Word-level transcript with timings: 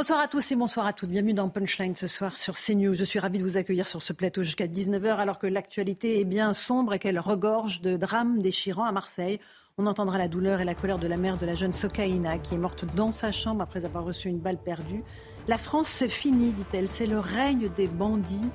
Bonsoir 0.00 0.20
à 0.20 0.28
tous 0.28 0.50
et 0.50 0.56
bonsoir 0.56 0.86
à 0.86 0.94
toutes. 0.94 1.10
Bienvenue 1.10 1.34
dans 1.34 1.50
Punchline 1.50 1.94
ce 1.94 2.06
soir 2.06 2.38
sur 2.38 2.54
CNews. 2.54 2.94
Je 2.94 3.04
suis 3.04 3.18
ravie 3.18 3.36
de 3.36 3.42
vous 3.42 3.58
accueillir 3.58 3.86
sur 3.86 4.00
ce 4.00 4.14
plateau 4.14 4.42
jusqu'à 4.42 4.66
19h 4.66 5.16
alors 5.16 5.38
que 5.38 5.46
l'actualité 5.46 6.18
est 6.18 6.24
bien 6.24 6.54
sombre 6.54 6.94
et 6.94 6.98
qu'elle 6.98 7.18
regorge 7.18 7.82
de 7.82 7.98
drames 7.98 8.40
déchirants 8.40 8.86
à 8.86 8.92
Marseille. 8.92 9.40
On 9.76 9.84
entendra 9.84 10.16
la 10.16 10.26
douleur 10.26 10.62
et 10.62 10.64
la 10.64 10.74
colère 10.74 10.98
de 10.98 11.06
la 11.06 11.18
mère 11.18 11.36
de 11.36 11.44
la 11.44 11.54
jeune 11.54 11.74
Sokaina 11.74 12.38
qui 12.38 12.54
est 12.54 12.58
morte 12.58 12.86
dans 12.96 13.12
sa 13.12 13.30
chambre 13.30 13.60
après 13.60 13.84
avoir 13.84 14.06
reçu 14.06 14.30
une 14.30 14.38
balle 14.38 14.56
perdue. 14.56 15.02
La 15.48 15.58
France, 15.58 15.88
c'est 15.88 16.08
fini, 16.08 16.52
dit-elle. 16.52 16.88
C'est 16.88 17.04
le 17.04 17.18
règne 17.18 17.68
des 17.68 17.86
bandits. 17.86 18.48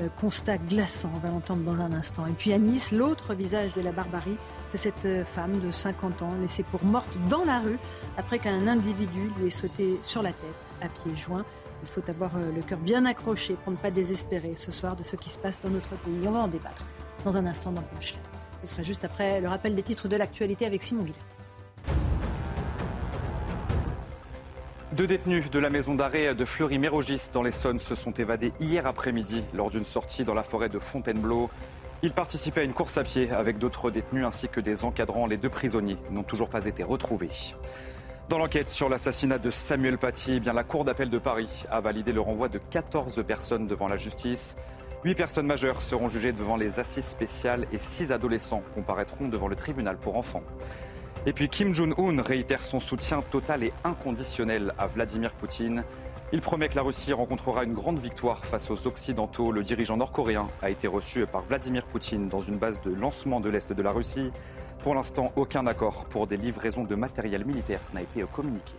Euh, 0.00 0.08
constat 0.20 0.58
glaçant, 0.58 1.10
on 1.14 1.18
va 1.20 1.30
l'entendre 1.30 1.62
dans 1.62 1.80
un 1.80 1.94
instant. 1.94 2.26
Et 2.26 2.32
puis 2.32 2.52
à 2.52 2.58
Nice, 2.58 2.92
l'autre 2.92 3.32
visage 3.32 3.72
de 3.72 3.80
la 3.80 3.92
barbarie, 3.92 4.36
c'est 4.70 4.76
cette 4.76 5.06
euh, 5.06 5.24
femme 5.24 5.60
de 5.60 5.70
50 5.70 6.20
ans 6.20 6.34
laissée 6.42 6.62
pour 6.62 6.84
morte 6.84 7.16
dans 7.30 7.44
la 7.44 7.58
rue 7.60 7.78
après 8.18 8.38
qu'un 8.38 8.68
individu 8.68 9.30
lui 9.38 9.46
ait 9.48 9.50
sauté 9.50 9.98
sur 10.02 10.22
la 10.22 10.34
tête 10.34 10.69
à 10.80 10.88
pieds 10.88 11.16
joints. 11.16 11.44
Il 11.82 11.88
faut 11.88 12.02
avoir 12.10 12.36
euh, 12.36 12.50
le 12.54 12.62
cœur 12.62 12.78
bien 12.78 13.06
accroché 13.06 13.56
pour 13.64 13.72
ne 13.72 13.76
pas 13.76 13.90
désespérer 13.90 14.54
ce 14.56 14.72
soir 14.72 14.96
de 14.96 15.02
ce 15.02 15.16
qui 15.16 15.30
se 15.30 15.38
passe 15.38 15.60
dans 15.62 15.70
notre 15.70 15.96
pays. 15.96 16.26
On 16.26 16.32
va 16.32 16.40
en 16.40 16.48
débattre 16.48 16.84
dans 17.24 17.36
un 17.36 17.46
instant 17.46 17.72
dans 17.72 17.82
Punchline. 17.82 18.20
Ce 18.62 18.68
sera 18.68 18.82
juste 18.82 19.04
après 19.04 19.40
le 19.40 19.48
rappel 19.48 19.74
des 19.74 19.82
titres 19.82 20.08
de 20.08 20.16
l'actualité 20.16 20.66
avec 20.66 20.82
Simon 20.82 21.04
Guillain. 21.04 21.18
Deux 24.92 25.06
détenus 25.06 25.50
de 25.50 25.58
la 25.58 25.70
maison 25.70 25.94
d'arrêt 25.94 26.34
de 26.34 26.44
Fleury-Mérogis 26.44 27.30
dans 27.32 27.42
l'Essonne 27.42 27.78
se 27.78 27.94
sont 27.94 28.10
évadés 28.12 28.52
hier 28.60 28.86
après-midi 28.86 29.44
lors 29.54 29.70
d'une 29.70 29.84
sortie 29.84 30.24
dans 30.24 30.34
la 30.34 30.42
forêt 30.42 30.68
de 30.68 30.78
Fontainebleau. 30.78 31.48
Ils 32.02 32.12
participaient 32.12 32.62
à 32.62 32.64
une 32.64 32.72
course 32.72 32.98
à 32.98 33.04
pied 33.04 33.30
avec 33.30 33.58
d'autres 33.58 33.90
détenus 33.90 34.26
ainsi 34.26 34.48
que 34.48 34.60
des 34.60 34.84
encadrants. 34.84 35.26
Les 35.26 35.36
deux 35.36 35.48
prisonniers 35.48 35.98
n'ont 36.10 36.22
toujours 36.22 36.48
pas 36.48 36.66
été 36.66 36.82
retrouvés. 36.82 37.30
Dans 38.30 38.38
l'enquête 38.38 38.70
sur 38.70 38.88
l'assassinat 38.88 39.38
de 39.38 39.50
Samuel 39.50 39.98
Paty, 39.98 40.40
eh 40.46 40.52
la 40.52 40.62
Cour 40.62 40.84
d'appel 40.84 41.10
de 41.10 41.18
Paris 41.18 41.48
a 41.68 41.80
validé 41.80 42.12
le 42.12 42.20
renvoi 42.20 42.48
de 42.48 42.58
14 42.58 43.24
personnes 43.26 43.66
devant 43.66 43.88
la 43.88 43.96
justice. 43.96 44.54
Huit 45.02 45.16
personnes 45.16 45.48
majeures 45.48 45.82
seront 45.82 46.08
jugées 46.08 46.30
devant 46.30 46.56
les 46.56 46.78
assises 46.78 47.06
spéciales 47.06 47.66
et 47.72 47.78
six 47.78 48.12
adolescents 48.12 48.62
comparaîtront 48.72 49.26
devant 49.26 49.48
le 49.48 49.56
tribunal 49.56 49.96
pour 49.96 50.16
enfants. 50.16 50.44
Et 51.26 51.32
puis 51.32 51.48
Kim 51.48 51.74
Jong-un 51.74 52.22
réitère 52.22 52.62
son 52.62 52.78
soutien 52.78 53.20
total 53.20 53.64
et 53.64 53.72
inconditionnel 53.82 54.74
à 54.78 54.86
Vladimir 54.86 55.32
Poutine. 55.32 55.82
Il 56.32 56.40
promet 56.40 56.68
que 56.68 56.76
la 56.76 56.82
Russie 56.82 57.12
rencontrera 57.12 57.64
une 57.64 57.74
grande 57.74 57.98
victoire 57.98 58.44
face 58.44 58.70
aux 58.70 58.86
Occidentaux. 58.86 59.50
Le 59.50 59.64
dirigeant 59.64 59.96
nord-coréen 59.96 60.46
a 60.62 60.70
été 60.70 60.86
reçu 60.86 61.26
par 61.26 61.42
Vladimir 61.42 61.84
Poutine 61.84 62.28
dans 62.28 62.40
une 62.40 62.58
base 62.58 62.80
de 62.82 62.94
lancement 62.94 63.40
de 63.40 63.48
l'Est 63.48 63.72
de 63.72 63.82
la 63.82 63.90
Russie. 63.90 64.30
Pour 64.82 64.94
l'instant, 64.94 65.30
aucun 65.36 65.66
accord 65.66 66.06
pour 66.06 66.26
des 66.26 66.38
livraisons 66.38 66.84
de 66.84 66.94
matériel 66.94 67.44
militaire 67.44 67.80
n'a 67.92 68.00
été 68.00 68.24
communiqué. 68.32 68.72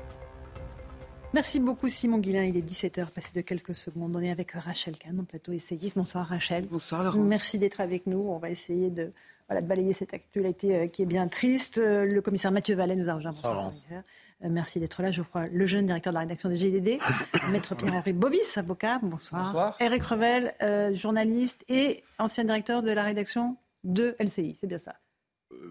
Merci 1.33 1.59
beaucoup 1.59 1.87
Simon 1.87 2.17
Guillain. 2.17 2.43
Il 2.43 2.57
est 2.57 2.67
17h, 2.67 3.07
passé 3.11 3.29
de 3.33 3.41
quelques 3.41 3.75
secondes. 3.75 4.13
On 4.15 4.21
est 4.21 4.31
avec 4.31 4.51
Rachel 4.51 4.97
Kahn, 4.97 5.19
en 5.19 5.23
plateau 5.23 5.53
essayiste. 5.53 5.95
Bonsoir 5.95 6.25
Rachel. 6.25 6.65
Bonsoir 6.65 7.03
Laurent. 7.03 7.19
Merci 7.19 7.59
d'être 7.59 7.79
avec 7.81 8.07
nous. 8.07 8.19
On 8.19 8.37
va 8.39 8.49
essayer 8.49 8.89
de, 8.89 9.13
voilà, 9.47 9.61
de 9.61 9.67
balayer 9.67 9.93
cette 9.93 10.13
actualité 10.13 10.75
euh, 10.75 10.87
qui 10.87 11.03
est 11.03 11.05
bien 11.05 11.27
triste. 11.27 11.77
Euh, 11.77 12.03
Le 12.03 12.21
commissaire 12.21 12.51
Mathieu 12.51 12.75
Vallet 12.75 12.95
nous 12.95 13.09
a 13.09 13.13
rejoint. 13.13 13.31
Bonsoir, 13.31 13.55
commissaire. 13.61 14.03
Euh, 14.43 14.47
Merci 14.49 14.79
d'être 14.79 15.01
là. 15.03 15.11
Geoffroy 15.11 15.47
Lejeune, 15.49 15.85
directeur 15.85 16.11
de 16.11 16.15
la 16.15 16.21
rédaction 16.21 16.49
des 16.49 16.55
GDD. 16.55 16.99
Maître 17.51 17.75
Pierre-Henri 17.75 18.11
Bovis, 18.11 18.57
avocat. 18.57 18.99
Bonsoir. 19.03 19.45
Bonsoir. 19.45 19.77
Eric 19.79 20.03
Revel, 20.03 20.53
euh, 20.63 20.93
journaliste 20.95 21.63
et 21.69 22.03
ancien 22.17 22.43
directeur 22.43 22.81
de 22.81 22.91
la 22.91 23.03
rédaction 23.03 23.55
de 23.83 24.15
LCI. 24.19 24.57
C'est 24.59 24.67
bien 24.67 24.79
ça. 24.79 24.95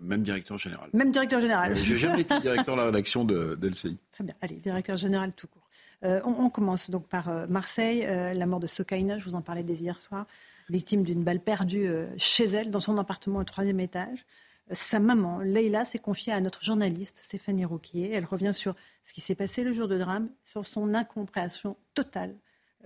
Même 0.01 0.23
directeur 0.23 0.59
général. 0.59 0.91
Même 0.93 1.13
directeur 1.13 1.41
général. 1.41 1.77
J'ai 1.77 1.97
jamais 1.97 2.23
été 2.23 2.39
directeur 2.41 2.75
de 2.75 2.81
la 2.81 2.87
rédaction 2.87 3.25
de, 3.25 3.55
d'LCI. 3.55 3.99
Très 4.13 4.25
bien. 4.25 4.35
Allez, 4.41 4.57
directeur 4.57 4.97
général 4.97 5.35
tout 5.35 5.47
court. 5.47 5.61
Euh, 6.05 6.21
on, 6.25 6.45
on 6.45 6.51
commence 6.51 6.91
donc 6.91 7.07
par 7.09 7.29
euh, 7.29 7.47
Marseille, 7.47 8.05
euh, 8.07 8.33
la 8.33 8.47
mort 8.47 8.61
de 8.61 8.67
Sokaina, 8.67 9.19
je 9.19 9.25
vous 9.25 9.35
en 9.35 9.43
parlais 9.43 9.63
dès 9.63 9.75
hier 9.75 10.01
soir, 10.01 10.27
victime 10.71 11.03
d'une 11.03 11.23
balle 11.23 11.41
perdue 11.41 11.91
chez 12.17 12.45
elle, 12.45 12.71
dans 12.71 12.81
son 12.81 12.97
appartement 12.97 13.41
au 13.41 13.45
troisième 13.45 13.81
étage. 13.81 14.25
Sa 14.71 15.01
maman, 15.01 15.41
Leïla, 15.41 15.85
s'est 15.85 15.99
confiée 15.99 16.33
à 16.33 16.41
notre 16.41 16.65
journaliste 16.65 17.19
Stéphanie 17.19 17.65
Rouquier. 17.65 18.13
Elle 18.13 18.25
revient 18.25 18.55
sur 18.55 18.77
ce 19.05 19.13
qui 19.13 19.21
s'est 19.21 19.35
passé 19.35 19.65
le 19.65 19.73
jour 19.73 19.89
de 19.89 19.99
drame, 19.99 20.31
sur 20.45 20.65
son 20.65 20.95
incompréhension 20.95 21.77
totale 21.95 22.37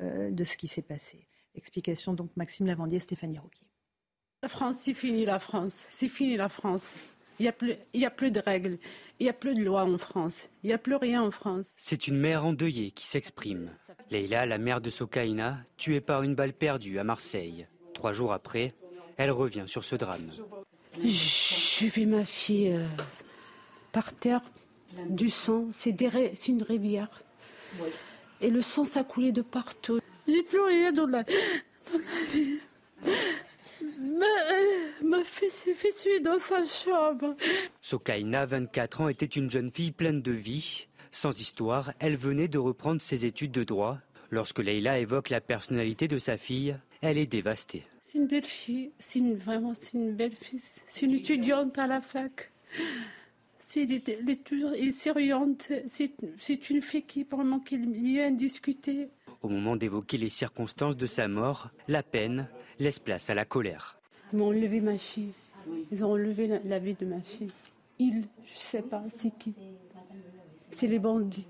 de 0.00 0.44
ce 0.44 0.56
qui 0.56 0.66
s'est 0.66 0.80
passé. 0.80 1.28
Explication 1.54 2.14
donc 2.14 2.30
Maxime 2.36 2.66
Lavandier, 2.66 3.00
Stéphanie 3.00 3.38
Rouquier. 3.38 3.66
La 4.44 4.48
France, 4.50 4.76
c'est 4.80 4.92
fini 4.92 5.24
la 5.24 5.38
France. 5.38 5.86
C'est 5.88 6.06
fini 6.06 6.36
la 6.36 6.50
France. 6.50 6.96
Il 7.38 7.44
n'y 7.44 7.48
a, 7.48 7.52
plus- 7.52 7.76
il 7.94 8.00
y 8.02 8.04
a 8.04 8.10
plus 8.10 8.30
de 8.30 8.40
règles. 8.40 8.76
Il 9.18 9.22
n'y 9.22 9.30
a 9.30 9.32
plus 9.32 9.54
de 9.54 9.64
loi 9.64 9.84
en 9.84 9.96
France. 9.96 10.50
Il 10.62 10.66
n'y 10.66 10.74
a 10.74 10.78
plus 10.78 10.96
rien 10.96 11.22
en 11.22 11.30
France. 11.30 11.68
C'est 11.78 12.08
une 12.08 12.18
mère 12.18 12.44
endeuillée 12.44 12.90
qui 12.90 13.06
s'exprime. 13.06 13.70
Leïla, 14.10 14.44
la 14.44 14.58
mère 14.58 14.82
de 14.82 14.90
Sokaina, 14.90 15.60
tuée 15.78 16.02
par 16.02 16.22
une 16.24 16.34
balle 16.34 16.52
perdue 16.52 16.98
à 16.98 17.04
Marseille. 17.04 17.66
Trois 17.94 18.12
jours 18.12 18.34
après, 18.34 18.74
elle 19.16 19.30
revient 19.30 19.64
sur 19.66 19.82
ce 19.82 19.96
drame. 19.96 20.30
J'ai 21.02 21.86
vu 21.88 22.04
ma 22.04 22.26
fille 22.26 22.70
euh, 22.70 22.84
par 23.92 24.12
terre, 24.12 24.42
du 25.08 25.30
sang. 25.30 25.68
C'est 25.72 25.98
une 26.48 26.62
rivière. 26.62 27.22
Et 28.42 28.50
le 28.50 28.60
sang, 28.60 28.84
ça 28.84 29.04
coulait 29.04 29.32
de 29.32 29.40
partout. 29.40 30.00
J'ai 30.28 30.42
plus 30.42 30.60
rien 30.60 30.92
dans 30.92 31.06
la, 31.06 31.22
dans 31.22 31.98
la 31.98 32.30
vie. 32.30 32.58
Ma, 34.00 34.24
euh, 34.24 35.04
ma 35.04 35.24
fille 35.24 35.50
s'est 35.50 35.74
fait 35.74 35.92
tuer 35.92 36.20
dans 36.20 36.38
sa 36.38 36.64
chambre. 36.64 37.36
Sokaina, 37.80 38.46
24 38.46 39.00
ans, 39.02 39.08
était 39.08 39.26
une 39.26 39.50
jeune 39.50 39.70
fille 39.70 39.92
pleine 39.92 40.22
de 40.22 40.32
vie. 40.32 40.86
Sans 41.10 41.38
histoire, 41.38 41.92
elle 42.00 42.16
venait 42.16 42.48
de 42.48 42.58
reprendre 42.58 43.00
ses 43.00 43.24
études 43.24 43.52
de 43.52 43.64
droit. 43.64 43.98
Lorsque 44.30 44.58
Leïla 44.58 44.98
évoque 44.98 45.30
la 45.30 45.40
personnalité 45.40 46.08
de 46.08 46.18
sa 46.18 46.36
fille, 46.36 46.76
elle 47.02 47.18
est 47.18 47.26
dévastée. 47.26 47.84
C'est 48.02 48.18
une 48.18 48.26
belle 48.26 48.44
fille, 48.44 48.90
c'est 48.98 49.18
une, 49.18 49.36
vraiment 49.36 49.74
c'est 49.74 49.94
une 49.94 50.12
belle 50.12 50.34
fille, 50.34 50.60
c'est 50.62 51.06
une 51.06 51.12
étudiante 51.12 51.78
à 51.78 51.86
la 51.86 52.00
fac. 52.00 52.50
C'est, 53.58 53.86
toujours 54.44 54.72
c'est, 55.88 56.70
une 56.70 56.82
fille 56.82 57.02
qui 57.02 57.24
vraiment 57.24 57.60
qui 57.60 57.76
est 57.76 57.78
bien 57.78 58.30
discutée. 58.30 59.08
Au 59.44 59.48
moment 59.50 59.76
d'évoquer 59.76 60.16
les 60.16 60.30
circonstances 60.30 60.96
de 60.96 61.04
sa 61.04 61.28
mort, 61.28 61.68
la 61.86 62.02
peine 62.02 62.48
laisse 62.78 62.98
place 62.98 63.28
à 63.28 63.34
la 63.34 63.44
colère. 63.44 63.98
Ils 64.32 64.38
m'ont 64.38 64.46
enlevé 64.46 64.80
ma 64.80 64.96
fille, 64.96 65.32
ils 65.92 66.02
ont 66.02 66.12
enlevé 66.12 66.46
la, 66.46 66.60
la 66.64 66.78
vie 66.78 66.94
de 66.94 67.04
ma 67.04 67.20
fille. 67.20 67.52
Ils, 67.98 68.24
je 68.42 68.58
sais 68.58 68.80
pas, 68.80 69.02
c'est 69.14 69.36
qui? 69.38 69.54
C'est 70.72 70.86
les 70.86 70.98
bandits, 70.98 71.46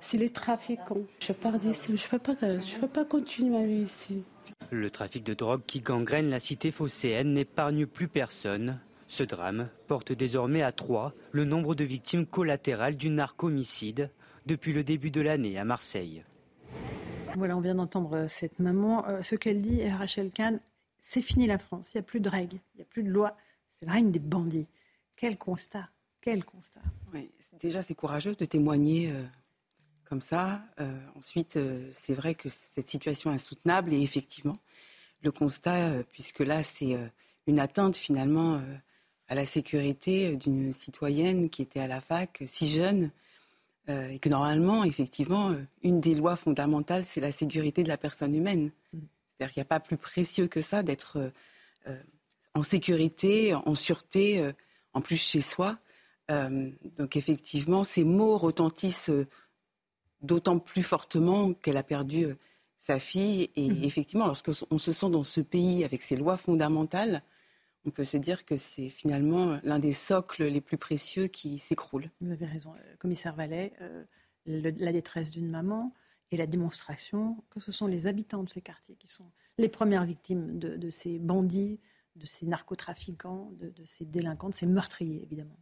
c'est 0.00 0.18
les 0.18 0.30
trafiquants. 0.30 1.02
Je 1.18 1.32
pars 1.32 1.58
d'ici, 1.58 1.96
je 1.96 2.08
peux 2.08 2.20
pas, 2.20 2.36
je 2.40 2.78
peux 2.78 2.86
pas 2.86 3.04
continuer 3.04 3.50
ma 3.58 3.66
vie 3.66 3.82
ici. 3.82 4.22
Le 4.70 4.88
trafic 4.88 5.24
de 5.24 5.34
drogue 5.34 5.62
qui 5.66 5.80
gangrène 5.80 6.30
la 6.30 6.38
cité 6.38 6.70
phocéenne 6.70 7.34
n'épargne 7.34 7.86
plus 7.86 8.06
personne. 8.06 8.78
Ce 9.08 9.24
drame 9.24 9.68
porte 9.88 10.12
désormais 10.12 10.62
à 10.62 10.70
trois 10.70 11.12
le 11.32 11.44
nombre 11.44 11.74
de 11.74 11.82
victimes 11.82 12.24
collatérales 12.24 12.96
du 12.96 13.10
narcomicide 13.10 14.10
depuis 14.46 14.72
le 14.72 14.84
début 14.84 15.10
de 15.10 15.22
l'année 15.22 15.58
à 15.58 15.64
Marseille. 15.64 16.22
Voilà, 17.36 17.54
on 17.54 17.60
vient 17.60 17.74
d'entendre 17.74 18.16
euh, 18.16 18.28
cette 18.28 18.58
maman. 18.60 19.06
Euh, 19.08 19.20
ce 19.20 19.34
qu'elle 19.34 19.60
dit, 19.60 19.82
euh, 19.82 19.94
Rachel 19.94 20.30
Kahn, 20.30 20.58
c'est 21.00 21.20
fini 21.20 21.46
la 21.46 21.58
France. 21.58 21.92
Il 21.92 21.98
n'y 21.98 22.00
a 22.00 22.02
plus 22.02 22.20
de 22.20 22.30
règles, 22.30 22.58
il 22.74 22.78
n'y 22.78 22.82
a 22.82 22.86
plus 22.86 23.02
de 23.02 23.10
loi. 23.10 23.36
C'est 23.74 23.84
le 23.84 23.92
règne 23.92 24.10
des 24.10 24.18
bandits. 24.18 24.66
Quel 25.16 25.36
constat 25.36 25.90
Quel 26.22 26.44
constat 26.46 26.80
Oui, 27.12 27.30
déjà, 27.60 27.82
c'est 27.82 27.94
courageux 27.94 28.34
de 28.34 28.44
témoigner 28.46 29.12
comme 30.04 30.22
ça. 30.22 30.62
ensuite, 31.14 31.58
c'est 31.92 32.14
vrai 32.14 32.34
que 32.34 32.48
cette 32.48 32.88
situation 32.88 33.30
est 33.30 33.34
insoutenable 33.34 33.92
et 33.92 34.00
effectivement, 34.00 34.56
le 35.22 35.30
constat, 35.30 36.02
puisque 36.10 36.40
là, 36.40 36.62
c'est 36.62 36.96
une 37.46 37.60
atteinte 37.60 37.96
finalement 37.96 38.62
à 39.28 39.34
la 39.34 39.46
sécurité 39.46 40.36
d'une 40.36 40.72
citoyenne 40.72 41.50
qui 41.50 41.62
était 41.62 41.80
à 41.80 41.86
la 41.86 42.00
fac, 42.00 42.42
si 42.46 42.68
jeune, 42.68 43.10
euh, 43.88 44.08
et 44.08 44.18
que 44.18 44.28
normalement, 44.28 44.82
effectivement, 44.82 45.50
euh, 45.50 45.62
une 45.82 46.00
des 46.00 46.14
lois 46.14 46.34
fondamentales, 46.34 47.04
c'est 47.04 47.20
la 47.20 47.30
sécurité 47.30 47.84
de 47.84 47.88
la 47.88 47.96
personne 47.96 48.34
humaine. 48.34 48.72
Mm. 48.92 48.98
C'est-à-dire 49.38 49.54
qu'il 49.54 49.60
n'y 49.60 49.66
a 49.66 49.68
pas 49.68 49.80
plus 49.80 49.96
précieux 49.96 50.48
que 50.48 50.60
ça 50.60 50.82
d'être 50.82 51.32
euh, 51.86 51.96
en 52.54 52.62
sécurité, 52.62 53.54
en 53.54 53.74
sûreté, 53.74 54.42
en 54.94 55.00
plus 55.02 55.18
chez 55.18 55.42
soi. 55.42 55.78
donc 56.30 57.16
effectivement, 57.16 57.84
ces 57.84 58.02
mots 58.02 58.38
retentissent 58.38 59.10
d'autant 60.22 60.58
plus 60.58 60.82
fortement 60.82 61.52
qu'elle 61.52 61.76
a 61.76 61.82
perdu 61.82 62.34
sa 62.78 62.98
fille. 62.98 63.50
Et 63.56 63.70
mm. 63.70 63.84
effectivement, 63.84 64.26
lorsqu'on 64.26 64.78
se 64.78 64.92
sent 64.92 65.10
dans 65.10 65.22
ce 65.22 65.42
pays 65.42 65.84
avec 65.84 66.02
ses 66.02 66.16
lois 66.16 66.38
fondamentales, 66.38 67.22
on 67.86 67.90
peut 67.90 68.04
se 68.04 68.16
dire 68.16 68.44
que 68.44 68.56
c'est 68.56 68.88
finalement 68.88 69.58
l'un 69.62 69.78
des 69.78 69.92
socles 69.92 70.44
les 70.44 70.60
plus 70.60 70.76
précieux 70.76 71.28
qui 71.28 71.58
s'écroule. 71.58 72.10
Vous 72.20 72.32
avez 72.32 72.46
raison, 72.46 72.74
euh, 72.74 72.96
commissaire 72.98 73.34
Vallet. 73.34 73.72
Euh, 73.80 74.04
la 74.46 74.92
détresse 74.92 75.32
d'une 75.32 75.48
maman 75.48 75.92
et 76.30 76.36
la 76.36 76.46
démonstration 76.46 77.42
que 77.50 77.58
ce 77.58 77.72
sont 77.72 77.88
les 77.88 78.06
habitants 78.06 78.44
de 78.44 78.50
ces 78.50 78.60
quartiers 78.60 78.94
qui 78.94 79.08
sont 79.08 79.32
les 79.58 79.68
premières 79.68 80.04
victimes 80.04 80.60
de, 80.60 80.88
ces 80.88 81.18
bandits, 81.18 81.80
de 82.14 82.26
ces 82.26 82.46
narcotrafiquants, 82.46 83.48
de, 83.58 83.70
de 83.70 83.84
ces 83.84 84.04
délinquants, 84.04 84.48
de 84.48 84.54
ces 84.54 84.66
meurtriers, 84.66 85.20
évidemment. 85.24 85.58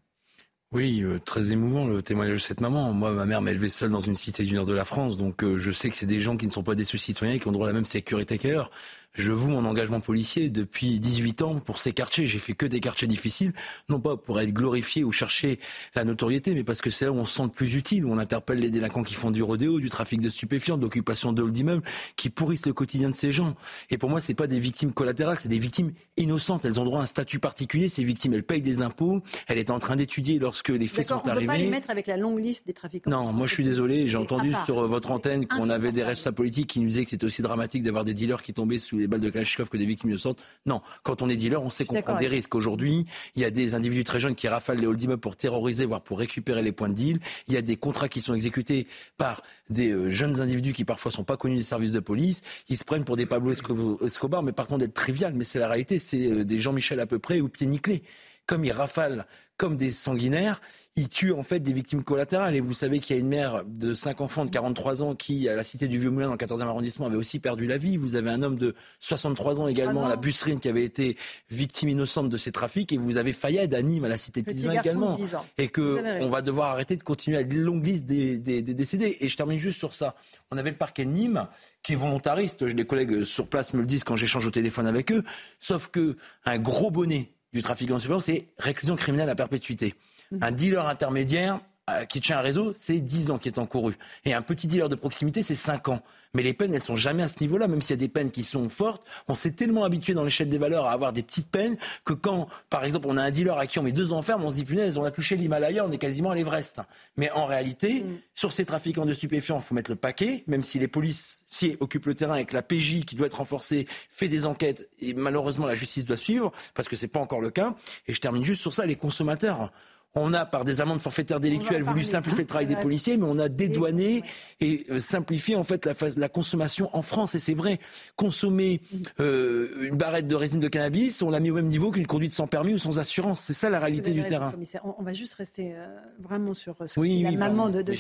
Oui, 0.73 1.03
euh, 1.03 1.19
très 1.19 1.53
émouvant 1.53 1.87
le 1.87 2.03
témoignage 2.03 2.43
de 2.43 2.43
cette 2.43 2.61
maman. 2.61 2.93
Moi, 2.93 3.13
ma 3.13 3.25
mère 3.25 3.41
m'a 3.41 3.53
élevé 3.53 3.71
seule 3.71 3.91
dans 3.91 4.01
une 4.01 4.17
cité 4.17 4.45
du 4.45 4.55
nord 4.55 4.67
de 4.67 4.75
la 4.75 4.85
France, 4.85 5.17
donc 5.17 5.43
je 5.57 5.71
sais 5.71 5.89
que 5.89 5.97
c'est 5.97 6.05
des 6.05 6.21
gens 6.21 6.37
qui 6.37 6.47
ne 6.47 6.53
sont 6.53 6.63
pas 6.63 6.75
des 6.75 6.85
sous-citoyens, 6.85 7.39
qui 7.39 7.49
ont 7.49 7.53
droit 7.53 7.67
à 7.67 7.71
la 7.71 7.75
même 7.75 7.87
sécurité 7.87 8.37
qu'ailleurs 8.37 8.71
je 9.15 9.33
voue 9.33 9.49
mon 9.49 9.65
engagement 9.65 10.01
policier 10.01 10.51
depuis 10.51 10.99
18 10.99 11.43
ans 11.43 11.55
pour 11.61 11.79
ces 11.79 11.93
quartiers. 11.93 12.27
J'ai 12.27 12.39
fait 12.39 12.55
que 12.55 12.67
des 12.67 12.81
quartiers 12.81 13.07
difficiles, 13.07 13.53
non 13.89 14.01
pas 14.01 14.17
pour 14.17 14.41
être 14.41 14.53
glorifié 14.53 15.05
ou 15.05 15.13
chercher 15.13 15.61
la 15.95 16.05
notoriété, 16.05 16.53
mais 16.55 16.65
parce 16.65 16.81
que 16.81 16.91
c'est 16.91 17.05
là 17.05 17.13
où 17.13 17.17
on 17.17 17.25
se 17.25 17.37
sent 17.37 17.45
le 17.45 17.49
plus 17.49 17.77
utile, 17.77 18.05
où 18.05 18.13
on 18.13 18.19
interpelle 18.19 18.59
les 18.59 18.71
délinquants 18.71 19.05
qui 19.05 19.15
font 19.15 19.31
du 19.31 19.43
rodéo, 19.43 19.79
du 19.79 19.89
trafic 19.89 20.21
de 20.21 20.29
stupéfiants, 20.29 20.77
d'occupation 20.77 21.33
de 21.33 21.43
halls 21.43 21.53
d'immeubles, 21.53 21.83
qui 22.17 22.29
pourrissent 22.29 22.67
le 22.67 22.73
quotidien 22.73 23.09
de 23.09 23.15
ces 23.15 23.31
gens. 23.31 23.55
Et 23.91 23.99
pour 23.99 24.11
moi, 24.11 24.21
c'est 24.21 24.35
pas 24.35 24.49
des 24.49 24.59
victimes 24.59 24.93
collatérales, 24.93 25.37
c'est 25.37 25.49
des 25.49 25.61
victimes 25.61 25.93
innocentes. 26.17 26.65
Elles 26.65 26.81
ont 26.81 26.85
droit 26.85 26.99
à 26.99 27.03
un 27.05 27.07
statut 27.07 27.39
particulier. 27.39 27.89
Ces 27.89 28.03
victimes, 28.03 28.35
elles 28.35 28.43
payent 28.43 28.63
des 28.63 28.83
impôts. 28.83 29.23
Elle 29.47 29.59
est 29.59 29.71
en 29.71 29.79
train 29.79 29.95
d'étudier 29.95 30.41
lorsque 30.41 30.71
les 30.71 30.89
faits 30.89 31.07
sont 31.07 31.29
arrivés. 31.29 31.37
On 31.37 31.41
peut 31.41 31.47
pas 31.47 31.59
les 31.59 31.71
mettre 31.71 31.91
avec 31.91 32.09
la 32.09 32.17
longue 32.17 32.41
liste 32.41 32.67
des 32.67 32.73
trafiquants. 32.73 33.11
Non, 33.11 33.33
moi 33.33 33.47
je 33.47 33.55
suis 33.55 33.65
désolé. 33.65 34.09
J'ai 34.09 34.19
entendu 34.19 34.53
sur 34.65 34.89
votre 34.89 35.13
antenne 35.13 35.47
qu'on 35.47 35.71
avait 35.71 35.93
des 35.93 36.03
responsables 36.03 36.37
politiques 36.37 36.67
qui 36.67 36.81
nous 36.81 36.89
disaient 36.89 37.05
que 37.05 37.11
c'était 37.11 37.27
aussi 37.27 37.43
dramatique 37.43 37.85
d'avoir 37.85 38.05
des 38.05 38.15
dealers 38.15 38.43
qui 38.43 38.53
tombaient 38.53 38.79
sous 38.79 38.99
les 38.99 39.04
balles 39.07 39.21
de 39.21 39.31
Kalachnikov 39.31 39.69
que 39.69 39.77
des 39.77 39.87
victimes 39.87 40.11
innocentes. 40.11 40.43
Non, 40.67 40.81
quand 41.03 41.23
on 41.23 41.29
est 41.29 41.37
dealer, 41.37 41.63
on 41.63 41.71
sait 41.71 41.85
qu'on 41.85 42.01
prend 42.03 42.17
des 42.17 42.29
risques. 42.29 42.55
Aujourd'hui, 42.55 43.07
il 43.37 43.43
y 43.43 43.45
a 43.45 43.51
des 43.51 43.75
individus 43.75 44.05
très 44.05 44.21
jeunes 44.21 44.35
qui 44.35 44.49
rafalent 44.49 44.81
les 44.81 44.87
halls 44.87 45.19
pour 45.19 45.37
terroriser, 45.37 45.87
voire 45.87 46.03
pour 46.03 46.19
récupérer 46.19 46.63
les 46.63 46.73
points 46.73 46.89
de 46.89 46.95
deal. 46.95 47.21
Il 47.49 47.55
y 47.55 47.57
a 47.57 47.63
des 47.63 47.77
contrats 47.77 48.09
qui 48.09 48.21
sont 48.21 48.35
exécutés 48.35 48.87
par 49.17 49.43
des 49.71 49.91
euh, 49.91 50.11
jeunes 50.11 50.41
individus 50.41 50.73
qui 50.73 50.85
parfois 50.85 51.11
sont 51.11 51.25
pas 51.25 51.37
connus 51.37 51.57
des 51.57 51.63
services 51.63 51.93
de 51.93 52.01
police. 52.01 52.43
Ils 52.69 52.77
se 52.77 52.85
prennent 52.85 53.05
pour 53.05 53.17
des 53.17 53.27
Pablo 53.27 53.53
Escobar, 53.53 54.43
mais 54.43 54.53
partons 54.53 54.79
d'être 54.79 54.95
trivial, 54.95 55.35
mais 55.35 55.45
c'est 55.45 55.59
la 55.59 55.69
réalité. 55.69 55.99
C'est 55.99 56.31
euh, 56.31 56.45
des 56.45 56.61
Jean-Michel 56.61 57.01
à 57.01 57.07
peu 57.07 57.19
près 57.19 57.41
ou 57.41 57.49
pieds 57.49 57.67
nickelés. 57.67 58.03
Comme 58.47 58.65
ils 58.65 58.73
rafalent 58.73 59.25
comme 59.57 59.77
des 59.77 59.93
sanguinaires, 59.93 60.61
ils 60.97 61.09
tuent 61.09 61.33
en 61.33 61.43
fait 61.43 61.61
des 61.61 61.73
victimes 61.73 62.03
collatérales. 62.03 62.57
Et 62.57 62.61
vous 62.61 62.75
savez 62.75 62.99
qu'il 62.99 63.15
y 63.15 63.19
a 63.19 63.21
une 63.21 63.29
mère 63.29 63.63
de 63.65 63.95
5 63.95 64.21
enfants 64.21 64.45
de 64.45 64.51
43 64.51 65.03
ans 65.03 65.15
qui, 65.15 65.49
à 65.49 65.55
la 65.55 65.63
cité 65.63 65.87
du 65.87 65.99
Vieux-Moulin, 65.99 66.27
dans 66.27 66.33
le 66.33 66.39
14e 66.39 66.63
arrondissement, 66.63 67.07
avait 67.07 67.17
aussi 67.17 67.39
perdu 67.39 67.67
la 67.67 67.79
vie. 67.79 67.97
Vous 67.97 68.17
avez 68.17 68.31
un 68.31 68.43
homme 68.43 68.57
de 68.57 68.75
63 68.99 69.61
ans 69.61 69.69
également 69.69 70.03
ah 70.03 70.07
à 70.07 70.09
la 70.09 70.17
Busserine 70.17 70.59
qui 70.59 70.69
avait 70.69 70.85
été 70.85 71.17
victime 71.51 71.89
innocente 71.89 72.29
de 72.29 72.37
ces 72.37 72.51
trafics. 72.51 72.93
Et 72.93 72.99
vous 72.99 73.17
avez 73.17 73.33
Fayed 73.33 73.73
à 73.75 73.83
Nîmes, 73.83 74.05
à 74.05 74.09
la 74.09 74.19
cité 74.19 74.43
de 74.43 74.51
Pisin 74.51 74.73
également. 74.73 75.17
Et 75.57 75.69
que 75.69 76.23
on 76.23 76.29
va 76.31 76.43
devoir 76.43 76.71
arrêter 76.71 76.97
de 76.97 77.03
continuer 77.05 77.37
à 77.37 77.43
la 77.43 77.55
longue 77.55 77.85
liste 77.85 78.07
des, 78.07 78.39
des, 78.41 78.63
des, 78.63 78.75
décédés. 78.75 79.19
Et 79.21 79.29
je 79.29 79.37
termine 79.37 79.59
juste 79.59 79.79
sur 79.79 79.95
ça. 79.95 80.17
On 80.51 80.57
avait 80.57 80.71
le 80.71 80.77
parquet 80.77 81.05
de 81.05 81.11
Nîmes 81.11 81.47
qui 81.85 81.93
est 81.93 81.97
volontariste. 81.97 82.63
Les 82.63 82.87
collègues 82.87 83.23
sur 83.23 83.49
place 83.49 83.73
me 83.73 83.81
le 83.81 83.87
disent 83.87 84.03
quand 84.03 84.17
j'échange 84.17 84.47
au 84.47 84.51
téléphone 84.51 84.87
avec 84.87 85.13
eux. 85.13 85.23
Sauf 85.61 85.89
que 85.89 86.17
un 86.45 86.59
gros 86.59 86.91
bonnet 86.91 87.31
du 87.55 87.63
trafic 87.63 87.91
en 87.91 87.99
supplément, 87.99 88.21
c'est 88.21 88.49
réclusion 88.59 88.97
criminelle 88.97 89.31
à 89.31 89.35
perpétuité. 89.35 89.95
Mmh. 90.33 90.39
Un 90.43 90.51
dealer 90.51 90.87
intermédiaire 90.87 91.61
qui 92.09 92.21
tient 92.21 92.39
un 92.39 92.43
réseau, 92.43 92.73
c'est 92.77 93.01
10 93.01 93.31
ans 93.31 93.39
qui 93.39 93.49
est 93.49 93.59
encouru. 93.59 93.95
Et 94.25 94.35
un 94.35 94.43
petit 94.43 94.67
dealer 94.67 94.89
de 94.89 94.95
proximité, 94.95 95.43
c'est 95.43 95.55
5 95.55 95.89
ans. 95.89 96.03
Mais 96.35 96.43
les 96.43 96.53
peines, 96.53 96.75
elles 96.75 96.81
sont 96.81 96.97
jamais 96.97 97.23
à 97.23 97.29
ce 97.29 97.41
niveau-là, 97.41 97.69
même 97.69 97.81
s'il 97.81 97.91
y 97.91 97.95
a 97.95 97.97
des 97.97 98.09
peines 98.09 98.31
qui 98.31 98.43
sont 98.43 98.69
fortes. 98.69 99.03
On 99.29 99.35
s'est 99.35 99.53
tellement 99.53 99.85
habitué 99.85 100.15
dans 100.15 100.25
l'échelle 100.25 100.49
des 100.49 100.59
valeurs 100.59 100.87
à 100.87 100.93
avoir 100.93 101.13
des 101.13 101.23
petites 101.23 101.49
peines 101.49 101.77
que 102.05 102.13
quand, 102.13 102.49
par 102.71 102.85
exemple, 102.85 103.07
on 103.09 103.17
a 103.17 103.23
un 103.23 103.31
dealer 103.31 103.57
à 103.57 103.67
qui 103.67 103.79
on 103.79 103.83
met 103.83 103.93
deux 103.93 104.13
ans 104.13 104.21
ferme, 104.21 104.45
on 104.45 104.51
se 104.51 104.57
dit 104.57 104.65
punaise, 104.65 104.99
on 104.99 105.05
a 105.05 105.13
touché 105.13 105.37
l'Himalaya, 105.37 105.87
on 105.87 105.93
est 105.93 105.99
quasiment 105.99 106.31
à 106.31 106.35
l'Everest. 106.35 106.81
Mais 107.17 107.31
en 107.31 107.47
réalité, 107.47 108.03
mmh. 108.03 108.19
sur 108.35 108.53
ces 108.53 108.65
trafiquants 108.65 109.07
de 109.07 109.13
stupéfiants, 109.13 109.59
il 109.59 109.63
faut 109.63 109.75
mettre 109.75 109.91
le 109.91 109.97
paquet, 109.97 110.43
même 110.49 110.65
si 110.65 110.79
les 110.81 110.89
policiers 110.89 111.77
occupent 111.79 112.07
le 112.07 112.15
terrain 112.15 112.37
et 112.37 112.45
que 112.45 112.55
la 112.55 112.63
PJ, 112.63 113.05
qui 113.05 113.15
doit 113.15 113.29
être 113.29 113.39
renforcée, 113.39 113.87
fait 114.11 114.29
des 114.29 114.45
enquêtes 114.45 114.89
et 115.01 115.15
malheureusement 115.15 115.67
la 115.67 115.75
justice 115.75 116.05
doit 116.05 116.17
suivre, 116.17 116.53
parce 116.75 116.89
que 116.89 116.97
c'est 116.97 117.09
pas 117.09 117.21
encore 117.21 117.41
le 117.41 117.51
cas. 117.51 117.77
Et 118.09 118.13
je 118.13 118.21
termine 118.21 118.43
juste 118.43 118.61
sur 118.61 118.75
ça, 118.75 118.87
les 118.87 118.97
consommateurs. 118.97 119.71
On 120.17 120.33
a, 120.33 120.47
par 120.47 120.63
des 120.63 120.81
amendes 120.81 121.01
forfaitaires 121.01 121.41
délictuelles, 121.41 121.83
voulu 121.83 122.05
simplifier 122.05 122.43
le 122.43 122.47
travail 122.47 122.69
des 122.69 122.77
policiers, 122.77 123.17
mais 123.17 123.27
on 123.29 123.37
a 123.41 123.49
dédouané 123.49 124.23
et 124.61 124.87
euh, 124.91 125.01
simplifié 125.01 125.57
en 125.57 125.65
fait 125.65 125.87
la, 125.87 125.95
la 126.17 126.29
consommation 126.29 126.89
en 126.93 127.03
France. 127.03 127.35
Et 127.35 127.41
c'est 127.41 127.55
vrai, 127.55 127.81
consommer 128.15 128.81
euh, 129.19 129.89
une 129.89 129.97
barrette 129.97 130.29
de 130.29 130.37
résine 130.37 130.61
de 130.61 130.69
cannabis, 130.69 131.21
on 131.21 131.31
l'a 131.31 131.41
mis 131.41 131.51
au 131.51 131.55
même 131.55 131.67
niveau 131.67 131.91
qu'une 131.91 132.07
conduite 132.07 132.33
sans 132.33 132.47
permis 132.47 132.75
ou 132.75 132.79
sans 132.79 133.01
assurance. 133.01 133.41
C'est 133.41 133.55
ça 133.55 133.71
la 133.71 133.81
réalité 133.81 134.13
du 134.13 134.25
terrain. 134.25 134.53
On, 134.85 135.03
va 135.03 135.15
juste 135.15 135.35
rester 135.35 135.75
euh, 135.75 135.89
vraiment 136.21 136.55
sur 136.55 136.77
ce 136.87 137.01
oui, 137.01 137.23
la 137.23 137.33
maman 137.33 137.69
de, 137.69 137.83
de 137.83 137.93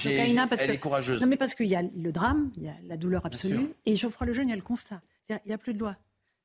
Parce 0.48 0.62
elle 0.62 0.70
est 0.70 0.78
courageuse. 0.78 1.20
Non, 1.20 1.26
mais 1.26 1.36
parce 1.36 1.56
qu'il 1.56 1.66
y 1.66 1.74
a 1.74 1.82
le 1.82 2.12
drame, 2.12 2.52
il 2.56 2.62
y 2.62 2.68
a 2.68 2.76
la 2.86 2.96
douleur 2.96 3.26
absolue, 3.26 3.74
et 3.86 3.96
Geoffroy 3.96 4.28
Lejeune, 4.28 4.48
il 4.48 4.50
y 4.50 4.54
a 4.54 4.56
le 4.56 4.62
constat. 4.62 5.00
Il 5.28 5.36
n'y 5.46 5.52
a 5.52 5.58
plus 5.58 5.74
de 5.74 5.80
loi. 5.80 5.96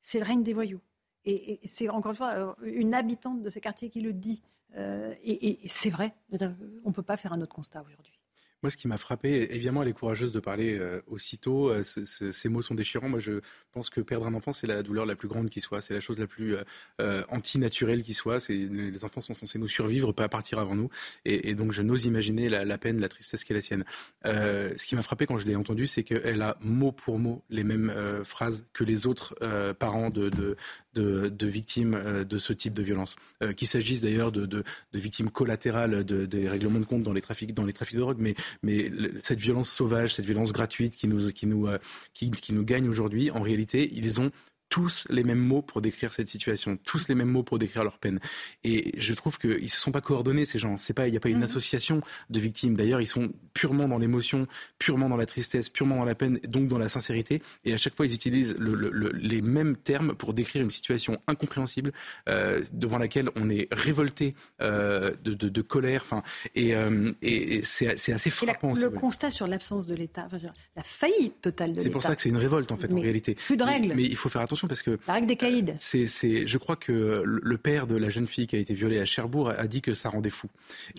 C'est 0.02 0.18
le 0.18 0.24
règne 0.24 0.42
des 0.42 0.52
voyous. 0.52 0.80
Et, 1.24 1.60
et 1.62 1.68
c'est 1.68 1.88
encore 1.88 2.10
une 2.10 2.16
fois 2.16 2.56
une 2.64 2.92
habitante 2.92 3.40
de 3.40 3.50
ces 3.50 3.60
quartiers 3.60 3.88
qui 3.88 4.00
le 4.00 4.12
dit. 4.12 4.42
Euh, 4.76 5.14
et, 5.24 5.58
c'est 5.66 5.90
vrai, 5.90 6.14
on 6.32 6.88
ne 6.88 6.92
peut 6.92 7.02
pas 7.02 7.16
faire 7.16 7.32
un 7.32 7.40
autre 7.40 7.54
constat 7.54 7.82
aujourd'hui. 7.82 8.20
Moi, 8.62 8.70
ce 8.70 8.76
qui 8.76 8.88
m'a 8.88 8.98
frappé, 8.98 9.54
évidemment, 9.54 9.82
elle 9.82 9.88
est 9.88 9.94
courageuse 9.94 10.32
de 10.32 10.40
parler 10.40 10.78
euh, 10.78 11.00
aussitôt. 11.06 11.70
Euh, 11.70 11.82
ces 11.82 12.48
mots 12.50 12.60
sont 12.60 12.74
déchirants. 12.74 13.08
Moi, 13.08 13.20
je 13.20 13.40
pense 13.72 13.88
que 13.88 14.02
perdre 14.02 14.26
un 14.26 14.34
enfant, 14.34 14.52
c'est 14.52 14.66
la 14.66 14.82
douleur 14.82 15.06
la 15.06 15.16
plus 15.16 15.28
grande 15.28 15.48
qui 15.48 15.60
soit. 15.60 15.80
C'est 15.80 15.94
la 15.94 16.00
chose 16.00 16.18
la 16.18 16.26
plus 16.26 16.56
euh, 17.00 17.24
antinaturelle 17.30 18.02
qui 18.02 18.12
soit. 18.12 18.46
Les 18.50 19.04
enfants 19.04 19.22
sont 19.22 19.32
censés 19.32 19.58
nous 19.58 19.68
survivre, 19.68 20.12
pas 20.12 20.28
partir 20.28 20.58
avant 20.58 20.74
nous. 20.74 20.90
Et, 21.24 21.54
donc, 21.54 21.72
je 21.72 21.80
n'ose 21.80 22.04
imaginer 22.04 22.50
la, 22.50 22.78
peine, 22.78 23.00
la 23.00 23.08
tristesse 23.08 23.44
qui 23.44 23.52
est 23.52 23.56
la 23.56 23.62
sienne. 23.62 23.84
ce 24.24 24.86
qui 24.86 24.94
m'a 24.94 25.02
frappé 25.02 25.26
quand 25.26 25.38
je 25.38 25.46
l'ai 25.46 25.56
entendu, 25.56 25.86
c'est 25.86 26.04
qu'elle 26.04 26.42
a 26.42 26.58
mot 26.60 26.92
pour 26.92 27.18
mot 27.18 27.42
les 27.48 27.64
mêmes 27.64 27.92
phrases 28.24 28.66
que 28.74 28.84
les 28.84 29.06
autres 29.06 29.34
parents 29.78 30.10
de, 30.10 30.56
victimes 30.96 32.24
de 32.28 32.38
ce 32.38 32.52
type 32.52 32.74
de 32.74 32.82
violence. 32.82 33.16
Qu'il 33.56 33.68
s'agisse 33.68 34.02
d'ailleurs 34.02 34.32
de, 34.32 34.64
victimes 34.92 35.30
collatérales 35.30 36.04
des 36.04 36.48
règlements 36.48 36.80
de 36.80 36.84
compte 36.84 37.02
dans 37.02 37.12
les 37.12 37.22
trafics, 37.22 37.54
dans 37.54 37.64
les 37.64 37.72
trafics 37.72 37.96
de 37.96 38.00
drogue, 38.00 38.34
mais 38.62 38.90
cette 39.18 39.40
violence 39.40 39.70
sauvage, 39.70 40.14
cette 40.14 40.26
violence 40.26 40.52
gratuite 40.52 40.96
qui 40.96 41.08
nous, 41.08 41.30
qui 41.32 41.46
nous, 41.46 41.66
euh, 41.66 41.78
qui 42.14 42.52
nous 42.52 42.64
gagne 42.64 42.88
aujourd'hui, 42.88 43.30
en 43.30 43.42
réalité, 43.42 43.90
ils 43.94 44.20
ont 44.20 44.30
tous 44.70 45.04
les 45.10 45.24
mêmes 45.24 45.40
mots 45.40 45.62
pour 45.62 45.82
décrire 45.82 46.12
cette 46.12 46.28
situation, 46.28 46.78
tous 46.84 47.08
les 47.08 47.16
mêmes 47.16 47.28
mots 47.28 47.42
pour 47.42 47.58
décrire 47.58 47.82
leur 47.82 47.98
peine. 47.98 48.20
Et 48.64 48.92
je 48.96 49.12
trouve 49.14 49.36
qu'ils 49.36 49.64
ne 49.64 49.68
se 49.68 49.80
sont 49.80 49.90
pas 49.90 50.00
coordonnés, 50.00 50.46
ces 50.46 50.60
gens. 50.60 50.78
C'est 50.78 50.94
pas, 50.94 51.08
il 51.08 51.10
n'y 51.10 51.16
a 51.16 51.20
pas 51.20 51.28
une 51.28 51.38
mhm. 51.38 51.42
association 51.42 52.00
de 52.30 52.40
victimes. 52.40 52.76
D'ailleurs, 52.76 53.00
ils 53.00 53.06
sont 53.06 53.32
purement 53.52 53.88
dans 53.88 53.98
l'émotion, 53.98 54.46
purement 54.78 55.08
dans 55.08 55.16
la 55.16 55.26
tristesse, 55.26 55.68
purement 55.68 55.96
dans 55.96 56.04
la 56.04 56.14
peine, 56.14 56.38
donc 56.46 56.68
dans 56.68 56.78
la 56.78 56.88
sincérité. 56.88 57.42
Et 57.64 57.74
à 57.74 57.76
chaque 57.76 57.96
fois, 57.96 58.06
ils 58.06 58.14
utilisent 58.14 58.56
les 58.58 59.42
mêmes 59.42 59.76
termes 59.76 60.14
pour 60.14 60.34
décrire 60.34 60.62
une 60.62 60.70
situation 60.70 61.20
incompréhensible 61.26 61.92
euh, 62.28 62.62
devant 62.72 62.98
laquelle 62.98 63.28
on 63.34 63.50
est 63.50 63.66
révolté 63.72 64.36
euh, 64.62 65.14
de, 65.24 65.62
colère. 65.62 66.02
Enfin, 66.04 66.22
et, 66.54 66.76
euh, 66.76 67.10
et 67.22 67.62
c'est 67.64 67.88
assez 67.88 68.30
frappant. 68.30 68.74
le 68.74 68.90
constat 68.90 69.32
sur 69.32 69.48
l'absence 69.48 69.88
de 69.88 69.96
l'État, 69.96 70.28
la 70.76 70.82
faillite 70.84 71.40
totale 71.40 71.70
de 71.70 71.74
l'État. 71.74 71.84
C'est 71.84 71.90
pour 71.90 72.04
ça 72.04 72.14
que 72.14 72.22
c'est 72.22 72.28
une 72.28 72.36
révolte 72.36 72.70
en 72.70 72.76
fait, 72.76 72.92
en 72.92 73.00
réalité. 73.00 73.34
Plus 73.34 73.56
de 73.56 73.64
règles. 73.64 73.94
mais 73.96 74.04
il 74.04 74.16
faut 74.16 74.28
faire 74.28 74.42
attention 74.42 74.59
parce 74.68 74.82
que 74.82 74.98
la 75.06 75.14
règle 75.14 75.26
des 75.26 75.36
caïds. 75.36 75.64
Euh, 75.68 75.74
c'est, 75.78 76.06
c'est, 76.06 76.46
je 76.46 76.58
crois 76.58 76.76
que 76.76 77.22
le 77.24 77.58
père 77.58 77.86
de 77.86 77.96
la 77.96 78.08
jeune 78.08 78.26
fille 78.26 78.46
qui 78.46 78.56
a 78.56 78.58
été 78.58 78.74
violée 78.74 78.98
à 78.98 79.04
Cherbourg 79.04 79.50
a 79.50 79.66
dit 79.66 79.82
que 79.82 79.94
ça 79.94 80.08
rendait 80.08 80.30
fou. 80.30 80.48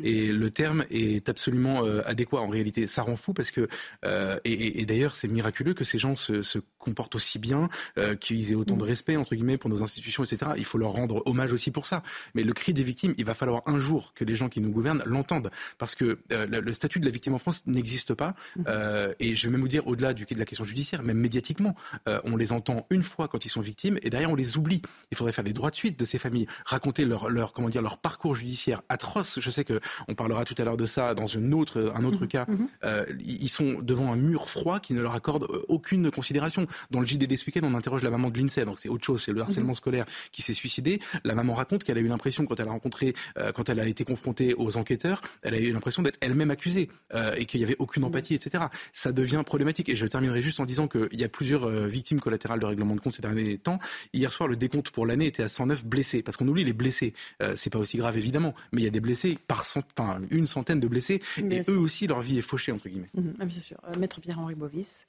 Et 0.03 0.31
le 0.31 0.49
terme 0.51 0.85
est 0.89 1.29
absolument 1.29 1.85
euh, 1.85 2.01
adéquat 2.05 2.41
en 2.41 2.47
réalité. 2.47 2.87
Ça 2.87 3.03
rend 3.03 3.15
fou 3.15 3.33
parce 3.33 3.51
que 3.51 3.67
euh, 4.05 4.39
et, 4.45 4.81
et, 4.81 4.85
d'ailleurs 4.85 5.15
c'est 5.15 5.27
miraculeux 5.27 5.73
que 5.73 5.83
ces 5.83 5.99
gens 5.99 6.15
se, 6.15 6.41
se 6.41 6.59
comportent 6.81 7.15
aussi 7.15 7.39
bien, 7.39 7.69
euh, 7.97 8.15
qu'ils 8.15 8.51
aient 8.51 8.55
autant 8.55 8.75
de 8.75 8.83
mm. 8.83 8.87
respect, 8.87 9.15
entre 9.15 9.35
guillemets, 9.35 9.57
pour 9.57 9.69
nos 9.69 9.83
institutions, 9.83 10.23
etc. 10.23 10.51
Il 10.57 10.65
faut 10.65 10.77
leur 10.77 10.91
rendre 10.91 11.23
hommage 11.25 11.53
aussi 11.53 11.71
pour 11.71 11.85
ça. 11.85 12.03
Mais 12.35 12.43
le 12.43 12.53
cri 12.53 12.73
des 12.73 12.83
victimes, 12.83 13.13
il 13.17 13.25
va 13.25 13.33
falloir 13.33 13.61
un 13.67 13.79
jour 13.79 14.13
que 14.15 14.25
les 14.25 14.35
gens 14.35 14.49
qui 14.49 14.59
nous 14.59 14.71
gouvernent 14.71 15.03
l'entendent. 15.05 15.51
Parce 15.77 15.95
que 15.95 16.19
euh, 16.31 16.47
le, 16.47 16.73
statut 16.73 16.99
de 16.99 17.05
la 17.05 17.11
victime 17.11 17.33
en 17.33 17.37
France 17.37 17.63
n'existe 17.67 18.13
pas. 18.13 18.35
Mm. 18.57 18.63
Euh, 18.67 19.13
et 19.19 19.35
je 19.35 19.47
vais 19.47 19.51
même 19.51 19.61
vous 19.61 19.67
dire, 19.67 19.87
au-delà 19.87 20.13
de 20.13 20.25
la 20.37 20.45
question 20.45 20.65
judiciaire, 20.65 21.03
même 21.03 21.17
médiatiquement, 21.17 21.75
on 22.23 22.35
les 22.35 22.51
entend 22.51 22.85
une 22.89 23.03
fois 23.03 23.27
quand 23.27 23.45
ils 23.45 23.49
sont 23.49 23.61
victimes, 23.61 23.97
et 24.01 24.09
derrière, 24.09 24.31
on 24.31 24.35
les 24.35 24.57
oublie. 24.57 24.81
Il 25.11 25.17
faudrait 25.17 25.31
faire 25.31 25.43
des 25.43 25.53
droits 25.53 25.69
de 25.69 25.75
suite 25.75 25.99
de 25.99 26.05
ces 26.05 26.17
familles, 26.17 26.47
raconter 26.65 27.05
leur, 27.05 27.29
leur 27.29 27.53
comment 27.53 27.69
dire, 27.69 27.81
leur 27.81 27.97
parcours 27.97 28.35
judiciaire 28.35 28.81
atroce. 28.89 29.39
Je 29.39 29.49
sais 29.51 29.63
qu'on 29.63 30.15
parlera 30.15 30.45
tout 30.45 30.55
à 30.57 30.63
l'heure 30.63 30.77
de 30.77 30.85
ça 30.85 31.13
dans 31.13 31.27
une 31.27 31.53
autre, 31.53 31.91
un 31.95 32.03
autre 32.03 32.25
mm-hmm. 32.25 32.27
cas. 32.27 32.45
Mm-hmm. 32.83 33.15
ils 33.19 33.49
sont 33.49 33.81
devant 33.81 34.11
un 34.11 34.15
mur 34.15 34.49
froid 34.49 34.79
qui 34.79 34.93
ne 34.93 35.01
leur 35.01 35.13
accorde 35.13 35.47
aucune 35.67 36.11
considération. 36.11 36.67
Dans 36.89 36.99
le 36.99 37.05
JDD 37.05 37.35
ce 37.37 37.45
week-end, 37.45 37.61
on 37.63 37.75
interroge 37.75 38.03
la 38.03 38.09
maman 38.09 38.29
de 38.29 38.37
l'INSEE, 38.37 38.65
donc 38.65 38.79
c'est 38.79 38.89
autre 38.89 39.05
chose, 39.05 39.21
c'est 39.21 39.31
le 39.31 39.41
harcèlement 39.41 39.69
mhm. 39.69 39.75
scolaire 39.75 40.05
qui 40.31 40.41
s'est 40.41 40.53
suicidé. 40.53 40.99
La 41.23 41.35
maman 41.35 41.53
raconte 41.53 41.83
qu'elle 41.83 41.97
a 41.97 42.01
eu 42.01 42.07
l'impression, 42.07 42.45
quand 42.45 42.59
elle 42.59 42.67
a 42.67 42.71
rencontré, 42.71 43.13
euh, 43.37 43.51
quand 43.51 43.69
elle 43.69 43.79
a 43.79 43.87
été 43.87 44.03
confrontée 44.03 44.53
aux 44.53 44.77
enquêteurs, 44.77 45.21
elle 45.41 45.53
a 45.53 45.59
eu 45.59 45.71
l'impression 45.71 46.01
d'être 46.01 46.17
elle-même 46.21 46.51
accusée 46.51 46.89
euh, 47.13 47.33
et 47.35 47.45
qu'il 47.45 47.59
n'y 47.59 47.65
avait 47.65 47.75
aucune 47.79 48.03
empathie, 48.03 48.35
etc. 48.35 48.65
Ça 48.93 49.11
devient 49.11 49.41
problématique. 49.45 49.89
Et 49.89 49.95
je 49.95 50.05
terminerai 50.05 50.41
juste 50.41 50.59
en 50.59 50.65
disant 50.65 50.87
qu'il 50.87 51.19
y 51.19 51.23
a 51.23 51.29
plusieurs 51.29 51.65
euh, 51.65 51.87
victimes 51.87 52.19
collatérales 52.19 52.59
de 52.59 52.65
règlement 52.65 52.95
de 52.95 53.01
compte 53.01 53.13
ces 53.13 53.21
derniers 53.21 53.57
temps. 53.57 53.79
Hier 54.13 54.31
soir, 54.31 54.47
le 54.47 54.55
décompte 54.55 54.91
pour 54.91 55.05
l'année 55.05 55.27
était 55.27 55.43
à 55.43 55.49
109 55.49 55.85
blessés, 55.85 56.21
parce 56.21 56.37
qu'on 56.37 56.47
oublie 56.47 56.63
les 56.63 56.73
blessés. 56.73 57.13
c'est 57.55 57.69
pas 57.69 57.79
aussi 57.79 57.97
grave 57.97 58.17
évidemment, 58.17 58.53
mais 58.71 58.81
il 58.81 58.83
y 58.83 58.87
a 58.87 58.91
des 58.91 58.99
blessés 58.99 59.37
par 59.47 59.65
cent... 59.65 59.81
enfin, 59.97 60.21
une 60.29 60.47
centaine 60.47 60.79
de 60.79 60.87
blessés, 60.87 61.21
et 61.37 61.63
eux 61.69 61.77
aussi 61.77 62.07
leur 62.07 62.21
vie 62.21 62.37
est 62.37 62.43
fauchée 62.43 62.71
entre 62.71 62.89
guillemets. 62.89 63.09
Ah, 63.39 63.45
bien 63.45 63.61
sûr. 63.61 63.77
Maître 63.97 64.21
Pierre-Henri 64.21 64.55
Bovis. 64.55 65.07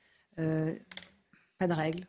Pas 1.62 1.74
de 1.74 1.80
règles, 1.80 2.04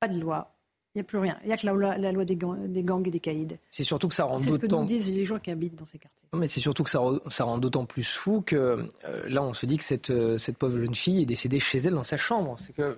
pas 0.00 0.08
de 0.08 0.18
loi. 0.18 0.54
Il 0.94 0.98
n'y 0.98 1.00
a 1.02 1.04
plus 1.04 1.18
rien. 1.18 1.38
Il 1.42 1.48
n'y 1.48 1.52
a 1.52 1.56
que 1.58 1.66
la 1.66 1.72
loi, 1.72 1.98
la 1.98 2.12
loi 2.12 2.24
des, 2.24 2.36
gangs, 2.36 2.66
des, 2.66 2.82
gangs, 2.82 3.06
et 3.06 3.10
des 3.10 3.20
caïds. 3.20 3.58
C'est 3.68 3.84
surtout 3.84 4.08
que 4.08 4.14
ça 4.14 4.24
rend 4.24 4.38
d'autant. 4.38 4.46
C'est 4.46 4.52
ce 4.52 4.66
que 4.66 4.74
nous 4.74 4.84
disent 4.86 5.10
les 5.10 5.26
gens 5.26 5.38
qui 5.38 5.50
habitent 5.50 5.76
dans 5.76 5.84
ces 5.84 5.98
quartiers. 5.98 6.26
mais 6.34 6.48
c'est 6.48 6.60
surtout 6.60 6.82
que 6.82 6.90
ça, 6.90 7.00
ça 7.28 7.44
rend 7.44 7.58
d'autant 7.58 7.84
plus 7.84 8.08
fou 8.08 8.40
que 8.40 8.88
euh, 9.04 9.28
là, 9.28 9.42
on 9.42 9.52
se 9.52 9.66
dit 9.66 9.76
que 9.76 9.84
cette, 9.84 10.08
euh, 10.08 10.38
cette 10.38 10.56
pauvre 10.56 10.78
jeune 10.78 10.94
fille 10.94 11.22
est 11.22 11.26
décédée 11.26 11.60
chez 11.60 11.78
elle 11.78 11.94
dans 11.94 12.04
sa 12.04 12.16
chambre. 12.16 12.56
C'est 12.58 12.72
que 12.72 12.96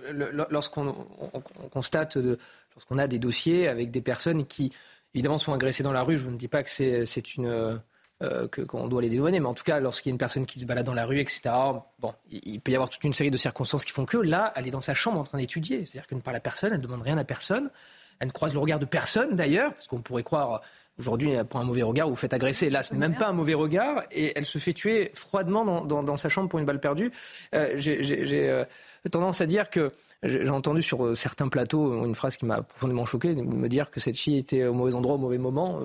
lorsqu'on 0.49 0.95
on, 1.19 1.41
constate, 1.69 2.15
lorsqu'on 2.15 2.97
a 2.97 3.07
des 3.07 3.19
dossiers 3.19 3.67
avec 3.67 3.91
des 3.91 4.01
personnes 4.01 4.45
qui, 4.45 4.71
évidemment, 5.13 5.37
sont 5.37 5.51
agressées 5.51 5.83
dans 5.83 5.91
la 5.91 6.03
rue, 6.03 6.17
je 6.17 6.29
ne 6.29 6.37
dis 6.37 6.47
pas 6.47 6.63
que 6.63 6.69
c'est 6.69 7.35
une 7.35 7.81
euh, 8.21 8.47
qu'on 8.47 8.87
doit 8.87 9.01
les 9.01 9.09
dédouaner. 9.09 9.39
Mais 9.39 9.47
en 9.47 9.53
tout 9.53 9.63
cas, 9.63 9.79
lorsqu'il 9.79 10.09
y 10.09 10.11
a 10.11 10.13
une 10.13 10.19
personne 10.19 10.45
qui 10.45 10.59
se 10.59 10.65
balade 10.65 10.85
dans 10.85 10.93
la 10.93 11.05
rue, 11.05 11.19
etc., 11.19 11.41
bon, 11.99 12.13
il, 12.29 12.59
peut 12.59 12.71
y 12.71 12.75
avoir 12.75 12.89
toute 12.89 13.03
une 13.03 13.13
série 13.13 13.31
de 13.31 13.37
circonstances 13.37 13.85
qui 13.85 13.91
font 13.91 14.05
que 14.05 14.17
là, 14.17 14.53
elle 14.55 14.67
est 14.67 14.71
dans 14.71 14.81
sa 14.81 14.93
chambre 14.93 15.19
en 15.19 15.23
train 15.23 15.37
d'étudier. 15.37 15.85
C'est-à-dire 15.85 16.07
qu'elle 16.07 16.17
ne 16.17 16.23
parle 16.23 16.37
à 16.37 16.41
personne, 16.41 16.69
elle 16.71 16.79
ne 16.79 16.83
demande 16.83 17.01
rien 17.01 17.17
à 17.17 17.23
personne, 17.23 17.69
elle 18.19 18.27
ne 18.27 18.31
croise 18.31 18.53
le 18.53 18.59
regard 18.59 18.79
de 18.79 18.85
personne 18.85 19.35
d'ailleurs, 19.35 19.73
parce 19.73 19.87
qu'on 19.87 20.01
pourrait 20.01 20.23
croire 20.23 20.61
aujourd'hui, 20.99 21.33
pour 21.49 21.59
un 21.59 21.63
mauvais 21.63 21.81
regard, 21.81 22.09
vous 22.09 22.15
faites 22.15 22.33
agresser. 22.33 22.69
Là, 22.69 22.83
ce 22.83 22.93
n'est 22.93 22.99
même 22.99 23.15
pas 23.15 23.27
un 23.27 23.33
mauvais 23.33 23.55
regard, 23.55 24.03
et 24.11 24.33
elle 24.35 24.45
se 24.45 24.59
fait 24.59 24.73
tuer 24.73 25.11
froidement 25.13 25.83
dans, 25.83 26.17
sa 26.17 26.29
chambre 26.29 26.49
pour 26.49 26.59
une 26.59 26.65
balle 26.65 26.79
perdue. 26.79 27.11
Euh, 27.55 27.73
j'ai 27.77 28.49
euh, 28.49 28.65
tendance 29.09 29.41
à 29.41 29.45
dire 29.45 29.69
que 29.69 29.87
j'ai 30.23 30.49
entendu 30.49 30.83
sur 30.83 31.03
euh, 31.05 31.15
certains 31.15 31.47
plateaux 31.47 32.05
une 32.05 32.13
phrase 32.13 32.37
qui 32.37 32.45
m'a 32.45 32.61
profondément 32.61 33.05
choqué, 33.05 33.33
me 33.33 33.67
dire 33.67 33.89
que 33.89 33.99
cette 33.99 34.17
fille 34.17 34.37
était 34.37 34.65
au 34.65 34.73
mauvais 34.73 34.93
endroit 34.93 35.15
au 35.15 35.17
mauvais 35.17 35.39
moment. 35.39 35.81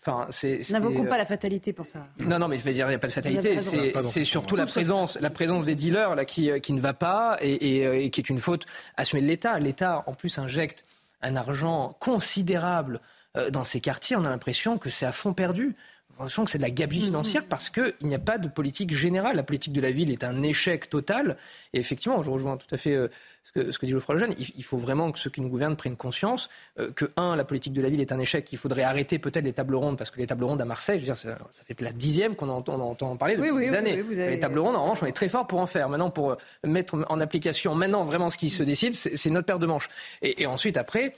enfin, 0.00 0.26
c'est, 0.30 0.60
N'invoquons 0.70 1.04
pas 1.04 1.18
la 1.18 1.26
fatalité 1.26 1.72
pour 1.72 1.86
ça. 1.86 2.06
Non, 2.20 2.38
non, 2.38 2.48
mais 2.48 2.58
je 2.58 2.64
veux 2.64 2.72
dire, 2.72 2.86
il 2.86 2.90
n'y 2.90 2.94
a 2.94 3.00
pas 3.00 3.08
de 3.08 3.12
fatalité. 3.12 3.58
C'est, 3.58 4.24
surtout 4.24 4.56
la 4.56 4.66
présence, 4.66 5.18
la 5.20 5.30
présence 5.30 5.64
des 5.64 5.74
dealers 5.74 6.14
là, 6.14 6.24
qui, 6.24 6.50
qui 6.60 6.72
ne 6.72 6.80
va 6.80 6.94
pas 6.94 7.36
et, 7.40 8.10
qui 8.10 8.20
est 8.20 8.30
une 8.30 8.38
faute 8.38 8.66
assumée 8.96 9.22
de 9.22 9.26
l'État. 9.26 9.58
L'État, 9.58 10.04
en 10.06 10.14
plus, 10.14 10.38
injecte 10.38 10.84
un 11.22 11.36
argent 11.36 11.96
considérable 12.00 13.00
euh, 13.36 13.50
dans 13.50 13.64
ces 13.64 13.80
quartiers. 13.80 14.16
On 14.16 14.24
a 14.24 14.30
l'impression 14.30 14.78
que 14.78 14.90
c'est 14.90 15.06
à 15.06 15.12
fond 15.12 15.32
perdu 15.32 15.74
l'impression 16.22 16.44
que 16.44 16.50
c'est 16.50 16.58
de 16.58 16.62
la 16.62 16.70
gabegie 16.70 17.00
mm, 17.00 17.04
mm. 17.04 17.06
financière 17.06 17.44
parce 17.48 17.70
qu'il 17.70 17.92
n'y 18.02 18.14
a 18.14 18.18
pas 18.18 18.38
de 18.38 18.48
politique 18.48 18.94
générale. 18.94 19.36
La 19.36 19.42
politique 19.42 19.72
de 19.72 19.80
la 19.80 19.90
ville 19.90 20.10
est 20.10 20.24
un 20.24 20.42
échec 20.42 20.88
total. 20.88 21.36
Et 21.72 21.78
effectivement, 21.78 22.22
je 22.22 22.30
rejoins 22.30 22.56
tout 22.56 22.72
à 22.72 22.76
fait 22.76 22.94
euh, 22.94 23.08
ce 23.44 23.52
que, 23.52 23.72
ce 23.72 23.78
que 23.78 23.86
dit 23.86 23.92
Geoffroy 23.92 24.14
Lejeune. 24.14 24.34
Il, 24.38 24.64
faut 24.64 24.78
vraiment 24.78 25.12
que 25.12 25.18
ceux 25.18 25.30
qui 25.30 25.40
nous 25.40 25.48
gouvernent 25.48 25.76
prennent 25.76 25.96
conscience 25.96 26.48
euh, 26.78 26.90
que, 26.92 27.10
un, 27.16 27.36
la 27.36 27.44
politique 27.44 27.72
de 27.72 27.82
la 27.82 27.88
ville 27.88 28.00
est 28.00 28.12
un 28.12 28.18
échec. 28.18 28.52
Il 28.52 28.58
faudrait 28.58 28.82
arrêter 28.82 29.18
peut-être 29.18 29.44
les 29.44 29.52
tables 29.52 29.74
rondes 29.74 29.98
parce 29.98 30.10
que 30.10 30.18
les 30.18 30.26
tables 30.26 30.44
rondes 30.44 30.60
à 30.60 30.64
Marseille, 30.64 30.98
je 30.98 31.04
veux 31.04 31.14
dire, 31.14 31.16
ça, 31.16 31.36
fait 31.66 31.80
la 31.80 31.92
dixième 31.92 32.36
qu'on 32.36 32.48
entend, 32.48 32.80
entend, 32.80 33.16
parler 33.16 33.36
depuis 33.36 33.68
des 33.68 33.76
années. 33.76 34.02
Les 34.02 34.38
tables 34.38 34.58
rondes, 34.58 34.76
en 34.76 34.82
revanche, 34.82 35.02
on 35.02 35.06
est 35.06 35.12
très 35.12 35.28
fort 35.28 35.46
pour 35.46 35.58
en 35.58 35.66
faire. 35.66 35.88
Maintenant, 35.88 36.10
pour 36.10 36.36
mettre 36.64 37.04
en 37.08 37.20
application 37.20 37.74
maintenant 37.74 38.04
vraiment 38.04 38.30
ce 38.30 38.38
qui 38.38 38.50
se 38.50 38.62
décide, 38.62 38.94
c'est 38.94 39.30
notre 39.30 39.46
paire 39.46 39.58
de 39.58 39.66
manches. 39.66 39.88
et 40.22 40.46
ensuite, 40.46 40.76
après, 40.76 41.14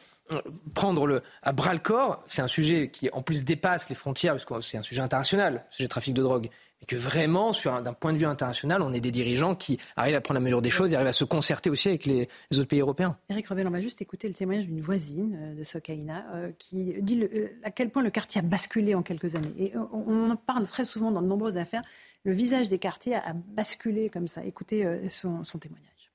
prendre 0.74 1.06
le, 1.06 1.22
à 1.42 1.52
bras 1.52 1.72
le 1.72 1.80
corps, 1.80 2.24
c'est 2.26 2.42
un 2.42 2.48
sujet 2.48 2.90
qui 2.90 3.10
en 3.10 3.22
plus 3.22 3.44
dépasse 3.44 3.88
les 3.88 3.94
frontières, 3.94 4.34
parce 4.34 4.44
que 4.44 4.60
c'est 4.60 4.78
un 4.78 4.82
sujet 4.82 5.00
international, 5.00 5.54
le 5.54 5.60
sujet 5.70 5.84
de 5.84 5.90
trafic 5.90 6.14
de 6.14 6.22
drogue. 6.22 6.50
Et 6.80 6.86
que 6.86 6.96
vraiment, 6.96 7.52
d'un 7.82 7.92
point 7.92 8.12
de 8.12 8.18
vue 8.18 8.26
international, 8.26 8.82
on 8.82 8.92
est 8.92 9.00
des 9.00 9.10
dirigeants 9.10 9.54
qui 9.54 9.78
arrivent 9.96 10.16
à 10.16 10.20
prendre 10.20 10.38
la 10.38 10.44
mesure 10.44 10.60
des 10.60 10.70
choses 10.70 10.92
et 10.92 10.96
arrivent 10.96 11.08
à 11.08 11.12
se 11.12 11.24
concerter 11.24 11.70
aussi 11.70 11.88
avec 11.88 12.04
les, 12.04 12.28
autres 12.52 12.64
pays 12.64 12.80
européens. 12.80 13.16
Eric 13.30 13.48
Revel, 13.48 13.66
on 13.66 13.70
va 13.70 13.80
juste 13.80 14.02
écouter 14.02 14.28
le 14.28 14.34
témoignage 14.34 14.66
d'une 14.66 14.82
voisine 14.82 15.38
euh, 15.40 15.54
de 15.54 15.64
Sokaina 15.64 16.26
euh, 16.34 16.52
qui 16.58 16.94
dit 17.00 17.22
euh, 17.22 17.48
à 17.62 17.70
quel 17.70 17.90
point 17.90 18.02
le 18.02 18.10
quartier 18.10 18.40
a 18.40 18.42
basculé 18.42 18.94
en 18.94 19.02
quelques 19.02 19.34
années. 19.34 19.54
Et 19.56 19.72
on, 19.76 20.30
en 20.30 20.36
parle 20.36 20.66
très 20.66 20.84
souvent 20.84 21.10
dans 21.10 21.22
de 21.22 21.26
nombreuses 21.26 21.56
affaires. 21.56 21.82
Le 22.24 22.32
visage 22.32 22.68
des 22.68 22.78
quartiers 22.78 23.14
a, 23.14 23.32
basculé 23.34 24.10
comme 24.10 24.28
ça. 24.28 24.44
Écoutez 24.44 25.08
son, 25.08 25.44
son 25.44 25.58
témoignage. 25.58 26.10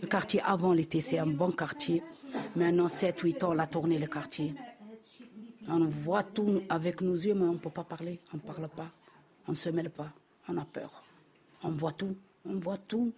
Le 0.00 0.06
quartier 0.06 0.40
avant 0.44 0.72
l'été, 0.72 1.00
c'est 1.00 1.18
un 1.18 1.26
bon 1.26 1.50
quartier. 1.50 2.02
Maintenant, 2.56 2.86
7-8 2.86 3.44
ans, 3.44 3.54
on 3.54 3.58
a 3.58 3.66
tourné 3.66 3.98
le 3.98 4.06
quartier. 4.06 4.54
On 5.68 5.84
voit 5.84 6.22
tout 6.22 6.62
avec 6.68 7.00
nos 7.00 7.14
yeux, 7.14 7.34
mais 7.34 7.44
on 7.44 7.52
ne 7.52 7.58
peut 7.58 7.70
pas 7.70 7.84
parler. 7.84 8.18
On 8.32 8.36
ne 8.38 8.42
parle 8.42 8.68
pas. 8.68 8.88
On 9.46 9.52
ne 9.52 9.56
se 9.56 9.68
mêle 9.68 9.90
pas. 9.90 10.10
On 10.48 10.56
a 10.56 10.64
peur. 10.64 11.04
On 11.62 11.70
voit 11.70 11.92
tout. 11.92 12.16
On 12.48 12.54
voit 12.58 12.78
tout. 12.78 13.12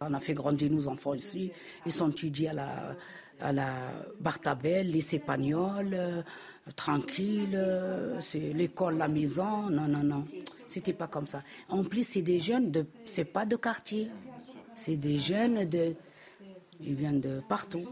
On 0.00 0.14
a 0.14 0.20
fait 0.20 0.34
grandir 0.34 0.70
nos 0.70 0.88
enfants 0.88 1.14
ici. 1.14 1.50
Ils 1.84 1.92
sont 1.92 2.10
étudiés 2.10 2.48
à 2.50 2.54
la, 2.54 2.96
à 3.40 3.52
la 3.52 3.74
Bartabel, 4.20 4.88
lycée 4.90 5.22
euh, 5.28 6.22
tranquille. 6.76 7.54
Euh, 7.54 8.20
c'est 8.20 8.52
l'école, 8.52 8.96
la 8.96 9.08
maison. 9.08 9.68
Non, 9.68 9.88
non, 9.88 10.02
non. 10.02 10.24
C'était 10.66 10.92
pas 10.92 11.08
comme 11.08 11.26
ça. 11.26 11.42
En 11.68 11.82
plus, 11.82 12.06
c'est 12.06 12.22
des 12.22 12.38
jeunes, 12.38 12.70
de, 12.70 12.86
c'est 13.04 13.24
pas 13.24 13.44
de 13.44 13.56
quartier. 13.56 14.08
C'est 14.74 14.96
des 14.96 15.18
jeunes 15.18 15.64
de, 15.64 15.94
ils 16.82 16.94
viennent 16.94 17.20
de 17.20 17.40
partout. 17.48 17.86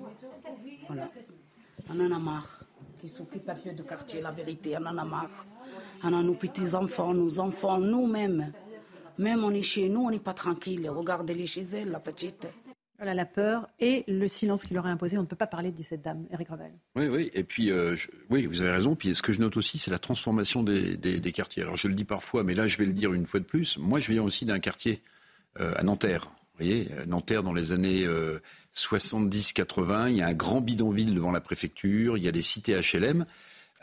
Voilà. 0.87 1.11
On 1.91 2.01
en 2.01 2.13
a 2.13 2.19
marre. 2.19 2.61
Qui 3.01 3.09
s'occupent 3.09 3.49
un 3.49 3.55
peu 3.55 3.73
de 3.73 3.83
quartier, 3.83 4.21
la 4.21 4.33
vérité, 4.33 4.77
on 4.77 4.87
en 4.87 4.99
a 4.99 5.05
marre. 5.05 5.47
On 6.03 6.13
a 6.13 6.23
nos 6.23 6.35
petits-enfants, 6.35 7.15
nos 7.15 7.39
enfants, 7.39 7.79
nous-mêmes. 7.79 8.53
Même 9.19 9.45
on 9.45 9.51
est 9.51 9.63
chez 9.63 9.89
nous, 9.89 10.01
on 10.01 10.11
n'est 10.11 10.19
pas 10.19 10.35
tranquille. 10.35 10.89
Regardez-les 10.89 11.47
chez 11.47 11.63
elle, 11.63 11.91
la 11.91 12.01
petite. 12.01 12.49
Voilà 12.99 13.15
la 13.15 13.27
peur 13.27 13.69
et 13.79 14.05
le 14.09 14.27
silence 14.27 14.65
qu'il 14.65 14.77
aurait 14.77 14.91
imposé. 14.91 15.17
On 15.19 15.23
ne 15.23 15.27
peut 15.27 15.37
pas 15.37 15.47
parler 15.47 15.71
de 15.71 15.83
cette 15.85 16.03
dame, 16.03 16.27
Eric 16.33 16.49
Revel. 16.49 16.73
Oui, 16.97 17.07
oui. 17.07 17.31
Et 17.33 17.45
puis, 17.45 17.71
euh, 17.71 17.95
oui, 18.29 18.47
vous 18.47 18.61
avez 18.61 18.73
raison. 18.73 18.97
Puis 18.97 19.15
ce 19.15 19.23
que 19.23 19.33
je 19.33 19.41
note 19.41 19.57
aussi, 19.57 19.79
c'est 19.79 19.93
la 19.93 20.01
transformation 20.01 20.65
des, 20.65 20.97
des, 20.97 21.33
quartiers. 21.33 21.63
Alors 21.63 21.77
je 21.77 21.87
le 21.87 21.95
dis 21.95 22.05
parfois, 22.05 22.43
mais 22.43 22.55
là, 22.55 22.67
je 22.67 22.77
vais 22.77 22.87
le 22.87 22.93
dire 22.93 23.13
une 23.13 23.27
fois 23.27 23.39
de 23.39 23.45
plus. 23.45 23.79
Moi, 23.79 24.01
je 24.01 24.11
viens 24.11 24.25
aussi 24.25 24.45
d'un 24.45 24.59
quartier 24.59 25.01
euh, 25.61 25.73
à 25.77 25.85
Nanterre. 25.85 26.29
Vous 26.59 26.67
voyez, 26.67 26.89
Nanterre 27.07 27.45
dans 27.45 27.53
les 27.53 27.71
années 27.71 28.05
euh, 28.05 28.41
70-80, 28.75 30.11
il 30.11 30.17
y 30.17 30.23
a 30.23 30.27
un 30.27 30.35
grand 30.35 30.61
bidonville 30.61 31.15
devant 31.15 31.31
la 31.31 31.41
préfecture, 31.41 32.17
il 32.17 32.25
y 32.25 32.29
a 32.29 32.33
des 32.33 32.43
cités 32.43 32.75
HLM. 32.75 33.27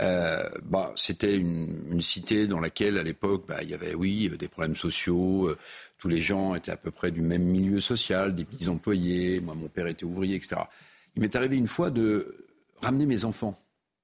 Euh, 0.01 0.49
bah, 0.63 0.91
c'était 0.95 1.37
une, 1.37 2.01
cité 2.01 2.47
dans 2.47 2.59
laquelle, 2.59 2.97
à 2.97 3.03
l'époque, 3.03 3.45
bah, 3.47 3.63
il 3.63 3.69
y 3.69 3.73
avait, 3.73 3.95
oui, 3.95 4.29
des 4.37 4.47
problèmes 4.47 4.75
sociaux. 4.75 5.47
Euh, 5.47 5.57
tous 5.97 6.09
les 6.09 6.17
gens 6.17 6.55
étaient 6.55 6.71
à 6.71 6.77
peu 6.77 6.91
près 6.91 7.11
du 7.11 7.21
même 7.21 7.43
milieu 7.43 7.79
social, 7.79 8.35
des 8.35 8.43
petits 8.43 8.67
employés. 8.67 9.39
Moi, 9.39 9.55
mon 9.55 9.69
père 9.69 9.87
était 9.87 10.03
ouvrier, 10.03 10.35
etc. 10.35 10.57
Il 11.15 11.21
m'est 11.21 11.35
arrivé 11.35 11.55
une 11.55 11.69
fois 11.69 11.91
de 11.91 12.45
ramener 12.81 13.05
mes 13.05 13.23
enfants 13.23 13.57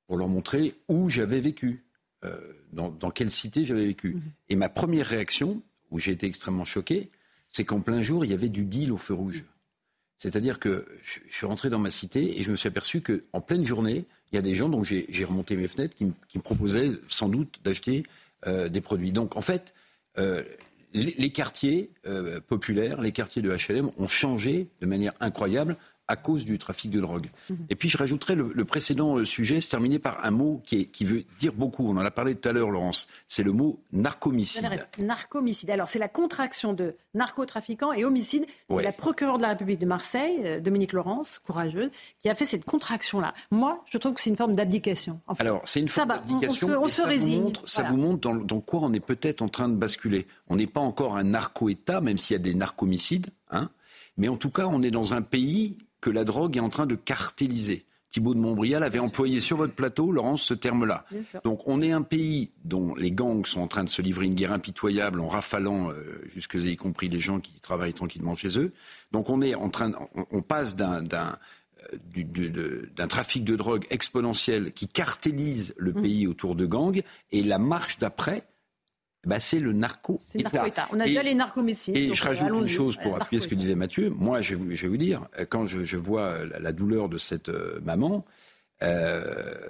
pour 0.08 0.18
leur 0.18 0.30
montrer 0.30 0.76
où 0.88 1.10
j'avais 1.10 1.42
vécu, 1.42 1.84
euh, 2.24 2.40
dans, 2.72 3.12
quelle 3.12 3.32
cité 3.32 3.66
j'avais 3.66 3.86
vécu. 3.86 4.16
Mmh. 4.16 4.22
Et 4.50 4.56
ma 4.56 4.70
première 4.70 5.08
réaction, 5.08 5.62
où 5.90 6.00
j'ai 6.00 6.12
été 6.12 6.26
extrêmement 6.26 6.66
choqué, 6.66 7.10
c'est 7.52 7.66
qu'en 7.66 7.82
plein 7.82 8.02
jour, 8.02 8.26
il 8.26 8.32
y 8.32 8.34
avait 8.34 8.50
du 8.50 8.64
deal 8.64 8.92
au 8.92 8.98
feu 8.98 9.14
rouge. 9.14 9.46
C'est-à-dire 10.18 10.60
que 10.60 10.86
je 11.04 11.20
suis 11.36 11.46
rentré 11.46 11.70
dans 11.70 11.80
ma 11.80 11.90
cité 11.90 12.40
et 12.40 12.44
je 12.44 12.52
me 12.52 12.56
suis 12.56 12.68
aperçu 12.68 13.02
qu'en 13.02 13.42
pleine 13.42 13.66
journée, 13.66 14.06
il 14.32 14.36
y 14.36 14.40
a 14.40 14.42
des 14.42 14.56
gens 14.56 14.70
dont 14.70 14.84
j'ai 14.84 15.26
remonté 15.26 15.56
mes 15.56 15.68
fenêtres 15.68 15.96
qui, 15.96 16.06
me 16.06 16.42
proposaient 16.42 16.92
sans 17.08 17.28
doute 17.28 17.60
d'acheter 17.64 18.04
euh, 18.48 18.70
des 18.70 18.82
produits. 18.82 19.12
Donc 19.12 19.36
en 19.36 19.42
fait, 19.42 19.74
euh, 20.18 20.44
les, 20.94 21.32
quartiers 21.32 21.90
euh, 22.06 22.40
populaires, 22.40 23.02
les 23.02 23.12
quartiers 23.12 23.42
de 23.42 23.50
HLM 23.50 23.92
ont 23.98 24.08
changé 24.08 24.68
de 24.80 24.86
manière 24.86 25.14
incroyable 25.20 25.76
à 26.12 26.16
cause 26.18 26.46
du 26.46 26.58
trafic 26.58 26.92
de 26.92 27.00
drogue. 27.00 27.30
Mhm. 27.50 27.58
Et 27.70 27.76
puis 27.76 27.90
je 27.90 27.98
rajouterais 27.98 28.36
le, 28.36 28.66
précédent 28.66 29.18
euh, 29.18 29.26
sujet, 29.26 29.62
se 29.62 29.70
terminer 29.70 29.98
par 29.98 30.24
un 30.26 30.32
mot 30.32 30.62
qui, 30.66 30.82
est, 30.82 30.86
qui 30.86 31.06
veut 31.06 31.24
dire 31.40 31.54
beaucoup. 31.54 31.88
On 31.88 31.98
en 31.98 32.06
a 32.06 32.12
parlé 32.12 32.36
tout 32.36 32.48
à 32.48 32.52
l'heure, 32.52 32.70
Laurence. 32.70 33.08
C'est 33.28 33.44
le 33.44 33.52
mot 33.52 33.82
narcomicide. 33.92 34.88
Narcomicide. 35.00 35.70
Alors 35.70 35.88
c'est 35.88 36.00
la 36.00 36.10
contraction 36.10 36.74
de 36.74 36.96
narcotrafiquant 37.14 37.94
et 37.94 38.06
homicide. 38.06 38.46
C'est 38.70 38.84
la 38.84 38.92
procureure 38.92 39.38
de 39.38 39.44
la 39.44 39.50
République 39.50 39.80
de 39.80 39.86
Marseille, 39.86 40.42
euh, 40.44 40.60
Dominique 40.60 40.94
Laurence, 40.94 41.40
courageuse, 41.40 41.90
qui 42.20 42.30
a 42.30 42.36
fait 42.36 42.46
cette 42.46 42.66
contraction-là. 42.66 43.34
Moi, 43.50 43.84
je 43.90 43.98
trouve 43.98 44.14
que 44.14 44.22
c'est 44.22 44.30
une 44.30 44.38
forme 44.38 44.56
d'abdication. 44.56 45.20
Alors 45.40 45.62
c'est 45.66 45.80
une 45.80 45.88
forme 45.88 46.10
d'abdication. 46.10 46.68
On, 46.82 46.88
ça, 46.88 47.08
Vous 47.08 47.42
montre, 47.42 47.68
ça 47.70 47.84
vous 47.84 47.98
montre 47.98 48.20
dans, 48.20 48.36
dans 48.36 48.60
quoi 48.60 48.82
on 48.84 48.94
est 48.94 49.00
peut-être 49.00 49.42
en 49.42 49.50
train 49.50 49.70
de 49.70 49.76
basculer. 49.76 50.28
On 50.50 50.58
n'est 50.58 50.68
pas 50.68 50.82
encore 50.82 51.16
un 51.16 51.24
narco-État, 51.24 52.02
même 52.02 52.18
s'il 52.18 52.36
y 52.36 52.40
a 52.40 52.44
des 52.44 52.54
narcomicides. 52.54 53.28
Hein 53.50 53.70
mais 54.18 54.28
en 54.28 54.38
tout 54.38 54.50
cas, 54.50 54.68
on 54.68 54.84
est 54.84 54.92
dans 54.92 55.14
un 55.14 55.22
pays 55.22 55.78
que 56.02 56.10
la 56.10 56.24
drogue 56.24 56.58
est 56.58 56.62
en 56.62 56.70
train 56.70 56.88
de 56.88 56.96
cartéliser. 56.96 57.86
Thibault 58.12 58.34
de 58.34 58.40
Montbrial 58.40 58.84
avait 58.84 59.00
employé 59.00 59.40
sur 59.40 59.56
votre 59.56 59.74
plateau, 59.74 60.12
Laurence, 60.12 60.42
ce 60.42 60.54
terme-là. 60.54 61.06
Donc 61.46 61.66
on 61.68 61.82
est 61.82 61.94
un 61.94 62.02
pays 62.02 62.52
dont 62.66 62.94
les 62.96 63.10
gangs 63.10 63.46
sont 63.46 63.62
en 63.62 63.68
train 63.68 63.86
de 63.86 63.90
se 63.90 64.02
livrer 64.02 64.26
une 64.26 64.36
guerre 64.36 64.52
impitoyable 64.52 65.22
en 65.22 65.30
rafalant, 65.30 65.92
euh, 65.92 66.22
jusque 66.34 66.56
y 66.56 66.76
compris 66.76 67.08
les 67.08 67.20
gens 67.20 67.40
qui 67.40 67.54
travaillent 67.62 67.94
tranquillement 67.94 68.36
chez 68.36 68.60
eux. 68.60 68.74
Donc 69.14 69.30
on 69.30 69.42
est 69.42 69.56
en 69.56 69.70
train, 69.70 69.94
on, 70.32 70.42
passe 70.42 70.76
d'un 70.76 71.04
euh, 71.14 72.88
d'un 72.96 73.08
trafic 73.08 73.46
de 73.46 73.56
drogue 73.56 73.86
exponentiel 73.90 74.74
qui 74.74 74.90
cartélise 74.90 75.74
le 75.78 75.94
mmh. 75.94 76.02
pays 76.02 76.28
autour 76.28 76.56
de 76.56 76.66
gangs 76.66 77.02
et 77.32 77.44
la 77.44 77.60
marche 77.60 77.98
d'après 77.98 78.44
bah, 79.26 79.40
c'est 79.40 79.60
le 79.60 79.72
narco-État. 79.72 80.88
On 80.92 81.00
a 81.00 81.06
déjà 81.06 81.22
les 81.22 81.36
narcomessies. 81.36 81.92
Et 81.94 82.14
je 82.14 82.24
rajoute 82.24 82.50
une 82.50 82.68
chose 82.68 82.98
pour 82.98 83.22
appuyer 83.22 83.42
ce 83.42 83.48
que 83.48 83.56
disait 83.56 83.76
Mathieu. 83.76 84.10
Moi, 84.10 84.42
je, 84.42 84.56
vais 84.56 84.88
vous 84.88 84.98
dire, 84.98 85.28
quand 85.50 85.68
je, 85.68 85.98
vois 85.98 86.46
la, 86.60 86.72
douleur 86.72 87.08
de 87.08 87.18
cette 87.18 87.50
euh, 87.50 87.80
maman, 87.84 88.26
euh, 88.82 89.70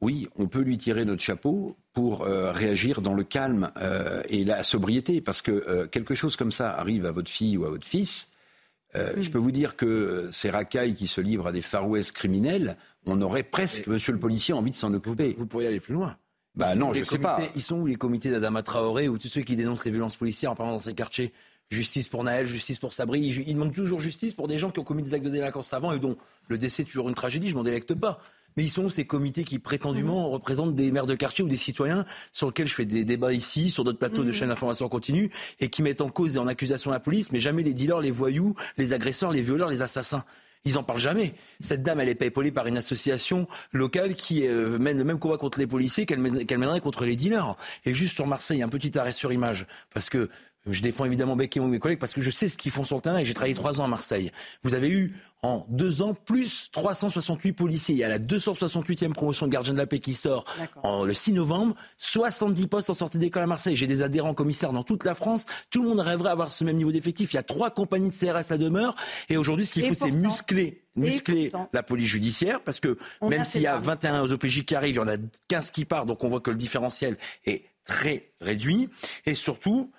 oui, 0.00 0.28
on 0.36 0.46
peut 0.46 0.60
lui 0.60 0.78
tirer 0.78 1.04
notre 1.04 1.22
chapeau 1.22 1.76
pour 1.92 2.22
euh, 2.22 2.52
réagir 2.52 3.00
dans 3.00 3.14
le 3.14 3.24
calme 3.24 3.72
et 4.28 4.44
la 4.44 4.62
sobriété. 4.62 5.20
Parce 5.20 5.42
que 5.42 5.86
quelque 5.86 6.14
chose 6.14 6.36
comme 6.36 6.52
ça 6.52 6.76
arrive 6.78 7.04
à 7.04 7.10
votre 7.10 7.30
fille 7.30 7.56
ou 7.56 7.64
à 7.64 7.70
votre 7.70 7.86
fils, 7.86 8.30
mm. 8.94 9.20
je 9.20 9.30
peux 9.30 9.38
vous 9.38 9.52
dire 9.52 9.74
que 9.74 10.28
ces 10.30 10.50
racailles 10.50 10.94
qui 10.94 11.08
se 11.08 11.20
livrent 11.20 11.48
à 11.48 11.52
des 11.52 11.62
Far 11.62 11.88
West 11.88 12.12
criminels, 12.12 12.76
on 13.06 13.20
aurait 13.22 13.42
presque, 13.42 13.88
monsieur 13.88 14.12
le 14.12 14.20
policier, 14.20 14.54
envie 14.54 14.70
de 14.70 14.76
s'en 14.76 14.94
occuper. 14.94 15.34
Vous 15.36 15.46
pourriez 15.46 15.66
aller 15.66 15.80
plus 15.80 15.94
loin. 15.94 16.16
Bah 16.54 16.74
non, 16.74 16.92
je 16.92 17.02
sais 17.04 17.18
pas. 17.18 17.40
Ils 17.56 17.62
sont 17.62 17.76
où 17.76 17.86
les 17.86 17.96
comités 17.96 18.30
d'Adama 18.30 18.62
Traoré 18.62 19.08
ou 19.08 19.18
tous 19.18 19.28
ceux 19.28 19.42
qui 19.42 19.56
dénoncent 19.56 19.84
les 19.84 19.90
violences 19.90 20.16
policières 20.16 20.52
en 20.52 20.54
parlant 20.54 20.72
dans 20.72 20.80
ces 20.80 20.94
quartiers 20.94 21.32
Justice 21.70 22.08
pour 22.08 22.22
Naël, 22.24 22.46
justice 22.46 22.78
pour 22.78 22.92
Sabri. 22.92 23.20
Il 23.20 23.56
manque 23.56 23.72
toujours 23.72 23.98
justice 23.98 24.34
pour 24.34 24.48
des 24.48 24.58
gens 24.58 24.70
qui 24.70 24.80
ont 24.80 24.84
commis 24.84 25.02
des 25.02 25.14
actes 25.14 25.24
de 25.24 25.30
délinquance 25.30 25.72
avant 25.72 25.92
et 25.92 25.98
dont 25.98 26.16
le 26.48 26.58
décès 26.58 26.82
est 26.82 26.84
toujours 26.84 27.08
une 27.08 27.14
tragédie. 27.14 27.50
Je 27.50 27.54
m'en 27.56 27.62
délecte 27.62 27.94
pas. 27.94 28.20
Mais 28.56 28.62
ils 28.62 28.70
sont 28.70 28.84
où 28.84 28.90
ces 28.90 29.04
comités 29.04 29.42
qui 29.42 29.58
prétendument 29.58 30.28
mmh. 30.28 30.32
représentent 30.32 30.74
des 30.74 30.92
maires 30.92 31.06
de 31.06 31.14
quartier 31.14 31.42
ou 31.42 31.48
des 31.48 31.56
citoyens 31.56 32.04
sur 32.32 32.48
lesquels 32.48 32.68
je 32.68 32.74
fais 32.74 32.84
des 32.84 33.04
débats 33.04 33.32
ici, 33.32 33.70
sur 33.70 33.82
d'autres 33.82 33.98
plateaux 33.98 34.22
de 34.22 34.28
mmh. 34.28 34.32
chaînes 34.32 34.48
d'information 34.50 34.88
continue, 34.88 35.32
et 35.58 35.68
qui 35.70 35.82
mettent 35.82 36.00
en 36.00 36.08
cause 36.08 36.36
et 36.36 36.38
en 36.38 36.46
accusation 36.46 36.92
la 36.92 37.00
police, 37.00 37.32
mais 37.32 37.40
jamais 37.40 37.64
les 37.64 37.74
dealers, 37.74 38.00
les 38.00 38.12
voyous, 38.12 38.54
les 38.76 38.92
agresseurs, 38.92 39.32
les 39.32 39.42
violeurs, 39.42 39.70
les 39.70 39.82
assassins. 39.82 40.24
Ils 40.64 40.78
en 40.78 40.82
parlent 40.82 40.98
jamais. 40.98 41.34
Cette 41.60 41.82
dame, 41.82 42.00
elle 42.00 42.14
pas 42.16 42.24
épaulée 42.24 42.50
par 42.50 42.66
une 42.66 42.78
association 42.78 43.46
locale 43.72 44.14
qui 44.14 44.46
euh, 44.46 44.78
mène 44.78 44.96
le 44.96 45.04
même 45.04 45.18
combat 45.18 45.36
contre 45.36 45.58
les 45.58 45.66
policiers 45.66 46.06
qu'elle 46.06 46.20
mènerait 46.20 46.80
contre 46.80 47.04
les 47.04 47.16
dealers. 47.16 47.56
Et 47.84 47.92
juste 47.92 48.14
sur 48.14 48.26
Marseille, 48.26 48.62
un 48.62 48.68
petit 48.68 48.98
arrêt 48.98 49.12
sur 49.12 49.30
image, 49.32 49.66
parce 49.92 50.08
que 50.08 50.30
je 50.66 50.80
défends 50.80 51.04
évidemment 51.04 51.36
Beck 51.36 51.56
et 51.56 51.60
mes 51.60 51.78
collègues 51.78 51.98
parce 51.98 52.14
que 52.14 52.22
je 52.22 52.30
sais 52.30 52.48
ce 52.48 52.56
qu'ils 52.56 52.72
font 52.72 52.84
sur 52.84 52.96
le 52.96 53.02
terrain 53.02 53.18
et 53.18 53.24
j'ai 53.24 53.34
travaillé 53.34 53.54
trois 53.54 53.80
ans 53.80 53.84
à 53.84 53.88
Marseille. 53.88 54.30
Vous 54.62 54.74
avez 54.74 54.88
eu 54.88 55.14
en 55.42 55.66
deux 55.68 56.00
ans 56.00 56.14
plus 56.14 56.70
368 56.72 57.52
policiers. 57.52 57.94
Il 57.94 57.98
y 57.98 58.04
a 58.04 58.08
la 58.08 58.18
268e 58.18 59.12
promotion 59.12 59.46
de 59.46 59.52
gardien 59.52 59.74
de 59.74 59.78
la 59.78 59.86
paix 59.86 59.98
qui 59.98 60.14
sort 60.14 60.46
en, 60.82 61.04
le 61.04 61.12
6 61.12 61.34
novembre. 61.34 61.74
70 61.98 62.66
postes 62.68 62.88
en 62.88 62.94
sortie 62.94 63.18
d'école 63.18 63.42
à 63.42 63.46
Marseille. 63.46 63.76
J'ai 63.76 63.86
des 63.86 64.02
adhérents 64.02 64.32
commissaires 64.32 64.72
dans 64.72 64.84
toute 64.84 65.04
la 65.04 65.14
France. 65.14 65.44
Tout 65.68 65.82
le 65.82 65.90
monde 65.90 66.00
rêverait 66.00 66.30
avoir 66.30 66.50
ce 66.50 66.64
même 66.64 66.76
niveau 66.76 66.92
d'effectif. 66.92 67.34
Il 67.34 67.36
y 67.36 67.38
a 67.38 67.42
trois 67.42 67.70
compagnies 67.70 68.08
de 68.08 68.14
CRS 68.14 68.52
à 68.52 68.56
demeure. 68.56 68.94
Et 69.28 69.36
aujourd'hui, 69.36 69.66
ce 69.66 69.74
qu'il 69.74 69.86
faut, 69.86 69.94
c'est 69.94 70.10
muscler 70.10 70.80
muscler 70.96 71.50
la 71.72 71.82
police 71.82 72.06
judiciaire 72.06 72.60
parce 72.62 72.78
que 72.78 72.96
même 73.20 73.44
s'il 73.44 73.62
y 73.62 73.66
a 73.66 73.78
21 73.78 74.30
OPJ 74.30 74.64
qui 74.64 74.76
arrivent, 74.76 74.94
il 74.94 74.98
y 74.98 75.00
en 75.00 75.08
a 75.08 75.16
15 75.48 75.72
qui 75.72 75.84
partent, 75.84 76.06
donc 76.06 76.22
on 76.22 76.28
voit 76.28 76.40
que 76.40 76.50
le 76.50 76.56
différentiel 76.56 77.18
est 77.44 77.64
très 77.84 78.30
réduit. 78.40 78.88
Et 79.26 79.34
surtout, 79.34 79.90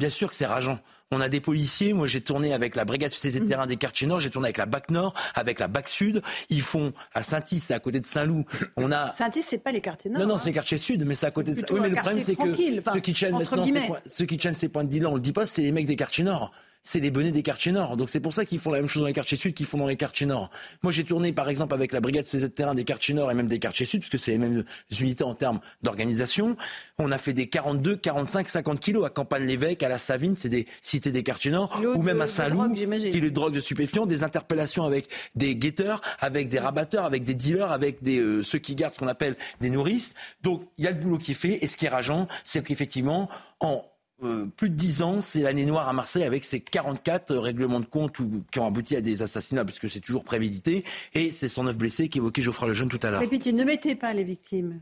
Bien 0.00 0.08
sûr 0.08 0.30
que 0.30 0.34
c'est 0.34 0.46
rageant. 0.46 0.78
On 1.10 1.20
a 1.20 1.28
des 1.28 1.40
policiers. 1.40 1.92
Moi, 1.92 2.06
j'ai 2.06 2.22
tourné 2.22 2.54
avec 2.54 2.74
la 2.74 2.86
brigade 2.86 3.10
spécialisée 3.10 3.40
de 3.40 3.46
terrain 3.46 3.66
des 3.66 3.76
quartiers 3.76 4.06
nord. 4.06 4.18
J'ai 4.18 4.30
tourné 4.30 4.46
avec 4.46 4.56
la 4.56 4.64
BAC 4.64 4.90
Nord, 4.90 5.12
avec 5.34 5.58
la 5.58 5.68
BAC 5.68 5.90
Sud. 5.90 6.22
Ils 6.48 6.62
font 6.62 6.94
à 7.12 7.22
Saint-Is, 7.22 7.60
c'est 7.60 7.74
à 7.74 7.80
côté 7.80 8.00
de 8.00 8.06
Saint-Loup. 8.06 8.46
On 8.78 8.90
a. 8.92 9.14
Saint-Is, 9.14 9.42
c'est 9.42 9.58
pas 9.58 9.72
les 9.72 9.82
quartiers 9.82 10.10
nord. 10.10 10.22
Non, 10.22 10.26
non, 10.26 10.38
c'est 10.38 10.48
les 10.48 10.54
quartiers 10.54 10.78
sud, 10.78 11.04
mais 11.04 11.14
c'est 11.14 11.26
à 11.26 11.30
côté 11.30 11.52
de. 11.52 11.60
Oui, 11.70 11.80
mais 11.82 11.90
le 11.90 11.96
problème, 11.96 12.22
c'est 12.22 12.34
que 12.34 12.56
ceux 12.94 13.00
qui 13.00 13.12
tiennent 13.12 13.36
maintenant, 13.36 13.66
ceux 14.06 14.24
qui 14.24 14.38
tiennent 14.38 14.54
ces 14.54 14.70
points 14.70 14.84
de 14.84 14.88
deal, 14.88 15.06
on 15.06 15.16
le 15.16 15.20
dit 15.20 15.34
pas, 15.34 15.44
c'est 15.44 15.60
les 15.60 15.72
mecs 15.72 15.84
des 15.84 15.96
quartiers 15.96 16.24
nord 16.24 16.50
c'est 16.82 17.00
les 17.00 17.10
bonnets 17.10 17.32
des 17.32 17.42
quartiers 17.42 17.72
nord. 17.72 17.96
Donc 17.96 18.10
c'est 18.10 18.20
pour 18.20 18.32
ça 18.32 18.44
qu'ils 18.44 18.58
font 18.58 18.70
la 18.70 18.78
même 18.78 18.86
chose 18.86 19.02
dans 19.02 19.06
les 19.06 19.12
quartiers 19.12 19.36
sud 19.36 19.54
qu'ils 19.54 19.66
font 19.66 19.78
dans 19.78 19.86
les 19.86 19.96
quartiers 19.96 20.26
nord. 20.26 20.50
Moi 20.82 20.92
j'ai 20.92 21.04
tourné 21.04 21.32
par 21.32 21.48
exemple 21.48 21.74
avec 21.74 21.92
la 21.92 22.00
brigade 22.00 22.24
CZ 22.24 22.50
terrain 22.50 22.74
des 22.74 22.84
quartiers 22.84 23.14
nord 23.14 23.30
et 23.30 23.34
même 23.34 23.46
des 23.46 23.58
quartiers 23.58 23.86
sud, 23.86 24.00
puisque 24.00 24.18
c'est 24.18 24.32
les 24.32 24.38
mêmes 24.38 24.64
unités 25.00 25.24
en 25.24 25.34
termes 25.34 25.60
d'organisation. 25.82 26.56
On 26.98 27.10
a 27.10 27.18
fait 27.18 27.32
des 27.32 27.48
42, 27.48 27.96
45, 27.96 28.48
50 28.48 28.80
kilos 28.80 29.04
à 29.04 29.10
Campagne-l'Évêque, 29.10 29.82
à 29.82 29.88
la 29.88 29.98
Savine, 29.98 30.36
c'est 30.36 30.48
des 30.48 30.66
cités 30.80 31.10
des 31.10 31.22
quartiers 31.22 31.50
nord, 31.50 31.80
ou 31.94 32.02
même 32.02 32.20
à 32.20 32.26
Saint-Loup, 32.26 32.72
qui 32.74 32.82
est 32.82 33.20
le 33.20 33.30
drogue 33.30 33.54
de 33.54 33.60
stupéfiants, 33.60 34.06
des 34.06 34.22
interpellations 34.22 34.84
avec 34.84 35.08
des 35.34 35.56
guetteurs, 35.56 36.00
avec 36.18 36.48
des 36.48 36.58
rabatteurs, 36.58 37.04
avec 37.04 37.24
des 37.24 37.34
dealers, 37.34 37.72
avec 37.72 38.02
des, 38.02 38.18
euh, 38.18 38.42
ceux 38.42 38.58
qui 38.58 38.74
gardent 38.74 38.92
ce 38.92 38.98
qu'on 38.98 39.08
appelle 39.08 39.36
des 39.60 39.70
nourrices. 39.70 40.14
Donc 40.42 40.62
il 40.78 40.84
y 40.84 40.88
a 40.88 40.90
le 40.90 40.98
boulot 40.98 41.18
qui 41.18 41.32
est 41.32 41.34
fait, 41.34 41.58
et 41.62 41.66
ce 41.66 41.76
qui 41.76 41.86
est 41.86 41.90
rageant, 41.90 42.28
c'est 42.44 42.64
qu'effectivement, 42.64 43.28
en 43.60 43.84
euh, 44.22 44.46
plus 44.56 44.70
de 44.70 44.74
10 44.74 45.02
ans, 45.02 45.20
c'est 45.20 45.40
l'année 45.40 45.64
noire 45.64 45.88
à 45.88 45.92
Marseille 45.92 46.24
avec 46.24 46.44
ses 46.44 46.60
44 46.60 47.34
règlements 47.36 47.80
de 47.80 47.86
compte 47.86 48.16
qui 48.50 48.58
ont 48.58 48.66
abouti 48.66 48.96
à 48.96 49.00
des 49.00 49.22
assassinats, 49.22 49.64
puisque 49.64 49.90
c'est 49.90 50.00
toujours 50.00 50.24
prémédité, 50.24 50.84
et 51.14 51.30
ces 51.30 51.48
109 51.48 51.76
blessés 51.76 52.08
qu'évoquait 52.08 52.42
Geoffroy 52.42 52.68
Lejeune 52.68 52.88
tout 52.88 53.00
à 53.02 53.10
l'heure. 53.10 53.22
Mais 53.22 53.52
ne 53.52 53.64
mettez 53.64 53.94
pas 53.94 54.12
les 54.12 54.24
victimes, 54.24 54.80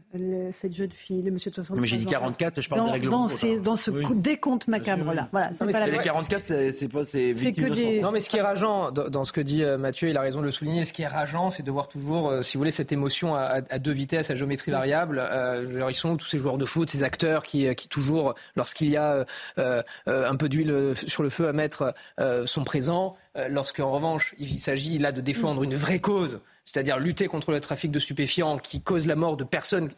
cette 0.52 0.74
jeune 0.74 0.90
fille, 0.90 1.22
le 1.22 1.30
monsieur 1.30 1.50
de 1.50 1.54
60 1.56 1.76
ans. 1.76 1.80
Mais 1.80 1.86
j'ai 1.86 1.98
dit 1.98 2.06
44, 2.06 2.60
je 2.60 2.68
parle 2.68 2.86
des 2.86 2.90
règlements 2.90 3.26
de 3.26 3.32
compte. 3.32 3.62
Dans 3.62 3.76
ce 3.76 3.90
décompte 4.14 4.68
macabre-là. 4.68 5.28
Voilà, 5.32 5.50
pas 5.58 5.86
les 5.86 5.98
44, 5.98 6.44
c'est 6.72 6.88
pas 6.88 7.04
ces 7.04 7.32
victimes 7.32 7.70
des... 7.70 8.00
Non, 8.00 8.10
mais 8.10 8.20
ce 8.20 8.28
qui 8.28 8.36
est 8.36 8.42
rageant 8.42 8.90
dans, 8.90 9.24
ce 9.24 9.32
que 9.32 9.40
dit 9.40 9.62
euh, 9.62 9.78
Mathieu, 9.78 10.08
il 10.08 10.16
a 10.16 10.20
raison 10.20 10.40
de 10.40 10.44
le 10.44 10.50
souligner, 10.50 10.84
ce 10.84 10.92
qui 10.92 11.02
est 11.02 11.08
rageant, 11.08 11.50
c'est 11.50 11.62
de 11.62 11.70
voir 11.70 11.88
toujours, 11.88 12.30
euh, 12.30 12.42
si 12.42 12.56
vous 12.56 12.60
voulez, 12.60 12.70
cette 12.70 12.92
émotion 12.92 13.34
à, 13.34 13.60
deux 13.78 13.92
vitesses, 13.92 14.30
à 14.30 14.34
géométrie 14.34 14.70
variable. 14.70 15.22
ils 15.88 15.94
sont 15.94 16.16
tous 16.16 16.26
ces 16.26 16.38
joueurs 16.38 16.58
de 16.58 16.64
foot, 16.64 16.90
ces 16.90 17.02
acteurs 17.02 17.44
qui, 17.44 17.72
qui 17.74 17.88
toujours, 17.88 18.34
lorsqu'il 18.56 18.90
y 18.90 18.96
a 18.96 19.26
un 19.56 20.36
peu 20.36 20.48
d'huile 20.48 20.70
euh, 20.70 20.94
sur 20.94 21.22
le 21.22 21.28
feu 21.28 21.48
à 21.48 21.52
mettre 21.52 21.94
euh, 22.20 22.46
sont 22.46 22.64
présents. 22.64 23.16
Lorsqu'en 23.48 23.90
revanche, 23.90 24.34
il 24.38 24.60
s'agit 24.60 24.98
là 24.98 25.12
de 25.12 25.20
défendre 25.20 25.62
une 25.62 25.76
vraie 25.76 26.00
cause, 26.00 26.40
c'est-à-dire 26.64 26.98
lutter 26.98 27.28
contre 27.28 27.52
le 27.52 27.60
trafic 27.60 27.92
de 27.92 28.00
stupéfiants 28.00 28.58
qui 28.58 28.82
cause 28.82 29.06
la 29.06 29.14
mort 29.14 29.36
de 29.36 29.44
personnes 29.44 29.90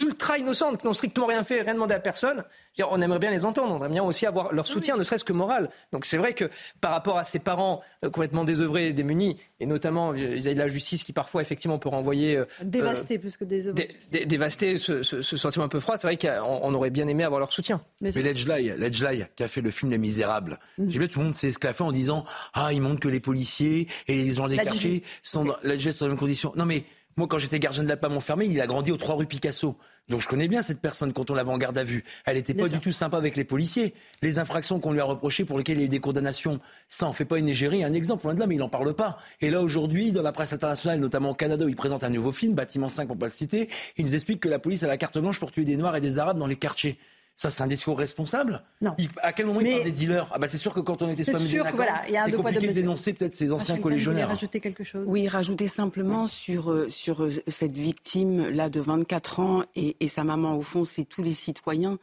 ultra 0.00 0.38
innocentes, 0.38 0.78
qui 0.78 0.86
n'ont 0.86 0.92
strictement 0.92 1.26
rien 1.26 1.42
fait, 1.42 1.62
rien 1.62 1.74
demandé 1.74 1.94
à 1.94 2.00
personne, 2.00 2.44
on 2.90 3.00
aimerait 3.00 3.18
bien 3.18 3.30
les 3.30 3.44
entendre, 3.44 3.72
on 3.72 3.76
aimerait 3.76 3.88
bien 3.88 4.02
aussi 4.02 4.26
avoir 4.26 4.52
leur 4.52 4.66
soutien, 4.66 4.96
ne 4.96 5.02
serait-ce 5.02 5.24
que 5.24 5.32
moral. 5.32 5.70
Donc 5.92 6.04
c'est 6.04 6.18
vrai 6.18 6.34
que 6.34 6.50
par 6.80 6.90
rapport 6.90 7.16
à 7.16 7.24
ces 7.24 7.38
parents 7.38 7.80
euh, 8.04 8.10
complètement 8.10 8.44
désœuvrés 8.44 8.88
et 8.88 8.92
démunis, 8.92 9.38
et 9.60 9.66
notamment 9.66 10.10
vis-à-vis 10.10 10.54
de 10.54 10.60
la 10.60 10.68
justice 10.68 11.02
qui 11.02 11.12
parfois 11.12 11.40
effectivement 11.40 11.78
peut 11.78 11.88
renvoyer... 11.88 12.36
Euh, 12.36 12.46
dévasté 12.62 13.18
plus 13.18 13.36
que 13.36 13.44
désœuvré. 13.44 13.88
dévasté, 14.26 14.76
ce, 14.76 15.02
sentiment 15.02 15.64
un 15.64 15.68
peu 15.68 15.80
froid, 15.80 15.96
c'est 15.96 16.06
vrai 16.06 16.18
qu'on 16.18 16.74
aurait 16.74 16.90
bien 16.90 17.08
aimé 17.08 17.24
avoir 17.24 17.40
leur 17.40 17.52
soutien. 17.52 17.80
Mais 18.00 18.10
Ledgely, 18.10 19.24
qui 19.34 19.42
a 19.42 19.48
fait 19.48 19.62
le 19.62 19.70
film 19.70 19.90
Les 19.90 19.98
Misérables, 19.98 20.58
mmh. 20.78 20.88
j'ai 20.88 20.98
vu 20.98 21.08
tout 21.08 21.18
le 21.20 21.26
monde 21.26 21.34
s'est 21.34 21.48
esclaffé 21.48 21.82
en 21.82 21.92
disant 21.92 22.24
«Ah, 22.54 22.72
il 22.72 22.82
montre 22.82 23.00
que 23.00 23.08
les 23.08 23.20
policiers 23.20 23.88
et 24.08 24.14
les 24.14 24.32
gens 24.32 24.48
des 24.48 24.56
quartiers 24.56 25.02
sont 25.22 25.44
dans, 25.44 25.56
la 25.62 25.78
sont 25.78 25.90
dans 26.00 26.06
les 26.06 26.08
mêmes 26.10 26.18
conditions.» 26.18 26.52
Non 26.56 26.66
mais 26.66 26.84
moi, 27.16 27.26
quand 27.28 27.38
j'étais 27.38 27.58
gardien 27.58 27.82
de 27.82 27.88
la 27.88 27.96
PAM 27.96 28.20
fermé, 28.20 28.44
il 28.44 28.60
a 28.60 28.66
grandi 28.66 28.92
aux 28.92 28.98
3 28.98 29.14
rue 29.14 29.26
Picasso. 29.26 29.76
Donc 30.08 30.20
je 30.20 30.28
connais 30.28 30.48
bien 30.48 30.60
cette 30.60 30.82
personne 30.82 31.14
quand 31.14 31.30
on 31.30 31.34
l'avait 31.34 31.50
en 31.50 31.56
garde 31.56 31.78
à 31.78 31.82
vue. 31.82 32.04
Elle 32.26 32.36
n'était 32.36 32.52
pas 32.52 32.68
du 32.68 32.78
tout 32.78 32.92
sympa 32.92 33.16
avec 33.16 33.36
les 33.36 33.44
policiers. 33.44 33.94
Les 34.20 34.38
infractions 34.38 34.80
qu'on 34.80 34.92
lui 34.92 35.00
a 35.00 35.04
reprochées, 35.04 35.46
pour 35.46 35.56
lesquelles 35.56 35.78
il 35.78 35.80
y 35.80 35.84
a 35.84 35.86
eu 35.86 35.88
des 35.88 35.98
condamnations, 35.98 36.60
ça 36.88 37.06
en 37.06 37.14
fait 37.14 37.24
pas 37.24 37.38
une 37.38 37.48
égérie, 37.48 37.82
un 37.84 37.94
exemple, 37.94 38.24
loin 38.24 38.34
de 38.34 38.40
là, 38.40 38.46
mais 38.46 38.56
il 38.56 38.58
n'en 38.58 38.68
parle 38.68 38.92
pas. 38.92 39.16
Et 39.40 39.50
là, 39.50 39.62
aujourd'hui, 39.62 40.12
dans 40.12 40.22
la 40.22 40.32
presse 40.32 40.52
internationale, 40.52 41.00
notamment 41.00 41.30
au 41.30 41.34
Canada, 41.34 41.64
où 41.64 41.68
il 41.68 41.76
présente 41.76 42.04
un 42.04 42.10
nouveau 42.10 42.32
film, 42.32 42.52
Bâtiment 42.52 42.90
5, 42.90 43.06
pour 43.06 43.16
pas 43.16 43.26
le 43.26 43.32
citer, 43.32 43.70
il 43.96 44.04
nous 44.04 44.14
explique 44.14 44.40
que 44.40 44.48
la 44.48 44.58
police 44.58 44.82
a 44.82 44.86
la 44.86 44.98
carte 44.98 45.18
blanche 45.18 45.40
pour 45.40 45.50
tuer 45.50 45.64
des 45.64 45.78
Noirs 45.78 45.96
et 45.96 46.02
des 46.02 46.18
Arabes 46.18 46.38
dans 46.38 46.46
les 46.46 46.56
quartiers. 46.56 46.98
Ça, 47.36 47.50
c'est 47.50 47.62
un 47.62 47.66
discours 47.66 47.98
responsable 47.98 48.62
Non. 48.80 48.96
à 49.18 49.32
quel 49.34 49.44
moment 49.44 49.60
il 49.60 49.70
parle 49.70 49.84
des 49.84 49.92
dealers? 49.92 50.30
Ah 50.32 50.38
bah 50.38 50.48
c'est 50.48 50.56
sûr 50.56 50.72
que 50.72 50.80
quand 50.80 51.02
on 51.02 51.08
était 51.10 51.22
soi 51.22 51.38
voilà, 51.74 52.02
c'est 52.24 52.32
compliqué 52.32 52.68
de, 52.68 52.72
dénoncer 52.72 53.12
peut-être 53.12 53.34
ces 53.34 53.52
anciens 53.52 53.78
collégionnaires. 53.78 54.28
rajouter 54.28 54.58
quelque 54.58 54.84
chose? 54.84 55.04
Oui, 55.06 55.28
rajouter 55.28 55.66
simplement 55.66 56.28
sur, 56.28 56.70
euh, 56.70 56.88
sur 56.88 57.22
euh, 57.22 57.30
cette 57.46 57.76
victime-là 57.76 58.70
de 58.70 58.80
24 58.80 59.40
ans 59.40 59.64
et, 59.74 59.96
et 60.00 60.08
sa 60.08 60.24
maman, 60.24 60.56
au 60.56 60.62
fond, 60.62 60.86
c'est 60.86 61.04
tous 61.04 61.22
les 61.22 61.34
citoyens 61.34 61.98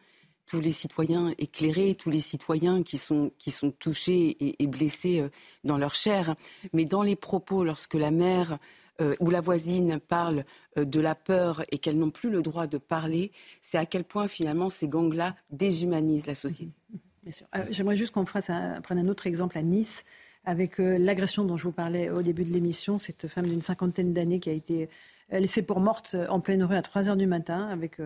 tous 0.45 0.59
les 0.59 0.71
citoyens 0.71 1.33
éclairés, 1.37 1.95
tous 1.95 2.09
les 2.09 2.21
citoyens 2.21 2.83
qui 2.83 2.97
sont, 2.97 3.31
qui 3.37 3.49
sont 3.49 3.71
touchés 3.71 4.55
et, 4.61 4.67
blessés 4.67 5.21
euh, 5.21 5.29
dans 5.63 5.77
leur 5.77 5.95
chair. 5.95 6.35
Mais 6.73 6.85
dans 6.85 7.01
les 7.01 7.15
propos, 7.15 7.63
lorsque 7.63 7.93
la 7.93 8.11
mère 8.11 8.59
euh, 9.01 9.15
ou 9.19 9.29
la 9.29 9.41
voisine 9.41 9.99
parle 9.99 10.45
euh, 10.77 10.85
de 10.85 10.99
la 10.99 11.15
peur 11.15 11.63
et 11.71 11.77
qu'elles 11.77 11.97
n'ont 11.97 12.11
plus 12.11 12.29
le 12.29 12.41
droit 12.41 12.67
de 12.67 12.77
parler, 12.77 13.31
c'est 13.61 13.77
à 13.77 13.85
quel 13.85 14.03
point 14.03 14.27
finalement 14.27 14.69
ces 14.69 14.87
gangs-là 14.87 15.35
déshumanisent 15.51 16.27
la 16.27 16.35
société. 16.35 16.71
Bien 17.23 17.31
sûr. 17.31 17.47
J'aimerais 17.69 17.95
juste 17.95 18.13
qu'on 18.13 18.25
prenne 18.25 18.43
un 18.49 19.07
autre 19.07 19.27
exemple 19.27 19.57
à 19.57 19.61
Nice 19.61 20.03
avec 20.43 20.77
l'agression 20.77 21.45
dont 21.45 21.55
je 21.55 21.63
vous 21.63 21.71
parlais 21.71 22.09
au 22.09 22.21
début 22.21 22.43
de 22.43 22.51
l'émission, 22.51 22.97
cette 22.97 23.29
femme 23.29 23.47
d'une 23.47 23.61
cinquantaine 23.61 24.11
d'années 24.11 24.41
qui 24.41 24.49
a 24.49 24.53
été 24.53 24.89
laissée 25.31 25.61
pour 25.61 25.79
morte 25.79 26.17
en 26.27 26.41
pleine 26.41 26.65
rue 26.65 26.75
à 26.75 26.81
3 26.81 27.07
heures 27.07 27.15
du 27.15 27.25
matin 27.25 27.69
avec 27.69 28.01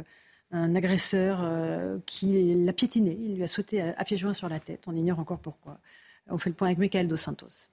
un 0.52 0.76
agresseur 0.76 1.40
euh, 1.42 1.98
qui 2.06 2.54
l'a 2.54 2.74
piétiné. 2.74 3.18
Il 3.20 3.36
lui 3.36 3.44
a 3.44 3.48
sauté 3.48 3.82
à, 3.82 4.04
pieds 4.04 4.18
joints 4.18 4.34
sur 4.34 4.50
la 4.50 4.60
tête. 4.60 4.84
On 4.88 4.96
ignore 4.96 5.20
encore 5.20 5.40
pourquoi. 5.40 5.80
On 6.30 6.38
fait 6.38 6.50
le 6.50 6.56
point 6.56 6.68
avec 6.68 6.78
Michael 6.78 7.08
Dos 7.08 7.18
Santos. 7.18 7.68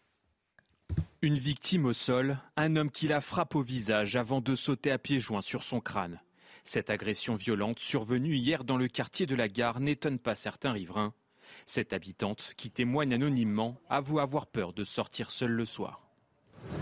Une 1.23 1.39
victime 1.39 1.87
au 1.87 1.95
sol, 1.95 2.39
un 2.57 2.77
homme 2.77 2.91
qui 2.91 3.09
la 3.09 3.23
frappe 3.23 3.55
au 3.55 3.63
visage 3.63 4.15
avant 4.15 4.43
de 4.43 4.55
sauter 4.55 4.93
à 4.93 4.99
pieds 4.99 5.21
joints 5.21 5.41
sur 5.41 5.63
son 5.63 5.81
crâne. 5.81 6.21
Cette 6.65 6.91
agression 6.91 7.35
violente 7.35 7.79
survenue 7.79 8.35
hier 8.35 8.63
dans 8.63 8.77
le 8.77 8.89
quartier 8.89 9.25
de 9.25 9.35
la 9.35 9.49
gare 9.49 9.81
n'étonne 9.81 10.19
pas 10.19 10.35
certains 10.35 10.73
riverains. 10.73 11.15
Cette 11.67 11.93
habitante, 11.93 12.53
qui 12.57 12.71
témoigne 12.71 13.15
anonymement, 13.15 13.81
avoue 13.89 14.19
avoir 14.19 14.47
peur 14.47 14.73
de 14.73 14.85
sortir 14.85 15.31
seule 15.31 15.53
le 15.53 15.65
soir. 15.65 16.03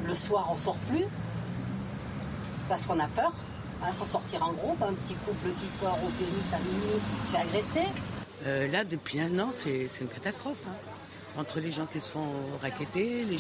Le 0.07 0.15
soir, 0.15 0.49
on 0.51 0.57
sort 0.57 0.79
plus 0.89 1.05
parce 2.69 2.87
qu'on 2.87 2.99
a 2.99 3.09
peur. 3.09 3.33
Il 3.81 3.89
hein, 3.89 3.93
faut 3.93 4.07
sortir 4.07 4.43
en 4.45 4.53
groupe. 4.53 4.83
Un 4.83 4.95
petit 4.95 5.15
couple 5.15 5.51
qui 5.59 5.67
sort 5.67 5.99
au 6.05 6.09
Phoenix 6.09 6.53
à 6.53 6.59
minuit 6.59 7.01
se 7.21 7.33
fait 7.33 7.39
agresser. 7.39 7.89
Euh, 8.47 8.67
là, 8.69 8.85
depuis 8.85 9.21
un 9.21 9.39
an, 9.39 9.51
c'est 9.53 9.89
une 10.01 10.09
catastrophe. 10.09 10.67
Hein. 10.69 10.92
Entre 11.39 11.61
les 11.61 11.71
gens 11.71 11.87
qui 11.87 12.01
se 12.01 12.11
font 12.11 12.27
raqueter, 12.61 13.25
les, 13.25 13.37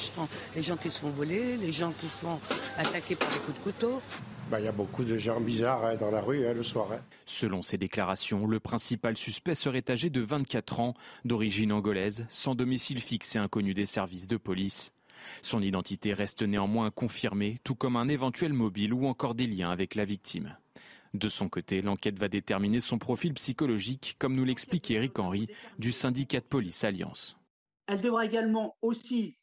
les 0.57 0.62
gens 0.62 0.76
qui 0.76 0.90
se 0.90 1.00
font 1.00 1.11
voler, 1.11 1.57
les 1.57 1.72
gens 1.72 1.92
qui 2.00 2.09
se 2.09 2.20
font 2.20 2.40
attaquer 2.78 3.16
par 3.16 3.28
des 3.28 3.38
coups 3.38 3.59
de 3.59 3.62
couteau. 3.62 4.02
Bah, 4.50 4.61
il 4.61 4.64
y 4.64 4.68
a 4.68 4.72
beaucoup 4.72 5.05
de 5.05 5.16
gens 5.16 5.40
bizarres 5.40 5.85
hein, 5.85 5.96
dans 5.96 6.11
la 6.11 6.20
rue 6.20 6.42
le 6.52 6.62
soir. 6.62 6.88
Selon 7.24 7.62
ses 7.62 7.78
déclarations, 7.78 8.46
le 8.46 8.61
principal 8.61 9.16
suspect 9.16 9.55
serait 9.55 9.85
âgé 9.88 10.11
de 10.11 10.20
24 10.20 10.81
ans, 10.81 10.94
d'origine 11.24 11.72
angolaise, 11.72 12.26
sans 12.28 12.55
domicile 12.55 13.00
fixe 13.00 13.37
et 13.37 13.38
inconnu 13.38 13.72
des 13.72 13.87
services 13.87 14.26
de 14.26 14.37
police. 14.37 14.92
Son 15.40 15.62
identité 15.62 16.12
reste 16.12 16.42
néanmoins 16.42 16.90
confirmée, 16.90 17.59
tout 17.64 17.74
comme 17.74 17.96
un 17.96 18.09
éventuel 18.09 18.52
mobile 18.52 18.92
ou 18.92 19.07
encore 19.07 19.35
des 19.35 19.46
liens 19.46 19.70
avec 19.70 19.94
la 19.94 20.05
victime. 20.05 20.57
De 21.14 21.28
son 21.28 21.48
côté, 21.48 21.83
l'enquête 21.83 22.18
va 22.18 22.28
déterminer 22.28 22.81
son 22.81 22.98
profil 22.98 23.35
psychologique, 23.35 24.16
comme 24.18 24.35
nous 24.35 24.44
l'explique 24.44 24.90
Eric 24.90 25.18
Henry 25.18 25.48
du 25.78 25.92
syndicat 25.92 26.40
de 26.40 26.44
police 26.44 26.85
Alliance. 26.85 27.37
Elle 27.92 28.00
devra 28.00 28.24
également 28.24 28.78
aussi 28.81 29.37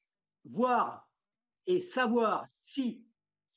voir 0.44 1.08
et 1.68 1.80
savoir 1.80 2.46
si 2.66 3.06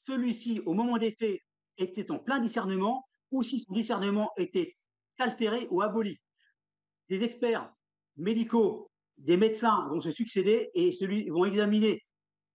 celui-ci, 0.07 0.61
au 0.67 0.75
moment 0.75 0.99
des 0.99 1.13
faits, 1.13 1.41
était 1.79 2.11
en 2.11 2.19
plein 2.19 2.41
discernement 2.41 3.09
ou 3.31 3.43
si 3.43 3.61
son 3.61 3.73
discernement 3.73 4.33
était 4.37 4.77
altéré 5.19 5.67
ou 5.71 5.81
aboli. 5.81 6.19
Des 7.09 7.23
experts 7.23 7.73
médicaux, 8.19 8.91
des 9.17 9.39
médecins 9.39 9.89
vont 9.89 10.03
se 10.03 10.11
succéder 10.11 10.69
et 10.75 10.93
celui, 10.93 11.31
vont 11.31 11.47
examiner 11.47 12.05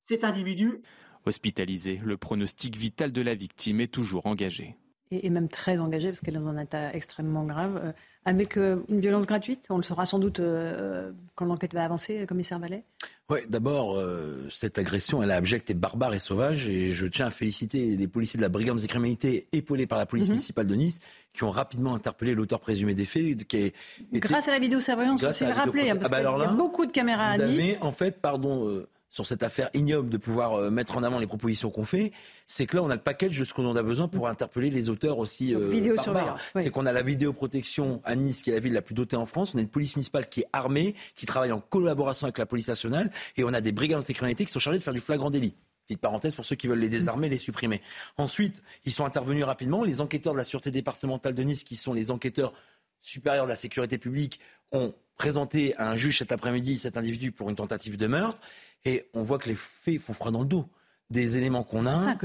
cet 0.07 0.23
individu. 0.23 0.83
Hospitalisé, 1.25 1.99
le 2.05 2.17
pronostic 2.17 2.77
vital 2.77 3.11
de 3.11 3.21
la 3.21 3.33
victime 3.33 3.81
est 3.81 3.91
toujours 3.91 4.27
engagé. 4.27 4.77
Et, 5.09 5.29
même 5.31 5.49
très 5.49 5.79
engagé 5.79 6.09
parce 6.09 6.19
qu'elle 6.19 6.35
est 6.35 6.39
dans 6.39 6.49
un 6.49 6.61
état 6.61 6.93
extrêmement 6.93 7.45
grave, 7.45 7.81
euh, 7.83 7.93
avec 8.27 8.57
euh, 8.57 8.77
une 8.89 8.99
violence 8.99 9.25
gratuite. 9.25 9.65
On 9.69 9.77
le 9.77 9.83
saura 9.83 10.05
sans 10.05 10.19
doute 10.19 10.39
euh, 10.39 11.11
quand 11.35 11.45
l'enquête 11.45 11.73
va 11.73 11.83
avancer, 11.83 12.25
commissaire 12.27 12.59
Vallet. 12.59 12.83
Oui, 13.29 13.39
d'abord, 13.49 14.01
cette 14.49 14.77
agression, 14.77 15.21
elle 15.21 15.31
est 15.31 15.33
abjecte 15.33 15.69
et 15.69 15.73
barbare 15.73 16.13
et 16.13 16.19
sauvage. 16.19 16.69
Et 16.69 16.93
je 16.93 17.07
tiens 17.07 17.25
à 17.27 17.29
féliciter 17.29 17.97
les 17.97 18.07
policiers 18.07 18.37
de 18.37 18.41
la 18.41 18.47
brigade 18.47 18.77
de 18.77 18.87
criminalité 18.87 19.47
épaulés 19.51 19.85
par 19.85 19.97
la 19.97 20.05
police 20.05 20.27
mhm. 20.27 20.31
municipale 20.31 20.65
de 20.65 20.75
Nice 20.75 20.99
qui 21.33 21.43
ont 21.43 21.51
rapidement 21.51 21.93
interpellé 21.93 22.35
l'auteur 22.35 22.61
présumé 22.61 22.93
des 22.93 23.03
faits. 23.03 23.45
Qui 23.45 23.57
est, 23.57 23.75
Grâce 24.13 24.47
à 24.47 24.51
la 24.51 24.59
vidéosurveillance, 24.59 25.21
vous 25.21 25.45
le 25.45 25.53
rappeler, 25.53 25.87
parce 25.93 26.05
ah 26.05 26.09
bah 26.09 26.17
qu'il 26.23 26.41
y 26.41 26.45
a 26.45 26.53
beaucoup 26.53 26.85
de 26.85 26.91
caméras 26.91 27.31
à 27.31 27.37
Nice. 27.37 27.59
Avez, 27.59 27.77
en 27.81 27.91
fait, 27.91 28.21
pardon 28.21 28.85
sur 29.09 29.25
cette 29.25 29.43
affaire 29.43 29.69
ignoble 29.73 30.09
de 30.09 30.17
pouvoir 30.17 30.53
euh, 30.55 30.69
mettre 30.69 30.97
en 30.97 31.03
avant 31.03 31.19
les 31.19 31.27
propositions 31.27 31.69
qu'on 31.69 31.85
fait, 31.85 32.11
c'est 32.45 32.65
que 32.65 32.75
là, 32.75 32.83
on 32.83 32.89
a 32.89 32.95
le 32.95 33.01
package 33.01 33.39
de 33.39 33.45
ce 33.45 33.53
qu'on 33.53 33.75
a 33.75 33.83
besoin 33.83 34.07
pour 34.07 34.27
interpeller 34.27 34.69
les 34.69 34.89
auteurs 34.89 35.17
aussi 35.17 35.55
euh, 35.55 35.95
barbares. 35.95 36.37
C'est 36.57 36.69
qu'on 36.69 36.85
a 36.85 36.91
la 36.91 37.01
vidéoprotection 37.01 38.01
à 38.03 38.15
Nice, 38.15 38.41
qui 38.41 38.49
est 38.49 38.53
la 38.53 38.59
ville 38.59 38.73
la 38.73 38.81
plus 38.81 38.95
dotée 38.95 39.15
en 39.15 39.25
France. 39.25 39.53
On 39.55 39.57
a 39.57 39.61
une 39.61 39.69
police 39.69 39.95
municipale 39.95 40.27
qui 40.27 40.41
est 40.41 40.47
armée, 40.53 40.95
qui 41.15 41.25
travaille 41.25 41.51
en 41.51 41.59
collaboration 41.59 42.25
avec 42.25 42.37
la 42.37 42.45
police 42.45 42.67
nationale. 42.67 43.11
Et 43.37 43.43
on 43.43 43.53
a 43.53 43.61
des 43.61 43.71
brigades 43.71 43.99
anticriminalité 43.99 44.45
qui 44.45 44.51
sont 44.51 44.59
chargées 44.59 44.79
de 44.79 44.83
faire 44.83 44.93
du 44.93 44.99
flagrant 44.99 45.29
délit. 45.29 45.55
Petite 45.87 46.01
parenthèse 46.01 46.35
pour 46.35 46.43
ceux 46.43 46.57
qui 46.57 46.67
veulent 46.67 46.79
les 46.79 46.89
désarmer, 46.89 47.29
les 47.29 47.37
supprimer. 47.37 47.81
Ensuite, 48.17 48.61
ils 48.85 48.91
sont 48.91 49.05
intervenus 49.05 49.45
rapidement. 49.45 49.85
Les 49.85 50.01
enquêteurs 50.01 50.33
de 50.33 50.37
la 50.37 50.43
sûreté 50.43 50.69
départementale 50.69 51.33
de 51.33 51.43
Nice, 51.43 51.63
qui 51.63 51.77
sont 51.77 51.93
les 51.93 52.11
enquêteurs 52.11 52.53
supérieurs 53.01 53.45
de 53.45 53.51
la 53.51 53.55
sécurité 53.55 53.97
publique, 53.97 54.41
ont 54.73 54.93
présenté 55.17 55.75
à 55.77 55.89
un 55.89 55.95
juge 55.95 56.19
cet 56.19 56.31
après-midi 56.31 56.77
cet 56.77 56.97
individu 56.97 57.31
pour 57.31 57.49
une 57.49 57.55
tentative 57.55 57.97
de 57.97 58.07
meurtre. 58.07 58.41
Et 58.85 59.09
on 59.13 59.23
voit 59.23 59.37
que 59.37 59.49
les 59.49 59.55
faits 59.55 59.99
font 59.99 60.13
froid 60.13 60.31
dans 60.31 60.41
le 60.41 60.47
dos 60.47 60.69
des 61.09 61.37
éléments 61.37 61.63
qu'on 61.63 61.85
a. 61.85 62.17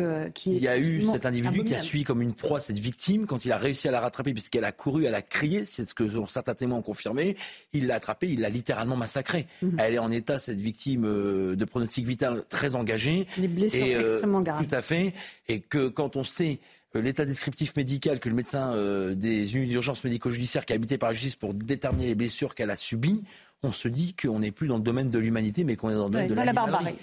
il 0.47 0.59
y 0.59 0.67
a 0.67 0.77
eu 0.77 1.07
cet 1.13 1.25
individu 1.25 1.65
qui 1.65 1.75
a 1.75 1.79
suivi 1.79 2.05
comme 2.05 2.21
une 2.21 2.35
proie 2.35 2.59
cette 2.59 2.79
victime 2.79 3.27
quand 3.27 3.45
il 3.45 3.53
a 3.53 3.59
réussi 3.59 3.87
à 3.87 3.93
la 3.93 4.01
rattraper 4.01 4.33
puisqu'elle 4.33 4.65
a 4.65 4.73
couru, 4.73 5.05
elle 5.05 5.15
a 5.15 5.23
crié, 5.23 5.65
c'est 5.65 5.85
ce 5.85 5.95
que 5.95 6.05
certains 6.29 6.55
témoins 6.55 6.79
ont 6.79 6.83
confirmé. 6.83 7.37
Il 7.73 7.87
l'a 7.87 7.97
attrapée, 7.97 8.29
il 8.29 8.41
l'a 8.41 8.49
littéralement 8.49 8.97
massacrée. 8.97 9.47
Mhm. 9.63 9.77
Elle 9.79 9.95
est 9.95 9.99
en 9.99 10.11
état, 10.11 10.39
cette 10.39 10.59
victime 10.59 11.05
euh, 11.05 11.55
de 11.55 11.65
pronostic 11.65 12.07
vital 12.07 12.43
très 12.49 12.75
engagée. 12.75 13.27
Des 13.39 13.49
blessures 13.49 13.85
et, 13.85 13.95
euh, 13.95 14.01
extrêmement 14.01 14.41
graves. 14.41 14.67
Tout 14.67 14.75
à 14.75 14.83
fait. 14.83 15.15
Et 15.49 15.61
que 15.61 15.89
quand 15.89 16.17
on 16.17 16.25
sait 16.25 16.59
euh, 16.97 17.01
l'état 17.01 17.25
descriptif 17.25 17.77
médical 17.77 18.19
que 18.19 18.29
le 18.29 18.35
médecin 18.35 18.75
des 19.15 19.57
unités 19.57 19.73
d'urgence 19.73 20.03
médico-judiciaire 20.03 20.67
qui 20.67 20.73
a 20.73 20.77
habité 20.77 20.99
par 20.99 21.11
la 21.11 21.15
justice 21.15 21.37
pour 21.37 21.55
déterminer 21.55 22.07
les 22.07 22.15
blessures 22.17 22.57
qu'elle 22.57 22.71
a 22.71 22.77
subies, 22.77 23.23
on 23.63 23.71
se 23.71 23.89
dit 23.89 24.15
qu'on 24.15 24.41
n'est 24.41 24.51
plus 24.51 24.67
dans 24.67 24.77
le 24.77 24.83
domaine 24.83 25.11
de 25.11 25.19
l'humanité, 25.19 25.65
mais 25.65 25.77
qu'on 25.77 25.91
est 25.91 25.95
dans 25.95 26.07
le 26.07 26.11
domaine 26.11 26.29
de 26.29 26.35
la, 26.35 26.53
barbarie. 26.53 26.97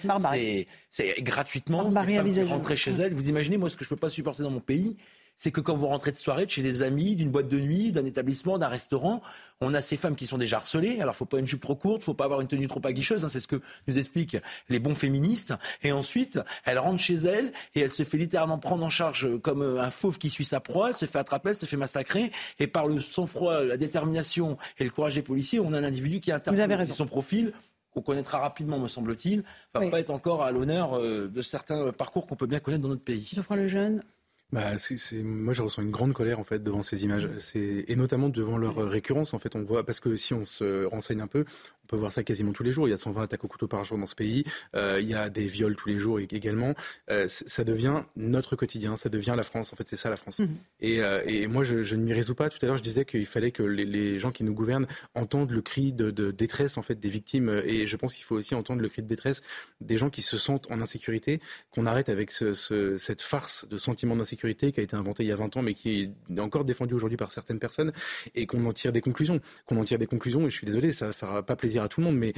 C'est 0.91 1.21
gratuitement, 1.21 1.91
c'est 1.91 2.43
rentrer 2.43 2.75
chez 2.75 2.91
elle. 2.91 3.13
Vous 3.13 3.29
imaginez, 3.29 3.57
moi, 3.57 3.69
ce 3.69 3.77
que 3.77 3.85
je 3.85 3.89
ne 3.89 3.95
peux 3.95 3.99
pas 3.99 4.09
supporter 4.09 4.43
dans 4.43 4.51
mon 4.51 4.59
pays, 4.59 4.97
c'est 5.39 5.51
que 5.51 5.61
quand 5.61 5.73
vous 5.73 5.87
rentrez 5.87 6.11
de 6.11 6.17
soirée 6.17 6.45
de 6.45 6.51
chez 6.51 6.61
des 6.61 6.83
amis, 6.83 7.15
d'une 7.15 7.31
boîte 7.31 7.47
de 7.47 7.59
nuit, 7.59 7.93
d'un 7.93 8.03
établissement, 8.03 8.57
d'un 8.57 8.67
restaurant, 8.67 9.21
on 9.61 9.73
a 9.73 9.81
ces 9.81 9.95
femmes 9.95 10.17
qui 10.17 10.27
sont 10.27 10.37
déjà 10.37 10.57
harcelées. 10.57 10.99
Alors, 10.99 11.15
faut 11.15 11.25
pas 11.25 11.39
une 11.39 11.47
jupe 11.47 11.61
trop 11.61 11.75
courte, 11.75 12.03
faut 12.03 12.13
pas 12.13 12.25
avoir 12.25 12.41
une 12.41 12.47
tenue 12.47 12.67
trop 12.67 12.81
aguicheuse. 12.83 13.23
Hein, 13.23 13.29
c'est 13.29 13.39
ce 13.39 13.47
que 13.47 13.61
nous 13.87 13.97
expliquent 13.97 14.37
les 14.67 14.79
bons 14.79 14.95
féministes. 14.95 15.53
Et 15.81 15.93
ensuite, 15.93 16.41
elle 16.65 16.77
rentre 16.77 17.01
chez 17.01 17.15
elle 17.15 17.53
et 17.73 17.79
elle 17.79 17.89
se 17.89 18.03
fait 18.03 18.17
littéralement 18.17 18.59
prendre 18.59 18.85
en 18.85 18.89
charge 18.89 19.39
comme 19.39 19.61
euh, 19.61 19.81
un 19.81 19.91
fauve 19.91 20.17
qui 20.17 20.29
suit 20.29 20.43
sa 20.43 20.59
proie. 20.59 20.89
Elle 20.89 20.95
se 20.95 21.05
fait 21.05 21.19
attraper, 21.19 21.51
elle 21.51 21.55
se 21.55 21.65
fait 21.65 21.77
massacrer. 21.77 22.33
Et 22.59 22.67
par 22.67 22.87
le 22.87 22.99
sang-froid, 22.99 23.63
la 23.63 23.77
détermination 23.77 24.57
et 24.77 24.83
le 24.83 24.89
courage 24.89 25.15
des 25.15 25.21
policiers, 25.21 25.61
on 25.61 25.71
a 25.71 25.79
un 25.79 25.85
individu 25.85 26.19
qui 26.19 26.33
interprète 26.33 26.91
son 26.91 27.07
profil 27.07 27.53
qu'on 27.91 28.01
connaîtra 28.01 28.39
rapidement, 28.39 28.77
me 28.77 28.87
semble-t-il, 28.87 29.43
va 29.73 29.89
pas 29.89 29.99
être 29.99 30.11
encore 30.11 30.43
à 30.43 30.51
l'honneur 30.51 30.99
euh, 30.99 31.27
de 31.27 31.41
certains 31.41 31.91
parcours 31.91 32.27
qu'on 32.27 32.35
peut 32.35 32.45
bien 32.45 32.59
connaître 32.59 32.83
dans 32.83 32.89
notre 32.89 33.03
pays. 33.03 33.31
Geoffroy 33.33 33.55
Lejeune, 33.55 34.03
bah, 34.51 34.77
c'est, 34.77 35.21
moi, 35.23 35.53
je 35.53 35.61
ressens 35.61 35.83
une 35.83 35.91
grande 35.91 36.13
colère 36.13 36.39
en 36.39 36.43
fait 36.43 36.63
devant 36.63 36.81
ces 36.81 37.03
images, 37.03 37.29
c'est, 37.37 37.85
et 37.87 37.95
notamment 37.95 38.29
devant 38.29 38.57
leur 38.57 38.75
récurrence. 38.77 39.33
En 39.33 39.39
fait, 39.39 39.55
on 39.55 39.63
voit 39.63 39.85
parce 39.85 39.99
que 39.99 40.15
si 40.15 40.33
on 40.33 40.43
se 40.43 40.85
renseigne 40.85 41.21
un 41.21 41.27
peu, 41.27 41.45
peut 41.89 41.97
voir 41.97 42.11
ça 42.11 42.23
quasiment 42.23 42.53
tous 42.53 42.63
les 42.63 42.71
jours. 42.71 42.87
Il 42.87 42.91
y 42.91 42.93
a 42.93 42.97
120 42.97 43.23
attaques 43.23 43.43
au 43.43 43.47
couteau 43.47 43.67
par 43.67 43.83
jour 43.83 43.97
dans 43.97 44.05
ce 44.05 44.15
pays. 44.15 44.45
Euh, 44.75 44.99
il 45.01 45.07
y 45.07 45.15
a 45.15 45.29
des 45.29 45.47
viols 45.47 45.75
tous 45.75 45.89
les 45.89 45.97
jours 45.97 46.19
également. 46.19 46.75
Euh, 47.09 47.25
ça 47.27 47.63
devient 47.63 48.03
notre 48.15 48.55
quotidien. 48.55 48.95
Ça 48.95 49.09
devient 49.09 49.33
la 49.35 49.43
France. 49.43 49.73
En 49.73 49.75
fait, 49.75 49.87
c'est 49.87 49.97
ça 49.97 50.09
la 50.09 50.17
France. 50.17 50.41
Et, 50.79 51.01
euh, 51.01 51.21
et, 51.25 51.47
moi, 51.47 51.63
je, 51.63 51.83
je 51.83 51.95
ne 51.95 52.03
m'y 52.03 52.13
résous 52.13 52.35
pas. 52.35 52.49
Tout 52.49 52.59
à 52.61 52.67
l'heure, 52.67 52.77
je 52.77 52.83
disais 52.83 53.05
qu'il 53.05 53.25
fallait 53.25 53.51
que 53.51 53.63
les, 53.63 53.85
les, 53.85 54.19
gens 54.19 54.31
qui 54.31 54.43
nous 54.43 54.53
gouvernent 54.53 54.87
entendent 55.15 55.51
le 55.51 55.61
cri 55.61 55.91
de, 55.91 56.11
de, 56.11 56.31
détresse 56.31 56.77
en 56.77 56.81
fait 56.81 56.99
des 56.99 57.09
victimes. 57.09 57.61
Et 57.65 57.87
je 57.87 57.97
pense 57.97 58.15
qu'il 58.15 58.23
faut 58.23 58.35
aussi 58.35 58.53
entendre 58.55 58.81
le 58.81 58.89
cri 58.89 59.01
de 59.01 59.07
détresse 59.07 59.41
des 59.81 59.97
gens 59.97 60.09
qui 60.09 60.21
se 60.21 60.37
sentent 60.37 60.69
en 60.71 60.81
insécurité. 60.81 61.41
Qu'on 61.71 61.85
arrête 61.85 62.09
avec 62.09 62.31
ce, 62.31 62.53
ce, 62.53 62.97
cette 62.97 63.21
farce 63.21 63.67
de 63.67 63.77
sentiment 63.77 64.15
d'insécurité 64.15 64.71
qui 64.71 64.79
a 64.79 64.83
été 64.83 64.95
inventé 64.95 65.23
il 65.23 65.29
y 65.29 65.31
a 65.31 65.35
20 65.35 65.57
ans, 65.57 65.61
mais 65.61 65.73
qui 65.73 66.13
est 66.29 66.39
encore 66.39 66.65
défendu 66.65 66.93
aujourd'hui 66.93 67.17
par 67.17 67.31
certaines 67.31 67.59
personnes, 67.59 67.91
et 68.35 68.45
qu'on 68.45 68.65
en 68.65 68.73
tire 68.73 68.91
des 68.91 69.01
conclusions. 69.01 69.39
Qu'on 69.65 69.77
en 69.77 69.83
tire 69.83 69.97
des 69.97 70.07
conclusions, 70.07 70.45
et 70.45 70.49
je 70.49 70.55
suis 70.55 70.65
désolé, 70.65 70.91
ça 70.91 71.07
ne 71.07 71.11
fera 71.11 71.43
pas 71.43 71.55
plaisir 71.55 71.78
à 71.83 71.87
tout 71.87 72.01
le 72.01 72.07
monde, 72.07 72.17
mais 72.17 72.33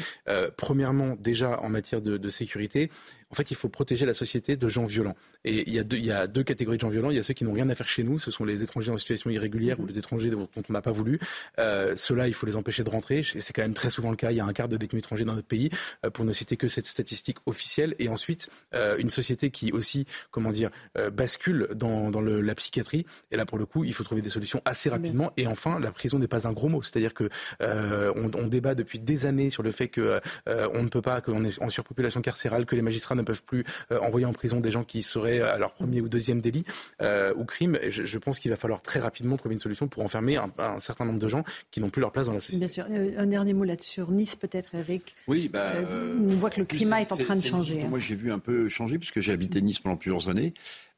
premièrement, 0.57 1.15
déjà 1.17 1.59
en 1.61 1.69
matière 1.69 2.01
de 2.01 2.29
sécurité, 2.29 2.89
en 3.31 3.35
fait, 3.35 3.49
il 3.51 3.55
faut 3.55 3.69
protéger 3.69 4.05
la 4.05 4.13
société 4.13 4.57
de 4.57 4.67
gens 4.67 4.85
violents. 4.85 5.15
Et 5.45 5.63
il 5.67 5.73
y, 5.73 5.79
a 5.79 5.83
deux, 5.83 5.97
il 5.97 6.05
y 6.05 6.11
a 6.11 6.27
deux 6.27 6.43
catégories 6.43 6.77
de 6.77 6.81
gens 6.81 6.89
violents. 6.89 7.11
Il 7.11 7.15
y 7.15 7.19
a 7.19 7.23
ceux 7.23 7.33
qui 7.33 7.43
n'ont 7.43 7.53
rien 7.53 7.69
à 7.69 7.75
faire 7.75 7.87
chez 7.87 8.03
nous. 8.03 8.19
Ce 8.19 8.29
sont 8.29 8.43
les 8.43 8.61
étrangers 8.63 8.91
en 8.91 8.97
situation 8.97 9.29
irrégulière 9.29 9.79
ou 9.79 9.85
les 9.85 9.97
étrangers 9.97 10.29
dont 10.29 10.49
on 10.55 10.73
n'a 10.73 10.81
pas 10.81 10.91
voulu. 10.91 11.19
Euh, 11.59 11.95
Ceux-là, 11.95 12.27
il 12.27 12.33
faut 12.33 12.45
les 12.45 12.55
empêcher 12.55 12.83
de 12.83 12.89
rentrer. 12.89 13.23
C'est 13.23 13.53
quand 13.53 13.61
même 13.61 13.73
très 13.73 13.89
souvent 13.89 14.09
le 14.09 14.17
cas. 14.17 14.31
Il 14.31 14.37
y 14.37 14.39
a 14.39 14.45
un 14.45 14.53
quart 14.53 14.67
de 14.67 14.77
détenus 14.77 15.01
étrangers 15.01 15.25
dans 15.25 15.35
notre 15.35 15.47
pays, 15.47 15.69
euh, 16.05 16.09
pour 16.09 16.25
ne 16.25 16.33
citer 16.33 16.57
que 16.57 16.67
cette 16.67 16.85
statistique 16.85 17.37
officielle. 17.45 17.95
Et 17.99 18.09
ensuite, 18.09 18.49
euh, 18.73 18.97
une 18.97 19.09
société 19.09 19.49
qui 19.49 19.71
aussi, 19.71 20.05
comment 20.29 20.51
dire, 20.51 20.69
euh, 20.97 21.09
bascule 21.09 21.69
dans, 21.73 22.11
dans 22.11 22.21
le, 22.21 22.41
la 22.41 22.55
psychiatrie. 22.55 23.05
Et 23.31 23.37
là, 23.37 23.45
pour 23.45 23.57
le 23.57 23.65
coup, 23.65 23.83
il 23.83 23.93
faut 23.93 24.03
trouver 24.03 24.21
des 24.21 24.29
solutions 24.29 24.61
assez 24.65 24.89
rapidement. 24.89 25.31
Et 25.37 25.47
enfin, 25.47 25.79
la 25.79 25.91
prison 25.91 26.19
n'est 26.19 26.27
pas 26.27 26.47
un 26.47 26.53
gros 26.53 26.69
mot. 26.69 26.81
C'est-à-dire 26.81 27.13
que 27.13 27.29
on, 27.61 28.29
on, 28.35 28.47
débat 28.47 28.75
depuis 28.75 28.99
des 28.99 29.25
années 29.25 29.49
sur 29.49 29.63
le 29.63 29.71
fait 29.71 29.87
que 29.87 30.19
on 30.47 30.83
ne 30.83 30.89
peut 30.89 31.01
pas, 31.01 31.21
qu'on 31.21 31.45
est 31.45 31.61
en 31.61 31.69
surpopulation 31.69 32.21
carcérale, 32.21 32.65
que 32.65 32.75
les 32.75 32.81
magistrats 32.81 33.15
ne 33.15 33.20
peuvent 33.23 33.43
plus 33.43 33.63
euh, 33.91 33.99
envoyer 33.99 34.25
en 34.25 34.33
prison 34.33 34.59
des 34.59 34.71
gens 34.71 34.83
qui 34.83 35.03
seraient 35.03 35.41
à 35.41 35.57
leur 35.57 35.73
premier 35.73 36.01
ou 36.01 36.09
deuxième 36.09 36.39
délit 36.39 36.63
euh, 37.01 37.33
ou 37.35 37.45
crime. 37.45 37.77
Je, 37.89 38.05
je 38.05 38.17
pense 38.17 38.39
qu'il 38.39 38.51
va 38.51 38.57
falloir 38.57 38.81
très 38.81 38.99
rapidement 38.99 39.37
trouver 39.37 39.53
une 39.53 39.61
solution 39.61 39.87
pour 39.87 40.03
enfermer 40.03 40.37
un, 40.37 40.51
un, 40.57 40.79
certain 40.79 41.05
nombre 41.05 41.19
de 41.19 41.27
gens 41.27 41.43
qui 41.71 41.79
n'ont 41.79 41.89
plus 41.89 42.01
leur 42.01 42.11
place 42.11 42.27
dans 42.27 42.33
la 42.33 42.39
société. 42.39 42.65
Bien 42.65 42.67
sûr. 42.67 42.85
Euh, 42.89 43.11
un 43.17 43.27
dernier 43.27 43.53
mot 43.53 43.63
là-dessus. 43.63 44.01
Nice, 44.09 44.35
peut-être, 44.35 44.75
Eric. 44.75 45.15
Oui, 45.27 45.49
bah, 45.49 45.73
on 45.81 46.35
voit 46.35 46.49
que 46.49 46.59
le 46.59 46.65
climat 46.65 47.01
est, 47.01 47.03
est, 47.03 47.13
en 47.13 47.17
train 47.17 47.35
de 47.35 47.43
changer. 47.43 47.83
Hein. 47.83 47.87
Moi, 47.89 47.99
j'ai 47.99 48.15
vu 48.15 48.31
un 48.31 48.39
peu 48.39 48.69
changer 48.69 48.97
puisque 48.97 49.19
j'ai 49.19 49.31
habité 49.31 49.61
Nice 49.61 49.79
pendant 49.79 49.97
plusieurs 49.97 50.29
années. 50.29 50.53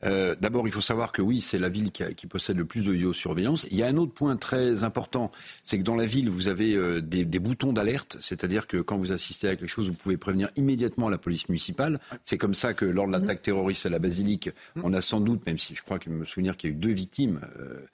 Euh, 0.05 0.35
D'abord, 0.39 0.67
il 0.67 0.71
faut 0.71 0.81
savoir 0.81 1.11
que 1.11 1.21
oui, 1.21 1.41
c'est 1.41 1.59
la 1.59 1.69
ville 1.69 1.91
qui, 1.91 2.03
a, 2.03 2.13
qui, 2.13 2.27
possède 2.27 2.57
le 2.57 2.65
plus 2.65 2.85
de 2.85 2.91
vidéosurveillance. 2.91 3.65
Il 3.71 3.77
y 3.77 3.83
a 3.83 3.87
un 3.87 3.97
autre 3.97 4.13
point 4.13 4.35
très 4.35 4.83
important, 4.83 5.31
c'est 5.63 5.77
que 5.77 5.83
dans 5.83 5.95
la 5.95 6.05
ville, 6.05 6.29
vous 6.29 6.47
avez 6.47 6.73
euh, 6.73 7.01
des, 7.01 7.25
des, 7.25 7.39
boutons 7.39 7.73
d'alerte, 7.73 8.17
c'est-à-dire 8.19 8.67
que 8.67 8.77
quand 8.77 8.97
vous 8.97 9.11
assistez 9.11 9.47
à 9.47 9.55
quelque 9.55 9.69
chose, 9.69 9.89
vous 9.89 9.95
pouvez 9.95 10.17
prévenir 10.17 10.49
immédiatement 10.55 11.09
la 11.09 11.17
police 11.17 11.47
municipale. 11.49 11.99
C'est 12.23 12.37
comme 12.37 12.53
ça 12.53 12.73
que 12.73 12.85
lors 12.85 13.07
de 13.07 13.11
l'attaque 13.11 13.41
terroriste 13.41 13.85
à 13.85 13.89
la 13.89 13.99
basilique, 13.99 14.49
on 14.83 14.93
a 14.93 15.01
sans 15.01 15.21
doute, 15.21 15.45
même 15.45 15.57
si 15.57 15.75
je 15.75 15.83
crois 15.83 15.99
que 15.99 16.09
me 16.09 16.25
souvenir 16.25 16.57
qu'il 16.57 16.69
y 16.69 16.73
a 16.73 16.75
eu 16.75 16.79
deux 16.79 16.93
victimes. 16.93 17.39
Euh, 17.59 17.85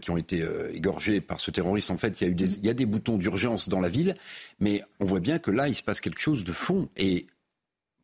qui 0.00 0.10
ont 0.10 0.16
été 0.16 0.42
euh, 0.42 0.72
égorgés 0.72 1.20
par 1.20 1.40
ce 1.40 1.50
terroriste. 1.50 1.90
En 1.90 1.96
fait, 1.96 2.20
il 2.20 2.24
y 2.24 2.26
a, 2.28 2.30
eu 2.30 2.34
des, 2.34 2.54
il 2.54 2.66
y 2.66 2.68
a 2.68 2.74
des 2.74 2.86
boutons 2.86 3.16
d'urgence 3.16 3.68
dans 3.68 3.80
la 3.80 3.88
ville, 3.88 4.14
mais 4.60 4.82
on 5.00 5.04
voit 5.04 5.20
bien 5.20 5.38
que 5.38 5.50
là, 5.50 5.68
il 5.68 5.74
se 5.74 5.82
passe 5.82 6.00
quelque 6.00 6.20
chose 6.20 6.44
de 6.44 6.52
fond. 6.52 6.88
Et 6.96 7.26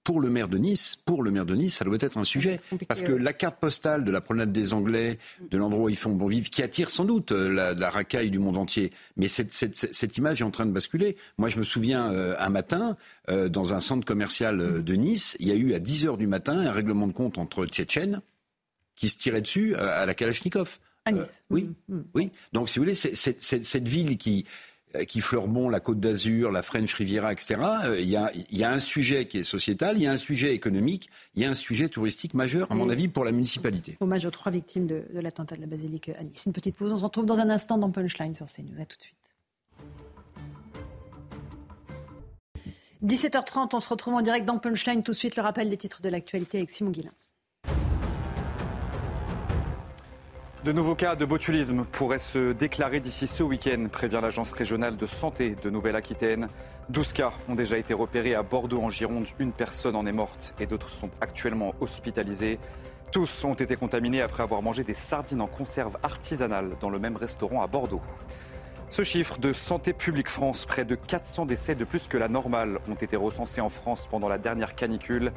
pour 0.07 0.21
le 0.21 0.31
maire 0.31 0.47
de 0.47 0.57
Nice, 0.57 0.97
pour 1.05 1.25
le 1.25 1.33
maire 1.33 1.45
de 1.45 1.57
Nice, 1.57 1.75
ça 1.75 1.85
doit 1.85 1.99
être 1.99 2.17
un 2.17 2.23
sujet. 2.23 2.61
Parce 2.87 3.03
que 3.03 3.11
la 3.11 3.33
carte 3.33 3.59
postale 3.59 4.05
de 4.05 4.13
la 4.13 4.21
promenade 4.21 4.53
des 4.53 4.73
Anglais, 4.73 5.19
de 5.51 5.59
l'endroit 5.59 5.87
où 5.87 5.89
ils 5.89 5.97
font 5.97 6.13
bon 6.13 6.29
vivre, 6.29 6.49
qui 6.49 6.63
attire 6.63 6.93
sans 6.93 7.05
doute 7.05 7.33
euh, 7.33 7.53
la, 7.53 7.75
la 7.75 7.91
racaille 7.91 8.31
du 8.31 8.39
monde 8.39 8.57
entier, 8.57 8.93
mais 9.17 9.27
cette, 9.27 9.51
cette, 9.51 9.75
cette, 9.75 10.17
image 10.17 10.43
est 10.43 10.45
en 10.45 10.53
train 10.53 10.65
de 10.65 10.71
basculer. 10.71 11.17
Moi, 11.39 11.49
je 11.49 11.59
me 11.59 11.65
souviens 11.65 12.13
euh, 12.13 12.37
un 12.39 12.51
matin, 12.51 12.97
euh, 13.31 13.49
dans 13.49 13.75
un 13.75 13.81
centre 13.81 14.07
commercial 14.07 14.85
de 14.85 14.95
Nice, 14.95 15.37
il 15.41 15.49
y 15.49 15.51
a 15.51 15.57
eu 15.57 15.75
à 15.75 15.81
10 15.81 16.07
heures 16.07 16.19
du 16.19 16.29
matin 16.29 16.57
un 16.57 16.71
règlement 16.71 17.09
de 17.09 17.13
compte 17.13 17.37
entre 17.37 17.67
Tchétchènes 17.67 18.21
qui 18.95 19.09
se 19.09 19.19
tirait 19.19 19.43
dessus 19.43 19.75
à 19.75 20.07
la 20.07 20.15
Kalachnikov. 20.15 20.79
À 21.05 21.11
nice. 21.11 21.27
oui, 21.51 21.71
mmh. 21.89 21.99
oui. 22.15 22.31
Donc, 22.53 22.69
si 22.69 22.79
vous 22.79 22.85
voulez, 22.85 22.95
cette 22.95 23.89
ville 23.89 24.17
qui 24.17 24.47
qui 25.09 25.21
Fleurbon, 25.21 25.69
la 25.69 25.81
Côte 25.81 26.01
d'Azur, 26.01 26.51
la 26.51 26.63
French 26.63 26.95
Riviera, 26.95 27.33
etc. 27.33 27.57
Il 27.99 28.09
y, 28.09 28.17
a, 28.17 28.31
il 28.35 28.57
y, 28.57 28.65
a, 28.65 28.73
un 28.73 28.81
sujet 28.81 29.27
qui 29.27 29.39
est 29.39 29.45
sociétal, 29.45 29.97
il 29.99 30.03
y 30.03 30.07
a 30.07 30.13
un 30.13 30.17
sujet 30.17 30.55
économique, 30.55 31.11
il 31.35 31.43
y 31.43 31.45
a 31.45 31.51
un 31.51 31.55
sujet 31.55 31.89
touristique 31.89 32.35
majeur, 32.35 32.71
à 32.71 32.75
mon 32.75 32.89
avis, 32.89 33.09
pour 33.09 33.25
la 33.25 33.33
municipalité. 33.33 33.97
Hommage 34.01 34.25
aux 34.27 34.31
trois 34.31 34.53
victimes 34.53 34.87
de, 34.87 35.05
de 35.13 35.21
l'attentat 35.21 35.57
de 35.57 35.61
la 35.61 35.67
basilique 35.67 36.11
à 36.19 36.23
Nice. 36.23 36.45
Une 36.47 36.53
petite 36.53 36.77
pause, 36.77 36.93
on 36.93 36.99
se 36.99 37.05
retrouve 37.05 37.27
dans 37.27 37.39
un 37.39 37.51
instant 37.51 37.79
dans 37.79 37.91
Punchline 37.91 38.35
sur 38.35 38.47
CNews. 38.47 38.81
À 38.81 38.87
tout 38.87 38.97
de 38.97 39.03
suite. 39.03 39.17
17h30, 43.05 43.71
on 43.75 43.81
se 43.81 43.89
retrouve 43.89 44.15
en 44.15 44.23
direct 44.23 44.47
dans 44.47 44.59
Punchline. 44.59 45.03
Tout 45.03 45.13
de 45.13 45.17
suite, 45.17 45.37
le 45.37 45.43
rappel 45.43 45.69
des 45.69 45.77
titres 45.77 46.03
de 46.03 46.09
l'actualité 46.09 46.59
avec 46.59 46.71
Simon 46.71 46.91
Guillain. 46.91 47.13
De 50.67 50.73
nouveaux 50.73 50.97
cas 50.97 51.15
de 51.15 51.25
botulisme 51.25 51.85
pourraient 51.85 52.19
se 52.19 52.51
déclarer 52.51 52.99
d'ici 52.99 53.29
ce 53.29 53.45
week-end, 53.45 53.87
prévient 53.87 54.19
l'Agence 54.21 54.51
régionale 54.51 54.97
de 54.97 55.07
santé 55.07 55.55
de 55.63 55.71
Nouvelle-Aquitaine. 55.71 56.49
12 56.89 57.13
cas 57.13 57.31
ont 57.49 57.55
déjà 57.55 57.79
été 57.79 57.95
repérés 57.95 58.35
à 58.35 58.43
Bordeaux 58.43 58.83
en 58.83 58.91
Gironde. 58.91 59.27
Une 59.39 59.53
personne 59.53 59.95
en 59.95 60.07
est 60.07 60.13
morte 60.13 60.57
et 60.59 60.67
d'autres 60.67 60.91
sont 60.91 61.09
actuellement 61.21 61.73
hospitalisés. 61.79 62.59
Tous 63.13 63.45
ont 63.45 63.55
été 63.55 63.77
contaminés 63.77 64.23
après 64.23 64.43
avoir 64.43 64.61
mangé 64.61 64.83
des 64.83 64.95
sardines 64.95 65.41
en 65.41 65.47
conserve 65.47 65.99
artisanale 66.03 66.73
dans 66.81 66.91
le 66.91 66.99
même 66.99 67.17
restaurant 67.17 67.63
à 67.63 67.69
Bordeaux. 67.69 68.03
Ce 68.89 69.05
chiffre 69.05 69.39
de 69.39 69.53
Santé 69.53 69.93
publique 69.93 70.29
France, 70.29 70.67
près 70.67 70.85
de 70.85 70.97
400 70.97 71.47
décès 71.47 71.77
de 71.77 71.85
plus 71.85 72.09
que 72.09 72.17
la 72.17 72.27
normale 72.27 72.81
ont 72.89 72.95
été 72.95 73.15
recensés 73.15 73.61
en 73.61 73.69
France 73.69 74.09
pendant 74.11 74.29
la 74.29 74.39
dernière 74.39 74.75
canicule. 74.75 75.31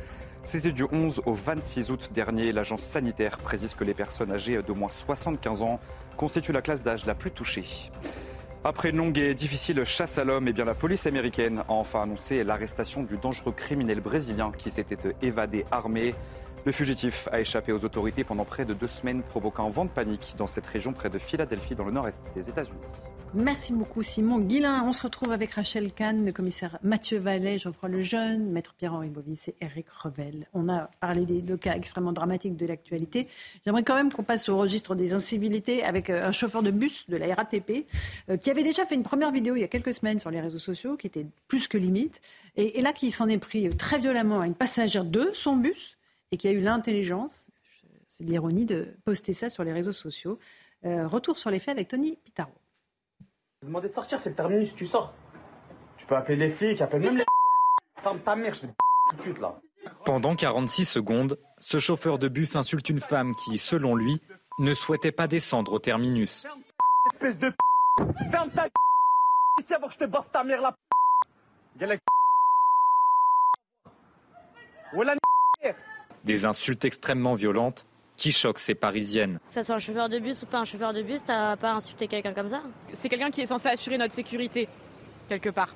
C'était 0.51 0.71
du 0.71 0.83
11 0.91 1.21
au 1.27 1.33
26 1.35 1.91
août 1.91 2.09
dernier. 2.11 2.51
L'agence 2.51 2.81
sanitaire 2.81 3.37
précise 3.37 3.75
que 3.75 3.83
les 3.83 3.93
personnes 3.93 4.31
âgées 4.31 4.59
d'au 4.63 4.73
moins 4.73 4.89
75 4.89 5.61
ans 5.61 5.79
constituent 6.17 6.53
la 6.53 6.63
classe 6.63 6.81
d'âge 6.81 7.05
la 7.05 7.13
plus 7.13 7.29
touchée. 7.29 7.65
Après 8.63 8.89
une 8.89 8.97
longue 8.97 9.19
et 9.19 9.35
difficile 9.35 9.83
chasse 9.83 10.17
à 10.17 10.23
l'homme, 10.23 10.47
eh 10.47 10.51
bien 10.51 10.65
la 10.65 10.73
police 10.73 11.05
américaine 11.05 11.59
a 11.59 11.65
enfin 11.73 12.01
annoncé 12.01 12.43
l'arrestation 12.43 13.03
du 13.03 13.17
dangereux 13.17 13.51
criminel 13.51 13.99
brésilien 13.99 14.51
qui 14.51 14.71
s'était 14.71 14.97
évadé 15.21 15.65
armé. 15.69 16.15
Le 16.65 16.71
fugitif 16.71 17.29
a 17.31 17.39
échappé 17.39 17.71
aux 17.71 17.85
autorités 17.85 18.23
pendant 18.23 18.43
près 18.43 18.65
de 18.65 18.73
deux 18.73 18.87
semaines, 18.87 19.21
provoquant 19.21 19.67
un 19.67 19.69
vent 19.69 19.85
de 19.85 19.91
panique 19.91 20.33
dans 20.35 20.47
cette 20.47 20.65
région 20.65 20.93
près 20.93 21.11
de 21.11 21.19
Philadelphie, 21.19 21.75
dans 21.75 21.85
le 21.85 21.91
nord-est 21.91 22.23
des 22.33 22.49
États-Unis. 22.49 22.79
Merci 23.35 23.73
beaucoup 23.73 24.01
Simon 24.01 24.39
Guillain. 24.39 24.83
On 24.87 24.91
se 24.91 25.03
retrouve 25.03 25.31
avec 25.31 25.51
Rachel 25.51 25.91
Kahn, 25.93 26.25
le 26.25 26.31
commissaire 26.31 26.79
Mathieu 26.81 27.19
Vallet, 27.19 27.59
Geoffroy 27.59 27.89
Lejeune, 27.89 28.49
Maître 28.49 28.73
Pierre-Henri 28.73 29.09
Bovis 29.09 29.49
et 29.49 29.55
Eric 29.61 29.87
Revel. 29.89 30.47
On 30.53 30.67
a 30.67 30.89
parlé 30.99 31.25
des 31.25 31.43
deux 31.43 31.55
cas 31.55 31.75
extrêmement 31.75 32.11
dramatiques 32.11 32.55
de 32.55 32.65
l'actualité. 32.65 33.27
J'aimerais 33.63 33.83
quand 33.83 33.93
même 33.93 34.11
qu'on 34.11 34.23
passe 34.23 34.49
au 34.49 34.57
registre 34.57 34.95
des 34.95 35.13
incivilités 35.13 35.83
avec 35.83 36.09
un 36.09 36.31
chauffeur 36.31 36.63
de 36.63 36.71
bus 36.71 37.07
de 37.07 37.17
la 37.17 37.35
RATP 37.35 37.85
euh, 38.29 38.37
qui 38.37 38.49
avait 38.49 38.63
déjà 38.63 38.85
fait 38.87 38.95
une 38.95 39.03
première 39.03 39.31
vidéo 39.31 39.55
il 39.55 39.61
y 39.61 39.63
a 39.63 39.67
quelques 39.67 39.93
semaines 39.93 40.19
sur 40.19 40.31
les 40.31 40.41
réseaux 40.41 40.57
sociaux 40.57 40.97
qui 40.97 41.05
était 41.05 41.27
plus 41.47 41.67
que 41.67 41.77
limite 41.77 42.21
et, 42.57 42.79
et 42.79 42.81
là 42.81 42.93
qui 42.93 43.11
s'en 43.11 43.27
est 43.27 43.37
pris 43.37 43.69
très 43.69 43.99
violemment 43.99 44.41
à 44.41 44.47
une 44.47 44.55
passagère 44.55 45.05
de 45.05 45.29
son 45.35 45.55
bus 45.55 45.97
et 46.31 46.37
qui 46.37 46.47
a 46.47 46.51
eu 46.51 46.61
l'intelligence, 46.61 47.49
c'est 48.07 48.23
l'ironie, 48.23 48.65
de 48.65 48.87
poster 49.05 49.33
ça 49.33 49.51
sur 49.51 49.63
les 49.63 49.71
réseaux 49.71 49.93
sociaux. 49.93 50.39
Euh, 50.85 51.07
retour 51.07 51.37
sur 51.37 51.51
les 51.51 51.59
faits 51.59 51.69
avec 51.69 51.89
Tony 51.89 52.17
Pitaro. 52.23 52.51
Demander 53.63 53.89
de 53.89 53.93
sortir, 53.93 54.19
c'est 54.19 54.29
le 54.29 54.35
terminus, 54.35 54.73
tu 54.73 54.85
sors. 54.85 55.13
Tu 55.97 56.05
peux 56.05 56.15
appeler 56.15 56.37
les 56.37 56.49
flics, 56.49 56.79
appelle 56.81 57.01
même 57.01 57.17
les. 57.17 57.25
Ferme 58.01 58.19
ta 58.21 58.35
mère, 58.35 58.53
je 58.53 58.61
te 58.61 58.65
tout 59.09 59.15
de 59.17 59.21
suite 59.21 59.39
là. 59.39 59.59
Pendant 60.05 60.35
46 60.35 60.85
secondes, 60.85 61.37
ce 61.57 61.79
chauffeur 61.79 62.19
de 62.19 62.29
bus 62.29 62.55
insulte 62.55 62.89
une 62.89 63.01
femme 63.01 63.35
qui, 63.35 63.57
selon 63.57 63.95
lui, 63.95 64.21
ne 64.59 64.73
souhaitait 64.73 65.11
pas 65.11 65.27
descendre 65.27 65.73
au 65.73 65.79
terminus. 65.79 66.45
Espèce 67.13 67.37
de 67.37 67.51
Ferme 68.31 68.49
ta 68.51 68.67
ici 69.59 69.73
avant 69.73 69.87
que 69.87 69.93
je 69.93 69.99
te 69.99 70.05
baffe 70.05 70.31
ta 70.31 70.43
mère 70.45 70.61
là. 70.61 70.73
Voilà 74.93 75.15
Des 76.23 76.45
insultes 76.45 76.85
extrêmement 76.85 77.35
violentes 77.35 77.85
qui 78.19 78.33
choquent 78.33 78.59
ces 78.59 78.75
Parisiennes. 78.75 79.39
Que 79.47 79.55
ce 79.55 79.63
soit 79.63 79.75
un 79.75 79.79
chauffeur 79.79 80.09
de 80.09 80.19
bus 80.19 80.43
ou 80.43 80.45
pas 80.45 80.59
un 80.59 80.65
chauffeur 80.65 80.93
de 80.93 81.01
bus, 81.01 81.21
t'as 81.25 81.55
pas 81.55 81.71
insulté 81.71 82.07
quelqu'un 82.07 82.33
comme 82.33 82.49
ça? 82.49 82.61
C'est 82.91 83.07
quelqu'un 83.07 83.31
qui 83.31 83.41
est 83.41 83.45
censé 83.45 83.69
assurer 83.69 83.97
notre 83.97 84.13
sécurité, 84.13 84.67
quelque 85.29 85.49
part. 85.49 85.73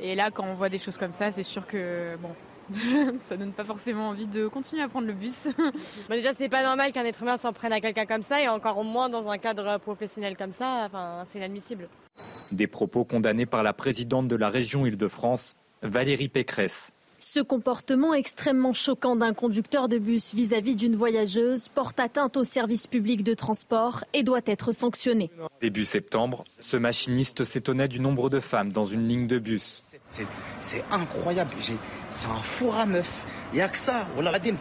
Et 0.00 0.14
là, 0.14 0.30
quand 0.30 0.44
on 0.44 0.54
voit 0.54 0.70
des 0.70 0.78
choses 0.78 0.96
comme 0.96 1.12
ça, 1.12 1.30
c'est 1.32 1.42
sûr 1.42 1.66
que, 1.66 2.16
bon, 2.16 2.30
ça 3.18 3.36
donne 3.36 3.52
pas 3.52 3.64
forcément 3.64 4.08
envie 4.08 4.26
de 4.26 4.48
continuer 4.48 4.82
à 4.82 4.88
prendre 4.88 5.06
le 5.06 5.12
bus. 5.12 5.48
bah 6.08 6.16
déjà, 6.16 6.32
c'est 6.36 6.48
pas 6.48 6.62
normal 6.62 6.92
qu'un 6.92 7.04
être 7.04 7.22
humain 7.22 7.36
s'en 7.36 7.52
prenne 7.52 7.74
à 7.74 7.80
quelqu'un 7.80 8.06
comme 8.06 8.22
ça, 8.22 8.40
et 8.40 8.48
encore 8.48 8.82
moins 8.82 9.10
dans 9.10 9.28
un 9.28 9.36
cadre 9.36 9.78
professionnel 9.78 10.34
comme 10.36 10.52
ça, 10.52 10.86
enfin, 10.86 11.24
c'est 11.30 11.38
inadmissible. 11.38 11.88
Des 12.52 12.66
propos 12.66 13.04
condamnés 13.04 13.46
par 13.46 13.62
la 13.62 13.74
présidente 13.74 14.28
de 14.28 14.36
la 14.36 14.48
région 14.48 14.86
Île-de-France, 14.86 15.56
Valérie 15.82 16.28
Pécresse. 16.28 16.92
Ce 17.28 17.40
comportement 17.40 18.14
extrêmement 18.14 18.72
choquant 18.72 19.16
d'un 19.16 19.34
conducteur 19.34 19.88
de 19.88 19.98
bus 19.98 20.32
vis-à-vis 20.32 20.76
d'une 20.76 20.94
voyageuse 20.94 21.68
porte 21.68 21.98
atteinte 21.98 22.36
au 22.36 22.44
service 22.44 22.86
public 22.86 23.24
de 23.24 23.34
transport 23.34 24.04
et 24.14 24.22
doit 24.22 24.42
être 24.46 24.70
sanctionné. 24.70 25.32
Début 25.60 25.84
septembre, 25.84 26.44
ce 26.60 26.76
machiniste 26.76 27.42
s'étonnait 27.42 27.88
du 27.88 27.98
nombre 27.98 28.30
de 28.30 28.38
femmes 28.38 28.70
dans 28.70 28.86
une 28.86 29.08
ligne 29.08 29.26
de 29.26 29.40
bus. 29.40 29.82
C'est 30.60 30.84
incroyable, 30.92 31.50
c'est 32.10 32.28
un 32.28 32.40
four 32.42 32.76
à 32.76 32.86
meuf. 32.86 33.26
Il 33.52 33.56
n'y 33.56 33.62
a 33.62 33.68
que 33.68 33.78
ça. 33.78 34.06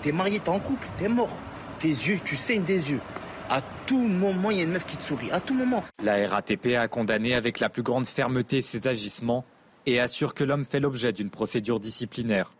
T'es 0.01 0.12
marié, 0.12 0.39
t'es 0.39 0.49
en 0.49 0.60
couple, 0.60 0.88
t'es 0.97 1.08
mort. 1.08 1.38
Tes 1.78 1.89
yeux, 1.89 2.19
tu 2.25 2.36
saignes 2.36 2.63
des 2.63 2.89
yeux. 2.89 3.01
À 3.47 3.62
tout 3.86 3.99
moment, 3.99 4.49
il 4.49 4.58
y 4.58 4.62
a 4.62 4.63
une 4.63 4.71
meuf 4.71 4.88
qui 4.88 4.97
te 4.97 5.04
sourit. 5.04 5.30
À 5.30 5.39
tout 5.39 5.54
moment. 5.54 5.84
La 6.04 6.28
RATP 6.28 6.73
a 6.75 6.88
condamné 6.88 7.36
avec 7.36 7.60
la 7.60 7.69
plus 7.69 7.84
grande 7.84 8.08
fermeté 8.08 8.63
ces 8.63 8.88
agissements 8.88 9.45
et 9.86 10.00
assure 10.00 10.34
que 10.34 10.43
l'homme 10.43 10.65
fait 10.65 10.80
l'objet 10.80 11.13
d'une 11.13 11.30
procédure 11.30 11.80
disciplinaire. 11.80 12.54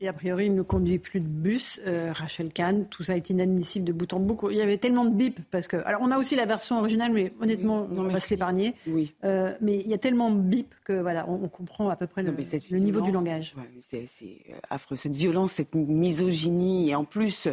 Et 0.00 0.08
a 0.08 0.12
priori, 0.12 0.46
il 0.46 0.54
ne 0.54 0.62
conduit 0.62 0.98
plus 0.98 1.20
de 1.20 1.26
bus. 1.26 1.80
Euh, 1.86 2.12
Rachel 2.12 2.52
Kahn, 2.52 2.86
tout 2.88 3.04
ça 3.04 3.16
est 3.16 3.30
inadmissible 3.30 3.86
de 3.86 3.92
bout 3.92 4.12
en 4.12 4.20
bout. 4.20 4.50
Il 4.50 4.56
y 4.56 4.60
avait 4.60 4.76
tellement 4.76 5.04
de 5.04 5.14
bip 5.14 5.40
parce 5.50 5.68
que. 5.68 5.76
Alors, 5.86 6.00
on 6.02 6.10
a 6.10 6.18
aussi 6.18 6.34
la 6.34 6.46
version 6.46 6.78
originale, 6.78 7.12
mais 7.12 7.32
honnêtement, 7.40 7.88
on 7.90 8.02
va 8.02 8.20
se 8.20 8.30
l'épargner. 8.30 8.74
Oui. 8.88 9.14
Euh, 9.24 9.54
mais 9.60 9.76
il 9.76 9.88
y 9.88 9.94
a 9.94 9.98
tellement 9.98 10.30
de 10.30 10.40
bip 10.40 10.74
que 10.84 10.92
voilà, 10.92 11.26
on, 11.28 11.48
comprend 11.48 11.88
à 11.88 11.96
peu 11.96 12.06
près 12.06 12.22
le, 12.22 12.32
le 12.32 12.78
niveau 12.78 13.00
du 13.00 13.12
langage. 13.12 13.54
c'est 13.80 14.40
affreux. 14.68 14.96
Cette 14.96 15.16
violence, 15.16 15.52
cette 15.52 15.74
misogynie, 15.74 16.90
et 16.90 16.94
en 16.94 17.04
plus. 17.04 17.48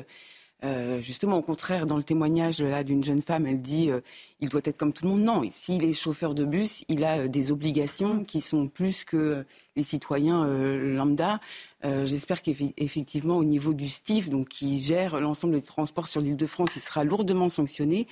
Euh, 0.64 1.02
justement, 1.02 1.38
au 1.38 1.42
contraire, 1.42 1.88
dans 1.88 1.98
le 1.98 2.04
témoignage 2.04 2.62
là 2.62 2.84
d'une 2.84 3.04
jeune 3.04 3.22
femme, 3.22 3.48
elle 3.48 3.62
dit 3.62 3.90
euh, 3.90 4.00
il 4.40 4.50
doit 4.50 4.62
être 4.64 4.78
comme 4.78 4.94
tout 4.94 5.06
le 5.06 5.12
monde. 5.12 5.22
Non, 5.22 5.42
s'il 5.50 5.84
est 5.84 5.94
chauffeur 5.94 6.36
de 6.36 6.46
bus, 6.46 6.86
il 6.88 7.04
a 7.04 7.20
euh, 7.20 7.28
des 7.28 7.52
obligations 7.52 8.24
qui 8.24 8.42
sont 8.42 8.68
plus 8.68 9.04
que 9.04 9.44
les 9.76 9.84
citoyens 9.84 10.46
lambda. 10.46 11.40
J'espère 11.84 12.42
qu'effectivement, 12.42 13.38
au 13.38 13.46
niveau 13.46 13.74
du 13.74 13.88
STIF, 13.88 14.30
donc 14.30 14.50
qui 14.50 14.82
gère 14.82 15.20
l'ensemble 15.22 15.54
des 15.54 15.62
transports 15.62 16.08
sur 16.08 16.20
l'île 16.20 16.36
de 16.36 16.46
France, 16.46 16.72
il 16.76 16.82
sera 16.82 17.06
lourdement 17.06 17.48
sanctionné. 17.48 18.06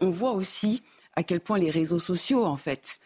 on 0.00 0.10
voit 0.10 0.32
aussi 0.32 0.82
à 1.14 1.22
quel 1.22 1.38
point 1.40 1.58
les 1.58 1.70
réseaux 1.70 2.00
sociaux, 2.00 2.44
en 2.44 2.56
fait, 2.56 2.98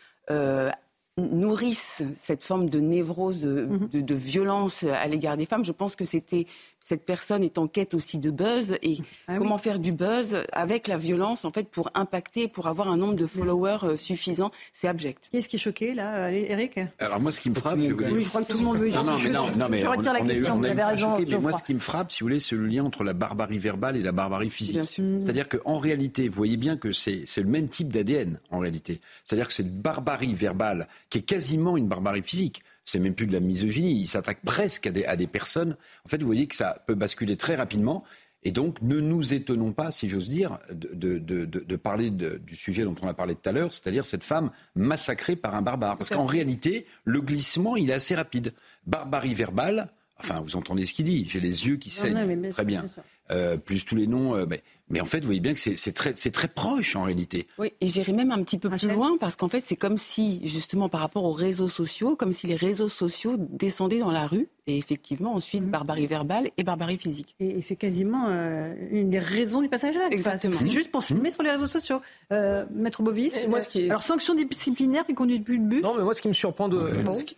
nourrissent 1.17 2.03
cette 2.17 2.43
forme 2.43 2.69
de 2.69 2.81
névrose, 2.81 3.45
mhm. 3.45 3.89
de, 3.93 4.15
violence 4.15 4.83
à 4.85 5.07
l'égard 5.07 5.37
des 5.37 5.47
femmes. 5.47 5.65
Je 5.65 5.73
pense 5.73 5.95
que 5.95 6.05
c'était 6.05 6.47
cette 6.85 7.07
personne 7.07 7.43
est 7.43 7.57
en 7.57 7.67
quête 7.67 7.95
aussi 7.95 8.19
de 8.19 8.31
buzz 8.31 8.77
et 8.83 8.99
ah 9.27 9.39
comment 9.39 9.57
faire 9.57 9.79
du 9.79 9.93
buzz 9.93 10.37
avec 10.53 10.87
la 10.87 10.99
violence 10.99 11.47
en 11.47 11.51
fait 11.51 11.67
pour 11.67 11.91
impacter, 11.95 12.47
pour 12.47 12.67
avoir 12.67 12.89
un 12.89 12.99
nombre 12.99 13.15
de 13.17 13.25
followers 13.25 13.79
euh, 13.85 13.97
suffisant, 13.97 14.51
c'est 14.75 14.87
abject. 14.87 15.31
Qu'est-ce 15.33 15.49
qui 15.49 15.57
est 15.57 15.59
choqué 15.59 15.95
là, 15.95 16.31
Eric? 16.31 16.79
Alors 16.99 17.21
moi, 17.21 17.33
ce 17.33 17.41
qui 17.41 17.49
me 17.49 17.55
frappe, 17.55 17.81
je, 17.81 17.95
oui, 17.95 18.23
je 18.23 18.29
crois 18.29 18.43
que 18.43 18.53
tout 18.53 18.59
le 18.59 18.65
monde 18.65 18.77
veut. 18.77 18.91
Non, 18.91 19.03
non, 19.03 19.17
mais 19.19 19.31
non, 19.31 19.51
non 19.57 19.69
mais 19.71 19.87
on, 19.87 19.93
la 19.93 20.21
question. 20.21 20.59
vous 20.59 20.65
avez 20.67 20.83
raison. 20.83 21.19
mais 21.19 21.39
moi, 21.39 21.53
ce 21.55 21.63
qui 21.63 21.73
me 21.73 21.81
frappe, 21.81 22.13
si 22.13 22.21
vous 22.21 22.27
voulez, 22.27 22.41
c'est 22.41 22.55
le 22.55 22.67
lien 22.67 22.85
entre 22.85 23.03
la 23.03 23.15
barbarie 23.15 23.59
verbale 23.59 23.97
et 23.97 24.03
la 24.03 24.13
barbarie 24.13 24.51
physique. 24.51 24.79
C'est-à-dire 24.85 25.49
qu'en 25.49 25.79
réalité, 25.79 26.29
vous 26.29 26.37
voyez 26.37 26.59
bien 26.59 26.77
que 26.77 26.93
c'est 26.93 27.25
le 27.39 27.49
même 27.49 27.69
type 27.69 27.89
d'ADN 27.89 28.39
en 28.51 28.59
réalité. 28.59 29.01
C'est-à-dire 29.25 29.49
que 29.49 29.55
cette 29.55 29.75
barbarie 29.81 30.35
verbale 30.35 30.87
qui 31.09 31.19
est 31.19 31.23
quasiment 31.23 31.79
une 31.79 31.89
barbarie 31.89 32.23
physique 32.23 32.63
c'est 32.85 32.99
même 32.99 33.15
plus 33.15 33.27
de 33.27 33.33
la 33.33 33.41
misogynie, 33.41 34.01
il 34.01 34.07
s'attaque 34.07 34.41
presque 34.45 34.87
à 34.87 35.17
des, 35.17 35.27
personnes. 35.27 35.77
En 36.05 36.09
fait, 36.09 36.19
vous 36.19 36.27
voyez 36.27 36.47
que 36.47 36.55
ça 36.55 36.83
peut 36.87 36.95
basculer 36.95 37.37
très 37.37 37.57
rapidement. 37.57 38.05
Et 38.47 38.53
donc, 38.53 38.83
ne 38.83 39.01
nous 39.01 39.33
étonnons 39.33 39.73
pas, 39.73 39.91
si 39.91 40.09
j'ose 40.11 40.29
dire, 40.29 40.59
de, 40.71 41.77
parler 41.77 42.11
du 42.11 42.57
sujet 42.57 42.85
dont 42.85 42.95
on 43.01 43.09
a 43.09 43.15
parlé 43.15 43.35
tout 43.35 43.49
à 43.49 43.53
l'heure, 43.53 43.73
c'est-à-dire 43.73 44.05
cette 44.05 44.25
femme 44.25 44.51
massacrée 44.75 45.35
par 45.35 45.55
un 45.55 45.63
barbare. 45.63 45.97
Parce 45.97 46.11
qu'en 46.11 46.27
réalité, 46.27 46.85
le 47.05 47.23
glissement, 47.23 47.77
il 47.77 47.91
est 47.91 47.95
assez 47.95 48.15
rapide. 48.15 48.53
Barbarie 48.87 49.33
verbale, 49.33 49.89
enfin, 50.19 50.41
vous 50.43 50.57
entendez 50.57 50.85
ce 50.85 50.93
qu'il 50.93 51.07
dit, 51.07 51.27
j'ai 51.27 51.41
les 51.41 51.67
yeux 51.67 51.77
qui 51.77 51.89
saignent. 51.89 52.51
très 52.51 52.67
bien. 52.67 52.85
Euh, 53.31 53.57
plus 53.57 53.87
tous 53.87 53.97
les 53.97 54.07
noms. 54.07 54.37
Euh, 54.37 54.45
mais 54.47 54.63
mais 54.91 55.01
en 55.01 55.07
fait, 55.07 55.21
vous 55.21 55.27
voyez 55.27 55.41
bien 55.41 55.55
que 55.55 55.61
c'est 55.61 55.93
très, 55.93 56.13
très 56.13 56.49
proche 56.49 56.95
en 56.95 57.05
réalité. 57.05 57.47
Oui, 57.59 57.73
et 57.81 57.87
j'irai 57.87 58.13
même 58.13 58.31
un 58.31 58.43
petit 58.43 58.59
peu 58.59 58.69
plus 58.69 58.87
loin 58.87 59.17
parce 59.19 59.35
qu'en 59.35 59.49
fait, 59.49 59.61
c'est 59.61 59.77
comme 59.77 59.97
si, 59.97 60.47
justement, 60.47 60.91
par 60.91 61.01
rapport 61.01 61.25
aux 61.25 61.33
réseaux 61.33 61.69
sociaux, 61.69 62.17
comme 62.17 62.35
si 62.35 62.47
les 62.47 62.55
réseaux 62.55 62.91
sociaux 62.91 63.37
descendaient 63.39 64.01
dans 64.01 64.11
la 64.11 64.27
rue 64.27 64.49
et 64.67 64.79
effectivement, 64.79 65.35
ensuite, 65.35 65.63
mhm. 65.63 65.71
barbarie 65.71 66.07
verbale 66.07 66.51
et 66.57 66.63
barbarie 66.65 66.97
physique. 66.97 67.35
Et, 67.39 67.61
c'est 67.61 67.77
quasiment 67.77 68.29
euh, 68.29 68.75
une 68.91 69.11
des 69.11 69.19
raisons 69.19 69.61
du 69.61 69.69
passage 69.69 69.95
là. 69.95 70.09
Exactement. 70.11 70.55
C'est 70.59 70.69
juste 70.69 70.91
pour 70.91 71.03
se 71.03 71.09
filmer 71.09 71.31
sur 71.31 71.43
les 71.43 71.51
réseaux 71.51 71.67
sociaux. 71.67 72.01
Euh, 72.33 72.65
Maître 72.75 73.03
Bovis, 73.03 73.47
moi, 73.47 73.61
ce 73.61 73.69
qui 73.69 73.83
est... 73.83 73.91
alors 73.91 74.03
sanction 74.03 74.35
disciplinaire 74.35 75.05
qui 75.05 75.13
conduit 75.13 75.41
plus 75.41 75.59
de 75.59 75.65
but 75.65 75.83
Non, 75.83 75.95
mais 75.97 76.03
moi, 76.03 76.15
ce 76.15 76.23
qui 76.23 76.29
me 76.29 76.33
surprend, 76.33 76.69
de, 76.69 76.79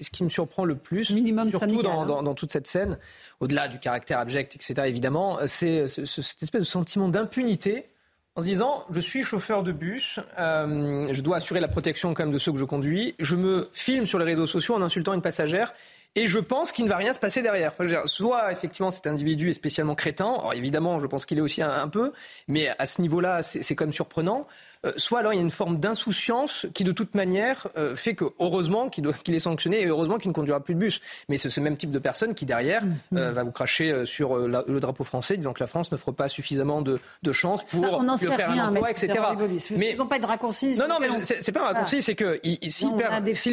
ce, 0.01 0.11
qui, 0.11 0.23
me 0.23 0.29
surprend 0.29 0.65
le 0.65 0.77
plus, 0.77 1.11
Minimum 1.11 1.51
surtout 1.51 1.83
dans, 1.83 2.03
hein. 2.03 2.23
dans, 2.23 2.35
toute 2.35 2.53
cette 2.53 2.69
scène, 2.69 2.97
au-delà 3.41 3.67
du 3.67 3.81
caractère 3.81 4.21
abject, 4.21 4.55
etc., 4.55 4.75
évidemment, 4.87 5.39
c'est 5.47 5.89
cette 5.89 6.43
espèce 6.43 6.61
de 6.61 6.67
sentiment 6.67 7.09
d'impunité 7.09 7.36
en 8.37 8.41
se 8.41 8.47
disant 8.47 8.85
je 8.91 9.01
suis 9.01 9.23
chauffeur 9.23 9.63
de 9.63 9.73
bus, 9.73 10.21
euh, 10.39 11.09
je 11.11 11.21
dois 11.23 11.39
assurer 11.39 11.61
la 11.61 11.69
protection 11.69 12.13
quand 12.15 12.25
même 12.25 12.33
de 12.33 12.39
ceux 12.39 12.53
que 12.53 12.59
je 12.59 12.65
conduis, 12.65 13.15
je 13.19 13.35
me 13.35 13.69
filme 13.73 14.07
sur 14.07 14.19
les 14.19 14.25
réseaux 14.25 14.47
sociaux 14.47 14.75
en 14.75 14.83
insultant 14.83 15.15
une 15.15 15.23
passagère 15.23 15.73
et 16.15 16.27
je 16.27 16.39
pense 16.39 16.73
qu'il 16.73 16.85
ne 16.85 16.91
va 16.91 16.97
rien 16.97 17.13
se 17.13 17.19
passer 17.19 17.43
derrière. 17.43 17.73
soit 18.07 18.53
effectivement 18.53 18.91
cet 18.91 19.07
individu 19.07 19.51
est 19.51 19.55
spécialement 19.55 19.95
crétin, 19.95 20.33
alors 20.33 20.55
évidemment 20.55 20.99
je 20.99 21.07
pense 21.07 21.27
qu'il 21.27 21.39
est 21.39 21.43
aussi 21.43 21.63
un 21.63 21.89
peu, 21.89 22.13
mais 22.49 22.69
à 22.79 22.87
ce 22.87 23.01
niveau-là 23.01 23.43
c'est 23.43 23.75
quand 23.75 23.85
même 23.85 23.93
surprenant. 23.93 24.47
Euh, 24.87 24.93
soit 24.97 25.21
alors 25.21 25.33
il 25.33 25.37
y 25.37 25.39
a 25.39 25.43
une 25.43 25.51
forme 25.51 25.79
d'insouciance 25.79 26.67
qui 26.75 26.85
de 26.85 26.93
toute 26.93 27.15
manière 27.15 27.69
euh, 27.77 27.97
fait 27.97 28.15
que 28.15 28.25
heureusement 28.39 28.89
qu'il 28.89 29.07
est 29.07 29.39
sanctionné 29.39 29.83
et 29.83 29.87
heureusement 29.87 30.19
qu'il 30.19 30.29
ne 30.31 30.35
conduira 30.35 30.61
plus 30.61 30.75
de 30.75 30.81
bus. 30.81 31.01
Mais 31.29 31.37
c'est 31.37 31.51
ce 31.51 31.61
même 31.61 31.77
type 31.77 31.91
de 31.91 31.99
personne 31.99 32.35
qui 32.35 32.47
derrière 32.47 32.85
mm-hmm. 32.85 33.19
euh, 33.19 33.33
va 33.33 33.43
vous 33.43 33.51
cracher 33.51 34.05
sur 34.07 34.37
le 34.37 34.81
drapeau 34.81 35.05
français 35.05 35.37
disant 35.37 35.53
que 35.53 35.61
la 35.63 35.67
France 35.67 35.93
ne 35.93 35.97
fera 35.97 36.13
pas 36.13 36.29
suffisamment 36.29 36.83
de, 36.83 36.99
de 37.23 37.33
chance 37.33 37.65
pour 37.65 38.03
lui 38.03 38.27
offrir 38.27 38.51
un 38.51 38.69
emploi, 38.69 38.91
etc. 38.91 39.19
Mais 39.77 39.93
ils 39.93 39.99
n'ont 39.99 40.07
pas 40.07 40.19
de 40.19 40.27
raccourci. 40.27 40.77
Non, 40.77 40.89
non, 40.89 40.99
mais 41.01 41.09
c'est 41.23 41.53
pas 41.53 41.63
un 41.63 41.73
raccourci, 41.73 42.03
c'est 42.03 42.15
que 42.15 42.41
s'il 42.69 42.93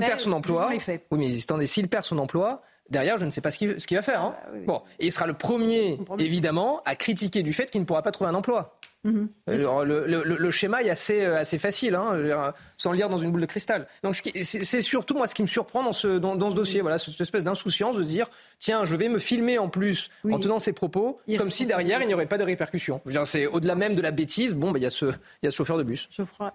perd, 0.02 0.19
son 0.19 0.32
emploi, 0.32 0.69
oui, 0.69 0.80
mais 1.12 1.38
attendez, 1.41 1.65
s'il 1.65 1.88
perd 1.88 2.04
son 2.06 2.17
emploi, 2.17 2.62
derrière, 2.89 3.17
je 3.17 3.26
ne 3.26 3.30
sais 3.30 3.41
pas 3.41 3.52
ce 3.52 3.58
qu'il 3.58 3.98
va 3.98 4.02
faire. 4.02 4.22
Hein. 4.22 4.36
Ah, 4.46 4.50
bon, 4.65 4.82
et 5.00 5.08
il 5.08 5.12
sera 5.12 5.26
le 5.26 5.34
premier, 5.34 6.00
évidemment, 6.19 6.82
à 6.86 6.96
critiquer 6.96 7.43
du 7.43 7.54
fait 7.54 7.69
qu'il 7.69 7.82
ne 7.82 7.86
pourra 7.86 8.02
pas 8.02 8.12
trouver 8.12 8.30
un 8.30 8.36
emploi. 8.36 8.78
Mhm. 9.04 9.28
le, 9.48 10.52
schéma 10.52 10.82
est 10.82 10.89
assez, 10.89 11.22
euh, 11.24 11.39
assez 11.39 11.58
facile, 11.58 11.96
hein, 11.96 12.54
sans 12.78 12.92
le 12.92 12.98
lire 12.98 13.10
dans 13.10 13.18
une 13.18 13.32
boule 13.32 13.42
de 13.42 13.46
cristal. 13.46 13.88
Donc 14.04 14.16
c'est 14.16 14.82
surtout 14.82 15.13
moi 15.16 15.28
ce 15.28 15.36
qui 15.36 15.42
me 15.42 15.48
surprend 15.48 15.84
dans 15.84 15.92
ce, 15.92 16.20
dans, 16.20 16.50
ce 16.50 16.56
dossier, 16.56 16.82
voilà, 16.82 16.98
cette 16.98 17.20
espèce 17.20 17.44
d'insouciance 17.44 17.98
de 17.98 18.04
dire 18.04 18.30
tiens, 18.60 18.86
je 18.86 18.96
vais 18.96 19.10
me 19.10 19.20
filmer 19.20 19.58
en 19.58 19.70
plus 19.70 20.10
en 20.30 20.39
tenant 20.39 20.60
ces 20.60 20.74
propos, 20.74 21.20
comme 21.38 21.50
si 21.50 21.66
derrière 21.66 22.02
il 22.02 22.08
n'y 22.08 22.13
aurait 22.13 22.28
pas 22.28 22.38
de 22.38 22.44
répercussions. 22.44 23.02
C'est 23.26 23.48
au-delà 23.48 23.76
même 23.76 23.96
de 23.96 24.02
la 24.02 24.12
bêtise, 24.12 24.54
bon, 24.54 24.72
bah, 24.72 24.80
il 24.80 24.84
y, 24.84 24.86
a 24.86 24.89
ce, 24.89 25.06
y 25.42 25.48
a 25.48 25.52
ce 25.52 25.56
chauffeur 25.56 25.78
de 25.78 25.84
bus. 25.84 26.08
Geoffroy. 26.12 26.54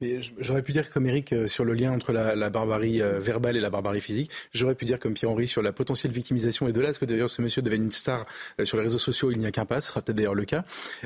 Mais 0.00 0.20
j'aurais 0.38 0.62
pu 0.62 0.72
dire 0.72 0.90
comme 0.90 1.06
Eric 1.06 1.32
euh, 1.32 1.46
sur 1.48 1.64
le 1.64 1.74
lien 1.74 1.92
entre 1.92 2.12
la, 2.12 2.50
barbarie 2.50 3.02
euh, 3.02 3.18
verbale 3.18 3.56
et 3.56 3.60
la 3.60 3.70
barbarie 3.70 4.00
physique. 4.00 4.30
J'aurais 4.52 4.76
pu 4.76 4.84
dire 4.84 4.98
comme 4.98 5.14
Pierre-Henri 5.14 5.46
sur 5.46 5.60
la 5.60 5.72
potentielle 5.72 6.12
victimisation 6.12 6.68
et 6.68 6.72
de 6.72 6.80
là, 6.80 6.86
parce 6.86 6.98
que 6.98 7.04
d'ailleurs 7.04 7.30
ce 7.30 7.42
monsieur 7.42 7.62
devait 7.62 7.76
une 7.76 7.90
star 7.90 8.24
euh, 8.60 8.64
sur 8.64 8.76
les 8.76 8.84
réseaux 8.84 8.98
sociaux, 8.98 9.32
il 9.32 9.38
n'y 9.38 9.46
a 9.46 9.50
qu'un 9.50 9.64
pas, 9.64 9.80
ce 9.80 9.88
sera 9.88 10.00
peut-être 10.00 10.16
d'ailleurs 10.16 10.34
le 10.34 10.44
cas. 10.44 10.64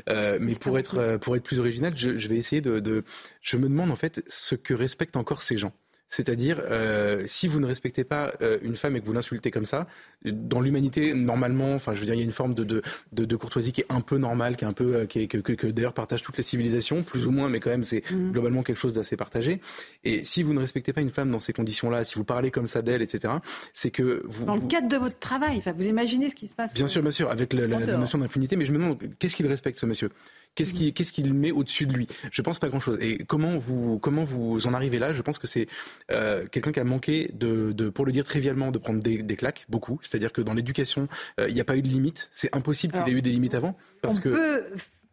mais 0.09 0.55
pour 0.57 0.79
être, 0.79 1.17
pour 1.19 1.37
être 1.37 1.43
plus 1.43 1.59
original, 1.59 1.93
je, 1.97 2.19
je 2.19 2.29
vais 2.29 2.37
essayer 2.37 2.61
de, 2.61 2.81
de... 2.81 3.05
Je 3.41 3.57
me 3.57 3.69
demande 3.69 3.91
en 3.91 3.97
fait 3.97 4.23
ce 4.29 4.55
que 4.55 4.75
respectent 4.75 5.17
encore 5.17 5.43
ces 5.43 5.57
gens. 5.57 5.73
C'est-à-dire, 6.13 6.61
euh, 6.71 7.23
si 7.25 7.49
vous 7.49 7.59
ne 7.59 7.65
respectez 7.65 8.05
pas 8.05 8.35
euh, 8.43 8.59
une 8.63 8.77
femme 8.77 8.95
et 8.97 9.01
que 9.01 9.07
vous 9.07 9.15
l'insultez 9.15 9.51
comme 9.51 9.65
ça, 9.65 9.87
dans 10.27 10.61
l'humanité, 10.61 11.15
normalement, 11.15 11.73
enfin, 11.73 11.95
je 11.95 12.01
veux 12.01 12.05
dire, 12.05 12.15
il 12.15 12.19
y 12.19 12.21
a 12.21 12.25
une 12.25 12.33
forme 12.33 12.53
de, 12.53 12.65
de, 12.65 12.83
de, 13.13 13.37
courtoisie 13.37 13.73
qui 13.73 13.81
est 13.81 13.87
un 13.89 14.03
peu 14.03 14.19
normale, 14.19 14.57
qui 14.57 14.65
est 14.65 14.69
un 14.69 14.75
peu, 14.75 14.95
euh, 14.95 15.07
qui 15.07 15.27
que, 15.27 15.39
que, 15.39 15.67
d'ailleurs 15.69 15.95
partagent 15.95 16.21
toutes 16.21 16.37
les 16.37 16.43
civilisations, 16.43 17.03
plus 17.03 17.27
ou 17.27 17.31
moins, 17.31 17.49
mais 17.49 17.61
quand 17.61 17.71
même, 17.71 17.83
c'est 17.83 18.03
mmh. 18.11 18.33
globalement 18.33 18.63
quelque 18.63 18.77
chose 18.77 18.93
d'assez 18.93 19.17
partagé. 19.17 19.63
Et 20.05 20.23
si 20.23 20.43
vous 20.43 20.53
ne 20.53 20.59
respectez 20.59 20.93
pas 20.93 21.01
une 21.01 21.09
femme 21.09 21.31
dans 21.31 21.41
ces 21.41 21.55
conditions-là, 21.55 22.05
si 22.05 22.17
vous 22.17 22.25
parlez 22.25 22.51
comme 22.51 22.67
ça 22.67 22.83
d'elle, 22.83 23.01
etc., 23.01 23.33
c'est 23.73 23.91
que 23.91 24.23
vous. 24.29 24.45
Dans 24.45 24.57
le 24.57 24.67
cadre 24.67 24.89
de 24.89 24.99
votre 24.99 25.19
travail, 25.19 25.63
vous 25.75 25.87
imaginez 25.87 26.29
ce 26.29 26.35
qui 26.35 26.47
se 26.47 26.53
passe. 26.53 26.75
Bien 26.75 26.89
sûr, 26.89 27.01
bien 27.01 27.11
sûr, 27.11 27.31
avec 27.31 27.55
la, 27.55 27.67
la 27.67 27.97
notion 27.97 28.19
d'impunité, 28.19 28.57
mais 28.57 28.67
je 28.67 28.73
me 28.73 28.77
demande, 28.77 28.99
qu'est-ce 29.19 29.35
qu'il 29.35 29.47
respecte, 29.47 29.79
ce 29.79 29.87
monsieur? 29.87 30.11
Qu'est-ce 30.55 30.75
qu'il 30.75 30.93
qu'est-ce 30.93 31.13
qu'il 31.13 31.33
met 31.33 31.51
au-dessus 31.51 31.87
de 31.87 31.95
lui? 31.95 32.07
Je 32.31 32.43
pense 32.43 32.59
pas 32.59 32.69
grand-chose. 32.69 32.99
Et 33.01 33.19
comment 33.25 33.59
vous 33.59 33.99
comment 33.99 34.25
vous 34.25 34.67
en 34.67 34.75
arrivez 34.75 34.99
là? 34.99 35.13
Je 35.13 35.23
pense 35.23 35.39
que 35.39 35.47
c'est 35.47 35.67
euh, 36.11 36.47
quelqu'un 36.47 36.73
qui 36.73 36.81
a 36.81 36.85
manqué 36.85 37.31
de, 37.33 37.73
de, 37.73 37.89
pour 37.89 38.05
le 38.05 38.13
dire 38.13 38.25
trivialement, 38.25 38.71
de 38.71 38.79
prendre 38.79 39.01
des, 39.01 39.23
des 39.23 39.37
claques, 39.37 39.65
beaucoup. 39.69 39.99
C'est-à-dire 40.03 40.33
que 40.33 40.43
dans 40.43 40.53
l'éducation, 40.53 41.09
euh, 41.41 41.49
il 41.49 41.55
n'y 41.55 41.61
a 41.61 41.65
pas 41.65 41.77
eu 41.77 41.83
de 41.83 41.89
limite. 41.89 42.29
C'est 42.33 42.55
impossible 42.55 42.93
qu'il 42.93 43.15
ait 43.15 43.19
eu 43.19 43.23
des 43.23 43.31
limites 43.31 43.55
avant, 43.55 43.77
parce 44.03 44.21
que 44.21 44.65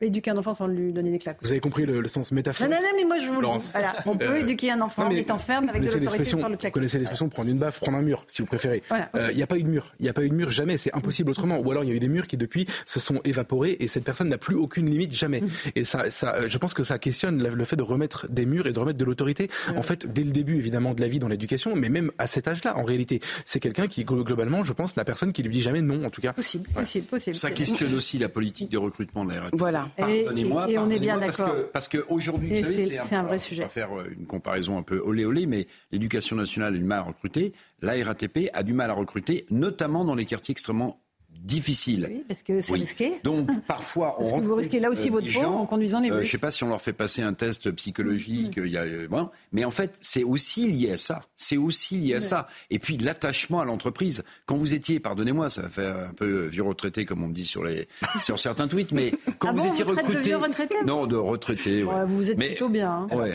éduquer 0.02 0.32
un 0.32 0.38
enfant 0.38 0.54
sans 0.54 0.68
lui 0.68 0.94
donner 0.94 1.12
des 1.12 1.20
claques. 1.20 1.38
Vous 1.42 1.52
avez 1.52 1.60
compris 1.60 1.86
le, 1.86 2.08
sens 2.08 2.32
métaphorique 2.32 2.72
Non, 2.72 2.78
non, 2.78 2.84
non, 2.84 2.90
mais 2.96 3.06
moi 3.06 3.20
je 3.20 3.28
vous 3.28 3.40
voilà. 3.72 3.96
On 4.06 4.18
peut 4.18 4.26
euh, 4.26 4.40
éduquer 4.40 4.72
un 4.72 4.82
enfant 4.82 5.08
en 5.08 5.10
étant 5.12 5.38
ferme 5.38 5.70
avec 5.70 5.82
de 5.82 5.88
l'autorité 5.88 6.24
sans 6.26 6.38
le 6.50 6.58
claquer. 6.58 6.68
Vous 6.68 6.72
connaissez 6.74 6.98
l'expression 6.98 7.30
prendre 7.30 7.50
une 7.50 7.58
baffe, 7.58 7.80
prendre 7.80 7.98
un 7.98 8.02
mur, 8.02 8.26
si 8.28 8.42
vous 8.42 8.48
préférez. 8.48 8.84
Il 8.92 9.36
n'y 9.36 9.42
euh, 9.42 9.44
a 9.44 9.48
pas 9.48 9.58
eu 9.58 9.64
de 9.64 9.70
mur. 9.70 9.94
Il 10.00 10.04
n'y 10.04 10.10
a 10.10 10.14
pas 10.14 10.24
eu 10.24 10.30
de 10.30 10.34
mur 10.34 10.52
jamais. 10.52 10.78
C'est 10.78 10.94
impossible 10.96 11.32
autrement. 11.32 11.60
Ou 11.60 11.72
alors 11.72 11.84
il 11.84 11.90
y 11.90 11.94
a 11.94 11.96
eu 11.96 12.00
des 12.00 12.08
murs 12.08 12.28
qui 12.28 12.38
depuis 12.38 12.68
se 12.86 13.00
sont 13.00 13.20
évaporés 13.24 13.78
et 13.80 13.88
cette 13.88 14.04
personne 14.04 14.30
n'a 14.30 14.38
plus 14.38 14.56
aucune 14.56 14.90
limite 14.90 15.14
jamais. 15.14 15.42
Mm. 15.42 15.50
Et 15.76 15.84
ça, 15.84 16.10
ça, 16.10 16.48
je 16.48 16.58
pense 16.58 16.74
que 16.74 16.84
ça 16.84 16.98
questionne 16.98 17.42
le 17.42 17.66
fait 17.66 17.76
de 17.76 17.84
remettre 17.84 18.28
des 18.30 18.46
murs 18.46 18.68
et 18.68 18.74
de 18.74 18.80
remettre 18.80 19.00
de 19.00 19.06
l'autorité. 19.06 19.50
En 19.76 19.82
fait, 19.82 20.12
dès 20.12 20.24
le 20.24 20.32
début 20.32 20.58
évidemment 20.58 20.94
de 20.94 21.02
la 21.02 21.08
vie 21.08 21.20
dans 21.20 21.28
l'éducation, 21.28 21.76
mais 21.76 21.90
même 21.90 22.12
à 22.18 22.28
cet 22.28 22.48
âge-là, 22.48 22.78
en 22.78 22.84
réalité, 22.84 23.22
c'est 23.46 23.60
quelqu'un 23.60 23.88
qui 23.88 24.04
globalement, 24.06 24.64
je 24.64 24.74
pense, 24.74 24.98
n'a 24.98 25.04
personne 25.04 25.34
qui 25.34 25.44
lui 25.44 25.52
dit 25.52 25.62
jamais 25.62 25.82
non, 25.82 26.04
en 26.06 26.10
tout 26.10 26.22
cas. 26.22 26.34
Possible, 26.34 26.68
possible, 26.70 27.06
possible. 27.06 27.36
Ça 27.36 27.52
questionne 27.52 27.94
aussi 27.94 28.18
la 28.18 28.30
politique 28.30 28.70
de 28.70 28.78
recrutement 28.78 29.26
de 29.26 29.34
la 29.34 29.50
Voilà. 29.54 29.89
Pardonnez-moi 29.98 30.70
et 30.70 30.78
on 30.78 30.90
est 30.90 31.00
bien 31.00 31.18
d'accord. 31.18 31.54
Parce 31.74 31.88
qu'aujourd'hui, 31.88 32.50
vous 32.50 32.64
savez, 32.64 33.00
c'est 33.04 33.16
un, 33.16 33.24
vrai 33.24 33.40
sujet. 33.40 33.64
On 33.64 33.66
va 33.66 33.70
faire 33.70 33.98
euh, 33.98 34.10
une 34.18 34.26
comparaison 34.26 34.78
un 34.78 34.84
peu 34.84 35.00
olé 35.00 35.26
olé, 35.26 35.46
mais 35.46 35.68
l'éducation 35.92 36.36
nationale 36.36 36.76
a 36.76 36.78
du 36.78 36.84
mal 36.84 37.00
à 37.00 37.04
recruter. 37.04 37.54
La 37.82 37.94
RATP 38.04 38.50
a 38.54 38.64
du 38.64 38.74
mal 38.74 38.90
à 38.90 38.94
recruter, 38.94 39.46
notamment 39.50 40.06
dans 40.06 40.16
les 40.16 40.26
quartiers 40.26 40.52
extrêmement 40.52 41.00
difficile. 41.44 42.08
Oui, 42.10 42.24
parce 42.28 42.44
que 42.44 42.62
c'est 42.62 42.74
risqué. 42.74 43.14
Donc 43.24 43.50
parfois, 43.66 44.18
on 44.20 44.24
parce 44.30 44.42
que 44.42 44.48
vous 44.48 44.56
risquez 44.56 44.80
là 44.80 44.90
aussi 44.90 45.10
votre 45.10 45.32
peau 45.32 45.46
en 45.46 45.66
conduisant 45.66 46.00
les 46.00 46.10
bus. 46.10 46.20
je 46.20 46.26
ne 46.26 46.30
sais 46.30 46.38
pas 46.38 46.52
si 46.52 46.64
on 46.64 46.70
leur 46.70 46.82
fait 46.82 46.94
passer 46.94 47.22
un 47.22 47.34
test 47.34 47.72
psychologique, 47.72 48.58
mm. 48.58 48.66
il 48.66 48.72
y 48.72 48.78
a, 48.78 49.08
bon, 49.08 49.30
mais 49.52 49.66
en 49.66 49.72
fait, 49.72 49.98
c'est 50.02 50.24
aussi 50.24 50.68
lié 50.68 50.92
à 50.92 50.98
ça. 50.98 51.26
C'est 51.36 51.58
aussi 51.58 51.98
lié 51.98 52.16
à 52.16 52.22
ça. 52.22 52.48
Et 52.70 52.80
puis 52.80 52.98
l'attachement 52.98 53.62
à 53.62 53.66
l'entreprise. 53.66 54.24
Quand 54.46 54.58
vous 54.58 54.74
étiez, 54.74 55.00
pardonnez-moi, 55.00 55.50
ça 55.50 55.62
va 55.64 55.70
faire 55.70 55.98
un 56.10 56.14
peu 56.14 56.46
vieux 56.48 56.64
retraité 56.64 57.06
comme 57.06 57.24
on 57.24 57.28
me 57.28 57.34
dit 57.34 57.46
sur 57.46 57.64
les 57.64 57.88
sur 58.22 58.40
certains 58.40 58.68
tweets, 58.68 58.92
mais 58.92 59.14
quand 59.40 59.50
ah 59.50 59.54
vous 59.54 59.68
étiez 59.68 59.84
recruté, 59.84 60.14
de 60.14 60.20
vieux 60.20 60.38
retraité? 60.38 60.76
Non, 60.86 61.08
de 61.08 61.16
retraité. 61.16 61.84
Ouais. 61.84 62.06
vous 62.06 62.32
êtes 62.32 62.38
plutôt 62.38 62.70
bien. 62.70 63.08
Hein. 63.12 63.16
Ouais. 63.16 63.34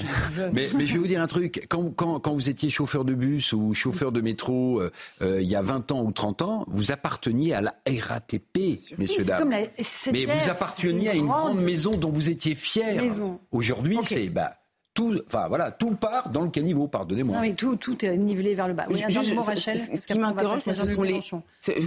mais, 0.52 0.68
mais 0.76 0.86
je 0.86 0.92
vais 0.94 0.98
vous 0.98 1.06
dire 1.08 1.22
un 1.22 1.26
truc. 1.26 1.66
Quand, 1.68 1.90
quand, 1.90 2.20
quand 2.20 2.32
vous 2.34 2.48
étiez 2.48 2.70
chauffeur 2.70 3.04
de 3.04 3.14
bus 3.14 3.52
ou 3.52 3.74
chauffeur 3.74 4.12
de 4.12 4.20
métro 4.20 4.80
euh, 4.80 4.90
euh, 5.22 5.40
il 5.40 5.48
y 5.48 5.56
a 5.56 5.62
20 5.62 5.92
ans 5.92 6.02
ou 6.02 6.12
30 6.12 6.42
ans, 6.42 6.64
vous 6.68 6.92
apparteniez 6.92 7.54
à 7.54 7.60
la 7.60 7.74
RATP 8.00 8.78
messieurs, 8.98 9.24
dames. 9.24 9.48
Mais 10.12 10.26
vous 10.26 10.48
apparteniez 10.48 11.10
à 11.10 11.14
une 11.14 11.26
grande 11.26 11.60
maison 11.60 11.96
dont 11.96 12.10
vous 12.10 12.30
étiez 12.30 12.54
fiers. 12.54 13.10
Aujourd'hui, 13.52 13.98
c'est 14.02 14.28
bah, 14.28 14.56
tout, 14.94 15.20
enfin 15.26 15.48
voilà, 15.48 15.72
tout 15.72 15.90
part 15.90 16.30
dans 16.30 16.42
le 16.42 16.50
caniveau, 16.50 16.86
pardonnez-moi. 16.86 17.38
Oui, 17.40 17.54
tout, 17.54 17.76
tout 17.76 18.04
est 18.04 18.16
nivelé 18.16 18.54
vers 18.54 18.68
le 18.68 18.74
bas. 18.74 18.86
Oui, 18.88 19.02
ce 19.08 20.06
qui 20.06 20.18
m'interroge, 20.18 20.62
ce 20.62 20.72
sont 20.72 21.02
les, 21.02 21.20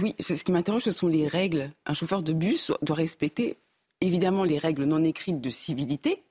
oui, 0.02 0.14
ce 0.20 0.34
qui 0.34 0.52
m'interroge, 0.52 0.82
ce 0.82 0.90
sont 0.90 1.08
les 1.08 1.26
règles. 1.26 1.70
Un 1.86 1.94
chauffeur 1.94 2.22
de 2.22 2.32
bus 2.32 2.70
doit 2.82 2.96
respecter 2.96 3.56
évidemment 4.00 4.44
les 4.44 4.58
règles 4.58 4.84
non 4.84 5.02
écrites 5.02 5.40
de 5.40 5.50
civilité, 5.50 6.22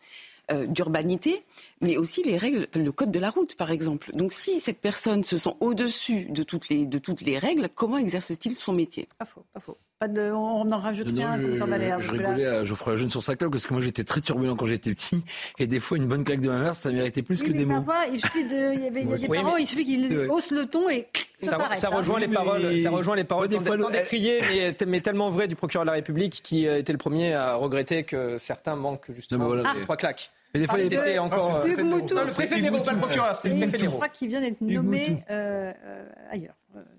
euh, 0.52 0.68
d'urbanité, 0.68 1.44
mais 1.82 1.98
aussi 1.98 2.24
les 2.24 2.38
règles, 2.38 2.68
le 2.76 2.92
code 2.92 3.12
de 3.12 3.20
la 3.20 3.30
route, 3.30 3.56
par 3.56 3.72
exemple. 3.72 4.12
Donc, 4.14 4.34
si 4.34 4.60
cette 4.60 4.80
personne 4.80 5.24
se 5.24 5.38
sent 5.38 5.54
au-dessus 5.60 6.26
de 6.26 6.44
toutes 6.44 6.70
les 6.70 6.86
de 6.86 6.98
toutes 6.98 7.22
les 7.22 7.38
règles, 7.38 7.70
comment 7.74 7.98
exerce-t-il 7.98 8.58
son 8.58 8.74
métier? 8.74 9.08
Pas 9.18 9.26
faux, 9.26 9.46
pas 9.54 9.60
faux. 9.60 9.78
Pas 10.00 10.08
de, 10.08 10.30
on 10.32 10.72
en 10.72 10.78
rajoute 10.78 11.08
rien, 11.08 11.34
je, 11.42 11.54
je, 11.54 11.56
je 11.56 12.12
rigolais 12.12 12.46
à 12.46 12.64
Geoffroy 12.64 12.94
Lejeune 12.94 13.10
sur 13.10 13.24
sa 13.24 13.36
claque 13.36 13.50
parce 13.50 13.66
que 13.66 13.74
moi 13.74 13.82
j'étais 13.82 14.04
très 14.04 14.22
turbulent 14.22 14.56
quand 14.56 14.68
j'étais 14.68 14.94
petit 14.94 15.24
et 15.58 15.66
des 15.66 15.80
fois 15.80 15.98
une 15.98 16.06
bonne 16.06 16.24
claque 16.24 16.42
de 16.42 16.50
ma 16.50 16.60
mère 16.60 16.76
ça 16.76 16.92
méritait 16.92 17.24
plus 17.24 17.42
que 17.42 17.52
des 17.52 17.66
mots. 17.66 17.82
Parfois, 17.82 18.06
il 18.14 18.20
suffit 18.20 18.44
de, 18.44 18.76
il 18.76 18.84
y 18.84 18.86
avait 18.86 19.06
des 19.06 19.28
parents, 19.28 19.58
il 19.58 19.66
suffit 19.66 19.86
qu'ils 19.86 20.30
haussent 20.30 20.52
le 20.52 20.68
ton 20.68 20.88
et 20.88 21.08
ça, 21.42 21.58
ça, 21.74 21.88
hein. 21.88 21.96
rejoint 21.96 22.20
les 22.20 22.28
paroles, 22.28 22.78
ça 22.78 22.92
rejoint 22.92 23.16
les 23.16 23.24
paroles 23.24 23.48
des 23.48 23.60
fois, 23.60 23.76
décriées, 23.90 24.40
mais, 24.52 24.76
mais, 24.86 25.02
tellement 25.02 25.32
vrai 25.32 25.48
du 25.48 25.56
procureur 25.56 25.84
de 25.84 25.88
la 25.88 25.94
République 25.94 26.42
qui 26.44 26.68
était 26.68 26.94
le 26.94 27.00
premier 27.00 27.34
à 27.34 27.56
regretter 27.56 28.04
que 28.04 28.38
certains 28.38 28.76
manquent 28.76 29.12
justement 29.12 29.48
voilà, 29.48 29.74
trois 29.82 29.98
claques. 29.98 30.32
Mais 30.54 30.62
des 30.62 30.68
fois, 30.68 30.80
il 30.80 30.94
était 30.94 31.18
encore. 31.18 31.66
le 31.66 32.34
préfet 32.34 32.62
de 32.62 32.84
pas 32.84 32.94
le 32.94 33.00
procureur, 33.00 33.36
c'est 33.36 33.50
le 33.50 33.68
préfet 33.68 33.86
Je 33.86 33.90
crois 33.90 34.10
qu'il 34.10 34.30
vient 34.30 34.42
d'être 34.42 34.62
nommé 34.62 35.24
euh, 35.30 35.74
euh, 35.86 36.06
ailleurs. 36.32 36.56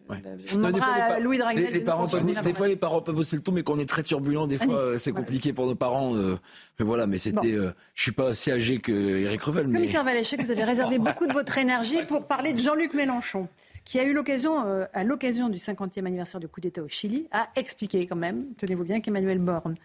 On 0.08 1.20
Louis 1.20 1.38
Les, 1.54 1.70
les 1.70 1.80
parents 1.80 2.08
peuvent, 2.08 2.24
des 2.24 2.54
fois, 2.54 2.66
les 2.66 2.76
parents 2.76 3.00
peuvent 3.00 3.18
hausser 3.18 3.36
le 3.36 3.42
ton, 3.42 3.52
mais 3.52 3.62
quand 3.62 3.74
on 3.74 3.78
est 3.78 3.88
très 3.88 4.02
turbulent, 4.02 4.46
des 4.46 4.58
fois, 4.58 4.74
euh, 4.74 4.98
c'est 4.98 5.12
compliqué 5.12 5.52
pour 5.52 5.66
nos 5.66 5.74
parents. 5.74 6.12
mais 6.14 6.84
voilà, 6.84 7.06
mais 7.06 7.18
c'était. 7.18 7.56
je 7.94 8.02
suis 8.02 8.12
pas 8.12 8.30
aussi 8.30 8.50
âgé 8.50 8.78
que 8.78 8.92
Eric 8.92 9.40
Revel. 9.42 9.68
Mais... 9.68 9.78
Commissaire 9.78 10.04
Valéchek, 10.04 10.42
vous 10.42 10.50
avez 10.50 10.64
réservé 10.64 10.98
beaucoup 10.98 11.26
de 11.26 11.32
votre 11.32 11.56
énergie 11.58 12.02
pour 12.06 12.26
parler 12.26 12.52
de 12.52 12.58
Jean-Luc 12.58 12.94
Mélenchon 12.94 13.48
qui 13.84 13.98
a 13.98 14.04
eu 14.04 14.12
l'occasion, 14.12 14.86
à 14.92 15.02
l'occasion 15.02 15.48
du 15.48 15.56
50e 15.56 16.04
anniversaire 16.04 16.40
du 16.40 16.48
coup 16.48 16.60
d'État 16.60 16.82
au 16.82 16.88
Chili, 16.88 17.26
à 17.32 17.48
expliquer 17.56 18.06
quand 18.06 18.16
même, 18.16 18.48
tenez-vous 18.58 18.84
bien, 18.84 19.00
qu'Emmanuel 19.00 19.38
Borne 19.38 19.76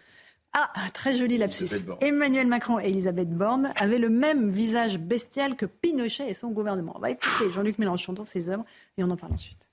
ah, 0.55 0.69
très 0.93 1.15
joli 1.15 1.37
lapsus. 1.37 1.65
Emmanuel 1.99 2.47
Macron 2.47 2.79
et 2.79 2.87
Elisabeth 2.87 3.29
Borne 3.29 3.73
avaient 3.75 3.97
le 3.97 4.09
même 4.09 4.49
visage 4.49 4.99
bestial 4.99 5.55
que 5.55 5.65
Pinochet 5.65 6.29
et 6.29 6.33
son 6.35 6.49
gouvernement. 6.49 6.93
On 6.95 6.99
va 6.99 7.09
écouter 7.09 7.51
Jean-Luc 7.51 7.79
Mélenchon 7.79 8.13
dans 8.13 8.23
ses 8.23 8.49
œuvres 8.49 8.63
et 8.97 9.03
on 9.03 9.09
en 9.09 9.17
parle 9.17 9.33
ensuite. 9.33 9.67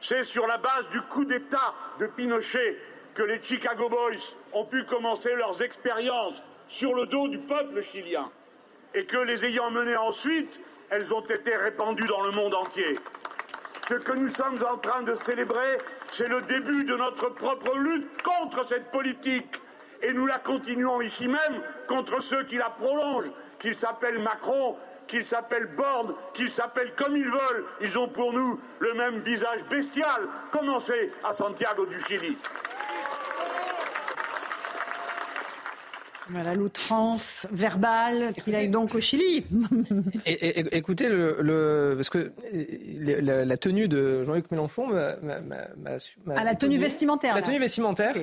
C'est 0.00 0.24
sur 0.24 0.46
la 0.46 0.58
base 0.58 0.88
du 0.90 1.00
coup 1.02 1.24
d'État 1.24 1.74
de 2.00 2.06
Pinochet 2.06 2.78
que 3.14 3.22
les 3.22 3.40
Chicago 3.42 3.88
Boys 3.88 4.34
ont 4.52 4.64
pu 4.64 4.84
commencer 4.84 5.34
leurs 5.36 5.62
expériences 5.62 6.42
sur 6.66 6.94
le 6.94 7.06
dos 7.06 7.28
du 7.28 7.38
peuple 7.38 7.82
chilien 7.82 8.30
et 8.94 9.04
que 9.04 9.18
les 9.18 9.44
ayant 9.44 9.70
menées 9.70 9.96
ensuite, 9.96 10.60
elles 10.90 11.12
ont 11.14 11.20
été 11.20 11.54
répandues 11.54 12.06
dans 12.06 12.22
le 12.22 12.32
monde 12.32 12.54
entier. 12.54 12.96
Ce 13.86 13.94
que 13.94 14.12
nous 14.12 14.30
sommes 14.30 14.58
en 14.70 14.76
train 14.76 15.02
de 15.02 15.14
célébrer, 15.14 15.78
c'est 16.12 16.28
le 16.28 16.42
début 16.42 16.84
de 16.84 16.94
notre 16.94 17.28
propre 17.30 17.76
lutte 17.78 18.22
contre 18.22 18.64
cette 18.64 18.90
politique. 18.90 19.60
Et 20.02 20.12
nous 20.12 20.26
la 20.26 20.38
continuons 20.38 21.00
ici 21.00 21.28
même 21.28 21.62
contre 21.88 22.22
ceux 22.22 22.44
qui 22.44 22.56
la 22.56 22.70
prolongent, 22.70 23.32
qu'ils 23.58 23.78
s'appellent 23.78 24.20
Macron, 24.20 24.76
qu'ils 25.06 25.26
s'appellent 25.26 25.74
Borne, 25.76 26.14
qu'ils 26.32 26.52
s'appellent 26.52 26.94
comme 26.94 27.16
ils 27.16 27.30
veulent. 27.30 27.64
Ils 27.80 27.98
ont 27.98 28.08
pour 28.08 28.32
nous 28.32 28.60
le 28.78 28.94
même 28.94 29.20
visage 29.20 29.64
bestial. 29.68 30.22
Commencez 30.52 31.10
à 31.24 31.32
Santiago 31.32 31.84
du 31.86 32.00
Chili. 32.00 32.38
Voilà 36.32 36.54
l'outrance 36.54 37.46
verbale 37.50 38.32
qu'il 38.44 38.54
a 38.54 38.62
eu 38.62 38.68
donc 38.68 38.94
au 38.94 39.00
Chili. 39.00 39.44
et, 40.26 40.76
écoutez, 40.76 41.08
le, 41.08 41.94
parce 41.96 42.10
que 42.10 42.32
la, 42.52 43.56
tenue 43.56 43.88
de 43.88 44.22
Jean-Luc 44.22 44.50
Mélenchon 44.50 44.86
m'a. 44.86 45.16
À 46.36 46.44
la 46.44 46.54
tenue 46.54 46.78
vestimentaire. 46.78 47.34
La 47.34 47.42
tenue 47.42 47.58
vestimentaire. 47.58 48.16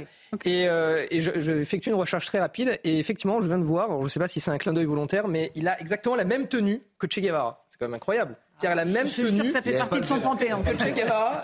Et, 0.46 0.68
euh, 0.68 1.06
et 1.12 1.18
effectue 1.18 1.90
une 1.90 1.96
recherche 1.96 2.26
très 2.28 2.40
rapide. 2.40 2.80
Et 2.84 3.00
effectivement, 3.00 3.42
je 3.42 3.48
viens 3.48 3.60
de 3.60 3.64
voir, 3.64 4.00
je 4.00 4.06
ne 4.06 4.10
sais 4.10 4.20
pas 4.20 4.28
si 4.28 4.40
c'est 4.40 4.52
un 4.52 4.58
clin 4.58 4.74
d'œil 4.74 4.86
volontaire, 4.86 5.28
mais 5.28 5.52
il 5.56 5.68
a 5.68 5.80
exactement 5.80 6.16
la 6.16 6.26
même 6.26 6.48
tenue 6.48 6.82
que 7.00 7.08
Che 7.10 7.20
Guevara. 7.20 7.67
C'est 7.78 7.86
quand 7.86 7.90
même 7.92 7.98
incroyable. 7.98 8.36
C'est-à-dire 8.58 8.76
la 8.76 8.86
même 8.86 9.08
tenue. 9.08 9.44
Que 9.44 9.50
ça 9.50 9.62
fait 9.62 9.78
partie 9.78 10.00
de 10.00 10.06
son 10.06 10.20
panthéon. 10.20 10.64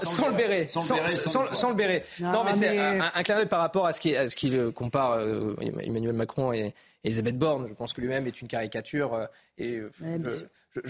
Sans 0.02 0.30
le 0.30 0.34
béret. 0.34 0.66
Sans, 0.66 1.70
le 1.70 1.76
béret. 1.76 2.04
Non, 2.20 2.44
mais, 2.44 2.56
c'est 2.56 2.80
un, 2.80 3.12
un, 3.14 3.24
clin 3.24 3.36
d'œil 3.36 3.46
par 3.46 3.60
rapport 3.60 3.86
à 3.86 3.94
ce 3.94 4.00
qu'il 4.00 4.18
qui 4.30 4.72
compare 4.74 5.12
euh, 5.14 5.56
Emmanuel 5.62 6.14
Macron 6.14 6.52
et, 6.52 6.74
Elisabeth 7.04 7.38
Borne. 7.38 7.68
Je 7.68 7.74
pense 7.74 7.94
que 7.94 8.02
lui-même 8.02 8.26
est 8.26 8.42
une 8.42 8.48
caricature. 8.48 9.14
Euh, 9.14 9.26
et 9.60 9.82
je, 10.02 10.46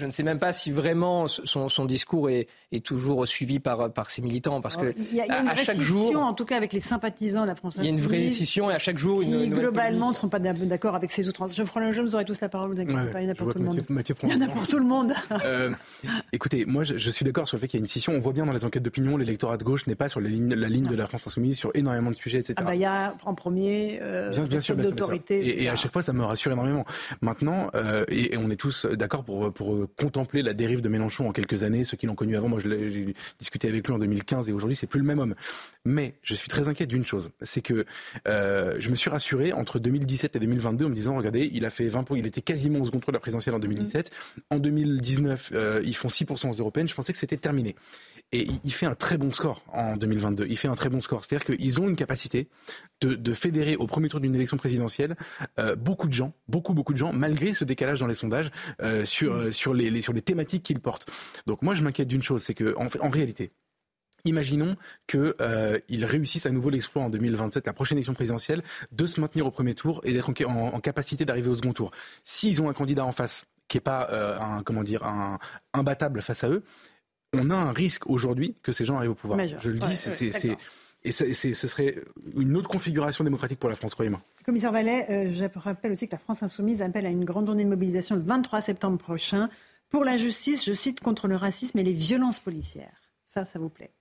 ne 0.05 0.11
sais 0.11 0.23
même 0.23 0.39
pas 0.39 0.51
si 0.51 0.71
vraiment 0.71 1.27
son, 1.27 1.85
discours 1.85 2.29
est, 2.29 2.47
toujours 2.83 3.27
suivi 3.27 3.59
par, 3.59 3.91
par 3.91 4.09
ses 4.09 4.21
militants. 4.21 4.61
Parce 4.61 4.77
que 4.77 4.93
il 4.97 5.15
y 5.15 5.21
a, 5.21 5.41
une 5.41 5.47
à, 5.47 5.55
chaque 5.55 5.79
jour, 5.79 6.15
en 6.17 6.33
tout 6.33 6.45
cas 6.45 6.57
avec 6.57 6.73
les 6.73 6.79
sympathisants 6.79 7.43
de 7.43 7.47
la 7.47 7.55
France 7.55 7.75
Il 7.77 7.83
y 7.83 7.87
a 7.87 7.89
une 7.89 7.99
vraie 7.99 8.29
scission 8.29 8.69
et 8.71 8.73
à 8.73 8.79
chaque 8.79 8.97
jour, 8.97 9.21
une, 9.21 9.53
globalement 9.53 10.09
ne 10.09 10.15
sont 10.15 10.29
pas 10.29 10.39
d'accord 10.39 10.95
avec 10.95 11.11
ces 11.11 11.27
outrances. 11.27 11.55
Je 11.55 11.63
le 11.63 11.91
jeu, 11.91 12.01
vous 12.03 12.15
aurez 12.15 12.25
tous 12.25 12.39
la 12.39 12.49
parole, 12.49 12.73
vous 12.73 12.79
inquiétez 12.79 13.11
pas, 13.11 13.21
il 13.21 13.25
y 13.25 13.27
en 13.27 13.31
a 13.31 13.35
pour 13.35 13.51
tout 13.51 13.59
le 13.59 13.65
monde. 13.65 13.83
il 14.23 14.29
y 14.29 14.33
en 14.33 14.41
a 14.41 14.47
pour 14.47 14.67
tout 14.67 14.79
le 14.79 14.85
monde. 14.85 15.13
écoutez, 16.31 16.65
moi 16.65 16.83
je, 16.83 17.09
suis 17.09 17.25
d'accord 17.25 17.47
sur 17.47 17.57
le 17.57 17.61
fait 17.61 17.67
qu'il 17.67 17.79
y 17.79 17.81
a 17.81 17.83
une 17.83 17.87
scission. 17.87 18.13
On 18.13 18.19
voit 18.19 18.33
bien 18.33 18.45
dans 18.45 18.53
les 18.53 18.65
enquêtes 18.65 18.83
d'opinion, 18.83 19.17
l'électorat 19.17 19.57
de 19.57 19.63
gauche 19.63 19.87
n'est 19.87 19.95
pas 19.95 20.09
sur 20.09 20.19
la 20.19 20.29
ligne, 20.29 20.53
la 20.53 20.69
ligne 20.69 20.85
de 20.85 20.95
la 20.95 21.07
France 21.07 21.27
insoumise 21.27 21.57
sur 21.57 21.71
énormément 21.73 22.11
de 22.11 22.15
sujets, 22.15 22.39
etc. 22.39 22.55
Ah 22.57 22.63
bah 22.63 22.75
il 22.75 22.81
y 22.81 22.85
a 22.85 23.15
en 23.25 23.35
premier 23.35 23.99
euh, 24.01 24.31
bien, 24.47 24.59
sûr, 24.59 24.75
d'autorité. 24.75 25.63
Et, 25.63 25.69
à 25.69 25.75
chaque 25.75 25.91
fois, 25.91 26.01
ça 26.01 26.13
me 26.13 26.23
rassure 26.23 26.51
énormément. 26.51 26.85
Maintenant, 27.21 27.69
euh, 27.75 28.05
et, 28.09 28.37
on 28.37 28.49
est 28.49 28.55
tous 28.55 28.85
d'accord 28.85 29.23
pour, 29.23 29.51
pour 29.53 29.72
contempler 29.97 30.41
la 30.41 30.53
dérive 30.53 30.81
de 30.81 30.89
Mélenchon 30.89 31.27
en 31.27 31.31
quelques 31.31 31.63
années. 31.63 31.83
Ceux 31.83 31.97
qui 31.97 32.05
l'ont 32.05 32.15
connu 32.15 32.35
avant, 32.35 32.49
moi 32.49 32.59
j'ai 32.59 33.13
discuté 33.39 33.67
avec 33.67 33.87
lui 33.87 33.93
en 33.93 33.99
2015 33.99 34.49
et 34.49 34.53
aujourd'hui 34.53 34.75
c'est 34.75 34.87
plus 34.87 34.99
le 34.99 35.05
même 35.05 35.19
homme. 35.19 35.35
Mais 35.85 36.15
je 36.23 36.35
suis 36.35 36.47
très 36.47 36.69
inquiet 36.69 36.85
d'une 36.85 37.05
chose, 37.05 37.31
c'est 37.41 37.61
que 37.61 37.85
euh, 38.27 38.75
je 38.79 38.89
me 38.89 38.95
suis 38.95 39.09
rassuré 39.09 39.53
entre 39.53 39.79
2017 39.79 40.35
et 40.35 40.39
2022 40.39 40.85
en 40.85 40.89
me 40.89 40.95
disant 40.95 41.15
regardez, 41.15 41.49
il 41.53 41.65
a 41.65 41.69
fait 41.69 41.87
20 41.87 42.03
points, 42.03 42.17
il 42.17 42.27
était 42.27 42.41
quasiment 42.41 42.79
au 42.79 42.85
second 42.85 42.99
tour 42.99 43.11
de 43.11 43.17
la 43.17 43.19
présidentielle 43.19 43.55
en 43.55 43.59
2017. 43.59 44.11
En 44.49 44.59
2019, 44.59 45.51
euh, 45.53 45.81
ils 45.85 45.95
font 45.95 46.07
6% 46.07 46.49
aux 46.49 46.53
européennes. 46.53 46.87
Je 46.87 46.95
pensais 46.95 47.13
que 47.13 47.19
c'était 47.19 47.37
terminé. 47.37 47.75
Et 48.31 48.47
il 48.63 48.73
fait 48.73 48.87
un 48.87 48.95
très 48.95 49.17
bon 49.17 49.31
score 49.31 49.63
en 49.71 49.95
2022. 49.95 50.47
Il 50.49 50.57
fait 50.57 50.67
un 50.67 50.75
très 50.75 50.89
bon 50.89 51.01
score. 51.01 51.23
C'est-à-dire 51.23 51.45
qu'ils 51.45 51.81
ont 51.81 51.87
une 51.87 51.95
capacité 51.95 52.49
de, 53.01 53.33
fédérer 53.33 53.75
au 53.75 53.85
premier 53.85 54.09
tour 54.09 54.19
d'une 54.19 54.33
élection 54.33 54.57
présidentielle 54.57 55.15
euh, 55.59 55.75
beaucoup 55.75 56.07
de 56.07 56.13
gens, 56.13 56.33
beaucoup 56.47 56.73
beaucoup 56.73 56.93
de 56.93 56.97
gens, 56.97 57.13
malgré 57.13 57.53
ce 57.53 57.63
décalage 57.63 57.99
dans 57.99 58.07
les 58.07 58.15
sondages 58.15 58.49
euh, 58.81 59.05
sur 59.05 59.33
euh, 59.33 59.51
sur 59.51 59.73
les, 59.73 60.01
sur 60.01 60.13
les 60.13 60.21
thématiques 60.21 60.63
qu'ils 60.63 60.79
portent. 60.79 61.09
Donc 61.45 61.61
moi 61.61 61.75
je 61.75 61.83
m'inquiète 61.83 62.07
d'une 62.07 62.23
chose, 62.23 62.41
c'est 62.41 62.53
que 62.53 62.75
en, 62.77 63.09
réalité, 63.09 63.51
Imaginons 64.25 64.77
qu'ils 65.05 66.05
réussissent 66.05 66.45
à 66.45 66.51
nouveau 66.51 66.69
l'exploit 66.69 67.03
en 67.03 67.09
2027, 67.09 67.67
la 67.67 67.73
prochaine 67.73 67.97
élection 67.97 68.13
présidentielle, 68.13 68.63
de 68.93 69.05
se 69.05 69.19
maintenir 69.19 69.45
au 69.45 69.51
premier 69.51 69.75
tour 69.75 69.99
et 70.05 70.13
d'être 70.13 70.31
en, 70.47 70.79
capacité 70.79 71.25
d'arriver 71.25 71.49
au 71.49 71.55
second 71.55 71.73
tour. 71.73 71.91
S'ils 72.23 72.61
ont 72.61 72.69
un 72.69 72.73
candidat 72.73 73.03
en 73.03 73.11
face 73.11 73.47
qui 73.67 73.75
n'est 73.75 73.81
pas 73.81 74.07
un, 74.39 74.63
comment 74.63 74.83
dire, 74.83 75.03
un, 75.03 75.39
imbattable 75.73 76.21
face 76.21 76.45
à 76.45 76.49
eux, 76.49 76.63
on 77.33 77.49
a 77.49 77.55
un 77.55 77.71
risque 77.71 78.09
aujourd'hui 78.09 78.55
que 78.63 78.71
ces 78.71 78.85
gens 78.85 78.97
arrivent 78.97 79.11
au 79.11 79.15
pouvoir. 79.15 79.39
Je 79.59 79.69
le 79.69 79.79
dis, 79.79 79.95
c'est 79.95 80.57
et 81.05 81.11
ce 81.11 81.67
serait 81.67 81.95
une 82.37 82.55
autre 82.55 82.69
configuration 82.69 83.23
démocratique 83.25 83.59
pour 83.59 83.69
la 83.69 83.75
France, 83.75 83.93
croyez-moi. 83.93 84.21
Commissaire 84.45 84.71
Vallet, 84.71 85.05
euh, 85.09 85.33
je 85.33 85.59
rappelle 85.59 85.91
aussi 85.91 86.07
que 86.07 86.13
la 86.13 86.17
France 86.17 86.43
insoumise 86.43 86.81
appelle 86.81 87.05
à 87.05 87.09
une 87.09 87.25
grande 87.25 87.45
journée 87.45 87.65
de 87.65 87.69
mobilisation 87.69 88.15
le 88.15 88.21
23 88.21 88.61
septembre 88.61 88.97
prochain 88.97 89.49
pour 89.89 90.05
la 90.05 90.17
justice, 90.17 90.65
je 90.65 90.73
cite, 90.73 91.01
contre 91.01 91.27
le 91.27 91.35
racisme 91.35 91.77
et 91.77 91.83
les 91.83 91.93
violences 91.93 92.39
policières. 92.39 93.01
Ça, 93.25 93.43
ça 93.43 93.59
vous 93.59 93.69
plaît? 93.69 93.91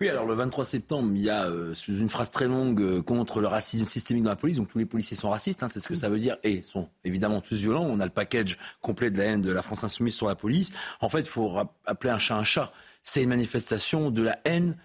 Oui, 0.00 0.08
alors 0.08 0.26
le 0.26 0.34
23 0.34 0.64
septembre, 0.64 1.10
il 1.14 1.22
y 1.22 1.30
a 1.30 1.44
euh, 1.44 1.74
une 1.88 2.08
phrase 2.08 2.30
très 2.30 2.48
longue 2.48 2.80
euh, 2.80 3.02
contre 3.02 3.40
le 3.40 3.46
racisme 3.46 3.84
systémique 3.84 4.24
dans 4.24 4.30
la 4.30 4.36
police. 4.36 4.56
Donc 4.56 4.68
tous 4.68 4.78
les 4.78 4.86
policiers 4.86 5.16
sont 5.16 5.30
racistes, 5.30 5.62
hein, 5.62 5.68
c'est 5.68 5.80
ce 5.80 5.88
que 5.88 5.94
ça 5.94 6.08
veut 6.08 6.18
dire, 6.18 6.36
et 6.42 6.62
sont 6.62 6.88
évidemment 7.04 7.40
tous 7.40 7.56
violents. 7.56 7.84
On 7.84 8.00
a 8.00 8.04
le 8.04 8.10
package 8.10 8.58
complet 8.80 9.10
de 9.10 9.18
la 9.18 9.24
haine 9.24 9.40
de 9.40 9.52
la 9.52 9.62
France 9.62 9.84
insoumise 9.84 10.14
sur 10.14 10.26
la 10.26 10.34
police. 10.34 10.72
En 11.00 11.08
fait, 11.08 11.20
il 11.20 11.28
faut 11.28 11.58
appeler 11.84 12.12
un 12.12 12.18
chat 12.18 12.36
un 12.36 12.44
chat 12.44 12.72
c'est 13.02 13.22
une 13.22 13.28
manifestation 13.28 14.10
de 14.10 14.22
la 14.22 14.38
haine 14.44 14.76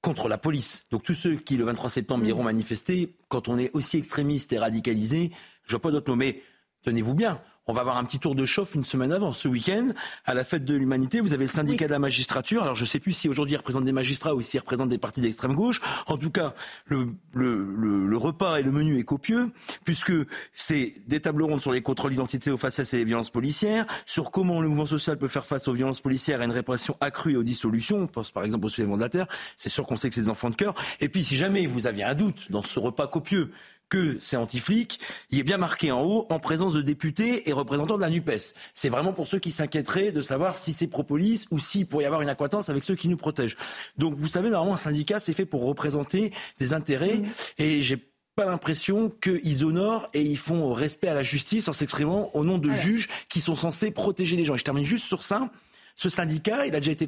contre 0.00 0.28
la 0.28 0.38
police. 0.38 0.86
Donc 0.90 1.02
tous 1.02 1.14
ceux 1.14 1.36
qui, 1.36 1.56
le 1.56 1.64
23 1.64 1.90
septembre, 1.90 2.24
iront 2.26 2.42
manifester, 2.42 3.16
quand 3.28 3.48
on 3.48 3.58
est 3.58 3.70
aussi 3.74 3.96
extrémiste 3.96 4.52
et 4.52 4.58
radicalisé, 4.58 5.32
je 5.64 5.72
vois 5.72 5.80
pas 5.80 5.90
d'autre 5.90 6.10
mot. 6.10 6.16
Mais 6.16 6.42
tenez-vous 6.82 7.14
bien, 7.14 7.40
on 7.66 7.72
va 7.72 7.80
avoir 7.80 7.96
un 7.96 8.04
petit 8.04 8.18
tour 8.18 8.34
de 8.34 8.44
chauffe 8.44 8.74
une 8.74 8.84
semaine 8.84 9.12
avant. 9.12 9.32
Ce 9.32 9.48
week-end, 9.48 9.92
à 10.26 10.34
la 10.34 10.44
fête 10.44 10.64
de 10.64 10.74
l'humanité, 10.74 11.20
vous 11.20 11.32
avez 11.32 11.44
le 11.44 11.50
syndicat 11.50 11.86
de 11.86 11.92
la 11.92 11.98
magistrature. 11.98 12.62
Alors 12.62 12.74
je 12.74 12.82
ne 12.82 12.86
sais 12.86 13.00
plus 13.00 13.12
si 13.12 13.28
aujourd'hui 13.28 13.54
il 13.54 13.56
représente 13.56 13.84
des 13.84 13.92
magistrats 13.92 14.34
ou 14.34 14.40
s'il 14.42 14.60
représente 14.60 14.88
des 14.88 14.98
partis 14.98 15.20
d'extrême 15.20 15.54
gauche. 15.54 15.80
En 16.06 16.18
tout 16.18 16.30
cas, 16.30 16.54
le, 16.86 17.14
le, 17.32 17.64
le, 18.06 18.16
repas 18.16 18.58
et 18.58 18.62
le 18.62 18.70
menu 18.70 18.98
est 18.98 19.04
copieux, 19.04 19.50
puisque 19.84 20.12
c'est 20.52 20.94
des 21.06 21.20
tables 21.20 21.42
rondes 21.42 21.60
sur 21.60 21.72
les 21.72 21.80
contrôles 21.80 22.10
d'identité 22.10 22.50
aux 22.50 22.56
faciès 22.56 22.92
et 22.94 22.98
les 22.98 23.04
violences 23.04 23.30
policières, 23.30 23.86
sur 24.06 24.30
comment 24.30 24.60
le 24.60 24.68
mouvement 24.68 24.84
social 24.84 25.16
peut 25.16 25.28
faire 25.28 25.46
face 25.46 25.66
aux 25.68 25.72
violences 25.72 26.00
policières 26.00 26.40
et 26.40 26.42
à 26.42 26.46
une 26.46 26.52
répression 26.52 26.96
accrue 27.00 27.32
et 27.32 27.36
aux 27.36 27.42
dissolutions. 27.42 27.98
On 27.98 28.06
pense 28.06 28.30
par 28.30 28.44
exemple 28.44 28.66
aux 28.66 28.68
soulèvements 28.70 28.96
de 28.96 29.02
la 29.02 29.08
terre. 29.08 29.26
C'est 29.56 29.68
sûr 29.70 29.86
qu'on 29.86 29.96
sait 29.96 30.08
que 30.08 30.14
c'est 30.14 30.22
des 30.22 30.30
enfants 30.30 30.50
de 30.50 30.56
cœur. 30.56 30.74
Et 31.00 31.08
puis 31.08 31.24
si 31.24 31.36
jamais 31.36 31.66
vous 31.66 31.86
aviez 31.86 32.04
un 32.04 32.14
doute 32.14 32.50
dans 32.50 32.62
ce 32.62 32.78
repas 32.78 33.06
copieux 33.06 33.50
que 33.94 34.18
c'est 34.20 34.36
anti-flic, 34.36 34.98
il 35.30 35.38
est 35.38 35.44
bien 35.44 35.56
marqué 35.56 35.92
en 35.92 36.02
haut 36.02 36.26
en 36.28 36.40
présence 36.40 36.74
de 36.74 36.82
députés 36.82 37.48
et 37.48 37.52
représentants 37.52 37.94
de 37.94 38.00
la 38.00 38.10
NUPES. 38.10 38.54
C'est 38.74 38.88
vraiment 38.88 39.12
pour 39.12 39.28
ceux 39.28 39.38
qui 39.38 39.52
s'inquiéteraient 39.52 40.10
de 40.10 40.20
savoir 40.20 40.56
si 40.56 40.72
c'est 40.72 40.88
pro-police 40.88 41.46
ou 41.52 41.60
s'il 41.60 41.86
pourrait 41.86 42.02
y 42.02 42.06
avoir 42.06 42.20
une 42.20 42.28
acquaintance 42.28 42.68
avec 42.70 42.82
ceux 42.82 42.96
qui 42.96 43.08
nous 43.08 43.16
protègent. 43.16 43.56
Donc 43.96 44.14
vous 44.14 44.26
savez, 44.26 44.50
normalement, 44.50 44.74
un 44.74 44.78
syndicat, 44.78 45.20
c'est 45.20 45.32
fait 45.32 45.46
pour 45.46 45.64
représenter 45.64 46.32
des 46.58 46.72
intérêts 46.72 47.22
et 47.58 47.82
j'ai 47.82 48.04
pas 48.34 48.46
l'impression 48.46 49.12
qu'ils 49.22 49.64
honorent 49.64 50.08
et 50.12 50.22
ils 50.22 50.38
font 50.38 50.72
respect 50.72 51.06
à 51.06 51.14
la 51.14 51.22
justice 51.22 51.68
en 51.68 51.72
s'exprimant 51.72 52.32
au 52.34 52.42
nom 52.42 52.58
de 52.58 52.72
juges 52.72 53.08
qui 53.28 53.40
sont 53.40 53.54
censés 53.54 53.92
protéger 53.92 54.34
les 54.34 54.42
gens. 54.42 54.56
Et 54.56 54.58
je 54.58 54.64
termine 54.64 54.84
juste 54.84 55.06
sur 55.06 55.22
ça. 55.22 55.50
Ce 55.94 56.08
syndicat, 56.08 56.66
il 56.66 56.74
a 56.74 56.80
déjà 56.80 56.90
été 56.90 57.06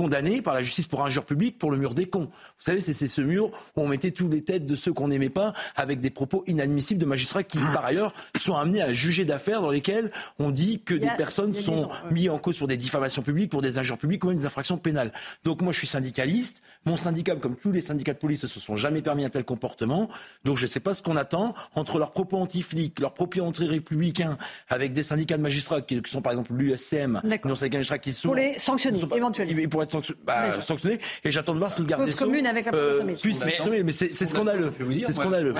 condamné 0.00 0.40
par 0.40 0.54
la 0.54 0.62
justice 0.62 0.86
pour 0.86 1.04
injure 1.04 1.26
publique 1.26 1.58
pour 1.58 1.70
le 1.70 1.76
mur 1.76 1.92
des 1.92 2.06
cons. 2.06 2.30
Vous 2.30 2.60
savez, 2.60 2.80
c'est 2.80 2.94
ce 2.94 3.20
mur 3.20 3.50
où 3.76 3.82
on 3.82 3.86
mettait 3.86 4.12
tous 4.12 4.30
les 4.30 4.42
têtes 4.42 4.64
de 4.64 4.74
ceux 4.74 4.94
qu'on 4.94 5.08
n'aimait 5.08 5.28
pas 5.28 5.52
avec 5.76 6.00
des 6.00 6.08
propos 6.08 6.42
inadmissibles 6.46 6.98
de 6.98 7.04
magistrats 7.04 7.42
qui, 7.42 7.58
par 7.58 7.84
ailleurs, 7.84 8.14
sont 8.38 8.54
amenés 8.54 8.80
à 8.80 8.94
juger 8.94 9.26
d'affaires 9.26 9.60
dans 9.60 9.70
lesquelles 9.70 10.10
on 10.38 10.52
dit 10.52 10.80
que 10.80 10.94
des 10.94 11.10
personnes 11.18 11.52
sont 11.52 11.90
mises 12.10 12.30
en 12.30 12.38
cause 12.38 12.56
pour 12.56 12.66
des 12.66 12.78
diffamations 12.78 13.20
publiques, 13.20 13.50
pour 13.50 13.60
des 13.60 13.76
injures 13.76 13.98
publiques 13.98 14.24
ou 14.24 14.28
même 14.28 14.38
des 14.38 14.46
infractions 14.46 14.78
pénales. 14.78 15.12
Donc 15.44 15.60
moi, 15.60 15.70
je 15.70 15.76
suis 15.76 15.86
syndicaliste. 15.86 16.62
Mon 16.86 16.96
syndicat, 16.96 17.36
comme 17.36 17.56
tous 17.56 17.70
les 17.70 17.82
syndicats 17.82 18.14
de 18.14 18.18
police, 18.18 18.42
ne 18.42 18.48
se 18.48 18.58
sont 18.58 18.76
jamais 18.76 19.02
permis 19.02 19.26
un 19.26 19.28
tel 19.28 19.44
comportement. 19.44 20.08
Donc 20.44 20.56
je 20.56 20.64
ne 20.64 20.70
sais 20.70 20.80
pas 20.80 20.94
ce 20.94 21.02
qu'on 21.02 21.16
attend 21.16 21.54
entre 21.74 21.98
leurs 21.98 22.12
propos 22.12 22.38
anti-flics, 22.38 23.00
leurs 23.00 23.12
propos 23.12 23.42
anti-républicains, 23.42 24.38
avec 24.70 24.94
des 24.94 25.02
syndicats 25.02 25.36
de 25.36 25.42
magistrats 25.42 25.82
qui, 25.82 26.00
sont 26.06 26.22
par 26.22 26.32
exemple 26.32 26.54
l'USM, 26.54 27.20
non 27.44 27.54
syndicats 27.54 27.68
de 27.68 27.80
magistrats 27.80 27.98
qui 27.98 28.14
sont... 28.14 28.28
Pour 28.28 28.36
les 28.36 28.54
sanctionner, 28.54 28.98
éventuellement 28.98 29.50
bah, 30.24 30.60
sanctionné. 30.62 30.98
Et 31.24 31.30
j'attends 31.30 31.54
de 31.54 31.58
voir 31.58 31.70
si 31.70 31.80
le 31.80 31.86
garde 31.86 32.04
des 32.04 32.12
Sceaux 32.12 32.30
avec 32.30 32.66
la 32.66 32.74
euh, 32.74 33.14
puisse 33.14 33.38
sanctionner. 33.38 33.82
Mais 33.82 33.92
c'est 33.92 34.12
scandaleux. 34.12 34.72
C'est 35.06 35.12
scandaleux. 35.12 35.54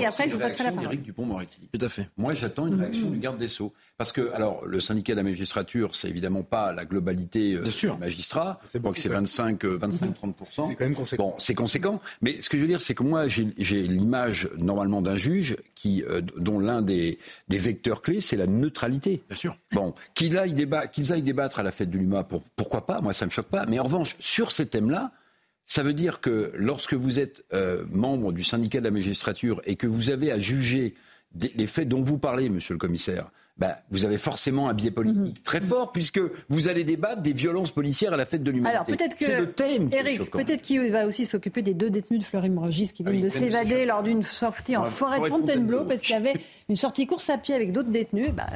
Et 0.00 0.06
après, 0.06 0.28
je 0.28 0.34
vous 0.34 0.40
passerai 0.40 0.64
la 0.64 0.72
parole. 0.72 0.96
Dupont-Moretti. 0.96 1.58
Tout 1.72 1.84
à 1.84 1.88
fait. 1.88 2.08
Moi, 2.16 2.34
j'attends 2.34 2.66
une 2.66 2.80
réaction 2.80 3.10
du 3.10 3.18
garde 3.18 3.38
des 3.38 3.48
Sceaux. 3.48 3.72
Parce 3.96 4.12
que, 4.12 4.32
alors, 4.32 4.64
le 4.64 4.80
syndicat 4.80 5.12
de 5.12 5.18
la 5.18 5.24
magistrature, 5.24 5.94
c'est 5.94 6.08
évidemment 6.08 6.42
pas 6.42 6.72
la 6.72 6.86
globalité 6.86 7.54
euh, 7.54 7.62
des 7.62 7.98
magistrats. 7.98 8.58
Je 8.72 8.78
crois 8.78 8.92
que 8.92 8.98
c'est 8.98 9.10
25, 9.10 9.62
25, 9.64 10.14
30 10.14 10.36
C'est 10.40 10.74
quand 10.74 10.80
même 10.80 10.94
conséquent. 10.94 11.22
Bon, 11.22 11.34
c'est 11.36 11.54
conséquent. 11.54 12.00
Mais 12.22 12.40
ce 12.40 12.48
que 12.48 12.56
je 12.56 12.62
veux 12.62 12.68
dire, 12.68 12.80
c'est 12.80 12.94
que 12.94 13.02
moi, 13.02 13.28
j'ai 13.28 13.82
l'image 13.82 14.48
normalement 14.56 15.02
d'un 15.02 15.16
juge 15.16 15.56
qui, 15.74 16.02
euh, 16.04 16.22
dont 16.38 16.60
l'un 16.60 16.80
des, 16.80 17.18
des 17.48 17.58
vecteurs 17.58 18.00
clés, 18.00 18.20
c'est 18.20 18.36
la 18.36 18.46
neutralité. 18.46 19.22
Bien 19.28 19.36
sûr. 19.36 19.56
Bon, 19.72 19.94
qu'ils 20.14 20.38
aillent, 20.38 20.54
déba 20.54 20.84
aillent 21.10 21.22
débattre 21.22 21.60
à 21.60 21.62
la 21.62 21.70
fête 21.70 21.90
de 21.90 21.98
l'UMA, 21.98 22.24
pour, 22.24 22.42
pourquoi 22.56 22.86
pas 22.86 23.00
Moi, 23.00 23.12
ça 23.12 23.26
me 23.26 23.30
choque 23.30 23.46
pas. 23.48 23.66
Mais 23.70 23.78
en 23.78 23.84
revanche, 23.84 24.16
sur 24.18 24.50
ces 24.50 24.66
thèmes-là, 24.66 25.12
ça 25.64 25.84
veut 25.84 25.92
dire 25.92 26.20
que 26.20 26.50
lorsque 26.56 26.94
vous 26.94 27.20
êtes 27.20 27.44
euh, 27.52 27.84
membre 27.88 28.32
du 28.32 28.42
syndicat 28.42 28.80
de 28.80 28.84
la 28.84 28.90
magistrature 28.90 29.62
et 29.64 29.76
que 29.76 29.86
vous 29.86 30.10
avez 30.10 30.32
à 30.32 30.40
juger 30.40 30.96
les 31.38 31.68
faits 31.68 31.88
dont 31.88 32.02
vous 32.02 32.18
parlez, 32.18 32.48
monsieur 32.48 32.74
le 32.74 32.80
commissaire, 32.80 33.30
bah, 33.60 33.76
vous 33.90 34.06
avez 34.06 34.16
forcément 34.16 34.70
un 34.70 34.74
biais 34.74 34.90
politique 34.90 35.36
mhm. 35.36 35.42
très 35.44 35.60
fort 35.60 35.92
puisque 35.92 36.18
vous 36.48 36.68
allez 36.68 36.82
débattre 36.82 37.20
des 37.20 37.34
violences 37.34 37.70
policières 37.70 38.14
à 38.14 38.16
la 38.16 38.24
fête 38.24 38.42
de 38.42 38.50
l'humanité. 38.50 38.74
Alors 38.74 38.86
peut-être 38.86 39.14
que 39.14 39.24
c'est 39.26 39.38
le 39.38 39.52
thème. 39.52 39.90
Eric, 39.92 40.30
peut-être 40.30 40.62
qu'il 40.62 40.90
va 40.90 41.06
aussi 41.06 41.26
s'occuper 41.26 41.60
des 41.60 41.74
deux 41.74 41.90
détenus 41.90 42.20
de 42.20 42.24
Fleury-Morgis 42.24 42.92
qui 42.94 43.04
ah 43.06 43.10
viennent 43.10 43.24
de 43.24 43.28
s'évader 43.28 43.84
lors 43.84 44.02
d'une 44.02 44.22
sortie 44.22 44.78
en 44.78 44.84
forêt 44.84 45.20
de 45.20 45.26
Fontainebleau 45.26 45.84
parce 45.84 46.00
qu'il 46.00 46.14
y 46.14 46.18
avait 46.18 46.34
une 46.70 46.76
sortie 46.76 47.06
course 47.06 47.28
à 47.28 47.36
pied 47.36 47.54
avec 47.54 47.72
d'autres 47.72 47.90
détenus. 47.90 48.30
Bah, 48.32 48.46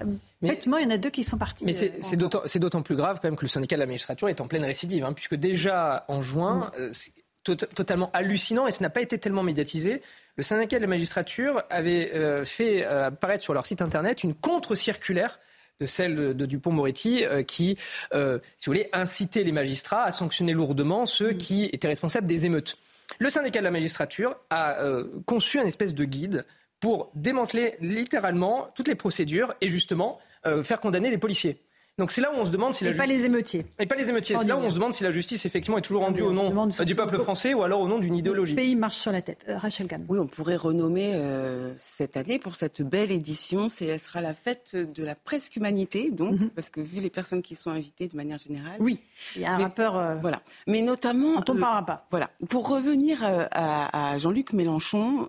Effectivement, 0.43 0.79
il 0.79 0.85
y 0.85 0.87
en 0.87 0.91
a 0.91 0.99
deux 0.99 1.11
qui 1.11 1.23
sont 1.23 1.39
partis. 1.39 1.65
Mais 1.65 1.73
c'est 1.75 1.93
euh, 2.15 2.59
d'autant 2.59 2.83
plus 2.83 2.97
grave 2.97 3.19
quand 3.21 3.29
même 3.29 3.37
que 3.37 3.45
le 3.45 3.49
syndicat 3.49 3.77
de 3.77 3.81
la 3.81 3.87
magistrature 3.87 4.29
est 4.29 4.41
en 4.41 4.47
pleine 4.47 4.65
récidive, 4.65 5.05
hein, 5.05 5.13
puisque 5.13 5.35
déjà 5.35 6.05
en 6.09 6.21
juin, 6.21 6.71
mm. 6.77 6.81
euh, 6.81 6.89
c'est 6.93 7.13
totalement 7.45 8.11
hallucinant 8.15 8.67
et 8.67 8.71
ce 8.71 8.83
n'a 8.83 8.89
pas 8.89 9.03
été 9.03 9.19
tellement 9.19 9.43
médiatisé. 9.43 10.01
Le 10.37 10.43
syndicat 10.43 10.79
de 10.79 10.83
la 10.83 10.89
magistrature 10.89 11.63
avait 11.71 12.13
euh, 12.15 12.45
fait 12.45 12.85
euh, 12.85 13.07
apparaître 13.07 13.45
sur 13.45 13.55
leur 13.55 13.67
site 13.67 13.83
internet 13.83 14.25
une 14.25 14.35
contre-circulaire 14.35 15.39
de 15.81 15.87
celle 15.87 16.35
de, 16.35 16.47
Dupont-Moretti 16.47 17.25
euh, 17.25 17.43
qui, 17.43 17.77
si 18.13 18.17
vous 18.17 18.41
voulez, 18.67 18.89
incitait 18.93 19.45
les 19.45 19.53
magistrats 19.53 20.05
à 20.05 20.13
sanctionner 20.13 20.53
lourdement 20.53 21.07
ceux 21.07 21.33
mmh. 21.33 21.39
qui 21.39 21.65
étaient 21.67 21.89
responsables 21.89 22.27
des 22.27 22.47
émeutes. 22.47 22.79
Le 23.19 23.29
syndicat 23.29 23.61
de 23.61 23.65
la 23.65 23.71
magistrature 23.71 24.37
a 24.51 24.79
conçu 25.27 25.61
un 25.61 25.67
espèce 25.67 25.95
de 25.95 26.05
guide 26.05 26.47
pour 26.81 27.11
démanteler 27.15 27.77
littéralement 27.81 28.71
toutes 28.75 28.89
les 28.89 28.95
procédures 28.95 29.55
et 29.61 29.69
justement 29.69 30.19
faire 30.63 30.81
condamner 30.81 31.11
les 31.11 31.19
policiers. 31.19 31.64
Donc 31.97 32.11
c'est 32.11 32.21
là 32.21 32.33
où 32.33 32.37
on 32.37 32.45
se 32.45 32.51
demande 32.51 32.75
si 32.75 32.83
la 32.83 32.91
et 32.91 32.95
pas 32.95 33.07
les 33.07 33.25
émeutiers. 33.25 33.65
Et 33.79 33.87
pas 33.87 33.95
les 33.95 34.11
émeutiers. 34.11 34.37
C'est 34.37 34.49
là 34.49 34.57
où 34.57 34.61
on 34.61 34.71
se 34.71 34.75
demande 34.75 34.93
si 34.93 35.05
la 35.05 35.11
justice 35.11 35.47
effectivement 35.47 35.79
est 35.79 35.83
toujours 35.83 36.03
rendue 36.03 36.23
au 36.23 36.33
nom 36.33 36.67
du 36.67 36.95
peuple 36.97 37.19
français 37.19 37.55
ou 37.55 37.63
alors 37.63 37.81
au 37.81 37.89
nom 37.89 37.99
d'une 37.99 38.17
idéologie. 38.17 38.53
Le 38.53 38.57
pays 38.57 38.75
marche 38.75 38.97
sur 38.97 39.13
la 39.13 39.23
tête. 39.23 39.45
Euh, 39.49 39.59
Rachel 39.59 39.87
Kahn. 39.87 40.05
Oui, 40.09 40.19
on 40.19 40.27
pourrait 40.27 40.57
renommer 40.57 41.13
euh, 41.15 41.73
cette 41.77 42.17
année 42.17 42.41
pour 42.41 42.57
cette 42.57 42.83
belle 42.83 43.13
édition. 43.13 43.69
Ce 43.69 43.97
sera 43.99 44.21
la 44.21 44.35
fête 44.35 44.75
de 44.75 45.05
la 45.05 45.15
presque 45.15 45.55
humanité, 45.55 46.11
donc 46.11 46.41
mhm. 46.41 46.51
parce 46.51 46.69
que 46.69 46.81
vu 46.81 47.01
les 47.01 47.11
personnes 47.11 47.43
qui 47.43 47.55
sont 47.55 47.71
invitées 47.71 48.09
de 48.09 48.17
manière 48.17 48.39
générale. 48.39 48.77
Oui, 48.81 48.99
il 49.37 49.43
y 49.43 49.45
a 49.45 49.53
un 49.53 49.59
rappeur. 49.59 49.97
Euh, 49.97 50.17
voilà. 50.17 50.43
Mais 50.67 50.83
notamment. 50.83 51.35
On 51.37 51.55
ne 51.55 51.61
parlera 51.61 51.87
pas. 51.87 52.07
Voilà. 52.11 52.29
Pour 52.49 52.69
revenir 52.69 53.23
à, 53.23 54.13
à 54.13 54.19
Jean-Luc 54.19 54.53
Mélenchon. 54.53 55.29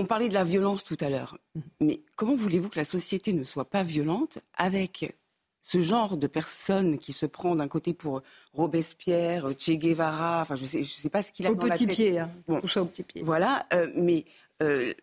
On 0.00 0.04
parlait 0.04 0.28
de 0.28 0.34
la 0.34 0.44
violence 0.44 0.84
tout 0.84 0.96
à 1.00 1.10
l'heure, 1.10 1.38
mais 1.80 2.02
comment 2.16 2.36
voulez-vous 2.36 2.68
que 2.68 2.78
la 2.78 2.84
société 2.84 3.32
ne 3.32 3.42
soit 3.42 3.68
pas 3.68 3.82
violente 3.82 4.38
avec 4.56 5.16
ce 5.60 5.80
genre 5.80 6.16
de 6.16 6.28
personnes 6.28 6.98
qui 6.98 7.12
se 7.12 7.26
prend 7.26 7.56
d'un 7.56 7.66
côté 7.66 7.94
pour 7.94 8.22
Robespierre, 8.52 9.50
Che 9.58 9.72
Guevara, 9.72 10.40
enfin 10.40 10.54
je 10.54 10.64
sais, 10.64 10.84
je 10.84 10.88
sais 10.88 11.10
pas 11.10 11.20
ce 11.22 11.32
qu'il 11.32 11.48
a 11.48 11.50
au 11.50 11.56
dans 11.56 11.66
la 11.66 11.76
tête. 11.76 11.88
Pied, 11.88 12.20
hein. 12.20 12.30
tout 12.60 12.68
ça 12.68 12.80
au 12.80 12.84
petit 12.84 13.02
pied. 13.02 13.22
Voilà, 13.24 13.66
euh, 13.72 13.90
mais 13.96 14.24
euh, 14.62 14.94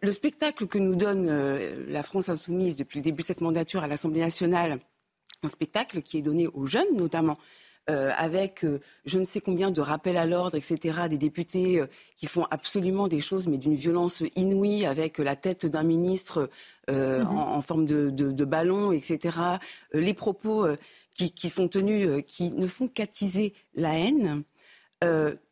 le 0.00 0.10
spectacle 0.10 0.66
que 0.66 0.78
nous 0.78 0.94
donne 0.94 1.28
euh, 1.28 1.84
la 1.86 2.02
France 2.02 2.30
insoumise 2.30 2.74
depuis 2.74 3.00
le 3.00 3.04
début 3.04 3.22
de 3.22 3.26
cette 3.26 3.42
mandature 3.42 3.82
à 3.82 3.86
l'Assemblée 3.86 4.20
nationale, 4.20 4.78
un 5.42 5.48
spectacle 5.48 6.00
qui 6.00 6.16
est 6.16 6.22
donné 6.22 6.46
aux 6.46 6.66
jeunes 6.66 6.96
notamment, 6.96 7.36
euh, 7.90 8.10
avec 8.18 8.64
euh, 8.64 8.80
je 9.06 9.18
ne 9.18 9.24
sais 9.24 9.40
combien 9.40 9.70
de 9.70 9.80
rappels 9.80 10.18
à 10.18 10.26
l'ordre, 10.26 10.56
etc., 10.56 11.08
des 11.08 11.16
députés 11.16 11.80
euh, 11.80 11.86
qui 12.18 12.26
font 12.26 12.46
absolument 12.50 13.08
des 13.08 13.20
choses, 13.20 13.46
mais 13.46 13.56
d'une 13.56 13.76
violence 13.76 14.22
inouïe, 14.36 14.84
avec 14.84 15.16
la 15.16 15.36
tête 15.36 15.64
d'un 15.64 15.84
ministre 15.84 16.50
mhm. 16.90 17.26
en, 17.26 17.62
forme 17.62 17.86
de, 17.86 18.44
ballon, 18.44 18.92
etc., 18.92 19.38
les 19.94 20.12
propos 20.12 20.66
qui, 21.14 21.50
sont 21.50 21.68
tenus, 21.68 22.22
qui 22.26 22.50
ne 22.50 22.66
font 22.66 22.88
qu'attiser 22.88 23.54
la 23.74 23.98
haine, 23.98 24.42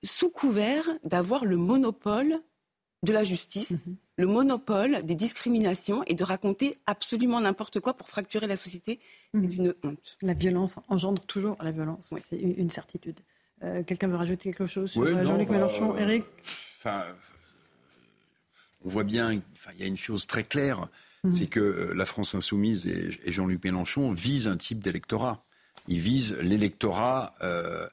sous 0.02 0.30
couvert 0.30 0.88
d'avoir 1.04 1.44
le 1.44 1.56
monopole 1.56 2.40
de 3.02 3.12
la 3.12 3.24
justice. 3.24 3.72
Mhm 3.72 3.96
le 4.16 4.26
monopole 4.26 5.04
des 5.04 5.14
discriminations 5.14 6.02
et 6.06 6.14
de 6.14 6.24
raconter 6.24 6.76
absolument 6.86 7.40
n'importe 7.40 7.80
quoi 7.80 7.94
pour 7.94 8.08
fracturer 8.08 8.46
la 8.46 8.56
société. 8.56 8.98
C'est 9.34 9.40
mhm. 9.40 9.52
une 9.52 9.74
honte. 9.82 10.16
La 10.22 10.34
violence 10.34 10.76
engendre 10.88 11.22
toujours 11.26 11.56
la 11.62 11.72
violence, 11.72 12.14
c'est 12.20 12.38
une 12.38 12.70
certitude. 12.70 13.20
Euh, 13.62 13.82
quelqu'un 13.82 14.08
veut 14.08 14.16
rajouter 14.16 14.52
quelque 14.52 14.66
chose 14.66 14.90
sur 14.90 15.02
euh, 15.02 15.24
Jean-Luc 15.24 15.48
Mélenchon 15.48 15.94
euh, 15.94 15.98
Eric 15.98 16.24
On 18.84 18.88
voit 18.88 19.04
bien, 19.04 19.32
il 19.32 19.42
y 19.78 19.82
a 19.82 19.86
une 19.86 19.96
chose 19.96 20.26
très 20.26 20.44
claire, 20.44 20.88
mhm. 21.24 21.32
c'est 21.32 21.46
que 21.46 21.92
la 21.94 22.06
France 22.06 22.34
insoumise 22.34 22.86
et, 22.86 23.12
Jean-Luc 23.30 23.64
Mélenchon 23.64 24.12
visent 24.12 24.48
un 24.48 24.56
type 24.56 24.82
d'électorat. 24.82 25.44
Ils 25.88 26.00
visent 26.00 26.36
l'électorat 26.40 27.34
euh, 27.42 27.86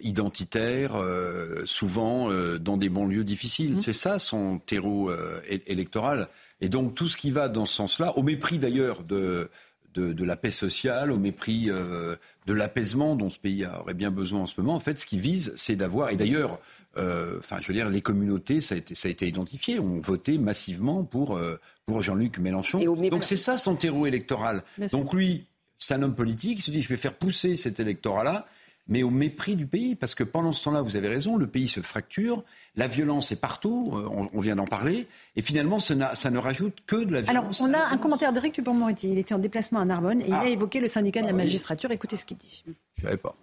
identitaire, 0.00 0.96
euh, 0.96 1.62
souvent 1.64 2.30
euh, 2.30 2.58
dans 2.58 2.76
des 2.76 2.88
banlieues 2.88 3.24
difficiles. 3.24 3.74
Mmh. 3.74 3.78
C'est 3.78 3.92
ça 3.92 4.18
son 4.18 4.58
terreau 4.58 5.10
électoral. 5.48 6.28
Et 6.60 6.68
donc 6.68 6.94
tout 6.94 7.08
ce 7.08 7.16
qui 7.16 7.30
va 7.30 7.48
dans 7.48 7.66
ce 7.66 7.74
sens-là, 7.74 8.16
au 8.16 8.22
mépris 8.22 8.58
d'ailleurs 8.58 9.02
de, 9.02 9.50
de, 9.94 10.24
la 10.24 10.36
paix 10.36 10.50
sociale, 10.50 11.10
au 11.10 11.18
mépris 11.18 11.66
de 11.66 12.52
l'apaisement 12.52 13.16
dont 13.16 13.30
ce 13.30 13.38
pays 13.38 13.66
aurait 13.66 13.94
bien 13.94 14.10
besoin 14.10 14.42
en 14.42 14.46
ce 14.46 14.58
moment, 14.60 14.74
en 14.74 14.80
fait, 14.80 14.98
ce 14.98 15.06
qui 15.06 15.18
vise, 15.18 15.52
c'est 15.56 15.76
d'avoir, 15.76 16.10
et 16.10 16.16
d'ailleurs, 16.16 16.58
enfin, 16.96 17.58
je 17.60 17.68
veux 17.68 17.74
dire, 17.74 17.90
les 17.90 18.00
communautés, 18.00 18.62
ça 18.62 18.74
a 18.74 18.78
été, 18.78 18.94
ça 18.94 19.08
a 19.08 19.10
été 19.10 19.26
identifié, 19.26 19.78
ont 19.78 20.00
voté 20.00 20.38
massivement 20.38 21.04
pour, 21.04 21.38
pour 21.84 22.00
Jean-Luc 22.00 22.38
Mélenchon. 22.38 22.78
Donc 23.10 23.24
c'est 23.24 23.36
ça 23.36 23.58
son 23.58 23.74
terreau 23.74 24.06
électoral. 24.06 24.62
Donc 24.92 25.12
lui, 25.12 25.46
c'est 25.78 25.92
un 25.92 26.02
homme 26.02 26.14
politique, 26.14 26.60
il 26.60 26.62
se 26.62 26.70
dit, 26.70 26.80
je 26.80 26.88
vais 26.88 26.96
faire 26.96 27.14
pousser 27.14 27.56
cet 27.56 27.80
électorat-là 27.80 28.46
mais 28.88 29.02
au 29.02 29.10
mépris 29.10 29.56
du 29.56 29.66
pays. 29.66 29.94
Parce 29.94 30.14
que 30.14 30.24
pendant 30.24 30.52
ce 30.52 30.64
temps-là, 30.64 30.82
vous 30.82 30.96
avez 30.96 31.08
raison, 31.08 31.36
le 31.36 31.46
pays 31.46 31.68
se 31.68 31.80
fracture, 31.80 32.44
la 32.76 32.86
violence 32.86 33.32
est 33.32 33.40
partout, 33.40 33.92
euh, 33.94 34.28
on, 34.32 34.40
vient 34.40 34.56
d'en 34.56 34.66
parler, 34.66 35.06
et 35.36 35.42
finalement, 35.42 35.80
ça, 35.80 35.94
ne 35.94 36.38
rajoute 36.38 36.78
que 36.86 36.96
de 36.96 37.12
la 37.12 37.22
violence. 37.22 37.60
Alors, 37.60 37.70
on 37.70 37.74
a 37.74 37.92
un 37.92 37.98
commentaire 37.98 38.32
d'Éric 38.32 38.54
Dupont-Moretti. 38.54 39.10
Il 39.10 39.18
était 39.18 39.34
en 39.34 39.38
déplacement 39.38 39.80
à 39.80 39.84
Narbonne 39.84 40.20
et 40.20 40.26
il 40.28 40.34
a 40.34 40.40
ah. 40.40 40.48
évoqué 40.48 40.80
le 40.80 40.88
syndicat 40.88 41.20
de 41.20 41.26
la 41.26 41.32
ah 41.32 41.36
magistrature. 41.36 41.90
Écoutez 41.90 42.16
ce 42.16 42.24
qu'il 42.24 42.36
dit. 42.36 42.64
Je 42.96 43.02
savais 43.02 43.16
pas. 43.16 43.34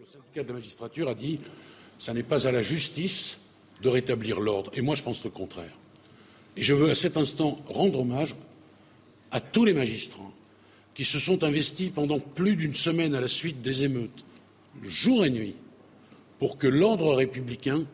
Le 0.00 0.06
syndicat 0.06 0.42
de 0.42 0.48
la 0.48 0.54
magistrature 0.54 1.08
a 1.08 1.14
dit 1.14 1.40
ça 1.98 2.12
n'est 2.12 2.24
pas 2.24 2.48
à 2.48 2.52
la 2.52 2.62
justice 2.62 3.38
de 3.80 3.88
rétablir 3.88 4.40
l'ordre. 4.40 4.70
Et 4.74 4.80
moi, 4.80 4.94
je 4.94 5.02
pense 5.02 5.22
le 5.24 5.30
contraire. 5.30 5.76
Et 6.56 6.62
je 6.62 6.74
veux 6.74 6.90
à 6.90 6.94
cet 6.94 7.16
instant 7.16 7.58
rendre 7.68 8.00
hommage 8.00 8.34
à 9.30 9.40
tous 9.40 9.64
les 9.64 9.72
magistrats 9.72 10.30
qui 10.94 11.04
se 11.04 11.18
sont 11.18 11.42
investis 11.44 11.90
pendant 11.90 12.18
plus 12.18 12.56
d'une 12.56 12.74
semaine 12.74 13.14
à 13.14 13.20
la 13.20 13.28
suite 13.28 13.62
des 13.62 13.84
émeutes, 13.84 14.24
jour 14.82 15.24
et 15.24 15.30
nuit, 15.30 15.54
pour 16.38 16.58
que 16.58 16.66
l'ordre 16.66 17.14
républicain 17.14 17.84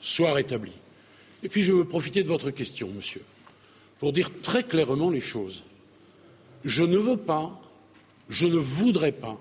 soit 0.00 0.32
rétabli. 0.32 0.72
Et 1.42 1.48
puis 1.48 1.62
je 1.62 1.72
veux 1.72 1.84
profiter 1.84 2.22
de 2.22 2.28
votre 2.28 2.50
question, 2.50 2.88
monsieur, 2.88 3.22
pour 3.98 4.12
dire 4.12 4.30
très 4.42 4.62
clairement 4.62 5.10
les 5.10 5.20
choses. 5.20 5.64
Je 6.64 6.84
ne 6.84 6.98
veux 6.98 7.16
pas, 7.16 7.60
je 8.28 8.46
ne 8.46 8.56
voudrais 8.56 9.12
pas 9.12 9.38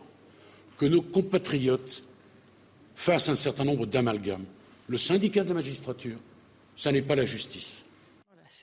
que 0.78 0.86
nos 0.86 1.02
compatriotes 1.02 2.04
fassent 2.96 3.30
un 3.30 3.36
certain 3.36 3.64
nombre 3.64 3.86
d'amalgames. 3.86 4.46
Le 4.88 4.98
syndicat 4.98 5.44
de 5.44 5.50
la 5.50 5.56
magistrature, 5.56 6.18
ça 6.76 6.92
n'est 6.92 7.02
pas 7.02 7.16
la 7.16 7.26
justice. 7.26 7.85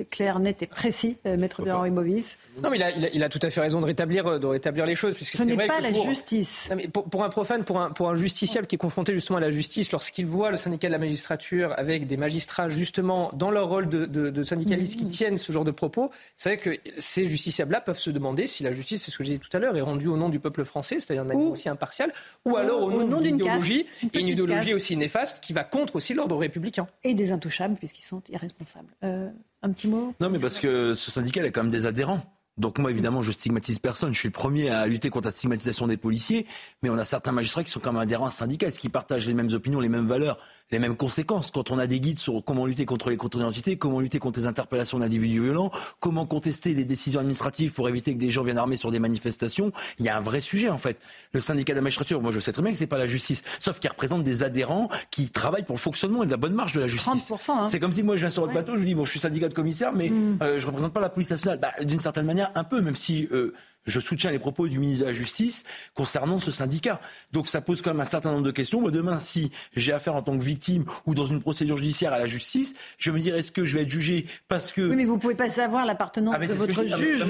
C'est 0.02 0.08
clair, 0.08 0.40
net 0.40 0.60
et 0.62 0.66
précis, 0.66 1.16
euh, 1.26 1.36
Maître 1.36 1.62
Bernard 1.62 1.88
Bovis. 1.92 2.36
Non, 2.60 2.70
mais 2.70 2.78
il 3.14 3.22
a, 3.22 3.28
tout 3.28 3.38
à 3.40 3.50
fait 3.50 3.60
raison 3.60 3.80
de 3.80 3.86
rétablir, 3.86 4.26
euh, 4.26 4.38
de 4.40 4.48
rétablir 4.48 4.84
les 4.84 4.96
choses. 4.96 5.14
Puisque 5.14 5.36
Ce 5.36 5.44
n'est 5.44 5.56
pas 5.56 5.80
la 5.80 5.92
justice. 5.92 6.72
pour, 6.92 7.22
un 7.22 7.28
profane, 7.28 7.62
pour 7.62 7.80
un, 7.80 7.90
pour 7.92 8.08
un 8.08 8.16
justiciable 8.16 8.66
qui 8.66 8.74
est 8.74 8.78
confronté 8.78 9.14
justement 9.14 9.36
à 9.36 9.40
la 9.40 9.50
justice, 9.50 9.92
lorsqu'il 9.92 10.26
voit 10.26 10.50
le 10.50 10.56
syndicat 10.56 10.88
de 10.88 10.92
la 10.92 10.98
magistrature 10.98 11.72
avec 11.76 12.08
des 12.08 12.16
magistrats 12.16 12.68
justement 12.68 13.30
dans 13.34 13.52
leur 13.52 13.68
rôle 13.68 13.88
de, 13.88 14.06
de, 14.06 14.42
syndicalistes 14.42 14.98
qui 14.98 15.04
mmh. 15.04 15.10
tiennent 15.10 15.38
ce 15.38 15.52
genre 15.52 15.64
de 15.64 15.70
propos, 15.70 16.10
c'est 16.34 16.48
vrai 16.48 16.56
que 16.56 16.90
ces 16.98 17.28
justiciables-là 17.28 17.80
peuvent 17.80 18.00
se 18.00 18.10
demander 18.10 18.48
si 18.48 18.64
la 18.64 18.72
justice, 18.72 19.04
c'est 19.04 19.12
ce 19.12 19.18
que 19.18 19.22
j'ai 19.22 19.34
dit 19.34 19.38
tout 19.38 19.56
à 19.56 19.60
l'heure, 19.60 19.76
est 19.76 19.82
rendue 19.82 20.08
au 20.08 20.16
nom 20.16 20.30
du 20.30 20.40
peuple 20.40 20.64
français, 20.64 20.98
c'est-à-dire 20.98 21.24
d'un 21.24 21.38
aussi 21.38 21.68
impartial, 21.68 22.12
ou, 22.44 22.56
alors 22.56 22.82
au, 22.82 22.90
nom, 22.90 23.20
d'une 23.20 23.36
idéologie, 23.36 23.86
et 24.12 24.18
une 24.18 24.28
idéologie 24.28 24.74
aussi 24.74 24.96
néfaste 24.96 25.38
qui 25.38 25.52
va 25.52 25.62
contre 25.62 25.94
aussi 25.94 26.12
l'ordre 26.12 26.36
républicain. 26.36 26.88
Et 27.04 27.14
des 27.14 27.30
intouchables, 27.30 27.76
puisqu'ils 27.76 28.02
sont 28.02 28.20
irresponsables. 28.28 28.88
Euh, 29.04 29.30
un 29.62 29.72
petit 29.72 29.88
mot 29.88 30.14
Non, 30.20 30.30
mais 30.30 30.38
parce 30.38 30.58
que 30.58 30.94
ce 30.94 31.10
syndicat 31.10 31.40
il 31.40 31.46
a 31.46 31.50
quand 31.50 31.62
même 31.62 31.70
des 31.70 31.86
adhérents. 31.86 32.22
Donc 32.58 32.78
moi, 32.78 32.90
évidemment, 32.90 33.22
je 33.22 33.32
stigmatise 33.32 33.78
personne. 33.78 34.12
Je 34.12 34.18
suis 34.18 34.28
le 34.28 34.32
premier 34.32 34.68
à 34.68 34.86
lutter 34.86 35.08
contre 35.08 35.28
la 35.28 35.30
stigmatisation 35.30 35.86
des 35.86 35.96
policiers, 35.96 36.46
mais 36.82 36.90
on 36.90 36.98
a 36.98 37.04
certains 37.04 37.32
magistrats 37.32 37.64
qui 37.64 37.70
sont 37.70 37.80
quand 37.80 37.92
même 37.92 38.02
adhérents 38.02 38.26
à 38.26 38.28
un 38.28 38.30
syndicat. 38.30 38.66
Est-ce 38.66 38.78
qu'ils 38.78 38.90
partagent 38.90 39.26
les 39.26 39.32
mêmes 39.32 39.48
opinions, 39.52 39.80
les 39.80 39.88
mêmes 39.88 40.06
valeurs? 40.06 40.38
Les 40.72 40.78
mêmes 40.78 40.96
conséquences. 40.96 41.50
Quand 41.50 41.70
on 41.70 41.78
a 41.78 41.86
des 41.86 42.00
guides 42.00 42.18
sur 42.18 42.42
comment 42.44 42.66
lutter 42.66 42.86
contre 42.86 43.10
les 43.10 43.16
contre-identités, 43.16 43.76
comment 43.76 44.00
lutter 44.00 44.18
contre 44.18 44.40
les 44.40 44.46
interpellations 44.46 44.98
d'individus 44.98 45.42
violents, 45.42 45.70
comment 46.00 46.26
contester 46.26 46.74
les 46.74 46.84
décisions 46.84 47.20
administratives 47.20 47.72
pour 47.72 47.88
éviter 47.88 48.14
que 48.14 48.18
des 48.18 48.30
gens 48.30 48.42
viennent 48.42 48.58
armés 48.58 48.76
sur 48.76 48.90
des 48.90 48.98
manifestations, 48.98 49.72
il 49.98 50.06
y 50.06 50.08
a 50.08 50.16
un 50.16 50.20
vrai 50.20 50.40
sujet 50.40 50.70
en 50.70 50.78
fait. 50.78 50.98
Le 51.32 51.40
syndicat 51.40 51.74
de 51.74 51.78
la 51.78 51.82
magistrature, 51.82 52.20
moi 52.22 52.32
je 52.32 52.40
sais 52.40 52.52
très 52.52 52.62
bien 52.62 52.72
que 52.72 52.78
c'est 52.78 52.86
pas 52.86 52.98
la 52.98 53.06
justice, 53.06 53.42
sauf 53.60 53.78
qu'il 53.78 53.90
représente 53.90 54.24
des 54.24 54.42
adhérents 54.42 54.88
qui 55.10 55.30
travaillent 55.30 55.64
pour 55.64 55.76
le 55.76 55.80
fonctionnement 55.80 56.22
et 56.22 56.26
de 56.26 56.30
la 56.30 56.38
bonne 56.38 56.54
marche 56.54 56.72
de 56.72 56.80
la 56.80 56.86
justice. 56.86 57.30
30%. 57.30 57.50
Hein. 57.50 57.68
C'est 57.68 57.78
comme 57.78 57.92
si 57.92 58.02
moi 58.02 58.16
je 58.16 58.22
viens 58.22 58.30
sur 58.30 58.46
le 58.46 58.54
bateau, 58.54 58.78
je 58.78 58.84
dis 58.84 58.94
bon 58.94 59.04
je 59.04 59.10
suis 59.10 59.20
syndicat 59.20 59.48
de 59.48 59.54
commissaire, 59.54 59.92
mais 59.92 60.08
mm. 60.08 60.38
euh, 60.42 60.58
je 60.58 60.66
représente 60.66 60.92
pas 60.92 61.00
la 61.00 61.10
police 61.10 61.30
nationale. 61.30 61.58
Bah, 61.60 61.72
D'une 61.84 62.00
certaine 62.00 62.26
manière 62.26 62.50
un 62.54 62.64
peu, 62.64 62.80
même 62.80 62.96
si 62.96 63.28
euh, 63.30 63.52
je 63.86 64.00
soutiens 64.00 64.30
les 64.30 64.38
propos 64.38 64.68
du 64.68 64.78
ministre 64.78 65.04
de 65.04 65.06
la 65.06 65.12
Justice 65.12 65.64
concernant 65.94 66.38
ce 66.38 66.50
syndicat. 66.50 67.00
Donc 67.32 67.48
ça 67.48 67.60
pose 67.60 67.82
quand 67.82 67.90
même 67.90 68.00
un 68.00 68.04
certain 68.04 68.32
nombre 68.32 68.44
de 68.44 68.50
questions. 68.50 68.80
Moi, 68.80 68.90
demain, 68.90 69.18
si 69.18 69.50
j'ai 69.76 69.92
affaire 69.92 70.14
en 70.14 70.22
tant 70.22 70.36
que 70.36 70.42
victime 70.42 70.84
ou 71.06 71.14
dans 71.14 71.26
une 71.26 71.40
procédure 71.40 71.76
judiciaire 71.76 72.12
à 72.12 72.18
la 72.18 72.26
justice, 72.26 72.74
je 72.98 73.10
me 73.10 73.20
dirais 73.20 73.40
est-ce 73.40 73.50
que 73.50 73.64
je 73.64 73.76
vais 73.76 73.82
être 73.82 73.90
jugé 73.90 74.26
parce 74.48 74.72
que... 74.72 74.82
Oui, 74.82 74.96
mais 74.96 75.04
vous 75.04 75.16
ne 75.16 75.20
pouvez 75.20 75.34
pas 75.34 75.48
savoir 75.48 75.86
l'appartenance 75.86 76.34
ah, 76.38 76.46
de 76.46 76.52
votre 76.52 76.72
juge 76.96 77.24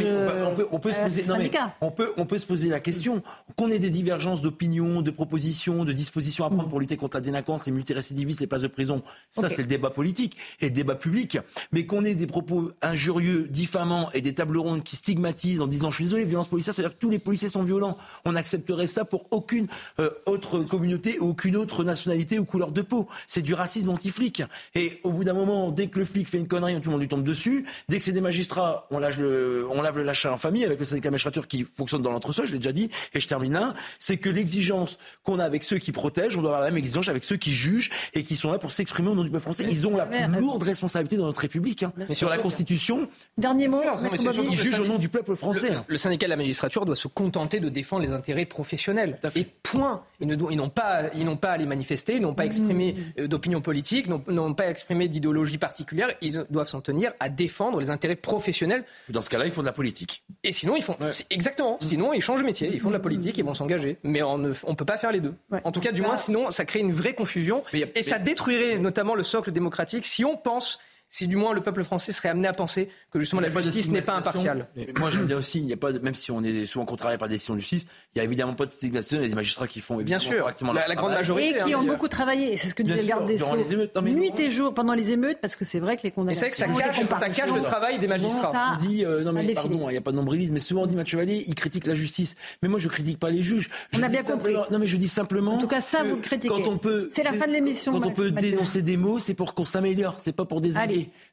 on, 0.72 0.78
peut, 0.78 0.92
se 0.92 0.98
poser, 1.00 1.24
on, 1.80 1.90
peut, 1.90 2.12
on 2.16 2.26
peut 2.26 2.38
se 2.38 2.46
poser 2.46 2.68
la 2.68 2.80
question 2.80 3.22
qu'on 3.56 3.70
ait 3.70 3.78
des 3.78 3.90
divergences 3.90 4.42
d'opinion, 4.42 5.02
de 5.02 5.10
propositions, 5.10 5.84
de 5.84 5.92
dispositions 5.92 6.44
à 6.44 6.50
prendre 6.50 6.68
pour 6.68 6.80
lutter 6.80 6.96
contre 6.96 7.16
la 7.16 7.20
délinquance, 7.20 7.66
les 7.66 7.72
multirécidivistes, 7.72 8.40
les 8.40 8.46
places 8.46 8.62
de 8.62 8.68
prison. 8.68 9.02
Ça, 9.30 9.48
c'est 9.48 9.62
le 9.62 9.68
débat 9.68 9.90
politique 9.90 10.36
et 10.60 10.66
le 10.66 10.70
débat 10.70 10.94
public. 10.94 11.38
Mais 11.72 11.86
qu'on 11.86 12.04
ait 12.04 12.14
des 12.14 12.26
propos 12.26 12.72
injurieux, 12.82 13.46
diffamants 13.48 14.10
et 14.12 14.20
des 14.20 14.34
tables 14.34 14.58
rondes 14.58 14.82
qui 14.82 14.96
stigmatisent 14.96 15.60
en 15.60 15.66
disant 15.66 15.90
je 15.90 15.96
suis 15.96 16.04
désolé, 16.04 16.24
policière, 16.48 16.74
c'est-à-dire 16.74 16.96
que 16.96 17.00
tous 17.00 17.10
les 17.10 17.18
policiers 17.18 17.48
sont 17.48 17.62
violents. 17.62 17.96
On 18.24 18.34
accepterait 18.36 18.86
ça 18.86 19.04
pour 19.04 19.26
aucune 19.30 19.66
euh, 19.98 20.10
autre 20.26 20.60
communauté 20.60 21.18
ou 21.20 21.30
aucune 21.30 21.56
autre 21.56 21.84
nationalité 21.84 22.38
ou 22.38 22.44
couleur 22.44 22.72
de 22.72 22.82
peau. 22.82 23.08
C'est 23.26 23.42
du 23.42 23.54
racisme 23.54 23.90
anti-flic. 23.90 24.42
Et 24.74 25.00
au 25.02 25.12
bout 25.12 25.24
d'un 25.24 25.34
moment, 25.34 25.70
dès 25.70 25.88
que 25.88 25.98
le 25.98 26.04
flic 26.04 26.28
fait 26.28 26.38
une 26.38 26.48
connerie, 26.48 26.74
tout 26.80 26.88
le 26.88 26.92
monde 26.92 27.00
lui 27.00 27.08
tombe 27.08 27.24
dessus. 27.24 27.66
Dès 27.88 27.98
que 27.98 28.04
c'est 28.04 28.12
des 28.12 28.20
magistrats, 28.20 28.86
on, 28.90 28.98
lâche 28.98 29.18
le, 29.18 29.66
on 29.70 29.82
lave 29.82 29.96
le 29.96 30.02
lâchat 30.02 30.32
en 30.32 30.38
famille 30.38 30.64
avec 30.64 30.78
le 30.78 30.84
syndicat 30.84 31.08
de 31.08 31.12
magistrature 31.12 31.48
qui 31.48 31.64
fonctionne 31.64 32.02
dans 32.02 32.12
l'entre-soi, 32.12 32.46
je 32.46 32.52
l'ai 32.52 32.58
déjà 32.58 32.72
dit. 32.72 32.90
Et 33.14 33.20
je 33.20 33.28
termine 33.28 33.52
là, 33.52 33.74
c'est 33.98 34.16
que 34.16 34.30
l'exigence 34.30 34.98
qu'on 35.24 35.38
a 35.38 35.44
avec 35.44 35.64
ceux 35.64 35.78
qui 35.78 35.92
protègent, 35.92 36.36
on 36.36 36.40
doit 36.40 36.50
avoir 36.50 36.62
la 36.62 36.70
même 36.70 36.78
exigence 36.78 37.08
avec 37.08 37.24
ceux 37.24 37.36
qui 37.36 37.52
jugent 37.52 37.90
et 38.14 38.22
qui 38.22 38.36
sont 38.36 38.50
là 38.50 38.58
pour 38.58 38.70
s'exprimer 38.70 39.08
au 39.08 39.14
nom 39.14 39.24
du 39.24 39.30
peuple 39.30 39.42
français. 39.42 39.66
Ils 39.70 39.86
ont 39.86 39.96
la 39.96 40.06
plus 40.06 40.40
lourde 40.40 40.62
responsabilité 40.62 41.16
dans 41.16 41.26
notre 41.26 41.40
République. 41.40 41.82
Hein. 41.82 41.92
Sur 42.12 42.28
la 42.28 42.38
Constitution, 42.38 43.08
Dernier 43.38 43.68
mot, 43.68 43.82
ils 44.50 44.56
jugent 44.56 44.80
au 44.80 44.86
nom 44.86 44.98
du 44.98 45.08
peuple 45.08 45.36
français. 45.36 45.70
Le, 45.70 45.80
le 45.88 45.96
syndicat 45.96 46.28
la 46.32 46.36
magistrature 46.36 46.86
doit 46.86 46.96
se 46.96 47.08
contenter 47.08 47.60
de 47.60 47.68
défendre 47.68 48.02
les 48.02 48.12
intérêts 48.12 48.46
professionnels. 48.46 49.18
Et 49.34 49.44
point. 49.44 50.02
Ils 50.20 50.28
n'ont 50.28 50.68
pas, 50.68 51.14
ils 51.14 51.36
pas 51.36 51.50
à 51.50 51.56
les 51.56 51.66
manifester, 51.66 52.16
ils 52.16 52.22
n'ont 52.22 52.34
pas 52.34 52.46
exprimé 52.46 52.92
mmh. 52.92 53.20
euh, 53.22 53.28
d'opinion 53.28 53.60
politique, 53.60 54.06
n'ont 54.08 54.54
pas 54.54 54.68
exprimé 54.68 55.08
d'idéologie 55.08 55.58
particulière. 55.58 56.08
Ils 56.20 56.44
doivent 56.50 56.68
s'en 56.68 56.80
tenir 56.80 57.12
à 57.20 57.28
défendre 57.28 57.80
les 57.80 57.90
intérêts 57.90 58.16
professionnels. 58.16 58.84
Dans 59.08 59.20
ce 59.20 59.30
cas-là, 59.30 59.46
ils 59.46 59.52
font 59.52 59.62
de 59.62 59.66
la 59.66 59.72
politique. 59.72 60.22
Et 60.44 60.52
sinon, 60.52 60.76
ils 60.76 60.82
font. 60.82 60.96
Exactement. 61.30 61.74
Mmh. 61.74 61.86
Sinon, 61.88 62.12
ils 62.12 62.20
changent 62.20 62.40
de 62.40 62.46
métier, 62.46 62.70
ils 62.72 62.80
font 62.80 62.88
de 62.88 62.94
la 62.94 63.00
politique, 63.00 63.38
ils 63.38 63.44
vont 63.44 63.54
s'engager. 63.54 63.98
Mais 64.02 64.22
on 64.22 64.38
ne 64.38 64.52
on 64.64 64.74
peut 64.74 64.84
pas 64.84 64.96
faire 64.96 65.12
les 65.12 65.20
deux. 65.20 65.34
En 65.64 65.72
tout 65.72 65.80
cas, 65.80 65.92
du 65.92 66.02
moins, 66.02 66.16
sinon, 66.16 66.50
ça 66.50 66.64
crée 66.64 66.80
une 66.80 66.92
vraie 66.92 67.14
confusion. 67.14 67.62
et 67.72 68.02
ça 68.02 68.18
détruirait 68.18 68.78
notamment 68.78 69.14
le 69.14 69.22
socle 69.22 69.52
démocratique 69.52 70.06
si 70.06 70.24
on 70.24 70.36
pense 70.36 70.78
si 71.12 71.28
du 71.28 71.36
moins 71.36 71.52
le 71.52 71.60
peuple 71.60 71.84
français 71.84 72.10
serait 72.10 72.30
amené 72.30 72.48
à 72.48 72.54
penser 72.54 72.88
que 73.12 73.20
justement 73.20 73.42
la 73.42 73.50
justice 73.50 73.90
n'est 73.90 74.02
pas 74.02 74.14
impartiale. 74.14 74.66
moi 74.98 75.10
j'aime 75.10 75.26
bien 75.26 75.36
aussi, 75.36 75.58
il 75.58 75.66
n'y 75.66 75.74
a 75.74 75.76
pas, 75.76 75.92
même 75.92 76.14
si 76.14 76.32
on 76.32 76.42
est 76.42 76.64
souvent 76.66 76.86
contrarié 76.86 77.18
par 77.18 77.28
des 77.28 77.34
décisions 77.34 77.54
de 77.54 77.58
justice, 77.60 77.84
il 78.14 78.18
n'y 78.18 78.20
a 78.22 78.24
évidemment 78.24 78.54
pas 78.54 78.64
de 78.64 78.70
stigmatisation, 78.70 79.18
il 79.18 79.22
y 79.22 79.26
a 79.26 79.28
des 79.28 79.34
magistrats 79.34 79.68
qui 79.68 79.80
font 79.80 79.98
bien 79.98 80.18
sûr 80.18 80.50
la, 80.74 80.88
la 80.88 80.94
grande 80.94 81.12
majorité 81.12 81.60
et 81.60 81.64
qui 81.64 81.74
ont 81.74 81.84
beaucoup 81.84 82.08
travaillé. 82.08 82.56
C'est 82.56 82.68
ce 82.68 82.74
que 82.74 82.82
nous 82.82 82.94
le 82.96 83.02
garde 83.02 83.26
des 83.26 83.38
Sceaux. 83.38 83.56
Nuit 84.02 84.32
et 84.38 84.50
jour 84.50 84.74
pendant 84.74 84.94
les 84.94 85.12
émeutes, 85.12 85.38
parce 85.40 85.54
que 85.54 85.64
c'est 85.64 85.80
vrai 85.80 85.96
que 85.96 86.02
les 86.02 86.10
condamnations. 86.10 86.48
C'est 86.50 86.64
vrai 86.66 86.88
que 86.88 86.94
ça 86.96 87.28
cache, 87.28 87.52
le 87.52 87.62
travail 87.62 87.98
des 87.98 88.08
magistrats. 88.08 88.78
On 88.78 88.82
dit 88.82 89.04
euh, 89.04 89.22
non 89.22 89.32
mais 89.32 89.52
pardon, 89.52 89.88
il 89.90 89.92
n'y 89.92 89.98
a 89.98 90.00
pas 90.00 90.12
de 90.12 90.16
nombrilisme, 90.16 90.54
mais 90.54 90.60
souvent 90.60 90.82
on 90.82 90.86
dit 90.86 90.96
Mathieu 90.96 91.18
Vallée, 91.18 91.44
il 91.46 91.54
critique 91.54 91.86
la 91.86 91.94
justice. 91.94 92.36
Mais 92.62 92.68
moi 92.68 92.78
je 92.78 92.88
critique 92.88 93.18
pas 93.18 93.30
les 93.30 93.42
juges. 93.42 93.70
On 93.94 94.02
a 94.02 94.08
bien 94.08 94.22
compris. 94.22 94.54
Non 94.70 94.78
mais 94.78 94.86
je 94.86 94.96
dis 94.96 95.08
simplement. 95.08 95.54
En 95.54 95.58
tout 95.58 95.68
cas 95.68 95.82
ça 95.82 96.02
vous 96.04 96.16
le 96.16 96.22
critiquez. 96.22 96.48
Quand 96.48 96.66
on 96.68 96.78
peut. 96.78 97.10
C'est 97.12 97.22
la 97.22 97.34
fin 97.34 97.46
de 97.46 97.52
l'émission. 97.52 97.92
Quand 97.92 98.06
on 98.06 98.12
peut 98.12 98.30
dénoncer 98.30 98.80
des 98.80 98.96
mots, 98.96 99.18
c'est 99.18 99.34
pour 99.34 99.52
qu'on 99.52 99.64
s'améliore, 99.64 100.14
c'est 100.18 100.32
pas 100.32 100.46
pour 100.46 100.62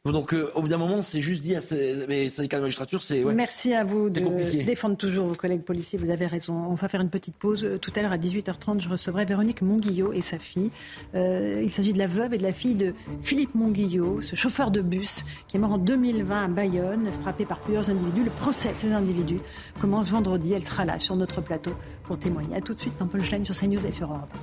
Donc 0.05 0.33
euh, 0.33 0.51
au 0.55 0.61
bout 0.61 0.67
d'un 0.67 0.77
moment 0.77 1.01
c'est 1.01 1.21
juste 1.21 1.41
dit 1.41 1.55
à 1.55 1.61
ces 1.61 2.29
syndicats 2.29 2.57
de 2.57 2.61
magistrature, 2.61 3.03
c'est. 3.03 3.23
Merci 3.23 3.73
à 3.73 3.83
vous 3.83 4.09
de 4.09 4.19
défendre 4.63 4.97
toujours 4.97 5.27
vos 5.27 5.35
collègues 5.35 5.63
policiers. 5.63 5.99
Vous 5.99 6.09
avez 6.09 6.27
raison. 6.27 6.53
On 6.69 6.75
va 6.75 6.87
faire 6.87 7.01
une 7.01 7.09
petite 7.09 7.35
pause. 7.35 7.63
Euh, 7.65 7.77
tout 7.77 7.91
à 7.95 8.01
l'heure, 8.01 8.11
à 8.11 8.17
18h30, 8.17 8.81
je 8.81 8.89
recevrai 8.89 9.25
Véronique 9.25 9.61
Monguillot 9.61 10.13
et 10.13 10.21
sa 10.21 10.39
fille. 10.39 10.71
Euh, 11.15 11.61
il 11.63 11.69
s'agit 11.69 11.93
de 11.93 11.97
la 11.97 12.07
veuve 12.07 12.33
et 12.33 12.37
de 12.37 12.43
la 12.43 12.53
fille 12.53 12.75
de 12.75 12.93
Philippe 13.21 13.55
Monguillot, 13.55 14.21
ce 14.21 14.35
chauffeur 14.35 14.71
de 14.71 14.81
bus 14.81 15.23
qui 15.47 15.57
est 15.57 15.59
mort 15.59 15.73
en 15.73 15.77
2020 15.77 16.43
à 16.43 16.47
Bayonne, 16.47 17.09
frappé 17.21 17.45
par 17.45 17.59
plusieurs 17.59 17.89
individus. 17.89 18.23
Le 18.23 18.31
procès 18.31 18.69
de 18.69 18.79
ces 18.79 18.91
individus 18.91 19.39
commence 19.79 20.11
vendredi. 20.11 20.53
Elle 20.53 20.65
sera 20.65 20.85
là 20.85 20.99
sur 20.99 21.15
notre 21.15 21.41
plateau 21.41 21.71
pour 22.03 22.17
témoigner. 22.17 22.55
A 22.55 22.61
tout 22.61 22.73
de 22.73 22.79
suite 22.79 22.97
dans 22.99 23.07
Punchline 23.07 23.45
sur 23.45 23.55
CNews 23.55 23.85
et 23.85 23.91
sur 23.91 24.07
Europe. 24.07 24.33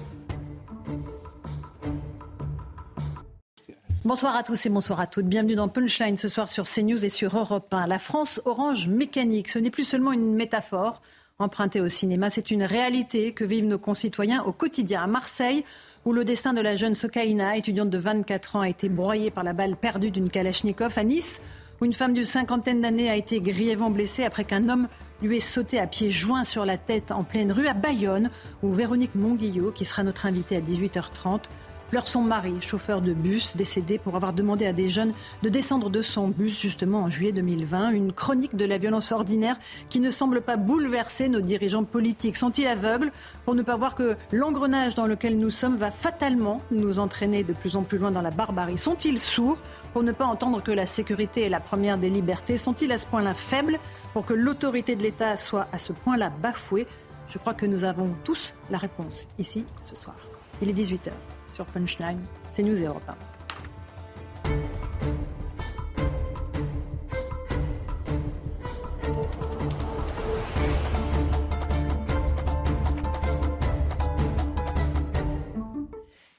Bonsoir 4.06 4.36
à 4.36 4.44
tous 4.44 4.64
et 4.64 4.68
bonsoir 4.68 5.00
à 5.00 5.08
toutes. 5.08 5.26
Bienvenue 5.26 5.56
dans 5.56 5.66
Punchline 5.66 6.16
ce 6.16 6.28
soir 6.28 6.48
sur 6.48 6.62
CNews 6.68 7.04
et 7.04 7.10
sur 7.10 7.36
Europe 7.36 7.74
1. 7.74 7.88
La 7.88 7.98
France 7.98 8.40
orange 8.44 8.86
mécanique, 8.86 9.48
ce 9.48 9.58
n'est 9.58 9.72
plus 9.72 9.82
seulement 9.82 10.12
une 10.12 10.36
métaphore 10.36 11.02
empruntée 11.40 11.80
au 11.80 11.88
cinéma, 11.88 12.30
c'est 12.30 12.52
une 12.52 12.62
réalité 12.62 13.32
que 13.32 13.44
vivent 13.44 13.66
nos 13.66 13.80
concitoyens 13.80 14.44
au 14.44 14.52
quotidien. 14.52 15.02
À 15.02 15.08
Marseille, 15.08 15.64
où 16.04 16.12
le 16.12 16.24
destin 16.24 16.52
de 16.52 16.60
la 16.60 16.76
jeune 16.76 16.94
Sokaina, 16.94 17.56
étudiante 17.56 17.90
de 17.90 17.98
24 17.98 18.54
ans, 18.54 18.60
a 18.60 18.68
été 18.68 18.88
broyé 18.88 19.32
par 19.32 19.42
la 19.42 19.54
balle 19.54 19.74
perdue 19.74 20.12
d'une 20.12 20.30
Kalachnikov. 20.30 20.96
À 20.96 21.02
Nice, 21.02 21.42
où 21.80 21.84
une 21.84 21.92
femme 21.92 22.14
d'une 22.14 22.24
cinquantaine 22.24 22.82
d'années 22.82 23.10
a 23.10 23.16
été 23.16 23.40
grièvement 23.40 23.90
blessée 23.90 24.22
après 24.22 24.44
qu'un 24.44 24.68
homme 24.68 24.86
lui 25.20 25.38
ait 25.38 25.40
sauté 25.40 25.80
à 25.80 25.88
pieds 25.88 26.12
joints 26.12 26.44
sur 26.44 26.64
la 26.64 26.76
tête 26.76 27.10
en 27.10 27.24
pleine 27.24 27.50
rue. 27.50 27.66
À 27.66 27.74
Bayonne, 27.74 28.30
où 28.62 28.72
Véronique 28.72 29.16
Monguillot, 29.16 29.72
qui 29.72 29.84
sera 29.84 30.04
notre 30.04 30.26
invitée 30.26 30.54
à 30.54 30.60
18h30, 30.60 31.40
pleure 31.90 32.08
son 32.08 32.22
mari, 32.22 32.54
chauffeur 32.60 33.00
de 33.00 33.12
bus, 33.12 33.56
décédé 33.56 33.98
pour 33.98 34.16
avoir 34.16 34.32
demandé 34.32 34.66
à 34.66 34.72
des 34.72 34.88
jeunes 34.88 35.12
de 35.42 35.48
descendre 35.48 35.90
de 35.90 36.02
son 36.02 36.28
bus 36.28 36.60
justement 36.60 37.02
en 37.02 37.10
juillet 37.10 37.32
2020. 37.32 37.90
Une 37.90 38.12
chronique 38.12 38.56
de 38.56 38.64
la 38.64 38.78
violence 38.78 39.12
ordinaire 39.12 39.56
qui 39.88 40.00
ne 40.00 40.10
semble 40.10 40.40
pas 40.40 40.56
bouleverser 40.56 41.28
nos 41.28 41.40
dirigeants 41.40 41.84
politiques. 41.84 42.36
Sont-ils 42.36 42.66
aveugles 42.66 43.12
pour 43.44 43.54
ne 43.54 43.62
pas 43.62 43.76
voir 43.76 43.94
que 43.94 44.16
l'engrenage 44.32 44.94
dans 44.94 45.06
lequel 45.06 45.38
nous 45.38 45.50
sommes 45.50 45.76
va 45.76 45.90
fatalement 45.90 46.60
nous 46.70 46.98
entraîner 46.98 47.44
de 47.44 47.52
plus 47.52 47.76
en 47.76 47.82
plus 47.82 47.98
loin 47.98 48.10
dans 48.10 48.22
la 48.22 48.30
barbarie? 48.30 48.78
Sont-ils 48.78 49.20
sourds 49.20 49.58
pour 49.92 50.02
ne 50.02 50.12
pas 50.12 50.26
entendre 50.26 50.62
que 50.62 50.72
la 50.72 50.86
sécurité 50.86 51.42
est 51.42 51.48
la 51.48 51.60
première 51.60 51.98
des 51.98 52.10
libertés? 52.10 52.58
Sont-ils 52.58 52.90
à 52.92 52.98
ce 52.98 53.06
point-là 53.06 53.34
faibles 53.34 53.78
pour 54.12 54.26
que 54.26 54.34
l'autorité 54.34 54.96
de 54.96 55.02
l'État 55.02 55.36
soit 55.36 55.68
à 55.72 55.78
ce 55.78 55.92
point-là 55.92 56.30
bafouée? 56.30 56.86
Je 57.28 57.38
crois 57.38 57.54
que 57.54 57.66
nous 57.66 57.84
avons 57.84 58.14
tous 58.24 58.54
la 58.70 58.78
réponse 58.78 59.28
ici 59.38 59.64
ce 59.82 59.96
soir. 59.96 60.16
Il 60.62 60.70
est 60.70 60.72
18h 60.72 61.10
sur 61.56 61.64
Punchline, 61.64 62.20
c'est 62.52 62.62
News 62.62 62.76
Europe 62.84 63.08
1. 63.08 63.35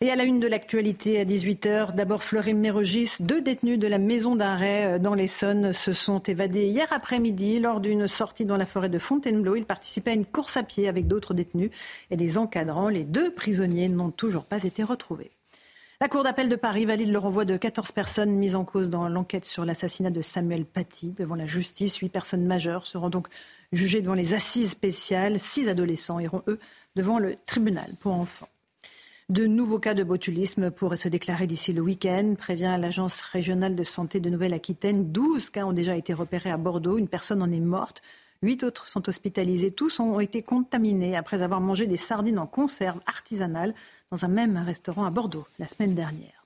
Et 0.08 0.12
à 0.12 0.16
la 0.16 0.24
une 0.24 0.39
de 0.39 0.47
l'actualité 0.47 1.20
à 1.20 1.26
18h, 1.26 1.93
d'abord 1.93 2.24
Fleury 2.24 2.53
Mérogis, 2.53 3.16
deux 3.20 3.41
détenus 3.41 3.78
de 3.78 3.88
la 3.88 3.97
maison 3.97 4.38
d'arrêt 4.38 4.86
euh, 4.86 4.99
dans 4.99 5.14
l'Essonne 5.14 5.74
se 5.74 5.91
sont 5.91 6.20
évadés 6.20 6.66
hier 6.66 6.88
après-midi 6.91 7.60
lors 7.60 7.82
d'une 7.82 8.08
sortie 8.08 8.45
dans 8.45 8.55
la 8.55 8.66
forêt 8.66 8.88
de 8.88 8.99
Fontainebleau. 8.99 9.58
Ils 9.58 9.66
participaient 9.66 10.12
à 10.12 10.14
une 10.14 10.26
course 10.26 10.55
à 10.55 10.64
pied 10.64 10.88
avec 10.88 11.08
d'autres 11.08 11.34
détenus 11.34 11.72
et 12.10 12.16
des 12.16 12.38
encadrants. 12.38 12.88
Les 12.88 13.03
deux 13.03 13.34
prisonniers 13.34 13.89
n'ont 13.89 14.12
toujours 14.12 14.45
pas 14.45 14.64
été 14.64 14.82
retrouvés. 14.82 15.32
La 15.99 16.08
Cour 16.08 16.24
d'appel 16.24 16.47
de 16.47 16.55
Paris 16.55 16.86
valide 16.86 17.12
le 17.12 17.20
renvoi 17.20 17.43
de 17.43 17.58
14 17.58 17.91
personnes 17.91 18.32
mises 18.32 18.55
en 18.55 18.64
cause 18.64 18.89
dans 18.89 19.10
l'enquête 19.10 19.43
sur 19.43 19.66
l'assassinat 19.66 20.10
de 20.10 20.22
Samuel 20.22 20.64
Paty 20.64 21.16
devant 21.18 21.36
la 21.36 21.47
justice. 21.47 21.97
Huit 21.97 22.08
personnes 22.08 22.45
majeures 22.45 22.86
seront 22.86 23.10
donc 23.10 23.28
jugées 23.74 23.99
devant 23.99 24.14
les 24.14 24.34
assises 24.34 24.70
spéciales. 24.70 25.38
Six 25.38 25.68
adolescents 25.68 26.20
iront, 26.20 26.43
eux, 26.47 26.60
devant 26.95 27.20
le 27.20 27.36
tribunal 27.45 27.91
pour 27.99 28.14
enfants. 28.14 28.47
De 29.30 29.46
nouveaux 29.46 29.78
cas 29.78 29.94
de 29.94 30.06
botulisme 30.06 30.72
pourraient 30.72 30.96
se 30.96 31.10
déclarer 31.10 31.48
d'ici 31.48 31.74
le 31.74 31.82
week-end, 31.82 32.36
prévient 32.38 32.78
l'Agence 32.80 33.20
régionale 33.20 33.76
de 33.76 33.84
santé 33.84 34.22
de 34.22 34.30
Nouvelle-Aquitaine. 34.30 35.12
12 35.12 35.50
cas 35.50 35.66
ont 35.66 35.74
déjà 35.74 35.98
été 35.98 36.14
repérés 36.14 36.50
à 36.50 36.56
Bordeaux. 36.56 36.98
Une 36.98 37.10
personne 37.10 37.42
en 37.42 37.52
est 37.52 37.60
morte. 37.60 38.02
Huit 38.42 38.64
autres 38.64 38.86
sont 38.86 39.10
hospitalisés. 39.10 39.72
Tous 39.72 40.00
ont 40.00 40.22
été 40.22 40.44
contaminés 40.44 41.18
après 41.18 41.42
avoir 41.42 41.60
mangé 41.60 41.88
des 41.88 41.98
sardines 41.98 42.40
en 42.40 42.48
conserve 42.48 43.02
artisanale 43.06 43.74
dans 44.12 44.24
un 44.24 44.30
même 44.30 44.56
restaurant 44.56 45.04
à 45.04 45.10
Bordeaux 45.10 45.46
la 45.60 45.68
semaine 45.68 45.94
dernière. 45.94 46.46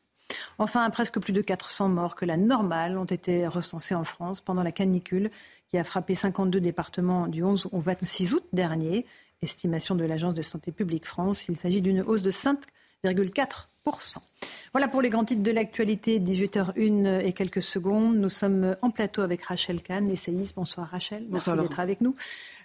Enfin, 0.58 0.90
presque 0.90 1.20
plus 1.20 1.34
de 1.34 1.42
400 1.42 1.90
morts 1.90 2.16
que 2.16 2.26
la 2.26 2.38
normale 2.38 2.98
ont 2.98 3.06
été 3.06 3.46
recensés 3.46 3.94
en 3.94 4.06
France 4.06 4.42
pendant 4.42 4.64
la 4.64 4.72
canicule 4.72 5.30
qui 5.70 5.78
a 5.78 5.84
frappé 5.84 6.16
52 6.16 6.60
départements 6.60 7.28
du 7.28 7.44
11 7.44 7.70
au 7.74 7.80
26 7.80 8.34
août 8.34 8.44
dernier 8.54 9.06
estimation 9.42 9.96
de 9.96 10.06
l'Agence 10.06 10.36
de 10.36 10.42
santé 10.42 10.72
publique 10.72 11.06
France. 11.06 11.48
Il 11.50 11.58
s'agit 11.58 11.82
d'une 11.82 12.02
hausse 12.02 12.22
de 12.22 12.32
5,4%. 12.32 13.71
Voilà 14.74 14.88
pour 14.88 15.02
les 15.02 15.10
grands 15.10 15.26
titres 15.26 15.44
de 15.44 15.52
l'actualité, 15.52 16.20
18h01 16.20 17.26
et 17.26 17.34
quelques 17.34 17.62
secondes. 17.62 18.16
Nous 18.16 18.30
sommes 18.30 18.76
en 18.82 18.92
plateau 18.92 19.22
avec 19.22 19.44
Rachel 19.44 19.82
Kahn, 19.82 20.10
essayiste. 20.10 20.56
Bonsoir 20.56 20.88
Rachel, 20.88 21.26
merci 21.30 21.52
d'être 21.52 21.80
avec 21.80 22.00
nous. 22.00 22.16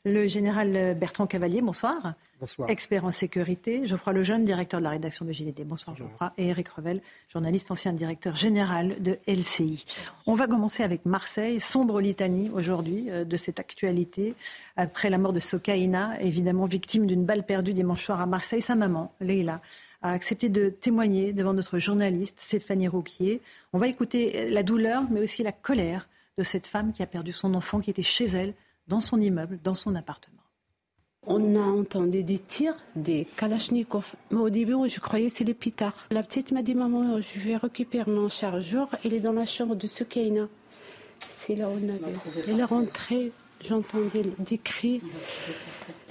Le 0.04 0.28
général 0.28 0.94
Bertrand 0.94 1.26
Cavalier, 1.26 1.62
bonsoir. 1.62 2.14
Bonsoir. 2.38 2.68
Expert 2.68 3.04
en 3.04 3.12
sécurité. 3.12 3.86
Geoffroy 3.86 4.12
Lejeune, 4.12 4.44
directeur 4.44 4.78
de 4.78 4.84
la 4.84 4.90
rédaction 4.90 5.24
de 5.24 5.32
JDD. 5.32 5.64
Bonsoir, 5.64 5.96
Geoffroy. 5.96 6.32
Et 6.36 6.48
Eric 6.48 6.68
Revel, 6.68 7.00
journaliste, 7.32 7.70
ancien 7.70 7.94
directeur 7.94 8.36
général 8.36 9.02
de 9.02 9.18
LCI. 9.26 9.84
On 10.26 10.34
va 10.34 10.46
commencer 10.46 10.82
avec 10.82 11.06
Marseille. 11.06 11.60
Sombre 11.60 12.00
litanie 12.00 12.50
aujourd'hui 12.50 13.10
euh, 13.10 13.24
de 13.24 13.36
cette 13.38 13.58
actualité. 13.58 14.34
Après 14.76 15.08
la 15.08 15.16
mort 15.16 15.32
de 15.32 15.40
Sokaina, 15.40 16.20
évidemment 16.20 16.66
victime 16.66 17.06
d'une 17.06 17.24
balle 17.24 17.44
perdue 17.44 17.72
dimanche 17.72 18.04
soir 18.04 18.20
à 18.20 18.26
Marseille, 18.26 18.62
sa 18.62 18.74
maman, 18.74 19.12
Leila, 19.20 19.60
a 20.06 20.12
accepté 20.12 20.48
de 20.48 20.68
témoigner 20.68 21.32
devant 21.32 21.52
notre 21.52 21.78
journaliste 21.78 22.40
Stéphanie 22.40 22.88
Rouquier. 22.88 23.40
On 23.72 23.78
va 23.78 23.88
écouter 23.88 24.50
la 24.50 24.62
douleur, 24.62 25.04
mais 25.10 25.20
aussi 25.20 25.42
la 25.42 25.52
colère 25.52 26.08
de 26.38 26.44
cette 26.44 26.66
femme 26.66 26.92
qui 26.92 27.02
a 27.02 27.06
perdu 27.06 27.32
son 27.32 27.54
enfant, 27.54 27.80
qui 27.80 27.90
était 27.90 28.02
chez 28.02 28.26
elle, 28.26 28.54
dans 28.88 29.00
son 29.00 29.20
immeuble, 29.20 29.58
dans 29.62 29.74
son 29.74 29.94
appartement. 29.94 30.36
On 31.28 31.56
a 31.56 31.60
entendu 31.60 32.22
des 32.22 32.38
tirs, 32.38 32.76
des 32.94 33.26
kalachnikovs. 33.36 34.14
Au 34.30 34.48
début, 34.48 34.74
je 34.88 35.00
croyais 35.00 35.26
que 35.26 35.32
c'est 35.32 35.44
les 35.44 35.54
pitards. 35.54 36.06
La 36.12 36.22
petite 36.22 36.52
m'a 36.52 36.62
dit 36.62 36.76
Maman, 36.76 37.20
je 37.20 37.40
vais 37.40 37.56
récupérer 37.56 38.08
mon 38.08 38.28
chargeur. 38.28 38.88
Il 39.04 39.12
est 39.12 39.20
dans 39.20 39.32
la 39.32 39.44
chambre 39.44 39.74
de 39.74 39.88
Sukaina. 39.88 40.48
C'est 41.18 41.56
là 41.56 41.68
où 41.68 41.72
on 41.72 41.88
avait. 41.88 42.14
Elle 42.46 42.60
est 42.60 42.64
rentrée, 42.64 43.32
j'entendais 43.60 44.22
des 44.38 44.58
cris. 44.58 45.00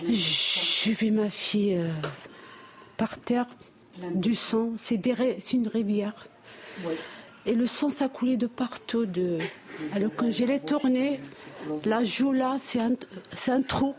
J'ai 0.05 0.91
vu 0.91 1.11
ma 1.11 1.29
fille 1.29 1.77
euh, 1.77 1.87
par 2.97 3.17
terre, 3.17 3.47
du 4.13 4.35
sang. 4.35 4.71
C'est 4.77 5.53
une 5.53 5.67
rivière. 5.67 6.27
Et 7.45 7.53
le 7.53 7.67
sang, 7.67 7.89
ça 7.89 8.09
coulait 8.09 8.37
de 8.37 8.47
partout. 8.47 9.05
De... 9.05 9.37
Alors, 9.93 10.11
quand 10.15 10.31
je 10.31 10.45
l'ai 10.45 10.59
tourné, 10.59 11.19
la 11.85 12.03
joue 12.03 12.31
là, 12.31 12.57
c'est 12.59 12.79
un, 12.79 12.93
un 13.47 13.61
trou. 13.61 13.93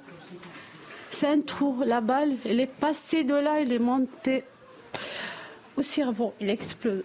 C'est 1.13 1.29
un 1.29 1.41
trou. 1.41 1.83
La 1.85 2.01
balle, 2.01 2.37
elle 2.45 2.61
est 2.61 2.67
passée 2.67 3.25
de 3.25 3.35
là, 3.35 3.61
elle 3.61 3.73
est 3.73 3.79
montée 3.79 4.45
au 5.77 5.83
cerveau. 5.83 6.35
Il 6.41 6.51
explose. 6.51 7.05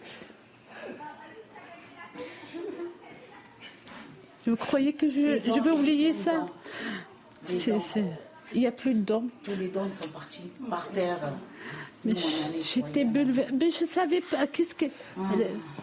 Je 4.47 4.53
croyais 4.53 4.93
que 4.93 5.07
je, 5.07 5.39
je 5.45 5.59
vais 5.61 5.69
oublier 5.71 6.13
ça? 6.13 6.47
Il 8.53 8.61
n'y 8.61 8.67
a 8.67 8.71
plus 8.71 8.93
de 8.93 9.01
dents. 9.01 9.23
Tous 9.43 9.55
les 9.59 9.67
dents 9.67 9.89
sont 9.89 10.09
partis 10.09 10.49
par 10.69 10.87
terre. 10.89 11.17
Mais 12.03 12.13
j'étais 12.61 13.05
bouleversée. 13.05 13.51
Mais 13.53 13.69
je 13.69 13.83
ne 13.83 13.89
savais 13.89 14.21
pas. 14.21 14.47
Qu'est-ce 14.47 14.75
que. 14.75 14.85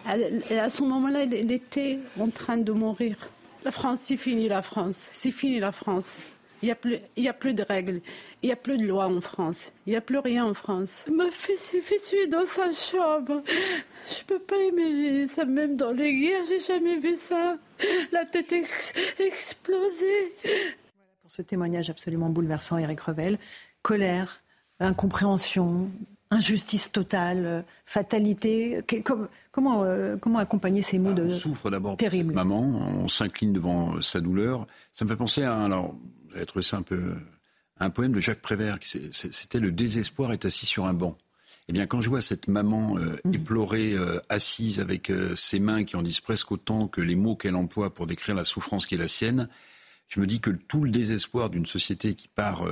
Ah. 0.05 0.15
à 0.51 0.69
ce 0.69 0.83
moment-là, 0.83 1.23
elle 1.23 1.51
était 1.51 1.99
en 2.19 2.29
train 2.29 2.57
de 2.57 2.71
mourir. 2.71 3.15
La 3.63 3.71
France, 3.71 3.99
c'est 4.03 4.17
fini 4.17 4.47
la 4.47 4.61
France. 4.61 5.07
C'est 5.11 5.31
fini 5.31 5.59
la 5.59 5.71
France. 5.71 6.17
Il 6.61 6.65
n'y 6.65 6.71
a, 6.71 6.75
plus, 6.75 6.97
il 7.15 7.27
a 7.27 7.33
plus 7.33 7.53
de 7.53 7.63
règles. 7.63 8.01
Il 8.43 8.47
n'y 8.47 8.51
a 8.51 8.57
plus 8.57 8.77
de 8.77 8.85
loi 8.85 9.05
en 9.05 9.21
France. 9.21 9.71
Il 9.85 9.91
n'y 9.91 9.95
a 9.95 10.01
plus 10.01 10.17
rien 10.19 10.45
en 10.45 10.53
France. 10.53 11.05
Ma 11.09 11.31
fille 11.31 11.55
s'est 11.55 11.79
fait 11.79 11.99
tuer 11.99 12.27
dans 12.27 12.45
sa 12.45 12.71
chambre. 12.71 13.41
Je 14.09 14.19
ne 14.19 14.23
peux 14.27 14.39
pas 14.39 14.61
imaginer 14.61 15.27
ça, 15.27 15.45
même 15.45 15.77
dans 15.77 15.91
les 15.91 16.13
guerres. 16.13 16.43
J'ai 16.49 16.59
jamais 16.59 16.97
vu 16.97 17.15
ça. 17.15 17.57
La 18.11 18.25
tête 18.25 18.51
ex 18.51 18.93
explosée. 19.19 20.33
Pour 21.29 21.35
ce 21.35 21.43
témoignage 21.43 21.91
absolument 21.91 22.29
bouleversant, 22.31 22.79
Eric 22.79 23.01
Revel. 23.01 23.37
Colère, 23.83 24.41
incompréhension, 24.79 25.91
injustice 26.31 26.91
totale, 26.91 27.63
fatalité. 27.85 28.81
Comment, 29.51 29.83
euh, 29.83 30.17
comment 30.17 30.39
accompagner 30.39 30.81
ces 30.81 30.97
mots 30.97 31.13
de 31.13 31.25
On 31.25 31.29
souffre 31.29 31.69
d'abord 31.69 31.97
terrible. 31.97 32.33
maman, 32.33 32.63
on 32.63 33.07
s'incline 33.07 33.53
devant 33.53 34.01
sa 34.01 34.21
douleur. 34.21 34.65
Ça 34.91 35.05
me 35.05 35.11
fait 35.11 35.15
penser 35.15 35.43
à, 35.43 35.55
alors, 35.63 35.95
vous 36.29 36.35
avez 36.35 36.47
trouvé 36.47 36.63
ça 36.63 36.77
un 36.77 36.81
peu, 36.81 37.13
un 37.79 37.91
poème 37.91 38.13
de 38.13 38.19
Jacques 38.19 38.41
Prévert. 38.41 38.79
C'était 38.81 39.59
le 39.59 39.71
désespoir 39.71 40.33
est 40.33 40.45
assis 40.45 40.65
sur 40.65 40.87
un 40.87 40.95
banc. 40.95 41.15
Eh 41.67 41.73
bien, 41.73 41.85
quand 41.85 42.01
je 42.01 42.09
vois 42.09 42.23
cette 42.23 42.47
maman 42.47 42.97
euh, 42.97 43.19
mmh. 43.23 43.33
éplorée, 43.35 43.93
euh, 43.93 44.19
assise 44.29 44.79
avec 44.79 45.11
ses 45.35 45.59
mains 45.59 45.83
qui 45.83 45.95
en 45.95 46.01
disent 46.01 46.21
presque 46.21 46.51
autant 46.51 46.87
que 46.87 47.01
les 47.01 47.15
mots 47.15 47.35
qu'elle 47.35 47.55
emploie 47.55 47.93
pour 47.93 48.07
décrire 48.07 48.33
la 48.33 48.45
souffrance 48.45 48.87
qui 48.87 48.95
est 48.95 48.97
la 48.97 49.07
sienne, 49.07 49.47
je 50.09 50.19
me 50.19 50.27
dis 50.27 50.41
que 50.41 50.49
tout 50.49 50.83
le 50.83 50.91
désespoir 50.91 51.49
d'une 51.49 51.65
société 51.65 52.15
qui 52.15 52.27
part 52.27 52.65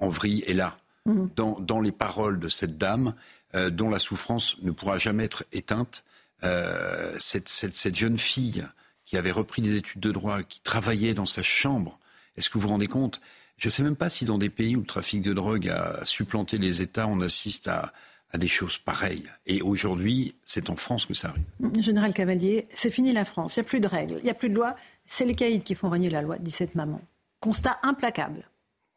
en 0.00 0.08
vrille 0.08 0.44
est 0.46 0.54
là. 0.54 0.76
Mmh. 1.04 1.26
dans, 1.34 1.80
les 1.80 1.90
paroles 1.90 2.38
de 2.38 2.48
cette 2.48 2.78
dame, 2.78 3.14
euh, 3.56 3.70
dont 3.70 3.90
la 3.90 3.98
souffrance 3.98 4.56
ne 4.62 4.70
pourra 4.70 4.98
jamais 4.98 5.24
être 5.24 5.44
éteinte. 5.50 6.04
Euh, 6.44 7.16
cette, 7.18 7.96
jeune 7.96 8.18
fille 8.18 8.64
qui 9.04 9.16
avait 9.16 9.32
repris 9.32 9.62
des 9.62 9.76
études 9.76 10.00
de 10.00 10.12
droit, 10.12 10.44
qui 10.44 10.60
travaillait 10.60 11.14
dans 11.14 11.26
sa 11.26 11.42
chambre, 11.42 11.98
est-ce 12.36 12.48
que 12.48 12.54
vous 12.54 12.60
vous 12.60 12.68
rendez 12.68 12.86
compte? 12.86 13.20
Je 13.56 13.66
ne 13.66 13.70
sais 13.70 13.82
même 13.82 13.96
pas 13.96 14.10
si 14.10 14.24
dans 14.24 14.38
des 14.38 14.48
pays 14.48 14.76
où 14.76 14.80
le 14.80 14.86
trafic 14.86 15.22
de 15.22 15.32
drogue 15.32 15.68
a 15.68 16.04
supplanté 16.04 16.56
les 16.56 16.82
États, 16.82 17.08
on 17.08 17.20
assiste 17.20 17.66
à, 17.66 17.92
des 18.34 18.48
choses 18.48 18.78
pareilles. 18.78 19.28
Et 19.44 19.60
aujourd'hui, 19.60 20.34
c'est 20.44 20.70
en 20.70 20.76
France 20.76 21.04
que 21.04 21.12
ça 21.12 21.28
arrive. 21.28 21.82
Général 21.82 22.14
Cavalier, 22.14 22.64
c'est 22.72 22.90
fini 22.90 23.12
la 23.12 23.26
France. 23.26 23.56
Il 23.56 23.60
n'y 23.60 23.66
a 23.66 23.68
plus 23.68 23.80
de 23.80 23.88
règles, 23.88 24.16
il 24.20 24.24
n'y 24.24 24.30
a 24.30 24.34
plus 24.34 24.48
de 24.48 24.54
loi. 24.54 24.74
C'est 25.04 25.24
les 25.24 25.34
caïds 25.34 25.60
qui 25.60 25.74
font 25.74 25.90
régner 25.90 26.10
la 26.10 26.22
loi, 26.22 26.38
dit 26.38 26.50
cette 26.50 26.74
maman. 26.74 27.00
Constat 27.40 27.78
implacable. 27.82 28.48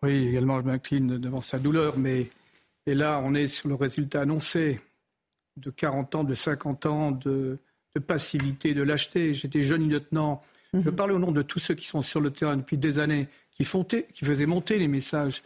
Oui, 0.03 0.27
également, 0.27 0.59
je 0.59 0.65
m'incline 0.65 1.17
devant 1.17 1.41
sa 1.41 1.57
douleur, 1.57 1.97
mais 1.97 2.29
et 2.85 2.93
là, 2.93 3.21
on 3.23 3.33
est 3.33 3.47
sur 3.47 3.67
le 3.67 3.75
résultat 3.75 4.21
annoncé 4.21 4.79
de 5.57 5.71
40 5.71 6.15
ans, 6.15 6.23
de 6.23 6.35
50 6.35 6.85
ans 6.85 7.11
de, 7.11 7.57
passivité, 8.05 8.73
de 8.73 8.83
lâcheté. 8.83 9.33
J'étais 9.33 9.63
jeune 9.63 9.89
lieutenant. 9.89 10.43
Je 10.73 10.89
mhm. 10.89 10.95
parle 10.95 11.13
au 11.13 11.19
nom 11.19 11.31
de 11.31 11.41
tous 11.41 11.59
ceux 11.59 11.73
qui 11.73 11.87
sont 11.87 12.01
sur 12.01 12.19
le 12.19 12.31
terrain 12.31 12.57
depuis 12.57 12.77
des 12.77 12.99
années, 12.99 13.27
qui, 13.51 13.65
qui 13.65 14.25
faisaient 14.25 14.45
monter 14.45 14.77
les 14.77 14.87
messages 14.87 15.41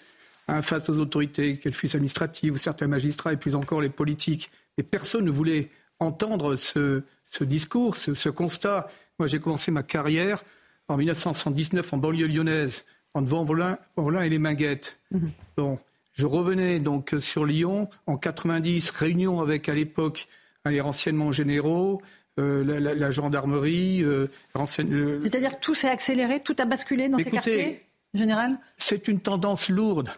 hein, 0.47 0.61
face 0.61 0.89
aux 0.89 0.99
autorités, 0.99 1.59
qu'elles 1.59 1.73
fussent 1.73 1.95
administratives 1.95 2.53
ou 2.53 2.57
certains 2.57 2.87
magistrats, 2.87 3.31
et 3.31 3.37
plus 3.37 3.55
encore 3.55 3.79
les 3.79 3.89
politiques. 3.89 4.51
Et 4.77 4.83
personne 4.83 5.25
ne 5.25 5.31
voulait 5.31 5.69
entendre 5.99 6.55
ce, 6.55 7.03
discours, 7.41 7.95
ce, 7.95 8.29
constat. 8.29 8.89
Moi, 9.19 9.27
j'ai 9.27 9.39
commencé 9.39 9.69
ma 9.69 9.83
carrière 9.83 10.43
en 10.87 10.97
1979 10.97 11.93
en 11.93 11.97
banlieue 11.97 12.27
lyonnaise, 12.27 12.85
en 13.13 13.21
devant 13.21 13.43
Volin, 13.43 13.77
et 14.21 14.29
les 14.29 14.39
Minguettes. 14.39 14.97
Mhm. 15.11 15.31
Bon, 15.57 15.79
je 16.13 16.25
revenais 16.25 16.79
donc 16.79 17.15
sur 17.19 17.45
Lyon 17.45 17.89
en 18.07 18.17
90, 18.17 18.89
réunion 18.91 19.41
avec 19.41 19.69
à 19.69 19.75
l'époque 19.75 20.27
les 20.65 20.81
renseignements 20.81 21.31
généraux, 21.31 22.01
euh, 22.39 22.79
la, 22.79 23.11
gendarmerie. 23.11 24.03
Euh, 24.03 24.27
C'est-à-dire 24.65 25.55
que 25.55 25.61
tout 25.61 25.75
s'est 25.75 25.89
accéléré, 25.89 26.41
tout 26.41 26.55
a 26.59 26.65
basculé 26.65 27.09
dans 27.09 27.17
ces 27.17 27.25
quartiers, 27.25 27.81
général? 28.13 28.57
C'est 28.77 29.07
une 29.07 29.19
tendance 29.19 29.69
lourde, 29.69 30.09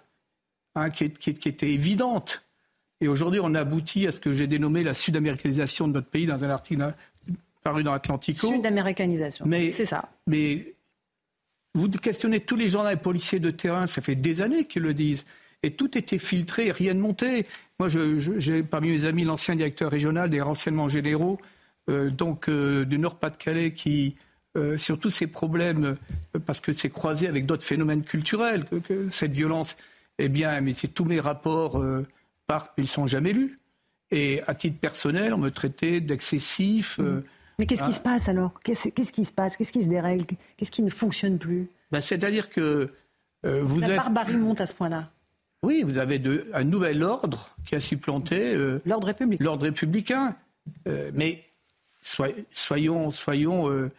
hein, 0.76 0.90
qui, 0.90 1.06
était 1.06 1.72
évidente. 1.72 2.46
Et 3.00 3.08
aujourd'hui, 3.08 3.40
on 3.42 3.56
a 3.56 3.62
abouti 3.62 4.06
à 4.06 4.12
ce 4.12 4.20
que 4.20 4.34
j'ai 4.34 4.46
dénommé 4.46 4.84
la 4.84 4.94
sud-américanisation 4.94 5.88
de 5.88 5.94
notre 5.94 6.10
pays 6.10 6.28
dans 6.28 6.44
un 6.44 6.50
article 6.50 6.94
paru 7.64 7.84
dans 7.84 7.94
Atlantico. 7.94 8.48
Sud-américanisation, 8.48 9.46
c'est 9.50 9.86
ça. 9.86 10.10
Mais 10.28 10.74
vous 11.74 11.90
questionnez 11.90 12.42
tous 12.42 12.56
les 12.56 12.70
gendarmes 12.70 12.94
et 12.94 12.98
policiers 12.98 13.40
de 13.40 13.52
terrain, 13.52 13.88
ça 13.88 14.02
fait 14.02 14.16
des 14.16 14.42
années 14.42 14.66
qu'ils 14.66 14.84
le 14.84 14.94
disent. 14.94 15.26
Et 15.64 15.72
tout 15.72 15.98
était 15.98 16.18
filtré, 16.18 16.72
rien 16.72 16.94
ne 16.94 17.00
montait. 17.00 17.46
Moi, 17.80 17.88
j'ai 17.90 18.64
parmi 18.64 18.90
mes 18.90 19.06
amis 19.06 19.24
l'ancien 19.24 19.56
directeur 19.56 19.92
régional 19.92 20.30
des 20.30 20.42
renseignements 20.42 20.90
généraux, 20.90 21.40
euh, 21.90 22.10
donc 22.10 22.50
euh, 22.50 22.84
du 22.84 22.98
Nord-Pas-de-Calais, 22.98 23.74
qui, 23.74 24.16
euh, 24.58 24.78
sur 24.78 25.00
tous 25.00 25.12
ces 25.12 25.28
problèmes, 25.28 25.98
parce 26.46 26.62
que 26.62 26.74
c'est 26.74 26.90
croisé 26.90 27.28
avec 27.28 27.46
d'autres 27.46 27.64
phénomènes 27.64 28.04
culturels, 28.04 28.66
que, 28.84 29.10
cette 29.12 29.34
violence, 29.34 29.78
eh 30.18 30.30
bien, 30.30 30.60
mais 30.62 30.74
tous 30.74 31.06
mes 31.06 31.20
rapports 31.20 31.84
partent, 32.48 32.72
ils 32.78 32.82
ne 32.82 32.88
sont 32.88 33.08
jamais 33.08 33.32
lus. 33.32 33.60
Et 34.10 34.42
à 34.48 34.56
titre 34.56 34.78
personnel, 34.80 35.34
on 35.34 35.38
me 35.38 35.52
traitait 35.52 36.02
d'excessif. 36.02 36.98
Mmh. 36.98 37.22
Mais 37.62 37.68
qu'est-ce 37.68 37.84
qui 37.84 37.94
se 37.94 38.00
passe 38.00 38.28
alors? 38.28 38.60
Qu'est-ce 38.64 39.12
qui 39.12 39.24
se 39.24 39.32
passe? 39.32 39.56
Qu'est-ce 39.56 39.72
qui 39.72 39.84
se 39.84 39.88
dérègle? 39.88 40.26
Qu'est-ce 40.58 40.72
qui 40.72 40.82
ne 40.82 40.90
fonctionne 40.90 41.38
plus? 41.38 41.70
Ben, 41.92 42.02
C'est-à-dire 42.02 42.50
que 42.50 42.92
vous 43.44 43.80
La 43.80 43.90
êtes... 43.90 43.96
barbarie 43.98 44.36
monte 44.36 44.60
à 44.62 44.66
ce 44.66 44.74
point-là. 44.74 45.10
Oui, 45.64 45.84
vous 45.84 46.00
avez 46.00 46.20
un 46.54 46.64
nouvel 46.64 47.04
ordre 47.04 47.56
qui 47.66 47.76
a 47.76 47.80
supplanté 47.80 48.56
euh, 48.56 48.82
l'ordre 48.86 49.08
républicain. 49.08 49.44
L'ordre 49.44 49.64
républicain. 49.66 50.36
Euh, 50.88 51.12
mais 51.14 51.44
soyons, 52.02 53.12
soyons 53.12 53.70
euh, 53.70 53.90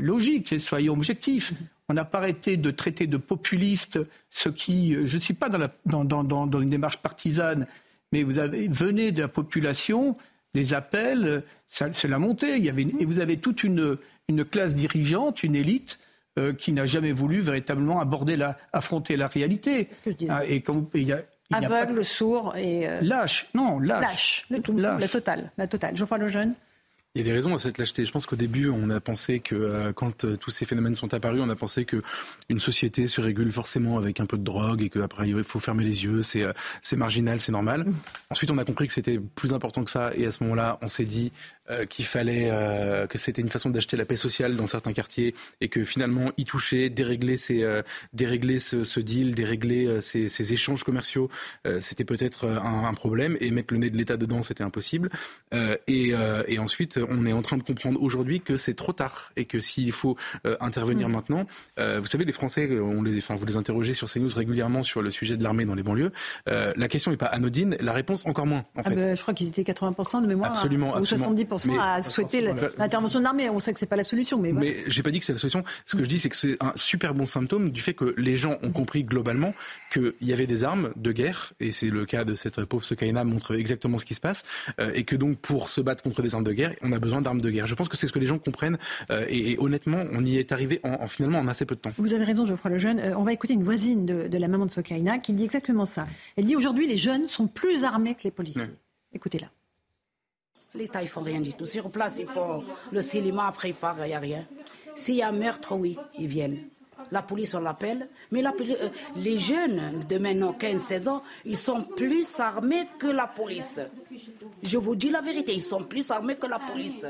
logiques 0.00 0.52
et 0.52 0.60
soyons 0.60 0.92
objectifs. 0.92 1.54
On 1.88 1.94
n'a 1.94 2.04
pas 2.04 2.18
arrêté 2.18 2.56
de 2.56 2.70
traiter 2.70 3.08
de 3.08 3.16
populistes 3.16 3.98
ce 4.30 4.48
qui. 4.48 4.94
Je 5.06 5.16
ne 5.16 5.20
suis 5.20 5.34
pas 5.34 5.48
dans, 5.48 6.60
une 6.60 6.70
démarche 6.70 6.98
partisane, 6.98 7.66
mais 8.12 8.22
vous 8.22 8.38
avez 8.38 8.68
venez 8.68 9.10
de 9.10 9.22
la 9.22 9.28
population, 9.28 10.16
des 10.56 10.74
appels, 10.74 11.44
c'est 11.68 12.08
la 12.08 12.18
montée. 12.18 12.56
Il 12.56 12.64
y 12.64 12.70
avait, 12.70 12.86
et 12.98 13.04
vous 13.04 13.20
avez 13.20 13.36
toute 13.36 13.62
une, 13.62 13.98
une 14.28 14.44
classe 14.44 14.74
dirigeante, 14.74 15.42
une 15.42 15.54
élite 15.54 15.98
euh, 16.38 16.52
qui 16.52 16.72
n'a 16.72 16.86
jamais 16.86 17.12
voulu 17.12 17.40
véritablement 17.40 18.00
aborder 18.00 18.36
la, 18.36 18.56
affronter 18.72 19.16
la 19.16 19.28
réalité. 19.28 19.88
Ce 20.04 20.10
que 20.10 20.16
je 20.18 20.26
ah, 20.30 20.44
et 20.44 20.62
quand 20.62 20.88
il 20.94 21.08
y 21.08 21.12
a, 21.12 21.22
Aveugle, 21.52 22.04
sourd 22.04 22.56
et 22.56 22.88
euh, 22.88 22.98
lâche, 23.02 23.50
non, 23.54 23.78
lâche, 23.78 24.00
lâche, 24.00 24.46
le 24.50 24.60
tout, 24.60 24.72
lâche. 24.76 25.00
la 25.00 25.08
totale, 25.08 25.52
la 25.56 25.68
totale. 25.68 25.96
Je 25.96 26.04
crois 26.04 26.18
le 26.18 26.26
jeune. 26.26 26.54
Il 27.16 27.20
y 27.20 27.22
a 27.22 27.24
des 27.24 27.32
raisons 27.32 27.54
à 27.54 27.58
cette 27.58 27.78
lâcheté. 27.78 28.04
Je 28.04 28.12
pense 28.12 28.26
qu'au 28.26 28.36
début, 28.36 28.68
on 28.68 28.90
a 28.90 29.00
pensé 29.00 29.40
que 29.40 29.54
euh, 29.54 29.92
quand 29.94 30.26
euh, 30.26 30.36
tous 30.36 30.50
ces 30.50 30.66
phénomènes 30.66 30.94
sont 30.94 31.14
apparus, 31.14 31.40
on 31.42 31.48
a 31.48 31.56
pensé 31.56 31.86
que 31.86 32.02
une 32.50 32.58
société 32.58 33.06
se 33.06 33.22
régule 33.22 33.50
forcément 33.52 33.96
avec 33.96 34.20
un 34.20 34.26
peu 34.26 34.36
de 34.36 34.44
drogue 34.44 34.82
et 34.82 34.90
qu'après 34.90 35.30
il 35.30 35.42
faut 35.42 35.58
fermer 35.58 35.82
les 35.82 36.04
yeux, 36.04 36.20
c'est 36.20 36.42
euh, 36.42 36.52
c'est 36.82 36.96
marginal, 36.96 37.40
c'est 37.40 37.52
normal. 37.52 37.86
Mmh. 37.86 37.94
Ensuite, 38.28 38.50
on 38.50 38.58
a 38.58 38.64
compris 38.66 38.86
que 38.86 38.92
c'était 38.92 39.18
plus 39.34 39.54
important 39.54 39.82
que 39.82 39.90
ça 39.90 40.12
et 40.14 40.26
à 40.26 40.30
ce 40.30 40.42
moment-là, 40.42 40.78
on 40.82 40.88
s'est 40.88 41.06
dit 41.06 41.32
qu'il 41.88 42.04
fallait 42.04 42.48
que 43.08 43.18
c'était 43.18 43.42
une 43.42 43.48
façon 43.48 43.70
d'acheter 43.70 43.96
la 43.96 44.04
paix 44.04 44.14
sociale 44.14 44.54
dans 44.54 44.68
certains 44.68 44.92
quartiers 44.92 45.34
et 45.60 45.68
que 45.68 45.82
finalement 45.82 46.30
y 46.36 46.44
toucher, 46.44 46.90
dérégler 46.90 47.36
ces 47.36 47.82
dérégler 48.12 48.60
ce, 48.60 48.84
ce, 48.84 49.00
deal, 49.00 49.34
dérégler 49.34 50.00
ces, 50.00 50.28
ces 50.28 50.52
échanges 50.52 50.84
commerciaux, 50.84 51.28
c'était 51.80 52.04
peut-être 52.04 52.46
un, 52.46 52.84
un, 52.84 52.94
problème 52.94 53.36
et 53.40 53.50
mettre 53.50 53.74
le 53.74 53.80
nez 53.80 53.90
de 53.90 53.96
l'État 53.96 54.16
dedans, 54.16 54.44
c'était 54.44 54.62
impossible. 54.62 55.10
et, 55.88 56.12
et 56.46 56.58
ensuite 56.60 57.00
on 57.10 57.26
est 57.26 57.32
en 57.32 57.42
train 57.42 57.56
de 57.56 57.62
comprendre 57.62 58.00
aujourd'hui 58.02 58.40
que 58.40 58.56
c'est 58.56 58.74
trop 58.74 58.92
tard 58.92 59.32
et 59.36 59.44
que 59.44 59.60
s'il 59.60 59.92
faut 59.92 60.16
euh, 60.46 60.56
intervenir 60.60 61.08
mm. 61.08 61.12
maintenant, 61.12 61.46
euh, 61.78 62.00
vous 62.00 62.06
savez, 62.06 62.24
les 62.24 62.32
Français, 62.32 62.68
on 62.80 63.02
les, 63.02 63.18
enfin, 63.18 63.34
vous 63.34 63.46
les 63.46 63.56
interrogez 63.56 63.94
sur 63.94 64.10
CNews 64.10 64.30
régulièrement 64.34 64.82
sur 64.82 65.02
le 65.02 65.10
sujet 65.10 65.36
de 65.36 65.42
l'armée 65.42 65.64
dans 65.64 65.74
les 65.74 65.82
banlieues. 65.82 66.10
Euh, 66.48 66.72
la 66.76 66.88
question 66.88 67.10
n'est 67.10 67.16
pas 67.16 67.26
anodine, 67.26 67.76
la 67.80 67.92
réponse 67.92 68.24
encore 68.26 68.46
moins. 68.46 68.64
En 68.76 68.82
ah 68.84 68.90
fait. 68.90 68.96
Bah, 68.96 69.14
je 69.14 69.22
crois 69.22 69.34
qu'ils 69.34 69.48
étaient 69.48 69.62
80% 69.62 70.22
de 70.22 70.26
mémoire, 70.26 70.50
absolument, 70.50 70.96
ou 70.96 71.02
70% 71.02 71.78
à 71.78 72.02
souhaiter 72.02 72.48
l'intervention 72.78 73.18
de 73.18 73.24
l'armée. 73.24 73.50
On 73.50 73.60
sait 73.60 73.72
que 73.72 73.80
c'est 73.80 73.86
pas 73.86 73.96
la 73.96 74.04
solution, 74.04 74.38
mais. 74.38 74.52
Mais 74.52 74.76
j'ai 74.86 75.02
pas 75.02 75.10
dit 75.10 75.18
que 75.18 75.24
c'est 75.24 75.32
la 75.32 75.38
solution. 75.38 75.64
Ce 75.84 75.96
que 75.96 76.02
je 76.02 76.08
dis, 76.08 76.18
c'est 76.18 76.28
que 76.28 76.36
c'est 76.36 76.56
un 76.60 76.72
super 76.76 77.14
bon 77.14 77.26
symptôme 77.26 77.70
du 77.70 77.80
fait 77.80 77.94
que 77.94 78.14
les 78.16 78.36
gens 78.36 78.58
ont 78.62 78.72
compris 78.72 79.04
globalement 79.04 79.54
qu'il 79.92 80.14
y 80.20 80.32
avait 80.32 80.46
des 80.46 80.64
armes 80.64 80.92
de 80.96 81.12
guerre, 81.12 81.52
et 81.60 81.72
c'est 81.72 81.90
le 81.90 82.06
cas 82.06 82.24
de 82.24 82.34
cette 82.34 82.64
pauvre 82.64 82.84
Sokaina 82.84 83.24
montre 83.24 83.54
exactement 83.54 83.98
ce 83.98 84.04
qui 84.04 84.14
se 84.14 84.20
passe, 84.20 84.44
et 84.94 85.04
que 85.04 85.16
donc 85.16 85.38
pour 85.38 85.68
se 85.68 85.80
battre 85.80 86.02
contre 86.02 86.22
des 86.22 86.34
armes 86.34 86.44
de 86.44 86.52
guerre, 86.52 86.74
on 86.82 86.92
a 86.92 86.95
besoin 86.98 87.20
d'armes 87.20 87.40
de 87.40 87.50
guerre. 87.50 87.66
Je 87.66 87.74
pense 87.74 87.88
que 87.88 87.96
c'est 87.96 88.06
ce 88.06 88.12
que 88.12 88.18
les 88.18 88.26
gens 88.26 88.38
comprennent 88.38 88.78
euh, 89.10 89.26
et, 89.28 89.56
honnêtement, 89.58 90.04
on 90.12 90.24
y 90.24 90.38
est 90.38 90.52
arrivé 90.52 90.80
en, 90.82 91.06
finalement 91.06 91.38
en 91.38 91.48
assez 91.48 91.66
peu 91.66 91.74
de 91.74 91.80
temps. 91.80 91.90
Vous 91.98 92.14
avez 92.14 92.24
raison, 92.24 92.46
Geoffroy 92.46 92.70
Lejeune. 92.70 93.00
Euh, 93.00 93.16
on 93.16 93.24
va 93.24 93.32
écouter 93.32 93.54
une 93.54 93.64
voisine 93.64 94.06
de, 94.06 94.38
la 94.38 94.48
maman 94.48 94.66
de 94.66 94.70
Sokaina 94.70 95.18
qui 95.18 95.32
dit 95.32 95.44
exactement 95.44 95.86
ça. 95.86 96.04
Elle 96.36 96.44
dit 96.44 96.56
aujourd'hui 96.56 96.86
les 96.86 96.98
jeunes 96.98 97.26
sont 97.28 97.46
plus 97.46 97.84
armés 97.84 98.14
que 98.14 98.24
les 98.24 98.30
policiers. 98.30 98.62
Écoutez-la. 99.12 99.48
L'État, 100.74 101.02
ils 101.02 101.08
font 101.08 101.22
rien 101.22 101.40
du 101.40 101.54
tout. 101.54 101.64
Sur 101.64 101.90
place, 101.90 102.18
ils 102.18 102.26
font 102.26 102.62
le 102.92 103.00
cinéma, 103.00 103.46
après 103.46 103.70
ils 103.70 103.74
partent, 103.74 103.98
il 104.02 104.08
n'y 104.08 104.14
a 104.14 104.18
rien. 104.18 104.44
S'il 104.94 105.14
y 105.14 105.22
a 105.22 105.28
un 105.28 105.32
meurtre, 105.32 105.74
oui, 105.74 105.96
ils 106.18 106.26
viennent. 106.26 106.58
La 107.12 107.22
police, 107.22 107.54
on 107.54 107.60
l'appelle. 107.60 108.08
Mais 108.30 108.42
la, 108.42 108.52
euh, 108.52 108.88
les 109.16 109.38
jeunes 109.38 110.00
de 110.08 110.18
maintenant 110.18 110.52
15-16 110.52 111.08
ans, 111.08 111.22
ils 111.44 111.58
sont 111.58 111.82
plus 111.82 112.40
armés 112.40 112.86
que 112.98 113.06
la 113.06 113.26
police. 113.26 113.80
Je 114.62 114.78
vous 114.78 114.96
dis 114.96 115.10
la 115.10 115.20
vérité, 115.20 115.54
ils 115.54 115.62
sont 115.62 115.84
plus 115.84 116.10
armés 116.10 116.36
que 116.36 116.46
la 116.46 116.58
police. 116.58 117.06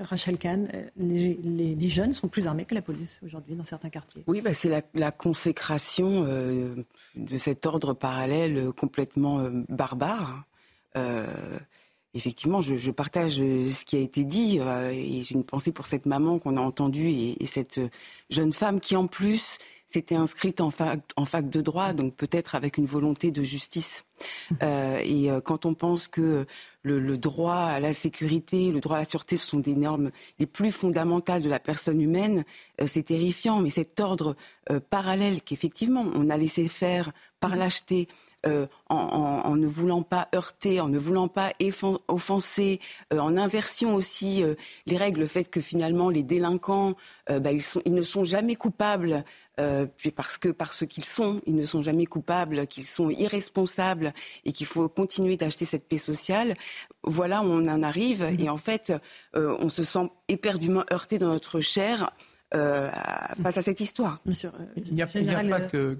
Rachel 0.00 0.38
Kahn, 0.38 0.68
euh, 0.72 0.84
les, 0.96 1.88
jeunes 1.88 2.12
sont 2.12 2.28
plus 2.28 2.46
armés 2.46 2.64
que 2.64 2.74
la 2.74 2.82
police 2.82 3.20
aujourd'hui 3.24 3.54
dans 3.54 3.64
certains 3.64 3.90
quartiers. 3.90 4.24
Oui, 4.26 4.40
bah, 4.40 4.54
c'est 4.54 4.84
la, 4.94 5.12
consécration 5.12 6.24
euh, 6.26 6.74
de 7.14 7.38
cet 7.38 7.66
ordre 7.66 7.92
parallèle 7.92 8.72
complètement 8.72 9.48
barbare 9.68 10.44
effectivement, 12.14 12.60
je, 12.60 12.90
partage 12.90 13.40
euh, 13.40 13.70
ce 13.70 13.84
qui 13.84 13.96
a 13.96 14.00
été 14.00 14.24
dit 14.24 14.58
euh, 14.60 14.90
et 14.90 15.22
j'ai 15.22 15.34
une 15.34 15.44
pensée 15.44 15.72
pour 15.72 15.86
cette 15.86 16.06
maman 16.06 16.38
qu'on 16.38 16.56
a 16.56 16.60
entendue 16.60 17.08
et, 17.08 17.46
cette 17.46 17.80
jeune 18.30 18.52
femme 18.52 18.80
qui, 18.80 18.96
en 18.96 19.06
plus, 19.06 19.58
s'était 19.86 20.14
inscrite 20.14 20.60
en 20.60 20.70
fac, 20.70 21.00
en 21.16 21.24
fac 21.24 21.50
de 21.50 21.60
droit, 21.60 21.92
donc 21.92 22.14
peut-être 22.14 22.54
avec 22.54 22.78
une 22.78 22.86
volonté 22.86 23.30
de 23.30 23.42
justice. 23.42 24.04
Euh, 24.62 25.00
et 25.04 25.28
quand 25.44 25.66
on 25.66 25.74
pense 25.74 26.08
que 26.08 26.46
le, 26.82 27.18
droit 27.18 27.56
à 27.56 27.80
la 27.80 27.92
sécurité, 27.92 28.72
le 28.72 28.80
droit 28.80 28.96
à 28.96 29.00
la 29.00 29.04
sûreté, 29.04 29.36
ce 29.36 29.46
sont 29.46 29.58
des 29.58 29.74
normes 29.74 30.10
les 30.38 30.46
plus 30.46 30.70
fondamentales 30.70 31.42
de 31.42 31.48
la 31.48 31.58
personne 31.58 32.00
humaine, 32.00 32.44
c'est 32.86 33.02
terrifiant. 33.02 33.60
Mais 33.60 33.70
cet 33.70 34.00
ordre 34.00 34.34
parallèle 34.88 35.42
qu'effectivement 35.42 36.06
on 36.14 36.30
a 36.30 36.36
laissé 36.38 36.68
faire 36.68 37.12
par 37.40 37.56
lâcheté, 37.56 38.08
euh, 38.46 38.66
en, 38.88 39.54
ne 39.56 39.66
voulant 39.66 40.02
pas 40.02 40.28
heurter, 40.34 40.80
en 40.80 40.88
ne 40.88 40.98
voulant 40.98 41.28
pas 41.28 41.52
offenser, 42.08 42.80
euh, 43.12 43.18
en 43.18 43.36
inversion 43.36 43.94
aussi 43.94 44.42
euh, 44.42 44.54
les 44.86 44.96
règles, 44.96 45.20
le 45.20 45.26
fait 45.26 45.44
que 45.44 45.60
finalement 45.60 46.10
les 46.10 46.22
délinquants, 46.22 46.94
bah, 47.28 47.52
ils, 47.52 47.62
ils, 47.86 47.94
ne 47.94 48.02
sont 48.02 48.24
jamais 48.24 48.56
coupables 48.56 49.24
parce 50.16 50.38
que 50.38 50.48
parce 50.48 50.84
qu'ils 50.86 51.04
sont, 51.04 51.40
ils 51.46 51.54
ne 51.54 51.64
sont 51.64 51.82
jamais 51.82 52.06
coupables, 52.06 52.66
qu'ils 52.66 52.86
sont 52.86 53.10
irresponsables 53.10 54.12
et 54.44 54.52
qu'il 54.52 54.66
faut 54.66 54.88
continuer 54.88 55.36
d'acheter 55.36 55.64
cette 55.64 55.88
paix 55.88 55.98
sociale. 55.98 56.54
Voilà 57.04 57.42
où 57.42 57.46
on 57.46 57.66
en 57.66 57.82
arrive 57.82 58.22
et 58.38 58.48
en 58.48 58.56
fait, 58.56 58.92
on 59.34 59.68
se 59.68 59.84
sent 59.84 60.10
éperdument 60.28 60.84
heurté 60.92 61.18
dans 61.18 61.28
notre 61.28 61.60
chair. 61.60 62.10
face 62.50 63.56
à 63.56 63.62
cette 63.62 63.80
histoire. 63.80 64.20
il 64.26 64.94
n'y 64.94 65.02
a, 65.02 65.06
pas 65.06 65.60
que, 65.60 65.98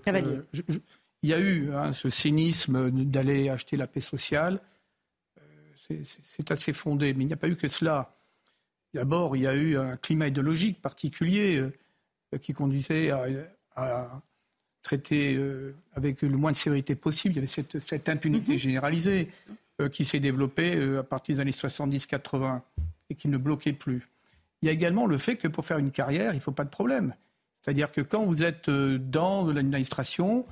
il 1.22 1.30
y 1.30 1.34
a 1.34 1.38
eu 1.38 1.72
hein, 1.72 1.92
ce 1.92 2.10
cynisme 2.10 2.90
d'aller 2.90 3.48
acheter 3.48 3.76
la 3.76 3.86
paix 3.86 4.00
sociale. 4.00 4.60
Euh, 5.38 6.02
c'est 6.04 6.50
assez 6.50 6.72
fondé, 6.72 7.14
mais 7.14 7.24
il 7.24 7.28
n'y 7.28 7.32
a 7.32 7.36
pas 7.36 7.48
eu 7.48 7.56
que 7.56 7.68
cela. 7.68 8.14
D'abord, 8.92 9.36
il 9.36 9.42
y 9.42 9.46
a 9.46 9.54
eu 9.54 9.76
un 9.76 9.96
climat 9.96 10.28
idéologique 10.28 10.82
particulier 10.82 11.58
euh, 11.58 12.38
qui 12.38 12.52
conduisait 12.52 13.10
à, 13.10 14.22
traiter 14.82 15.36
euh, 15.36 15.76
avec 15.94 16.22
le 16.22 16.36
moins 16.36 16.50
de 16.50 16.56
sévérité 16.56 16.96
possible. 16.96 17.34
Il 17.34 17.36
y 17.36 17.38
avait 17.38 17.80
cette, 17.80 18.08
impunité 18.08 18.52
mhm. 18.52 18.58
généralisée 18.58 19.30
qui 19.92 20.04
s'est 20.04 20.20
développée 20.20 20.80
à 20.98 21.02
partir 21.02 21.36
des 21.36 21.40
années 21.40 21.50
70-80 21.50 22.60
et 23.10 23.14
qui 23.14 23.28
ne 23.28 23.36
bloquait 23.36 23.72
plus. 23.72 24.06
Il 24.60 24.66
y 24.66 24.68
a 24.68 24.72
également 24.72 25.06
le 25.06 25.18
fait 25.18 25.36
que 25.36 25.48
pour 25.48 25.64
faire 25.64 25.78
une 25.78 25.90
carrière, 25.90 26.32
il 26.34 26.36
ne 26.36 26.42
faut 26.42 26.52
pas 26.52 26.64
de 26.64 26.70
problème. 26.70 27.14
C'est-à-dire 27.60 27.90
que 27.90 28.00
quand 28.00 28.24
vous 28.24 28.42
êtes 28.42 28.68
dans 28.70 29.46
l'administration, 29.46 30.46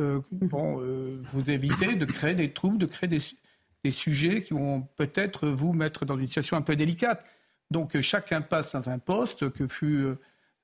euh, 0.00 0.20
bon, 0.30 0.80
euh, 0.80 1.22
vous 1.32 1.50
évitez 1.50 1.94
de 1.94 2.04
créer 2.04 2.34
des 2.34 2.50
troubles, 2.50 2.78
de 2.78 2.86
créer 2.86 3.08
des, 3.08 3.20
des 3.84 3.90
sujets 3.90 4.42
qui 4.42 4.54
vont 4.54 4.82
peut-être 4.96 5.48
vous 5.48 5.72
mettre 5.72 6.04
dans 6.04 6.18
une 6.18 6.26
situation 6.26 6.56
un 6.56 6.62
peu 6.62 6.76
délicate. 6.76 7.24
Donc 7.70 8.00
chacun 8.00 8.42
passe 8.42 8.72
dans 8.72 8.88
un 8.88 8.98
poste, 8.98 9.50
que 9.50 9.66
fut 9.66 10.06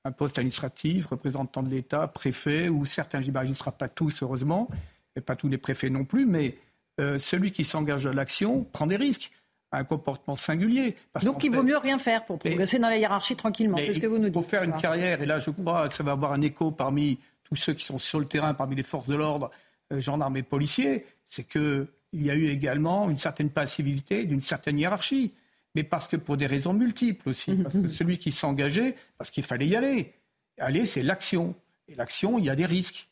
un 0.05 0.11
poste 0.11 0.37
administratif, 0.37 1.07
représentant 1.07 1.63
de 1.63 1.69
l'État, 1.69 2.07
préfet, 2.07 2.69
ou 2.69 2.85
certains, 2.85 3.21
j'imagine, 3.21 3.51
ne 3.51 3.57
sera 3.57 3.71
pas 3.71 3.89
tous, 3.89 4.23
heureusement, 4.23 4.69
et 5.15 5.21
pas 5.21 5.35
tous 5.35 5.49
les 5.49 5.57
préfets 5.57 5.89
non 5.89 6.05
plus, 6.05 6.25
mais 6.25 6.57
celui 6.97 7.51
qui 7.51 7.65
s'engage 7.65 8.05
dans 8.05 8.13
l'action 8.13 8.63
prend 8.63 8.87
des 8.87 8.95
risques 8.95 9.31
un 9.73 9.83
comportement 9.83 10.35
singulier. 10.35 10.95
Donc 11.23 11.43
il 11.43 11.51
vaut 11.51 11.63
mieux 11.63 11.77
rien 11.77 11.97
faire 11.97 12.25
pour 12.25 12.39
progresser 12.39 12.79
dans 12.79 12.89
la 12.89 12.97
hiérarchie 12.97 13.35
tranquillement, 13.35 13.77
c'est 13.77 13.93
ce 13.93 13.99
que 13.99 14.07
vous 14.07 14.17
nous 14.17 14.25
dites. 14.25 14.33
Pour 14.33 14.45
faire 14.45 14.63
une 14.63 14.77
carrière, 14.77 15.21
et 15.21 15.25
là 15.25 15.39
je 15.39 15.49
crois 15.49 15.89
que 15.89 15.95
ça 15.95 16.03
va 16.03 16.11
avoir 16.11 16.31
un 16.33 16.41
écho 16.41 16.71
parmi 16.71 17.19
tous 17.43 17.55
ceux 17.55 17.73
qui 17.73 17.83
sont 17.83 17.99
sur 17.99 18.19
le 18.19 18.25
terrain, 18.25 18.53
parmi 18.53 18.75
les 18.75 18.83
forces 18.83 19.07
de 19.07 19.15
l'ordre, 19.15 19.51
euh, 19.91 19.99
gendarmes 19.99 20.37
et 20.37 20.43
policiers, 20.43 21.05
c'est 21.25 21.47
qu'il 21.47 21.87
y 22.13 22.29
a 22.29 22.35
eu 22.35 22.47
également 22.47 23.09
une 23.09 23.17
certaine 23.17 23.49
passivité 23.49 24.25
d'une 24.25 24.41
certaine 24.41 24.79
hiérarchie. 24.79 25.33
Mais 25.75 25.83
parce 25.83 26.07
que 26.07 26.15
pour 26.15 26.37
des 26.37 26.45
raisons 26.45 26.73
multiples 26.73 27.29
aussi. 27.29 27.51
Mhm. 27.51 27.63
Parce 27.63 27.75
que 27.75 27.87
celui 27.87 28.17
qui 28.17 28.31
s'engageait, 28.31 28.95
parce 29.17 29.31
qu'il 29.31 29.43
fallait 29.43 29.67
y 29.67 29.75
aller. 29.75 30.13
Aller, 30.59 30.85
c'est 30.85 31.01
l'action. 31.01 31.55
Et 31.87 31.95
l'action, 31.95 32.37
il 32.37 32.45
y 32.45 32.49
a 32.49 32.55
des 32.55 32.65
risques. 32.65 33.09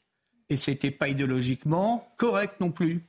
Et 0.49 0.57
ce 0.57 0.69
n'était 0.69 0.91
pas 0.91 1.07
idéologiquement 1.07 2.07
correct 2.17 2.59
non 2.59 2.71
plus 2.71 3.01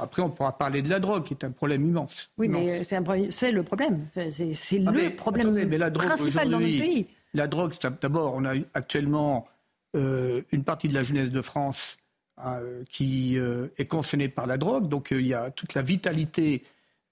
après, 0.00 0.22
on 0.22 0.30
pourra 0.30 0.56
parler 0.56 0.82
de 0.82 0.88
la 0.88 0.98
drogue, 0.98 1.24
qui 1.24 1.34
est 1.34 1.44
un 1.44 1.50
problème 1.50 1.84
immense. 1.86 2.30
Oui, 2.38 2.48
mais 2.48 2.82
c'est 2.84 3.52
le 3.52 3.62
problème. 3.62 4.06
C'est 4.54 4.82
ah, 4.86 4.90
le 4.90 5.14
problème 5.14 5.54
la 5.54 5.90
drogue, 5.90 6.06
principal 6.06 6.50
dans 6.50 6.60
notre 6.60 6.78
pays. 6.78 7.06
La 7.34 7.46
drogue, 7.46 7.72
d'abord, 8.00 8.34
on 8.34 8.44
a 8.44 8.54
actuellement 8.74 9.46
une 9.94 10.64
partie 10.64 10.88
de 10.88 10.94
la 10.94 11.02
jeunesse 11.02 11.30
de 11.30 11.42
France 11.42 11.98
euh, 12.44 12.84
qui 12.88 13.38
euh, 13.38 13.68
est 13.76 13.84
concernée 13.84 14.28
par 14.28 14.46
la 14.46 14.56
drogue. 14.56 14.88
Donc, 14.88 15.08
il 15.10 15.26
y 15.26 15.34
a 15.34 15.50
toute 15.50 15.74
la 15.74 15.82
vitalité 15.82 16.64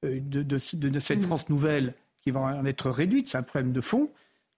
de, 0.03 0.59
cette 0.59 1.19
mm. 1.19 1.23
France 1.23 1.51
nouvelle 1.51 1.93
qui 2.23 2.31
va 2.31 2.41
en 2.41 2.65
être 2.65 2.89
réduite. 2.91 3.27
C'est 3.27 3.37
un 3.37 3.43
problème 3.43 3.73
de 3.73 3.81
fond. 3.83 4.11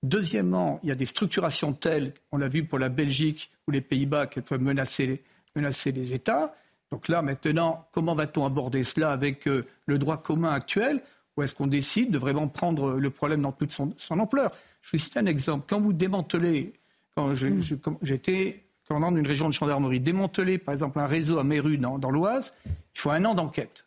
Deuxièmement, 0.03 0.79
il 0.83 0.89
y 0.89 0.93
a 0.93 0.95
des 0.95 1.07
structurations 1.07 1.73
telles, 1.73 2.14
on 2.31 2.39
l'a 2.39 2.47
vu 2.47 2.64
pour 2.64 2.79
la 2.79 2.89
Belgique 2.89 3.51
ou 3.66 3.73
les 3.73 3.81
Pays-Bas, 3.81 4.27
qu'elles 4.27 4.45
peuvent 4.45 4.62
menacer, 4.62 5.23
menacer 5.57 5.91
les 5.93 6.14
États. 6.14 6.55
Donc 6.91 7.09
là, 7.09 7.21
maintenant, 7.21 7.89
comment 7.93 8.14
va-t-on 8.14 8.47
aborder 8.47 8.85
cela 8.85 9.11
avec 9.11 9.49
euh, 9.49 9.66
le 9.87 9.99
droit 9.99 10.23
commun 10.23 10.53
actuel 10.53 11.03
Ou 11.37 11.43
est-ce 11.43 11.55
qu'on 11.55 11.66
décide 11.66 12.12
de 12.12 12.18
vraiment 12.18 12.47
prendre 12.47 12.93
le 12.93 13.11
problème 13.11 13.43
dans 13.43 13.53
toute 13.53 13.73
son, 13.73 13.93
ampleur? 14.11 14.53
Je 14.83 14.93
vous 14.93 14.99
cite 14.99 15.16
un 15.16 15.27
exemple. 15.27 15.66
Quand 15.68 15.81
vous 15.81 15.93
démantelez, 15.93 16.75
quand 17.15 17.29
mm. 17.29 17.97
j'étais 18.03 18.65
commandant 18.89 19.13
d'une 19.13 19.27
région 19.27 19.49
de 19.49 19.55
gendarmerie, 19.55 20.01
démanteler 20.01 20.59
par 20.59 20.75
exemple 20.75 20.99
un 20.99 21.07
réseau 21.07 21.39
à 21.39 21.45
Méru 21.45 21.79
dans, 21.79 22.11
l'Oise, 22.11 22.55
il 22.67 23.01
faut 23.01 23.11
un 23.11 23.25
an 23.25 23.35
d'enquête. 23.35 23.87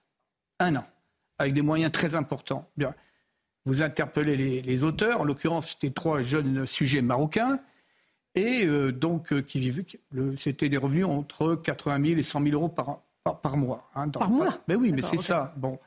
Un 0.59 0.77
an. 0.77 0.85
Avec 1.39 1.53
des 1.53 1.61
moyens 1.61 1.91
très 1.91 2.15
importants. 2.15 2.69
Bien. 2.77 2.93
Vous 3.65 3.81
interpellez 3.81 4.37
les, 4.37 4.61
les 4.61 4.83
auteurs, 4.83 5.21
en 5.21 5.23
l'occurrence 5.25 5.71
c'était 5.71 5.93
trois 5.93 6.21
jeunes 6.21 6.65
sujets 6.65 7.01
marocains, 7.01 7.59
et 8.35 8.65
euh, 8.65 8.91
donc 8.91 9.31
euh, 9.31 9.41
qui 9.41 9.59
vivait, 9.59 9.85
c'était 10.37 10.69
des 10.69 10.77
revenus 10.77 11.05
entre 11.05 11.55
80 11.55 12.05
000 12.05 12.19
et 12.19 12.23
100 12.23 12.41
000 12.43 12.53
euros 12.53 12.69
par, 12.69 13.01
par, 13.23 13.57
mois. 13.57 13.89
Hein, 13.95 14.09
par 14.09 14.29
mois 14.29 14.57
Mais 14.67 14.75
oui, 14.75 14.91
mais 14.91 15.01
c'est 15.01 15.17
ça. 15.17 15.53
Bon. 15.57 15.79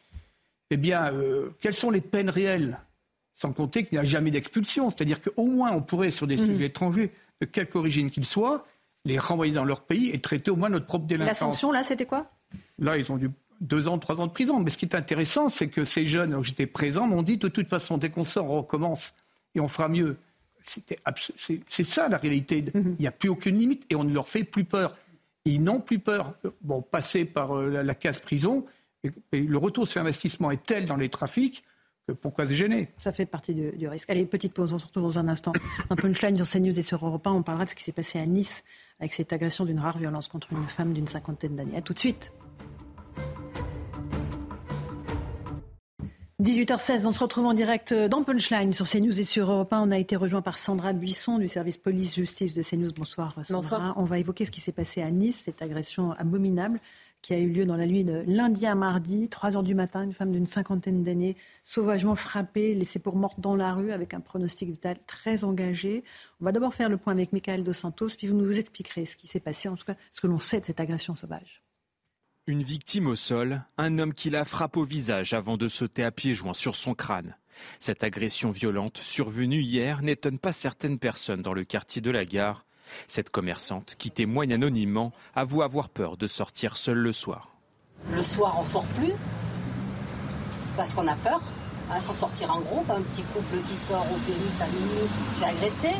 Eh 0.71 0.77
bien, 0.77 1.13
euh, 1.13 1.51
quelles 1.61 1.75
sont 1.75 1.91
les 1.91 2.01
peines 2.01 2.31
réelles? 2.31 2.81
Sans 3.35 3.53
compter 3.53 3.85
qu'il 3.85 3.99
n'y 3.99 4.03
a 4.03 4.05
jamais 4.05 4.31
d'expulsion. 4.31 4.91
C'est-à-dire 4.91 5.21
qu'au 5.21 5.47
moins, 5.47 5.73
on 5.73 5.83
pourrait, 5.83 6.11
sur 6.11 6.27
des 6.27 6.37
mmh. 6.37 6.47
sujets 6.47 6.67
étrangers, 6.67 7.13
de 7.41 7.47
quelque 7.47 7.77
origine 7.77 8.11
qu'ils 8.11 8.25
soient, 8.25 8.67
les 9.05 9.19
renvoyer 9.19 9.53
dans 9.53 9.65
leur 9.65 9.83
pays 9.83 10.11
et 10.11 10.21
traiter 10.21 10.51
au 10.51 10.57
moins 10.57 10.69
notre 10.69 10.87
propre 10.87 11.07
délinquance. 11.07 11.29
La 11.29 11.35
sanction, 11.35 11.73
là, 11.73 11.85
c'était 11.85 12.07
quoi? 12.07 12.27
Là, 12.79 12.97
ils 12.97 13.11
ont 13.11 13.17
dû 13.17 13.31
deux 13.61 13.89
ans, 13.89 13.99
trois 13.99 14.21
ans 14.21 14.27
de 14.27 14.33
prison. 14.33 14.61
Mais 14.61 14.71
ce 14.71 14.79
qui 14.79 14.85
est 14.85 14.95
intéressant, 14.95 15.49
c'est 15.49 15.69
que 15.69 15.85
ces 15.85 16.07
jeunes, 16.07 16.43
j'étais 16.43 16.67
présent, 16.67 17.07
m'ont 17.07 17.23
dit 17.23 17.37
de 17.37 17.49
toute 17.49 17.69
façon, 17.69 17.99
dès 17.99 18.11
qu'on 18.11 18.25
sort, 18.25 18.51
on 18.51 18.59
recommence 18.59 19.15
et 19.55 19.61
on 19.61 19.69
fera 19.69 19.89
mieux 19.89 20.17
c'est 20.67 21.85
ça 21.85 22.09
la 22.09 22.19
réalité. 22.19 22.65
Mhm. 22.75 22.97
Il 22.99 23.03
n'y 23.03 23.07
a 23.07 23.13
plus 23.13 23.29
aucune 23.29 23.59
limite 23.59 23.87
et 23.91 23.95
on 23.95 24.05
ne 24.05 24.13
leur 24.13 24.29
fait 24.29 24.45
plus 24.45 24.65
peur. 24.65 24.97
Ils 25.45 25.63
n'ont 25.63 25.81
plus 25.81 25.99
peur. 25.99 26.35
Bon, 26.61 26.83
passer 26.83 27.25
par 27.25 27.57
euh, 27.57 27.83
la, 27.83 27.95
case 27.95 28.19
prison, 28.19 28.65
le 29.33 29.57
retour 29.57 29.87
sur 29.87 30.01
investissement 30.01 30.51
est 30.51 30.65
tel 30.65 30.87
dans 30.87 30.97
les 30.97 31.09
trafics 31.09 31.63
pourquoi 32.15 32.47
se 32.47 32.53
gêner? 32.53 32.89
Ça 32.99 33.13
fait 33.13 33.27
partie 33.27 33.53
du, 33.55 33.89
risque. 33.89 34.09
Allez, 34.11 34.25
petite 34.27 34.53
pause, 34.53 34.73
on 34.73 34.79
se 34.79 34.87
retrouve 34.87 35.05
dans 35.05 35.19
un 35.19 35.29
instant. 35.29 35.53
Un 35.91 35.97
punchline 35.97 36.37
sur 36.37 36.49
CNews 36.49 36.79
et 36.79 36.83
sur 36.83 37.05
Europe 37.05 37.27
1, 37.27 37.33
on 37.33 37.43
parlera 37.43 37.65
de 37.65 37.71
ce 37.71 37.75
qui 37.75 37.83
s'est 37.83 37.93
passé 37.93 38.19
à 38.19 38.27
Nice 38.27 38.63
avec 39.01 39.13
cette 39.13 39.33
agression 39.33 39.65
d'une 39.65 39.81
rare 39.81 39.99
violence 39.99 40.29
contre 40.29 40.53
une 40.53 40.67
femme 40.69 40.93
d'une 40.93 41.09
cinquantaine 41.09 41.57
d'années. 41.57 41.77
A 41.77 41.83
tout 41.83 41.95
de 41.95 41.99
suite. 41.99 42.33
18h16, 46.43 47.07
on 47.07 47.13
se 47.13 47.19
retrouve 47.19 47.47
en 47.47 47.55
direct 47.55 47.93
dans 47.93 48.23
Punchline 48.23 48.73
sur 48.73 48.89
CNews 48.89 49.19
et 49.19 49.25
sur 49.25 49.51
Europe 49.51 49.73
1. 49.73 49.81
On 49.81 49.91
a 49.91 49.99
été 49.99 50.15
rejoint 50.15 50.43
par 50.43 50.59
Sandra 50.59 50.93
Buisson 50.93 51.39
du 51.39 51.49
service 51.49 51.77
police-justice 51.77 52.55
de 52.55 52.63
CNews. 52.63 52.93
Bonsoir 52.93 53.35
Sandra. 53.43 53.95
On 53.97 54.05
va 54.05 54.21
évoquer 54.21 54.45
ce 54.45 54.53
qui 54.53 54.61
s'est 54.61 54.71
passé 54.71 55.03
à 55.03 55.11
Nice, 55.11 55.43
cette 55.47 55.61
agression 55.61 56.13
abominable 56.13 56.79
qui 57.23 57.35
a 57.35 57.39
eu 57.39 57.49
lieu 57.49 57.65
dans 57.65 57.77
la 57.77 57.87
nuit 57.87 58.05
de 58.05 58.23
lundi 58.27 58.67
à 58.67 58.75
mardi, 58.75 59.29
3 59.29 59.57
heures 59.57 59.63
du 59.63 59.75
matin, 59.75 60.05
une 60.05 60.13
femme 60.13 60.33
d'une 60.33 60.47
cinquantaine 60.47 61.03
d'années, 61.03 61.37
sauvagement 61.65 62.15
frappée, 62.15 62.75
laissée 62.75 62.99
pour 62.99 63.17
morte 63.17 63.41
dans 63.41 63.57
la 63.57 63.75
rue 63.75 63.93
avec 63.93 64.15
un 64.15 64.21
pronostic 64.21 64.71
vital 64.71 64.97
très 65.07 65.45
engagé. 65.45 66.05
On 66.41 66.45
va 66.45 66.53
d'abord 66.53 66.75
faire 66.75 66.89
le 66.89 66.97
point 66.97 67.13
avec 67.13 67.33
Michael 67.33 67.65
Dos 67.65 67.73
Santos, 67.73 68.11
puis 68.17 68.29
vous 68.29 68.37
nous 68.37 68.59
expliquerez 68.59 69.07
ce 69.07 69.17
qui 69.17 69.27
s'est 69.27 69.41
passé, 69.41 69.69
en 69.69 69.77
tout 69.77 69.87
cas 69.87 69.97
ce 70.13 70.21
que 70.21 70.27
l'on 70.27 70.39
sait 70.39 70.61
de 70.61 70.65
cette 70.65 70.81
agression 70.81 71.17
sauvage. 71.17 71.63
Une 72.47 72.63
victime 72.63 73.09
au 73.09 73.17
sol, 73.17 73.65
un 73.77 73.99
homme 73.99 74.15
qui 74.15 74.31
la 74.31 74.45
frappe 74.45 74.77
au 74.77 74.85
visage 74.85 75.35
avant 75.35 75.57
de 75.57 75.67
sauter 75.67 76.05
à 76.05 76.13
pieds 76.13 76.35
joints 76.35 76.55
sur 76.55 76.77
son 76.77 76.95
crâne. 76.95 77.37
Cette 77.81 78.05
agression 78.05 78.53
violente, 78.53 78.99
survenue 78.99 79.61
hier, 79.61 80.03
n'étonne 80.03 80.39
pas 80.39 80.53
certaines 80.53 81.01
personnes 81.01 81.43
dans 81.43 81.55
le 81.55 81.65
quartier 81.65 82.01
de 82.01 82.11
la 82.13 82.25
gare. 82.25 82.65
Cette 83.09 83.31
commerçante, 83.31 83.95
qui 83.99 84.11
témoigne 84.11 84.53
anonymement, 84.53 85.13
avoue 85.35 85.63
avoir 85.63 85.89
peur 85.89 86.17
de 86.17 86.27
sortir 86.27 86.77
seule 86.77 86.99
le 86.99 87.13
soir. 87.13 87.57
Le 88.13 88.23
soir, 88.23 88.57
on 88.59 88.65
sort 88.65 88.87
plus 88.87 89.13
parce 90.77 90.95
qu'on 90.95 91.09
a 91.09 91.17
peur. 91.17 91.41
Il 91.95 92.03
faut 92.03 92.15
sortir 92.15 92.55
en 92.55 92.61
groupe. 92.61 92.91
Un 92.91 93.03
petit 93.03 93.23
couple 93.23 93.59
qui 93.67 93.75
sort 93.75 94.07
au 94.13 94.17
fémis 94.17 94.61
à 94.61 94.67
minuit 94.67 95.09
se 95.31 95.41
fait 95.41 95.47
agresser. 95.47 95.97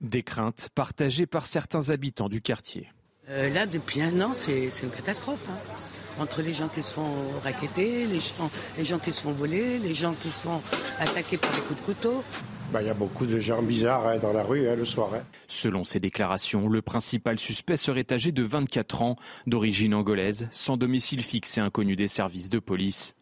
Des 0.00 0.22
craintes 0.22 0.68
partagées 0.74 1.26
par 1.26 1.46
certains 1.46 1.90
habitants 1.90 2.28
du 2.28 2.40
quartier. 2.40 2.90
Euh, 3.28 3.50
là, 3.50 3.66
depuis 3.66 4.00
un 4.00 4.20
an, 4.20 4.32
c'est 4.34 4.70
une 4.82 4.90
catastrophe. 4.90 5.48
Hein. 5.50 6.22
Entre 6.22 6.42
les 6.42 6.52
gens 6.52 6.68
qui 6.68 6.82
se 6.82 6.92
font 6.92 7.14
raqueter, 7.44 8.06
les 8.06 8.18
gens, 8.18 8.50
les 8.76 8.84
gens 8.84 8.98
qui 8.98 9.12
se 9.12 9.22
font 9.22 9.32
voler, 9.32 9.78
les 9.78 9.94
gens 9.94 10.14
qui 10.14 10.30
se 10.30 10.42
font 10.42 10.60
attaquer 10.98 11.36
par 11.36 11.52
des 11.52 11.60
coups 11.60 11.78
de 11.80 11.84
couteau. 11.84 12.24
Bah, 12.72 12.82
il 12.82 12.86
y 12.86 12.90
a 12.90 12.94
beaucoup 12.94 13.24
de 13.24 13.40
gens 13.40 13.62
bizarres 13.62 14.06
hein, 14.06 14.18
dans 14.18 14.34
la 14.34 14.42
rue 14.42 14.68
hein, 14.68 14.76
le 14.76 14.84
soir. 14.84 15.10
Selon 15.46 15.84
ses 15.84 16.00
déclarations, 16.00 16.68
le 16.68 16.82
principal 16.82 17.38
suspect 17.38 17.78
serait 17.78 18.12
âgé 18.12 18.30
de 18.30 18.42
24 18.42 19.02
ans, 19.02 19.16
d'origine 19.46 19.94
angolaise, 19.94 20.48
sans 20.50 20.76
domicile 20.76 21.22
fixe 21.22 21.56
et 21.56 21.62
inconnu 21.62 21.96
des 21.96 22.08
services 22.08 22.50
de 22.50 22.58
police. 22.58 23.14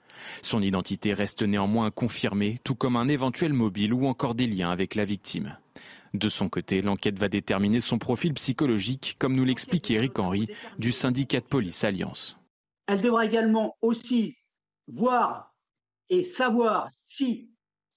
Son 0.43 0.63
identité 0.63 1.15
reste 1.15 1.43
néanmoins 1.43 1.93
confirmée, 1.93 2.59
tout 2.65 2.75
comme 2.75 2.97
un 2.97 3.07
éventuel 3.07 3.53
mobile 3.53 3.95
ou 3.95 4.07
encore 4.07 4.35
des 4.35 4.49
liens 4.49 4.71
avec 4.71 4.97
la 4.97 5.05
victime. 5.05 5.57
De 6.13 6.29
son 6.29 6.49
côté, 6.49 6.83
l'enquête 6.83 7.19
va 7.19 7.29
déterminer 7.29 7.81
son 7.81 7.99
profil 7.99 8.35
psychologique, 8.35 9.15
comme 9.19 9.37
nous 9.37 9.45
l'explique 9.45 9.91
Eric 9.93 10.19
Henry 10.19 10.49
du 10.79 10.91
syndicat 10.91 11.39
de 11.39 11.47
police 11.47 11.85
Alliance. 11.85 12.37
Elle 12.89 13.01
devra 13.01 13.25
également 13.25 13.77
aussi 13.81 14.35
voir 14.89 15.55
et 16.09 16.25
savoir 16.25 16.89
si 17.07 17.51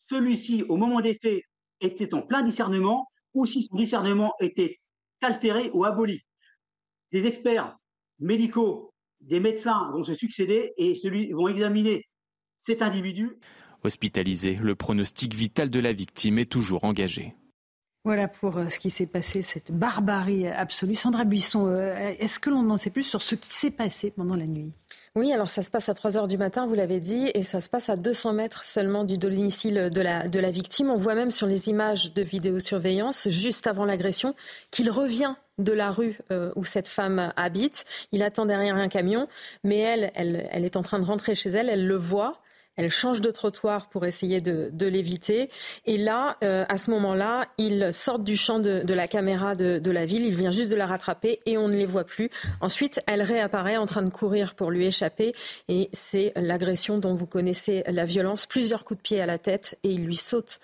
celui-ci, 0.09 0.63
au 0.69 0.77
moment 0.77 1.01
des 1.01 1.17
faits, 1.21 1.41
était 1.81 2.13
en 2.13 2.21
plein 2.21 2.41
discernement 2.41 3.07
ou 3.33 3.45
si 3.45 3.63
son 3.63 3.75
discernement 3.75 4.33
était 4.39 4.79
altéré 5.21 5.69
ou 5.73 5.85
aboli. 5.85 6.21
Des 7.11 7.25
experts 7.25 7.77
médicaux, 8.19 8.93
des 9.21 9.39
médecins 9.39 9.89
vont 9.93 10.03
se 10.03 10.13
succéder 10.13 10.73
et 10.77 10.95
celui, 10.95 11.31
vont 11.31 11.47
examiner 11.47 12.05
cet 12.65 12.81
individu. 12.81 13.37
Hospitalisé, 13.83 14.55
le 14.55 14.75
pronostic 14.75 15.33
vital 15.33 15.69
de 15.69 15.79
la 15.79 15.93
victime 15.93 16.39
est 16.39 16.51
toujours 16.51 16.83
engagé. 16.83 17.35
Voilà 18.05 18.27
pour 18.27 18.57
euh, 18.57 18.69
ce 18.69 18.79
qui 18.79 18.89
s'est 18.89 19.05
passé, 19.05 19.41
cette 19.41 19.71
barbarie 19.71 20.47
absolue. 20.47 20.95
Sandra 20.95 21.25
Buisson, 21.25 21.67
euh, 21.67 22.13
est-ce 22.19 22.39
que 22.39 22.49
l'on 22.49 22.69
en 22.69 22.77
sait 22.77 22.89
plus 22.89 23.03
sur 23.03 23.21
ce 23.21 23.35
qui 23.35 23.53
s'est 23.53 23.71
passé 23.71 24.11
pendant 24.11 24.35
la 24.35 24.47
nuit? 24.47 24.73
Oui, 25.15 25.33
alors 25.33 25.49
ça 25.49 25.63
se 25.63 25.71
passe 25.71 25.89
à 25.89 25.93
3 25.93 26.17
heures 26.17 26.27
du 26.27 26.37
matin, 26.37 26.67
vous 26.67 26.75
l'avez 26.75 26.99
dit, 26.99 27.31
et 27.33 27.41
ça 27.41 27.61
se 27.61 27.69
passe 27.69 27.89
à 27.89 27.95
200 27.95 28.33
mètres 28.33 28.63
seulement 28.63 29.03
du 29.03 29.17
domicile 29.17 29.89
de 29.93 30.01
la, 30.01 30.27
de 30.27 30.39
la 30.39 30.51
victime. 30.51 30.89
On 30.91 30.95
voit 30.95 31.15
même 31.15 31.31
sur 31.31 31.47
les 31.47 31.67
images 31.67 32.13
de 32.13 32.21
vidéosurveillance, 32.21 33.29
juste 33.29 33.67
avant 33.67 33.85
l'agression, 33.85 34.35
qu'il 34.71 34.89
revient 34.91 35.33
de 35.57 35.73
la 35.73 35.91
rue 35.91 36.19
euh, 36.31 36.51
où 36.55 36.63
cette 36.63 36.87
femme 36.87 37.33
habite. 37.35 37.85
Il 38.11 38.23
attend 38.23 38.45
derrière 38.45 38.75
un 38.75 38.87
camion, 38.87 39.27
mais 39.63 39.79
elle, 39.79 40.11
elle, 40.15 40.47
elle 40.51 40.63
est 40.63 40.77
en 40.77 40.83
train 40.83 40.99
de 40.99 41.05
rentrer 41.05 41.35
chez 41.35 41.49
elle, 41.49 41.69
elle 41.69 41.85
le 41.85 41.97
voit. 41.97 42.41
Elle 42.79 42.89
change 42.89 43.19
de 43.19 43.29
trottoir 43.29 43.89
pour 43.89 44.05
essayer 44.05 44.39
de, 44.39 44.85
l'éviter. 44.85 45.49
Et 45.85 45.97
là, 45.97 46.37
euh, 46.45 46.63
à 46.69 46.77
ce 46.77 46.89
moment-là, 46.91 47.45
ils 47.57 47.91
sortent 47.91 48.23
du 48.23 48.37
champ 48.37 48.59
de, 48.59 48.93
la 48.93 49.05
caméra 49.05 49.53
de, 49.53 49.91
la 49.91 50.05
ville. 50.05 50.25
Il 50.25 50.33
vient 50.33 50.49
juste 50.49 50.71
de 50.71 50.77
la 50.77 50.85
rattraper 50.85 51.39
et 51.45 51.57
on 51.57 51.67
ne 51.67 51.75
les 51.75 51.83
voit 51.83 52.05
plus. 52.05 52.29
Ensuite, 52.61 53.01
elle 53.05 53.21
réapparaît 53.21 53.75
en 53.75 53.85
train 53.85 54.01
de 54.01 54.09
courir 54.09 54.55
pour 54.55 54.71
lui 54.71 54.85
échapper. 54.85 55.33
Et 55.67 55.89
c'est 55.91 56.31
l'agression 56.37 56.99
dont 56.99 57.13
vous 57.13 57.27
connaissez 57.27 57.83
la 57.85 58.05
violence. 58.05 58.45
Plusieurs 58.45 58.85
coups 58.85 58.99
de 58.99 59.03
pied 59.03 59.19
à 59.19 59.25
la 59.25 59.37
tête 59.37 59.77
et 59.83 59.91
il 59.91 60.05
lui 60.05 60.15
saute 60.15 60.61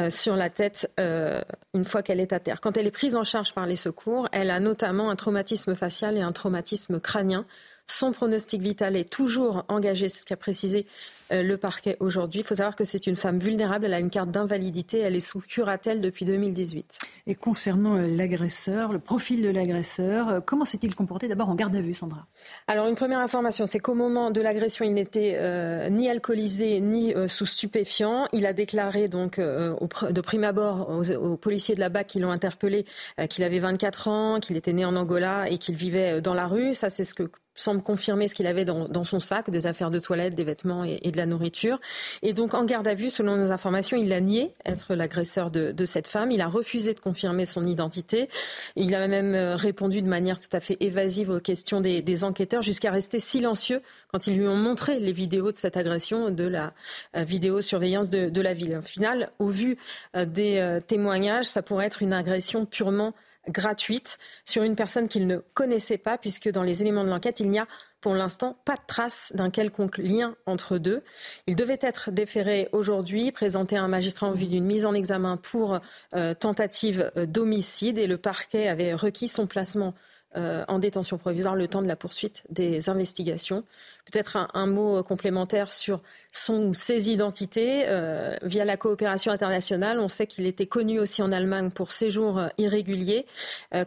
euh, 0.00 0.08
sur 0.08 0.36
la 0.36 0.48
tête 0.48 0.90
euh, 0.98 1.42
une 1.74 1.84
fois 1.84 2.02
qu'elle 2.02 2.20
est 2.20 2.32
à 2.32 2.40
terre. 2.40 2.62
Quand 2.62 2.78
elle 2.78 2.86
est 2.86 2.90
prise 2.90 3.14
en 3.14 3.24
charge 3.24 3.52
par 3.52 3.66
les 3.66 3.76
secours, 3.76 4.26
elle 4.32 4.50
a 4.50 4.58
notamment 4.58 5.10
un 5.10 5.16
traumatisme 5.16 5.74
facial 5.74 6.16
et 6.16 6.22
un 6.22 6.32
traumatisme 6.32 6.98
crânien. 6.98 7.44
Son 7.90 8.12
pronostic 8.12 8.60
vital 8.60 8.96
est 8.96 9.10
toujours 9.10 9.64
engagé, 9.68 10.10
c'est 10.10 10.20
ce 10.20 10.26
qu'a 10.26 10.36
précisé 10.36 10.84
euh, 11.32 11.42
le 11.42 11.56
parquet 11.56 11.96
aujourd'hui. 12.00 12.40
Il 12.40 12.44
faut 12.44 12.54
savoir 12.54 12.76
que 12.76 12.84
c'est 12.84 13.06
une 13.06 13.16
femme 13.16 13.38
vulnérable, 13.38 13.86
elle 13.86 13.94
a 13.94 13.98
une 13.98 14.10
carte 14.10 14.30
d'invalidité, 14.30 14.98
elle 14.98 15.16
est 15.16 15.20
sous 15.20 15.40
curatelle 15.40 16.02
depuis 16.02 16.26
2018. 16.26 16.98
Et 17.26 17.34
concernant 17.34 17.96
euh, 17.96 18.06
l'agresseur, 18.06 18.92
le 18.92 18.98
profil 18.98 19.42
de 19.42 19.48
l'agresseur, 19.48 20.28
euh, 20.28 20.40
comment 20.44 20.66
s'est-il 20.66 20.94
comporté 20.94 21.28
d'abord 21.28 21.48
en 21.48 21.54
garde 21.54 21.74
à 21.74 21.80
vue, 21.80 21.94
Sandra? 21.94 22.26
Alors 22.66 22.88
une 22.88 22.94
première 22.94 23.20
information, 23.20 23.64
c'est 23.64 23.78
qu'au 23.78 23.94
moment 23.94 24.30
de 24.30 24.42
l'agression, 24.42 24.84
il 24.84 24.92
n'était 24.92 25.88
ni 25.90 26.10
alcoolisé 26.10 26.80
ni 26.80 27.14
sous 27.26 27.46
stupéfiant. 27.46 28.26
Il 28.32 28.44
a 28.44 28.52
déclaré 28.52 29.08
donc 29.08 29.40
de 29.40 30.20
prime 30.20 30.44
abord 30.44 30.90
aux, 30.90 31.36
policiers 31.36 31.74
de 31.74 31.80
la 31.80 31.88
BAC 31.88 32.06
qui 32.08 32.20
l'ont 32.20 32.30
interpellé 32.30 32.84
qu'il 33.30 33.44
avait 33.44 33.58
24 33.58 34.08
ans, 34.08 34.40
qu'il 34.40 34.56
était 34.56 34.72
né 34.72 34.84
en 34.84 34.94
Angola 34.96 35.48
et 35.50 35.58
qu'il 35.58 35.74
vivait 35.74 36.20
dans 36.20 36.34
la 36.34 36.46
rue. 36.46 36.74
Ça, 36.74 36.90
c'est 36.90 37.04
ce 37.04 37.14
que 37.14 37.30
semble 37.58 37.82
confirmer 37.82 38.28
ce 38.28 38.34
qu'il 38.34 38.46
avait 38.46 38.64
dans, 38.64 39.04
son 39.04 39.20
sac, 39.20 39.50
des 39.50 39.66
affaires 39.66 39.90
de 39.90 39.98
toilette, 39.98 40.34
des 40.34 40.44
vêtements 40.44 40.84
et, 40.84 41.10
de 41.10 41.16
la 41.16 41.26
nourriture. 41.26 41.80
Et 42.22 42.32
donc, 42.32 42.54
en 42.54 42.64
garde 42.64 42.86
à 42.86 42.94
vue, 42.94 43.10
selon 43.10 43.36
nos 43.36 43.52
informations, 43.52 43.96
il 43.96 44.12
a 44.12 44.20
nié 44.20 44.52
être 44.64 44.94
l'agresseur 44.94 45.50
de, 45.50 45.84
cette 45.84 46.06
femme. 46.06 46.30
Il 46.30 46.40
a 46.40 46.48
refusé 46.48 46.94
de 46.94 47.00
confirmer 47.00 47.46
son 47.46 47.66
identité. 47.66 48.28
Il 48.76 48.94
a 48.94 49.08
même 49.08 49.34
euh, 49.34 49.56
répondu 49.56 50.02
de 50.02 50.08
manière 50.08 50.38
tout 50.38 50.48
à 50.52 50.60
fait 50.60 50.76
évasive 50.80 51.30
aux 51.30 51.40
questions 51.40 51.80
des, 51.80 52.24
enquêteurs, 52.24 52.62
jusqu'à 52.62 52.90
rester 52.90 53.20
silencieux 53.20 53.80
quand 54.12 54.26
ils 54.26 54.36
lui 54.36 54.46
ont 54.46 54.56
montré 54.56 54.98
les 54.98 55.12
vidéos 55.12 55.52
de 55.52 55.56
cette 55.56 55.76
agression, 55.76 56.30
de 56.30 56.44
la 56.44 56.72
euh, 57.16 57.22
vidéosurveillance 57.22 58.10
de, 58.10 58.28
de 58.28 58.40
la 58.40 58.54
ville. 58.54 58.76
Au 58.76 58.82
final, 58.82 59.30
au 59.38 59.48
vu 59.48 59.78
euh, 60.16 60.24
des 60.24 60.78
témoignages, 60.86 61.46
ça 61.46 61.62
pourrait 61.62 61.86
être 61.86 62.02
une 62.02 62.12
agression 62.12 62.66
purement 62.66 63.14
gratuite 63.48 64.18
sur 64.44 64.62
une 64.62 64.76
personne 64.76 65.08
qu'il 65.08 65.26
ne 65.26 65.38
connaissait 65.54 65.98
pas, 65.98 66.18
puisque 66.18 66.50
dans 66.50 66.62
les 66.62 66.82
éléments 66.82 67.04
de 67.04 67.08
l'enquête, 67.08 67.40
il 67.40 67.50
n'y 67.50 67.58
a 67.58 67.66
pour 68.00 68.14
l'instant 68.14 68.56
pas 68.64 68.76
de 68.76 68.82
trace 68.86 69.32
d'un 69.34 69.50
quelconque 69.50 69.98
lien 69.98 70.36
entre 70.46 70.78
deux. 70.78 71.02
Il 71.46 71.56
devait 71.56 71.78
être 71.80 72.10
déféré 72.10 72.68
aujourd'hui, 72.72 73.32
présenté 73.32 73.76
à 73.76 73.82
un 73.82 73.88
magistrat 73.88 74.28
en 74.28 74.32
vue 74.32 74.46
d'une 74.46 74.64
mise 74.64 74.86
en 74.86 74.94
examen 74.94 75.36
pour 75.36 75.80
euh, 76.14 76.34
tentative 76.34 77.10
euh, 77.16 77.26
d'homicide 77.26 77.98
et 77.98 78.06
le 78.06 78.16
parquet 78.16 78.68
avait 78.68 78.94
requis 78.94 79.28
son 79.28 79.46
placement 79.46 79.94
euh, 80.36 80.62
en 80.68 80.78
détention 80.78 81.16
provisoire 81.16 81.56
le 81.56 81.68
temps 81.68 81.80
de 81.80 81.88
la 81.88 81.96
poursuite 81.96 82.44
des 82.50 82.90
investigations. 82.90 83.64
Peut-être 84.10 84.48
un, 84.54 84.66
mot 84.66 85.02
complémentaire 85.02 85.72
sur 85.72 86.00
son 86.32 86.62
ou 86.64 86.74
ses 86.74 87.10
identités. 87.10 87.84
Euh, 87.86 88.36
via 88.42 88.64
la 88.64 88.76
coopération 88.76 89.32
internationale, 89.32 89.98
on 90.00 90.08
sait 90.08 90.26
qu'il 90.26 90.46
était 90.46 90.66
connu 90.66 90.98
aussi 90.98 91.22
en 91.22 91.32
Allemagne 91.32 91.70
pour 91.70 91.92
séjours 91.92 92.38
euh, 92.38 92.48
irréguliers. 92.58 93.26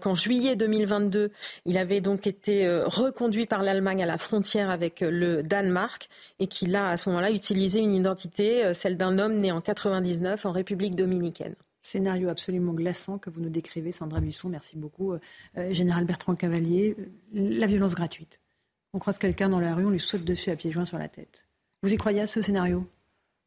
Qu'en 0.02 0.16
juillet 0.16 0.56
2022, 0.56 1.32
il 1.66 1.78
avait 1.78 2.02
donc 2.02 2.28
été 2.28 2.68
reconduit 2.86 3.46
par 3.46 3.64
l'Allemagne 3.64 4.04
à 4.04 4.06
la 4.06 4.18
frontière 4.18 4.70
avec 4.70 5.02
le 5.02 5.44
Danemark 5.44 6.10
et 6.40 6.48
qu'il 6.48 6.76
a 6.76 6.90
à 6.90 6.98
ce 6.98 7.10
moment-là 7.10 7.32
utilisé 7.32 7.80
une 7.80 7.94
identité, 7.94 8.74
celle 8.74 8.98
d'un 8.98 9.18
homme 9.18 9.40
né 9.40 9.52
en 9.52 9.62
99 9.62 10.46
en 10.46 10.52
République 10.52 10.96
dominicaine. 10.96 11.56
Scénario 11.82 12.30
absolument 12.30 12.74
glaçant 12.74 13.18
que 13.18 13.30
vous 13.30 13.42
nous 13.42 13.50
décrivez, 13.50 13.92
Sandra 13.92 14.22
Buisson. 14.22 14.50
Merci 14.50 14.78
beaucoup. 14.78 15.14
Euh, 15.14 15.20
Général 15.72 16.06
Bertrand 16.06 16.36
Cavalier, 16.36 16.96
euh, 17.00 17.06
la 17.34 17.68
violence 17.68 17.96
gratuite. 17.96 18.41
On 18.94 19.00
croise 19.00 19.18
quelqu'un 19.18 19.50
dans 19.50 19.60
la 19.60 19.74
rue, 19.74 19.86
on 19.86 19.90
lui 19.90 20.00
saute 20.00 20.24
dessus 20.24 20.50
à 20.50 20.56
pieds 20.56 20.72
joints 20.72 20.86
sur 20.86 20.98
la 20.98 21.08
tête. 21.08 21.48
Vous 21.84 21.94
y 21.94 21.98
croyez 21.98 22.22
à 22.22 22.28
ce 22.28 22.42
scénario? 22.42 22.88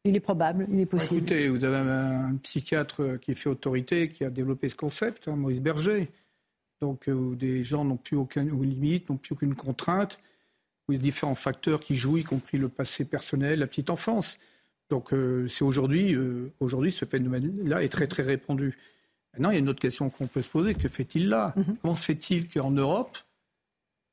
Il 0.03 0.15
est 0.15 0.19
probable, 0.19 0.67
il 0.69 0.79
est 0.79 0.85
possible. 0.85 1.21
Écoutez, 1.21 1.49
vous 1.49 1.63
avez 1.63 1.77
un, 1.77 2.35
psychiatre 2.37 3.17
qui 3.21 3.33
fait 3.33 3.49
autorité, 3.49 4.09
qui 4.09 4.23
a 4.23 4.29
développé 4.29 4.69
ce 4.69 4.75
concept, 4.75 5.27
hein, 5.27 5.35
Maurice 5.35 5.61
Berger. 5.61 6.09
Donc, 6.81 7.07
euh, 7.07 7.13
où 7.13 7.35
des 7.35 7.63
gens 7.63 7.85
n'ont 7.85 7.97
plus 7.97 8.17
aucune 8.17 8.49
limite, 8.61 9.09
n'ont 9.09 9.17
plus 9.17 9.33
aucune 9.33 9.55
contrainte, 9.55 10.19
où 10.87 10.93
il 10.93 10.97
y 10.97 10.99
a 10.99 11.01
différents 11.01 11.35
facteurs 11.35 11.79
qui 11.79 11.95
jouent, 11.95 12.17
y 12.17 12.23
compris 12.23 12.57
le 12.57 12.69
passé 12.69 13.05
personnel, 13.05 13.59
la 13.59 13.67
petite 13.67 13.89
enfance. 13.89 14.37
Donc 14.89 15.13
euh, 15.13 15.47
c'est 15.47 15.63
aujourd'hui, 15.63 16.13
euh, 16.13 16.51
aujourd'hui 16.59 16.91
ce 16.91 17.05
phénomène-là 17.05 17.83
est 17.83 17.89
très 17.89 18.07
très 18.07 18.23
répandu. 18.23 18.77
Maintenant, 19.33 19.49
il 19.49 19.53
y 19.53 19.57
a 19.57 19.59
une 19.59 19.69
autre 19.69 19.81
question 19.81 20.09
qu'on 20.09 20.27
peut 20.27 20.41
se 20.41 20.49
poser 20.49 20.75
que 20.75 20.87
fait-il 20.87 21.27
là? 21.29 21.53
Mhm. 21.55 21.77
Comment 21.81 21.95
se 21.95 22.05
fait-il 22.05 22.47
qu'en 22.47 22.71
Europe, 22.71 23.17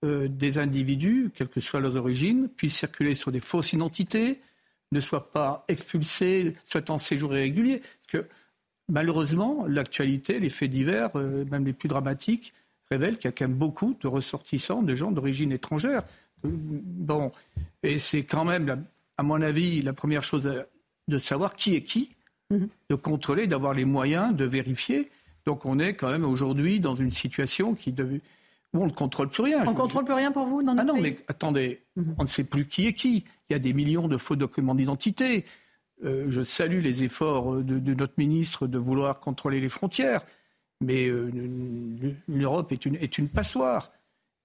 euh, 0.05 0.29
des 0.29 0.59
individus, 0.59 1.31
quelles 1.35 1.49
que 1.49 1.61
soient 1.61 1.81
leurs 1.81 1.97
origines, 1.97 2.49
puissent 2.49 2.77
circuler 2.77 3.15
sur 3.15 3.33
des 3.33 3.41
fausses 3.41 3.73
identités, 3.73 4.41
ne 4.91 5.01
soient 5.01 5.31
pas 5.31 5.65
expulsés, 5.69 6.55
soient 6.65 6.91
en 6.91 6.99
séjour 6.99 7.35
irrégulier 7.35 7.79
Parce 7.79 8.25
que 8.25 8.29
malheureusement, 8.89 9.65
l'actualité, 9.67 10.39
les 10.39 10.51
faits 10.51 10.71
divers, 10.71 11.17
même 11.17 11.65
les 11.65 11.73
plus 11.73 11.89
dramatiques, 11.89 12.53
révèlent 12.91 13.17
qu'il 13.17 13.27
y 13.27 13.29
a 13.29 13.33
quand 13.33 13.49
même 13.49 13.57
beaucoup 13.57 13.97
de 14.01 14.09
ressortissants, 14.09 14.83
de 14.83 14.95
gens 14.95 15.13
d'origine 15.13 15.53
étrangère. 15.53 16.03
Bon, 16.45 17.33
et 17.83 17.99
c'est 17.99 18.25
quand 18.25 18.45
même 18.45 18.85
à 19.19 19.23
mon 19.23 19.41
avis, 19.41 19.83
la 19.83 19.93
première 19.93 20.23
chose 20.23 20.47
euh, 20.47 20.63
de 21.09 21.19
savoir 21.19 21.55
qui 21.55 21.75
est 21.75 21.83
qui, 21.83 22.11
mhm. 22.51 22.69
de 22.91 22.95
contrôler, 22.95 23.47
d'avoir 23.47 23.75
les 23.75 23.85
moyens 23.85 24.35
de 24.35 24.45
vérifier. 24.45 25.11
Donc 25.47 25.67
on 25.67 25.79
est 25.79 25.95
quand 25.95 26.11
même 26.11 26.25
aujourd'hui 26.25 26.81
dans 26.81 26.95
une 26.95 27.11
situation 27.11 27.75
qui 27.75 27.93
où 28.75 28.83
on 28.83 28.87
ne 28.87 28.93
contrôle 28.93 29.29
plus 29.29 29.43
rien. 29.43 29.65
On 29.67 29.73
ne 29.73 29.77
contrôle 29.77 30.05
plus 30.05 30.15
rien 30.15 30.33
pour 30.33 30.47
vous 30.47 30.63
dans 30.63 30.75
notre 30.75 30.89
Ah 30.89 30.93
non, 30.93 31.01
mais 31.01 31.19
attendez, 31.29 31.83
mhm. 31.97 32.15
on 32.19 32.23
ne 32.23 32.29
sait 32.29 32.45
plus 32.45 32.67
qui 32.67 32.87
est 32.87 32.95
qui. 32.95 33.25
Il 33.49 33.53
y 33.53 33.57
a 33.57 33.59
des 33.59 33.73
millions 33.73 34.09
de 34.09 34.17
faux 34.17 34.37
documents 34.37 34.75
d'identité. 34.75 35.45
Euh, 36.05 36.27
je 36.29 36.43
salue 36.43 36.81
les 36.81 37.05
efforts 37.05 37.57
de, 37.57 37.95
notre 37.95 38.15
ministre 38.17 38.67
de 38.67 38.79
vouloir 38.79 39.21
contrôler 39.21 39.61
les 39.61 39.69
frontières, 39.69 40.23
mais 40.81 41.07
euh, 41.07 41.31
l'Europe 42.29 42.73
est 42.73 42.87
une, 42.87 42.97
est 42.97 43.19
une 43.19 43.29
passoire. 43.29 43.93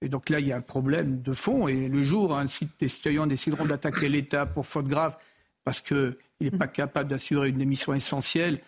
Et 0.00 0.08
donc 0.08 0.30
là, 0.30 0.38
il 0.38 0.46
y 0.46 0.52
a 0.52 0.56
un 0.56 0.60
problème 0.60 1.22
de 1.22 1.32
fond. 1.32 1.66
Et 1.66 1.88
le 1.88 2.02
jour 2.02 2.30
où 2.30 2.62
les 2.80 2.88
citoyens 2.88 3.26
décideront 3.26 3.64
d'attaquer 3.64 4.08
l'État 4.08 4.46
pour 4.46 4.66
faute 4.66 4.86
grave 4.86 5.16
parce 5.64 5.80
qu'il 5.80 6.16
n'est 6.40 6.50
pas 6.52 6.68
capable 6.68 7.10
d'assurer 7.10 7.48
une 7.48 7.60
émission 7.60 7.92
essentielle 7.92 8.60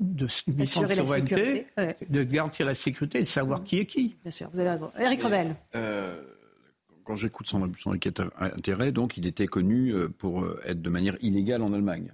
de 0.00 0.26
mission 0.48 0.82
de 0.82 0.88
souveraineté, 0.88 1.66
de 2.08 2.22
garantir 2.24 2.66
la 2.66 2.74
sécurité 2.74 3.18
et 3.18 3.22
de 3.22 3.28
savoir 3.28 3.62
qui 3.62 3.78
est 3.78 3.86
qui. 3.86 4.16
Bien 4.22 4.30
sûr, 4.30 4.50
vous 4.52 4.60
avez 4.60 4.70
raison. 4.70 4.90
Eric 4.98 5.22
Revel. 5.22 5.56
Euh, 5.74 6.22
quand 7.04 7.14
j'écoute 7.14 7.46
son, 7.46 7.70
son 7.78 7.96
intérêt, 8.40 8.92
donc 8.92 9.16
il 9.16 9.26
était 9.26 9.46
connu 9.46 9.90
euh, 9.94 10.08
pour 10.08 10.42
euh, 10.42 10.60
être 10.66 10.82
de 10.82 10.90
manière 10.90 11.16
illégale 11.20 11.62
en 11.62 11.72
Allemagne 11.72 12.10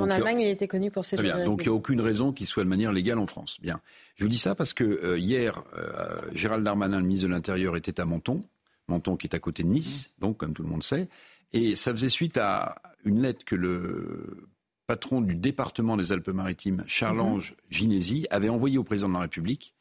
en 0.00 0.10
Allemagne, 0.10 0.40
il 0.40 0.48
était 0.48 0.68
connu 0.68 0.90
pour 0.90 1.04
ses 1.04 1.16
bien. 1.16 1.44
Donc 1.44 1.62
il 1.62 1.68
n'y 1.68 1.72
a 1.72 1.74
aucune 1.74 2.00
raison 2.00 2.32
qu'il 2.32 2.46
soit 2.46 2.64
de 2.64 2.68
manière 2.68 2.92
légale 2.92 3.18
en 3.18 3.26
France. 3.26 3.58
Bien. 3.60 3.80
Je 4.14 4.24
vous 4.24 4.30
dis 4.30 4.38
ça 4.38 4.54
parce 4.54 4.72
que 4.72 4.84
euh, 4.84 5.18
hier, 5.18 5.62
euh, 5.76 6.20
Gérald 6.32 6.64
Darmanin, 6.64 6.98
le 6.98 7.04
ministre 7.04 7.28
de 7.28 7.32
l'Intérieur, 7.32 7.76
était 7.76 8.00
à 8.00 8.04
Menton. 8.04 8.44
Menton 8.88 9.16
qui 9.16 9.26
est 9.26 9.34
à 9.34 9.38
côté 9.38 9.62
de 9.62 9.68
Nice, 9.68 10.14
mmh. 10.16 10.20
donc 10.20 10.36
comme 10.38 10.54
tout 10.54 10.62
le 10.62 10.68
monde 10.68 10.82
sait. 10.82 11.08
Et 11.52 11.76
ça 11.76 11.92
faisait 11.92 12.08
suite 12.08 12.36
à 12.38 12.80
une 13.04 13.22
lettre 13.22 13.44
que 13.44 13.54
le 13.54 14.48
patron 14.92 15.20
du 15.20 15.34
département 15.34 15.96
des 15.96 16.12
Alpes-Maritimes, 16.12 16.84
Charles-Ange 16.86 17.52
mmh. 17.52 17.74
Ginesi, 17.74 18.26
avait 18.30 18.48
envoyée 18.48 18.78
au 18.78 18.84
président 18.84 19.08
de 19.08 19.14
la 19.14 19.20
République. 19.20 19.74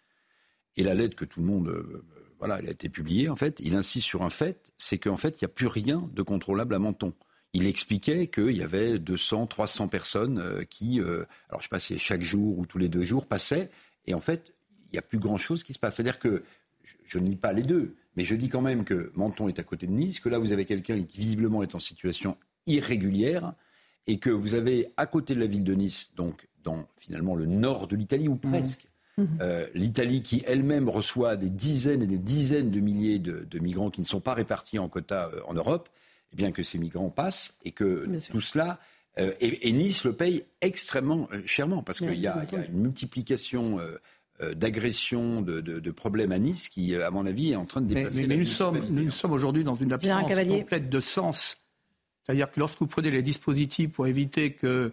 Et 0.77 0.83
la 0.83 0.93
lettre 0.93 1.15
que 1.15 1.25
tout 1.25 1.41
le 1.41 1.45
monde, 1.45 1.67
euh, 1.67 2.05
voilà, 2.39 2.59
elle 2.59 2.67
a 2.67 2.71
été 2.71 2.87
publiée. 2.87 3.27
En 3.27 3.35
fait, 3.35 3.59
il 3.61 3.75
insiste 3.75 4.07
sur 4.07 4.23
un 4.23 4.29
fait, 4.29 4.71
c'est 4.77 4.97
qu'en 4.97 5.17
fait, 5.17 5.41
il 5.41 5.43
n'y 5.43 5.51
a 5.51 5.53
plus 5.53 5.67
rien 5.67 6.09
de 6.13 6.21
contrôlable 6.21 6.73
à 6.75 6.79
Menton 6.79 7.13
il 7.53 7.67
expliquait 7.67 8.27
qu'il 8.27 8.51
y 8.51 8.63
avait 8.63 8.97
200, 8.97 9.47
300 9.47 9.87
personnes 9.89 10.39
euh, 10.39 10.63
qui, 10.63 11.01
euh, 11.01 11.25
alors 11.49 11.55
je 11.55 11.55
ne 11.57 11.61
sais 11.63 11.69
pas 11.69 11.79
si 11.79 11.99
chaque 11.99 12.21
jour 12.21 12.57
ou 12.57 12.65
tous 12.65 12.77
les 12.77 12.87
deux 12.87 13.03
jours, 13.03 13.25
passaient. 13.25 13.69
Et 14.07 14.13
en 14.13 14.21
fait, 14.21 14.53
il 14.89 14.93
n'y 14.93 14.99
a 14.99 15.03
plus 15.03 15.19
grand-chose 15.19 15.63
qui 15.63 15.73
se 15.73 15.79
passe. 15.79 15.95
C'est-à-dire 15.95 16.19
que 16.19 16.43
je, 17.05 17.19
ne 17.19 17.27
lis 17.27 17.35
pas 17.35 17.53
les 17.53 17.63
deux, 17.63 17.95
mais 18.15 18.23
je 18.23 18.35
dis 18.35 18.49
quand 18.49 18.61
même 18.61 18.83
que 18.85 19.11
Menton 19.15 19.47
est 19.47 19.59
à 19.59 19.63
côté 19.63 19.85
de 19.85 19.91
Nice, 19.91 20.19
que 20.19 20.29
là 20.29 20.39
vous 20.39 20.51
avez 20.51 20.65
quelqu'un 20.65 21.01
qui 21.03 21.19
visiblement 21.19 21.61
est 21.61 21.75
en 21.75 21.79
situation 21.79 22.37
irrégulière, 22.67 23.53
et 24.07 24.17
que 24.17 24.29
vous 24.29 24.55
avez 24.55 24.91
à 24.97 25.05
côté 25.05 25.35
de 25.35 25.39
la 25.39 25.45
ville 25.45 25.63
de 25.63 25.73
Nice, 25.73 26.11
donc 26.15 26.47
dans 26.63 26.87
finalement 26.97 27.35
le 27.35 27.45
nord 27.45 27.87
de 27.87 27.95
l'Italie, 27.95 28.27
ou 28.27 28.35
presque, 28.35 28.87
mmh. 29.17 29.23
euh, 29.41 29.67
l'Italie 29.73 30.21
qui 30.21 30.43
elle-même 30.45 30.89
reçoit 30.89 31.35
des 31.35 31.49
dizaines 31.49 32.03
et 32.03 32.07
des 32.07 32.19
dizaines 32.19 32.71
de 32.71 32.79
milliers 32.79 33.19
de, 33.19 33.45
de 33.49 33.59
migrants 33.59 33.89
qui 33.89 34.01
ne 34.01 34.05
sont 34.05 34.21
pas 34.21 34.33
répartis 34.33 34.79
en 34.79 34.89
quotas 34.89 35.29
en 35.47 35.53
Europe, 35.53 35.89
eh 36.33 36.35
bien 36.35 36.51
que 36.51 36.63
ces 36.63 36.77
migrants 36.77 37.09
passent 37.09 37.57
et 37.65 37.71
que 37.71 38.07
tout 38.29 38.41
cela 38.41 38.79
euh, 39.19 39.33
et, 39.41 39.71
Nice 39.73 40.05
le 40.05 40.13
paye 40.13 40.45
extrêmement 40.61 41.27
euh, 41.33 41.41
chèrement 41.45 41.83
parce 41.83 41.99
qu'il 41.99 42.19
y, 42.19 42.27
a 42.27 42.45
une 42.69 42.81
multiplication 42.81 43.79
euh, 43.79 44.53
d'agressions, 44.53 45.41
de, 45.41 45.91
problèmes 45.91 46.31
à 46.31 46.39
Nice 46.39 46.69
qui, 46.69 46.95
à 46.95 47.11
mon 47.11 47.25
avis, 47.25 47.51
est 47.51 47.55
en 47.55 47.65
train 47.65 47.81
de 47.81 47.93
dépasser. 47.93 48.25
Mais, 48.25 48.37
nous, 48.37 48.45
sommes, 48.45 48.79
nous 48.89 49.11
sommes 49.11 49.33
aujourd'hui 49.33 49.63
dans 49.63 49.75
une 49.75 49.91
absence 49.91 50.23
complète 50.47 50.89
de 50.89 50.99
sens 50.99 51.57
C'est-à-dire 52.25 52.51
que 52.51 52.59
lorsque 52.59 52.79
vous 52.79 52.87
prenez 52.87 53.11
les 53.11 53.21
dispositifs 53.21 53.91
pour 53.91 54.07
éviter 54.07 54.53
que 54.53 54.91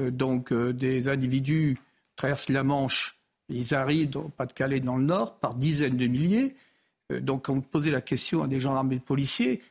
euh, 0.00 0.10
donc, 0.10 0.52
euh, 0.52 0.72
des 0.72 1.08
individus 1.08 1.78
traversent 2.16 2.48
la 2.48 2.62
Manche, 2.62 3.18
ils 3.48 3.74
arrivent 3.74 4.16
au 4.16 4.28
Pas-de-Calais 4.28 4.80
dans 4.80 4.96
le 4.96 5.04
Nord 5.04 5.36
par 5.36 5.54
dizaines 5.54 5.96
de 5.96 6.06
milliers. 6.06 6.54
Euh, 7.12 7.20
donc, 7.20 7.46
quand 7.46 7.54
vous 7.54 7.62
posez 7.62 7.90
la 7.90 8.00
question 8.00 8.42
à 8.42 8.46
des 8.46 8.60
gendarmes 8.60 8.92
et 8.92 8.96
des 8.96 9.00
policiers, 9.00 9.62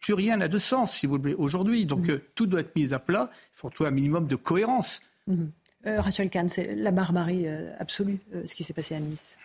plus 0.00 0.14
rien 0.14 0.36
n'a 0.36 0.48
de 0.48 0.58
sens, 0.58 0.96
si 0.98 1.06
vous 1.06 1.18
voulez, 1.18 1.34
aujourd'hui. 1.34 1.86
Donc, 1.86 2.08
mmh. 2.08 2.20
tout 2.34 2.46
doit 2.46 2.60
être 2.60 2.74
mis 2.76 2.94
à 2.94 2.98
plat. 2.98 3.30
Il 3.54 3.58
faut 3.58 3.70
trouver 3.70 3.88
un 3.88 3.92
minimum 3.92 4.26
de 4.26 4.36
cohérence. 4.36 5.02
Mmh. 5.26 5.46
Rachel 5.84 6.30
Kahn, 6.30 6.48
c'est 6.48 6.74
la 6.74 6.90
barbarie 6.90 7.46
absolue, 7.78 8.18
ce 8.44 8.52
qui 8.56 8.64
s'est 8.64 8.72
passé 8.72 8.96
à 8.96 9.00
Nice. 9.00 9.36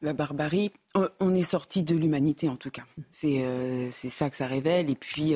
La 0.00 0.14
barbarie, 0.14 0.72
on 0.94 1.34
est 1.34 1.42
sorti 1.42 1.82
de 1.82 1.94
l'humanité 1.94 2.48
en 2.48 2.56
tout 2.56 2.70
cas. 2.70 2.84
C'est 3.10 3.90
ça 3.90 4.30
que 4.30 4.36
ça 4.36 4.46
révèle. 4.46 4.88
Et 4.88 4.94
puis, 4.94 5.34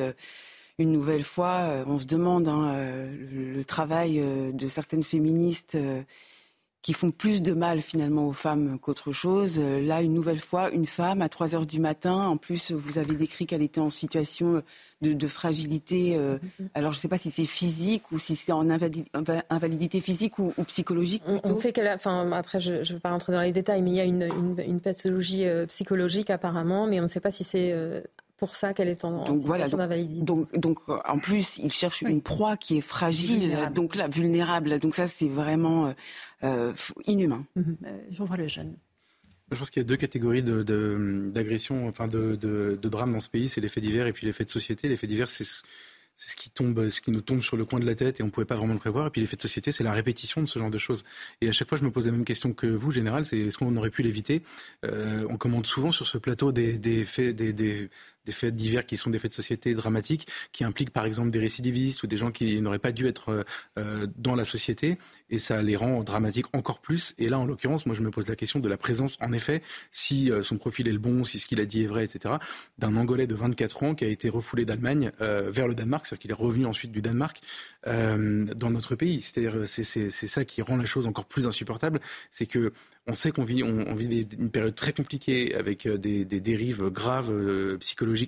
une 0.77 0.91
nouvelle 0.91 1.23
fois, 1.23 1.61
euh, 1.61 1.83
on 1.87 1.99
se 1.99 2.05
demande 2.05 2.47
hein, 2.47 2.73
euh, 2.73 3.53
le, 3.55 3.63
travail 3.63 4.19
euh, 4.19 4.51
de 4.51 4.67
certaines 4.67 5.03
féministes 5.03 5.77
qui 6.81 6.93
font 6.93 7.09
plus 7.09 7.41
de 7.41 7.53
mal 7.53 7.81
finalement 7.81 8.27
aux 8.27 8.33
femmes 8.33 8.77
qu'autre 8.79 9.11
chose. 9.11 9.59
Là, 9.59 10.03
une 10.03 10.13
nouvelle 10.13 10.37
fois, 10.37 10.69
une 10.69 10.85
femme 10.85 11.23
à 11.23 11.29
3 11.29 11.55
heures 11.55 11.65
du 11.65 11.79
matin. 11.79 12.27
En 12.27 12.37
plus, 12.37 12.71
vous 12.71 12.99
avez 12.99 13.15
décrit 13.15 13.47
qu'elle 13.47 13.63
était 13.63 13.81
en 13.81 13.89
situation 13.89 14.61
de, 15.01 15.27
fragilité. 15.27 16.15
alors, 16.75 16.91
je 16.91 16.99
ne 16.99 17.01
sais 17.01 17.07
pas 17.07 17.17
si 17.17 17.31
c'est 17.31 17.45
physique 17.45 18.11
ou 18.11 18.19
si 18.19 18.35
c'est 18.35 18.51
en 18.51 18.69
invalidité 18.69 19.99
physique 19.99 20.37
ou, 20.37 20.53
psychologique. 20.67 21.23
On, 21.43 21.55
sait 21.55 21.73
qu'elle 21.73 21.87
a. 21.87 21.95
Enfin, 21.95 22.31
après, 22.33 22.59
je 22.59 22.75
ne 22.75 22.93
veux 22.93 22.99
pas 22.99 23.09
rentrer 23.09 23.33
dans 23.33 23.41
les 23.41 23.51
détails, 23.51 23.81
mais 23.81 23.89
il 23.89 23.95
y 23.95 24.01
a 24.01 24.05
une, 24.05 24.29
une 24.59 24.79
pathologie 24.79 25.45
psychologique 25.65 26.29
apparemment, 26.29 26.85
mais 26.85 26.99
on 26.99 27.03
ne 27.03 27.07
sait 27.07 27.19
pas 27.19 27.31
si 27.31 27.43
c'est 27.43 27.73
pour 28.37 28.55
ça 28.55 28.73
qu'elle 28.73 28.89
est 28.89 29.05
en, 29.05 29.23
donc, 29.23 29.39
situation 29.39 29.77
d'invalidité. 29.77 30.23
Donc, 30.23 30.59
donc, 30.59 30.79
en 30.87 31.19
plus, 31.19 31.57
il 31.57 31.71
cherche 31.71 32.01
une 32.01 32.21
proie 32.21 32.57
qui 32.57 32.77
est 32.77 32.81
fragile, 32.81 33.57
donc 33.73 33.95
là, 33.95 34.07
vulnérable. 34.07 34.79
Donc 34.79 34.95
ça, 34.95 35.07
c'est 35.07 35.29
vraiment 35.29 35.93
euh, 36.43 36.73
inhumain. 37.05 37.45
Mhm. 37.55 37.77
Euh, 37.85 37.97
j'en 38.11 38.25
vois 38.25 38.37
le 38.37 38.47
jeune. 38.47 38.75
Je 39.51 39.57
pense 39.57 39.69
qu'il 39.69 39.81
y 39.81 39.85
a 39.85 39.87
deux 39.87 39.95
catégories 39.95 40.43
d'agressions, 40.43 41.85
de, 41.85 41.89
enfin 41.89 42.07
de, 42.07 42.35
de, 42.35 42.79
de 42.81 42.89
drames 42.89 43.11
dans 43.11 43.19
ce 43.19 43.29
pays. 43.29 43.47
C'est 43.47 43.61
l'effet 43.61 43.79
divers 43.79 44.07
et 44.07 44.13
puis 44.13 44.25
l'effet 44.25 44.43
de 44.43 44.49
société. 44.49 44.89
L'effet 44.89 45.07
divers, 45.07 45.29
c'est 45.29 45.45
c'est 46.15 46.31
ce 46.31 46.35
qui 46.37 46.49
tombe, 46.49 46.87
ce 46.87 47.01
qui 47.01 47.11
nous 47.11 47.21
tombe 47.21 47.41
sur 47.41 47.57
le 47.57 47.65
coin 47.65 47.79
de 47.79 47.85
la 47.85 47.93
tête 47.93 48.19
et 48.19 48.23
on 48.23 48.27
ne 48.27 48.31
pouvait 48.31 48.45
pas 48.45 48.55
vraiment 48.55 48.73
le 48.73 48.79
prévoir. 48.79 49.07
Et 49.07 49.09
puis 49.09 49.19
l'effet 49.19 49.35
de 49.35 49.41
société, 49.41 49.71
c'est 49.73 49.83
la 49.83 49.91
répétition 49.91 50.41
de 50.41 50.47
ce 50.47 50.57
genre 50.57 50.69
de 50.69 50.77
choses. 50.77 51.03
Et 51.41 51.49
à 51.49 51.51
chaque 51.51 51.67
fois, 51.67 51.77
je 51.77 51.83
me 51.83 51.91
pose 51.91 52.05
la 52.05 52.13
même 52.13 52.23
question 52.23 52.53
que 52.53 52.67
vous, 52.67 52.89
général, 52.89 53.25
c'est 53.25 53.37
est-ce 53.37 53.57
qu'on 53.57 53.75
aurait 53.75 53.89
pu 53.89 54.01
l'éviter? 54.01 54.41
Euh, 54.85 55.27
On 55.29 55.35
commande 55.35 55.65
souvent 55.65 55.91
sur 55.91 56.07
ce 56.07 56.17
plateau 56.17 56.53
des, 56.53 56.77
des 56.77 57.03
faits, 57.03 57.35
des, 57.35 57.51
des, 57.51 57.89
des 58.25 58.31
faits 58.31 58.53
divers 58.53 58.85
qui 58.85 58.97
sont 58.97 59.09
des 59.09 59.19
faits 59.19 59.31
de 59.31 59.35
société 59.35 59.73
dramatiques, 59.73 60.27
qui 60.51 60.63
impliquent 60.63 60.91
par 60.91 61.05
exemple 61.05 61.29
des 61.29 61.39
récidivistes 61.39 62.03
ou 62.03 62.07
des 62.07 62.17
gens 62.17 62.31
qui 62.31 62.61
n'auraient 62.61 62.79
pas 62.79 62.91
dû 62.91 63.07
être 63.07 63.29
euh, 63.29 63.43
euh, 63.77 64.07
dans 64.17 64.35
la 64.35 64.45
société, 64.45 64.97
et 65.29 65.39
ça 65.39 65.61
les 65.61 65.75
rend 65.75 66.03
dramatiques 66.03 66.47
encore 66.53 66.79
plus. 66.79 67.13
Et 67.17 67.29
là, 67.29 67.39
en 67.39 67.45
l'occurrence, 67.45 67.85
moi, 67.85 67.95
je 67.95 68.01
me 68.01 68.11
pose 68.11 68.27
la 68.27 68.35
question 68.35 68.59
de 68.59 68.69
la 68.69 68.77
présence, 68.77 69.17
en 69.21 69.31
effet, 69.33 69.61
si 69.91 70.31
euh, 70.31 70.41
son 70.41 70.57
profil 70.57 70.87
est 70.87 70.93
le 70.93 70.99
bon, 70.99 71.23
si 71.23 71.39
ce 71.39 71.47
qu'il 71.47 71.59
a 71.61 71.65
dit 71.65 71.83
est 71.83 71.87
vrai, 71.87 72.03
etc., 72.03 72.35
d'un 72.77 72.95
Angolais 72.95 73.27
de 73.27 73.35
24 73.35 73.83
ans 73.83 73.95
qui 73.95 74.05
a 74.05 74.07
été 74.07 74.29
refoulé 74.29 74.65
d'Allemagne 74.65 75.11
vers 75.19 75.67
le 75.67 75.75
Danemark, 75.75 76.05
c'est-à-dire 76.05 76.21
qu'il 76.21 76.31
est 76.31 76.33
revenu 76.33 76.65
ensuite 76.65 76.91
du 76.91 77.01
Danemark 77.01 77.41
dans 77.85 78.69
notre 78.69 78.95
pays. 78.95 79.21
C'est-à-dire, 79.21 79.65
c'est 79.65 80.09
ça 80.09 80.45
qui 80.45 80.61
rend 80.61 80.77
la 80.77 80.85
chose 80.85 81.07
encore 81.07 81.25
plus 81.25 81.47
insupportable, 81.47 81.99
c'est 82.31 82.45
que 82.45 82.71
on 83.07 83.15
sait 83.15 83.31
qu'on 83.31 83.43
vit, 83.43 83.59
une 83.59 84.49
période 84.49 84.73
très 84.73 84.91
compliquée 84.91 85.53
avec 85.55 85.87
des, 85.87 86.25
dérives 86.25 86.89
graves 86.89 87.31
euh, 87.31 87.77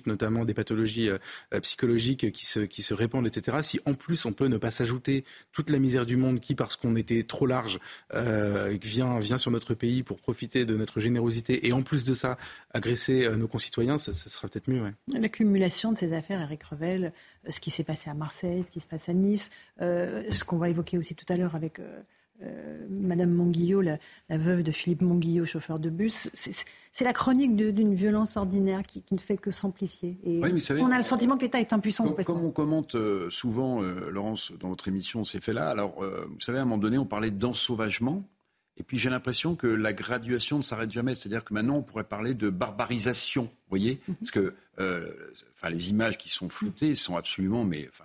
notamment 0.06 0.44
des 0.44 0.54
pathologies 0.54 1.08
euh, 1.08 1.60
psychologiques 1.60 2.30
qui 2.32 2.46
se, 2.46 2.60
qui 2.60 2.82
se 2.82 2.94
répandent, 2.94 3.26
etc. 3.26 3.58
Si 3.62 3.80
en 3.86 3.94
plus 3.94 4.24
on 4.24 4.32
peut 4.32 4.46
ne 4.46 4.56
pas 4.56 4.70
s'ajouter 4.70 5.24
toute 5.52 5.70
la 5.70 5.78
misère 5.78 6.06
du 6.06 6.16
monde 6.16 6.40
qui, 6.40 6.54
parce 6.54 6.76
qu'on 6.76 6.96
était 6.96 7.22
trop 7.22 7.46
large, 7.46 7.78
vient, 8.12 9.18
vient 9.18 9.38
sur 9.38 9.50
notre 9.50 9.74
pays 9.74 10.02
pour 10.02 10.18
profiter 10.18 10.64
de 10.64 10.76
notre 10.76 11.00
générosité 11.00 11.66
et 11.66 11.72
en 11.72 11.82
plus 11.82 12.04
de 12.04 12.14
ça 12.14 12.36
agresser 12.72 13.28
nos 13.36 13.48
concitoyens, 13.48 13.98
ça, 13.98 14.12
sera 14.12 14.48
peut-être 14.48 14.68
mieux. 14.68 14.82
L'accumulation 15.08 15.92
de 15.92 15.98
ces 15.98 16.12
affaires, 16.12 16.40
Eric 16.40 16.62
Revel, 16.64 17.12
ce 17.48 17.60
qui 17.60 17.70
s'est 17.70 17.84
passé 17.84 18.10
à 18.10 18.14
Marseille, 18.14 18.64
ce 18.64 18.70
qui 18.70 18.80
se 18.80 18.86
passe 18.86 19.08
à 19.08 19.14
Nice, 19.14 19.50
ce 19.80 20.44
qu'on 20.44 20.58
va 20.58 20.68
évoquer 20.68 20.98
aussi 20.98 21.14
tout 21.14 21.26
à 21.32 21.36
l'heure 21.36 21.54
avec 21.54 21.78
euh, 21.78 22.00
Madame 22.90 23.30
Monguillot, 23.30 23.80
la, 23.80 23.98
veuve 24.30 24.62
de 24.62 24.70
Philippe 24.70 25.02
Monguillot, 25.02 25.46
chauffeur 25.46 25.78
de 25.78 25.90
bus, 25.90 26.30
c'est 26.34 27.04
la 27.04 27.12
chronique 27.12 27.56
d'une 27.56 27.94
violence 27.94 28.36
ordinaire 28.36 28.82
qui, 28.82 29.02
ne 29.10 29.18
fait 29.18 29.36
que 29.36 29.50
s'amplifier. 29.50 30.18
Et 30.24 30.40
on 30.78 30.90
a 30.90 30.96
le 30.96 31.02
sentiment 31.02 31.36
que 31.36 31.42
l'État 31.42 31.60
est 31.60 31.72
impuissant. 31.72 32.08
Comme, 32.08 32.24
comme 32.24 32.44
on 32.44 32.50
commente 32.50 32.94
euh, 32.94 33.28
souvent, 33.30 33.82
euh, 33.82 34.10
Laurence, 34.10 34.52
dans 34.60 34.68
votre 34.68 34.88
émission, 34.88 35.24
ces 35.24 35.40
faits-là, 35.40 35.68
alors 35.68 36.02
vous 36.02 36.40
savez, 36.40 36.58
à 36.58 36.62
un 36.62 36.64
moment 36.64 36.78
donné, 36.78 36.98
on 36.98 37.06
parlait 37.06 37.30
d'ensauvagement. 37.30 38.22
Et 38.76 38.84
puis 38.84 38.96
j'ai 38.96 39.10
l'impression 39.10 39.56
que 39.56 39.66
la 39.66 39.92
graduation 39.92 40.58
ne 40.58 40.62
s'arrête 40.62 40.92
jamais. 40.92 41.16
C'est-à-dire 41.16 41.44
que 41.44 41.52
maintenant, 41.52 41.76
on 41.76 41.82
pourrait 41.82 42.04
parler 42.04 42.34
de 42.34 42.48
barbarisation. 42.48 43.44
Vous 43.44 43.70
voyez? 43.70 44.00
Mhm. 44.06 44.14
Parce 44.16 44.30
que 44.30 44.54
enfin, 44.78 45.70
les 45.70 45.90
images 45.90 46.16
qui 46.18 46.28
sont 46.28 46.48
floutées 46.48 46.94
sont 46.94 47.16
absolument. 47.16 47.64
Mais, 47.64 47.88
enfin, 47.90 48.04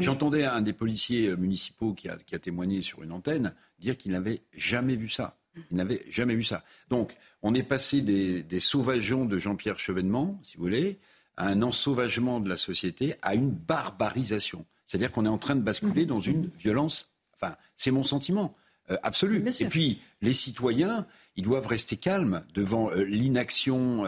J'entendais 0.00 0.44
un 0.44 0.62
des 0.62 0.72
policiers 0.72 1.28
euh, 1.28 1.36
municipaux 1.36 1.92
qui 1.92 2.08
a, 2.08 2.16
témoigné 2.16 2.80
sur 2.80 3.02
une 3.02 3.12
antenne 3.12 3.54
dire 3.78 3.96
qu'il 3.96 4.12
n'avait 4.12 4.42
jamais 4.54 4.96
vu 4.96 5.08
ça. 5.08 5.36
Il 5.70 5.76
n'avait 5.76 6.02
jamais 6.08 6.34
vu 6.34 6.44
ça. 6.44 6.64
Donc, 6.88 7.14
on 7.42 7.54
est 7.54 7.62
passé 7.62 8.00
des, 8.02 8.60
sauvageons 8.60 9.24
de 9.24 9.38
Jean-Pierre 9.38 9.78
Chevènement, 9.78 10.38
si 10.42 10.56
vous 10.56 10.62
voulez, 10.62 10.98
à 11.36 11.48
un 11.48 11.62
ensauvagement 11.62 12.40
de 12.40 12.48
la 12.48 12.56
société, 12.56 13.14
à 13.20 13.34
une 13.34 13.50
barbarisation. 13.50 14.64
C'est-à-dire 14.86 15.10
qu'on 15.10 15.26
est 15.26 15.30
en 15.30 15.38
train 15.38 15.56
de 15.56 15.62
basculer 15.62 16.06
dans 16.06 16.20
une 16.20 16.50
violence. 16.58 17.14
Enfin, 17.34 17.56
c'est 17.76 17.90
mon 17.90 18.02
sentiment 18.02 18.56
euh, 18.90 18.96
absolu. 19.02 19.44
Et 19.58 19.66
puis, 19.66 20.00
les 20.22 20.32
citoyens, 20.32 21.06
ils 21.36 21.44
doivent 21.44 21.66
rester 21.66 21.96
calmes 21.96 22.44
devant 22.54 22.90
euh, 22.90 23.04
l'inaction 23.04 24.04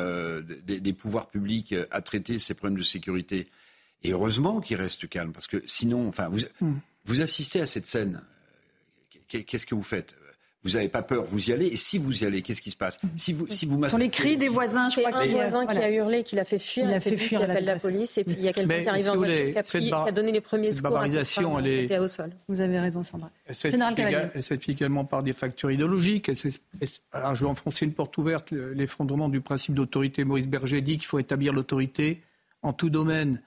des, 0.64 0.80
des, 0.80 0.92
pouvoirs 0.92 1.28
publics 1.28 1.74
à 1.90 2.00
traiter 2.02 2.38
ces 2.38 2.54
problèmes 2.54 2.78
de 2.78 2.84
sécurité. 2.84 3.48
Et 4.04 4.12
heureusement 4.12 4.60
qu'il 4.60 4.76
reste 4.76 5.08
calme, 5.08 5.32
parce 5.32 5.46
que 5.46 5.62
sinon, 5.66 6.08
enfin, 6.08 6.28
vous, 6.28 6.40
hmm. 6.60 6.78
vous 7.04 7.20
assistez 7.20 7.60
à 7.60 7.66
cette 7.66 7.86
scène. 7.86 8.20
Qu'est-ce 9.28 9.66
que 9.66 9.74
vous 9.74 9.82
faites? 9.82 10.14
Vous 10.64 10.70
n'avez 10.70 10.88
pas 10.88 11.02
peur, 11.02 11.24
vous 11.24 11.50
y 11.50 11.52
allez? 11.52 11.66
Et 11.66 11.76
si 11.76 11.98
vous 11.98 12.22
y 12.22 12.26
allez, 12.26 12.40
qu'est-ce 12.40 12.62
qui 12.62 12.70
se 12.70 12.76
passe? 12.76 13.00
Si 13.16 13.32
vous, 13.32 13.48
si 13.48 13.66
vous 13.66 13.82
Ce 13.82 13.90
sont 13.90 13.98
les 13.98 14.10
cris 14.10 14.36
des 14.36 14.46
voisins. 14.48 14.90
C'est 14.90 15.04
un 15.04 15.26
voisin 15.26 15.66
qui 15.66 15.76
a 15.76 15.90
hurlé, 15.90 16.22
qui 16.22 16.36
l'a 16.36 16.44
fait 16.44 16.60
fuir. 16.60 16.86
Il 16.86 16.94
a 16.94 17.00
fait 17.00 17.16
fuir. 17.16 17.40
Qui 17.40 17.44
appelle 17.44 17.64
la, 17.64 17.78
police. 17.80 18.16
Et 18.18 18.24
puis 18.24 18.36
il 18.38 18.44
y 18.44 18.48
a 18.48 18.52
quelqu'un 18.52 18.82
qui 18.82 18.88
arrive 18.88 19.10
en 19.10 19.16
voiture, 19.16 19.62
qui, 19.64 19.92
a 19.92 20.12
donné 20.12 20.30
les 20.30 20.40
premiers 20.40 20.70
secours 20.70 20.98
à 20.98 21.08
cette 21.08 21.26
femme 21.26 21.56
elle 21.58 21.66
est... 21.66 21.98
au 21.98 22.06
sol. 22.06 22.30
Vous 22.46 22.60
avez 22.60 22.78
raison, 22.78 23.02
Sandra. 23.02 23.30
Elle 23.46 23.54
s'explique 24.42 24.80
également 24.80 25.04
par 25.04 25.24
des 25.24 25.32
facteurs 25.32 25.72
idéologiques. 25.72 26.30
Alors, 27.10 27.34
je 27.34 27.44
vais 27.44 27.50
enfoncer 27.50 27.84
une 27.84 27.92
porte 27.92 28.16
ouverte. 28.18 28.52
L'effondrement 28.52 29.28
du 29.28 29.40
principe 29.40 29.74
d'autorité. 29.74 30.22
Maurice 30.22 30.46
Berger 30.46 30.80
dit 30.80 30.98
qu'il 30.98 31.06
faut 31.06 31.18
établir 31.18 31.52
l'autorité 31.52 32.22
en 32.62 32.72
tout 32.72 32.90
domaine 32.90 33.40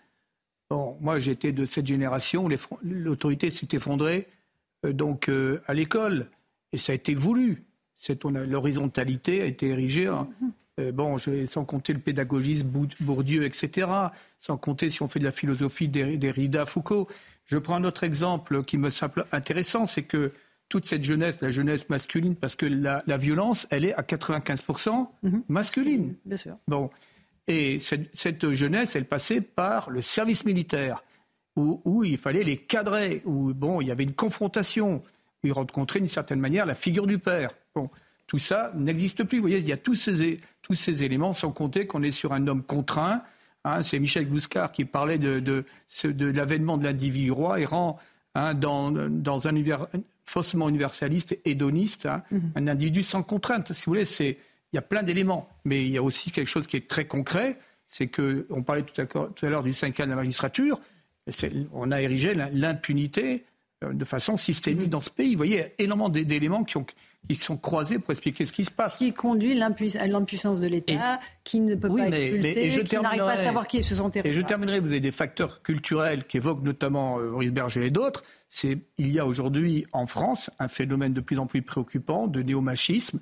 Bon, 0.75 0.97
moi, 0.99 1.19
j'étais 1.19 1.53
de 1.53 1.65
cette 1.65 1.87
génération 1.87 2.47
où 2.47 2.49
l'autorité 2.83 3.49
s'est 3.49 3.69
effondrée 3.71 4.27
euh, 4.85 4.91
donc 4.91 5.29
euh, 5.29 5.61
à 5.67 5.73
l'école, 5.73 6.27
et 6.73 6.77
ça 6.77 6.91
a 6.91 6.95
été 6.95 7.15
voulu. 7.15 7.63
L'horizontalité 8.25 9.41
a 9.41 9.45
été 9.45 9.69
érigée. 9.69 10.07
Hein. 10.07 10.27
Euh, 10.81 10.91
bon, 10.91 11.17
sans 11.17 11.63
compter 11.63 11.93
le 11.93 11.99
pédagogisme, 11.99 12.67
Bourdieu, 12.99 13.45
etc. 13.45 13.87
Sans 14.37 14.57
compter 14.57 14.89
si 14.89 15.01
on 15.01 15.07
fait 15.07 15.19
de 15.19 15.23
la 15.23 15.31
philosophie 15.31 15.87
Derrida, 15.87 16.65
Foucault. 16.65 17.07
Je 17.45 17.57
prends 17.57 17.75
un 17.75 17.85
autre 17.85 18.03
exemple 18.03 18.61
qui 18.65 18.77
me 18.77 18.89
semble 18.89 19.25
intéressant, 19.31 19.85
c'est 19.85 20.03
que 20.03 20.33
toute 20.67 20.83
cette 20.83 21.05
jeunesse, 21.05 21.39
la 21.39 21.51
jeunesse 21.51 21.87
masculine, 21.87 22.35
parce 22.35 22.57
que 22.57 22.65
la, 22.65 23.17
violence, 23.17 23.65
elle 23.69 23.85
est 23.85 23.93
à 23.93 24.01
95% 24.01 25.07
mhm. 25.23 25.43
masculine. 25.47 26.15
Bien 26.25 26.37
sûr. 26.37 26.57
Bon, 26.67 26.89
et 27.47 27.79
cette, 27.79 28.51
jeunesse, 28.51 28.95
elle 28.95 29.05
passait 29.05 29.41
par 29.41 29.89
le 29.89 30.01
service 30.01 30.45
militaire, 30.45 31.03
où, 31.55 32.03
il 32.03 32.17
fallait 32.17 32.43
les 32.43 32.57
cadrer, 32.57 33.21
où 33.23 33.53
bon, 33.53 33.79
il 33.81 33.87
y 33.87 33.91
avait 33.91 34.03
une 34.03 34.13
confrontation, 34.13 35.03
où 35.43 35.47
ils 35.47 35.53
rencontraient 35.53 35.99
d'une 35.99 36.07
certaine 36.07 36.39
manière 36.39 36.65
la 36.65 36.75
figure 36.75 37.07
du 37.07 37.17
père. 37.17 37.51
Bon, 37.75 37.89
tout 38.27 38.39
ça 38.39 38.71
n'existe 38.75 39.23
plus. 39.23 39.37
Vous 39.37 39.43
voyez, 39.43 39.59
il 39.59 39.67
y 39.67 39.71
a 39.71 39.77
tous 39.77 39.95
ces, 39.95 40.39
tous 40.61 40.73
ces 40.73 41.03
éléments, 41.03 41.33
sans 41.33 41.51
compter 41.51 41.87
qu'on 41.87 42.03
est 42.03 42.11
sur 42.11 42.33
un 42.33 42.47
homme 42.47 42.63
contraint. 42.63 43.21
Hein, 43.63 43.83
c'est 43.83 43.99
Michel 43.99 44.25
Bouscard 44.25 44.71
qui 44.71 44.85
parlait 44.85 45.17
de, 45.17 45.39
de, 45.39 45.65
de 46.03 46.25
l'avènement 46.25 46.77
de 46.77 46.83
l'individu 46.83 47.31
roi 47.31 47.59
errant 47.59 47.99
hein, 48.33 48.53
dans, 48.53 48.91
dans, 48.91 49.47
un 49.47 49.51
univers 49.51 49.87
faussement 50.25 50.67
universaliste, 50.67 51.37
hédoniste, 51.45 52.05
hein, 52.05 52.23
mmh. 52.31 52.39
un 52.55 52.67
individu 52.67 53.03
sans 53.03 53.23
contrainte. 53.23 53.73
Si 53.73 53.85
vous 53.85 53.91
voulez, 53.91 54.05
c'est 54.05 54.37
il 54.75 54.79
y 54.79 54.79
a 54.79 54.81
plein 54.81 55.03
d'éléments, 55.03 55.47
mais 55.63 55.85
il 55.85 55.91
y 55.91 55.97
a 55.97 56.03
aussi 56.03 56.31
quelque 56.31 56.49
chose 56.49 56.67
qui 56.67 56.75
est 56.75 56.85
très 56.85 57.05
concret, 57.05 57.57
c'est 57.87 58.07
que 58.07 58.45
on 58.49 58.61
parlait 58.61 58.83
tout 58.83 59.01
à, 59.01 59.47
l'heure 59.47 59.63
du 59.63 59.71
syndicat 59.71 60.03
de 60.03 60.09
la 60.09 60.17
magistrature, 60.17 60.81
on 61.71 61.91
a 61.91 62.01
érigé 62.01 62.35
l'impunité 62.35 63.45
euh, 63.85 63.93
de 63.93 64.03
façon 64.03 64.35
systémique 64.35 64.89
dans 64.89 64.99
ce 64.99 65.09
pays. 65.09 65.31
Vous 65.31 65.37
voyez, 65.37 65.53
il 65.53 65.59
y 65.59 65.63
a 65.63 65.69
énormément 65.79 66.09
d'éléments 66.09 66.65
qui 66.65 66.75
ont 66.75 66.85
qui 67.27 67.35
sont 67.35 67.57
croisés 67.57 67.99
pour 67.99 68.11
expliquer 68.11 68.45
ce 68.45 68.51
qui 68.51 68.65
se 68.65 68.69
passe. 68.71 68.97
Qui 68.97 69.13
conduit 69.13 69.59
à 69.61 70.07
l'impuissance 70.07 70.59
de 70.59 70.67
l'État, 70.67 71.19
qui 71.43 71.59
ne 71.59 71.73
peut 71.73 71.89
pas 71.89 72.07
expulser, 72.09 72.83
qui 72.83 72.95
n'arrive 72.99 73.21
pas 73.21 73.31
à 73.31 73.37
savoir 73.37 73.65
qui 73.65 73.77
est 73.77 73.81
sur 73.81 73.97
son. 73.97 74.11
Et 74.11 74.33
je 74.33 74.41
terminerai, 74.41 74.79
vous 74.79 74.91
avez 74.91 74.99
des 74.99 75.11
facteurs 75.11 75.63
culturels 75.63 76.25
qui 76.25 76.37
évoquent 76.37 76.63
notamment 76.63 77.19
euh, 77.19 77.31
Maurice 77.31 77.51
Berger 77.51 77.85
et 77.85 77.89
d'autres. 77.89 78.23
C'est, 78.49 78.77
il 78.97 79.11
y 79.11 79.19
a 79.19 79.25
aujourd'hui 79.25 79.85
en 79.91 80.05
France 80.05 80.51
un 80.59 80.67
phénomène 80.67 81.13
de 81.13 81.21
plus 81.21 81.39
en 81.39 81.47
plus 81.47 81.61
préoccupant 81.61 82.27
de 82.27 82.41
néomachisme, 82.41 83.19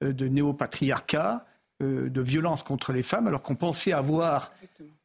de 0.00 0.28
néopatriarcat, 0.28 1.44
euh, 1.82 2.08
de 2.08 2.20
violence 2.20 2.64
contre 2.64 2.92
les 2.92 3.04
femmes, 3.04 3.28
alors 3.28 3.40
qu'on 3.42 3.54
pensait 3.54 3.92
avoir, 3.92 4.52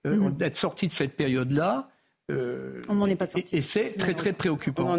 mm-hmm. 0.05 0.41
être 0.41 0.55
sorti 0.55 0.87
de 0.87 0.91
cette 0.91 1.15
période-là. 1.15 1.87
on 2.29 2.95
n'en 2.95 3.05
est 3.05 3.15
pas 3.15 3.27
sorti. 3.27 3.55
Et, 3.55 3.61
c'est 3.61 3.95
très 3.97 4.15
très 4.15 4.33
préoccupant. 4.33 4.83
On 4.85 4.95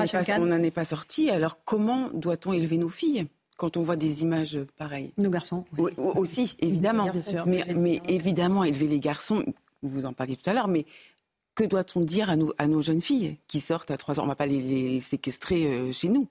n'en 0.46 0.62
est 0.62 0.70
pas 0.70 0.84
sorti. 0.84 1.30
Alors 1.30 1.64
comment 1.64 2.10
doit-on 2.12 2.52
élever 2.52 2.78
nos 2.78 2.88
filles 2.88 3.26
quand 3.56 3.76
on 3.76 3.82
voit 3.82 3.96
des 3.96 4.22
images 4.22 4.58
pareilles? 4.76 5.12
Nos 5.18 5.30
garçons. 5.30 5.64
Aussi, 5.96 6.54
évidemment. 6.60 7.10
mais, 7.46 8.00
évidemment, 8.08 8.62
élever 8.62 8.86
les 8.86 9.00
garçons, 9.00 9.44
vous 9.82 10.06
en 10.06 10.12
parliez 10.12 10.36
tout 10.36 10.48
à 10.48 10.54
l'heure, 10.54 10.68
mais 10.68 10.86
que 11.56 11.64
doit-on 11.64 12.00
dire 12.00 12.30
à 12.30 12.36
nos, 12.36 12.52
à 12.58 12.68
nos, 12.68 12.82
jeunes 12.82 13.02
filles 13.02 13.36
qui 13.48 13.60
sortent 13.60 13.90
à 13.90 13.96
3 13.96 14.20
ans? 14.20 14.22
On 14.22 14.26
ne 14.26 14.30
va 14.30 14.36
pas 14.36 14.46
les, 14.46 15.00
séquestrer 15.00 15.66
euh, 15.66 15.92
chez 15.92 16.08
nous. 16.08 16.28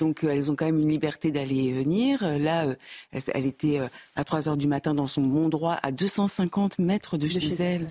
Donc 0.00 0.24
euh, 0.24 0.30
elles 0.30 0.50
ont 0.50 0.56
quand 0.56 0.66
même 0.66 0.80
une 0.80 0.88
liberté 0.88 1.30
d'aller 1.30 1.72
venir. 1.72 2.22
Là, 2.22 2.66
euh, 2.66 2.74
elle, 3.12 3.46
était 3.46 3.80
à 4.16 4.24
3 4.24 4.48
heures 4.48 4.56
du 4.56 4.66
matin 4.66 4.94
dans 4.94 5.06
son 5.06 5.22
bon 5.22 5.48
droit, 5.48 5.78
à 5.82 5.92
250 5.92 6.78
mètres 6.78 7.16
de, 7.16 7.28
chez, 7.28 7.62
elle. 7.62 7.86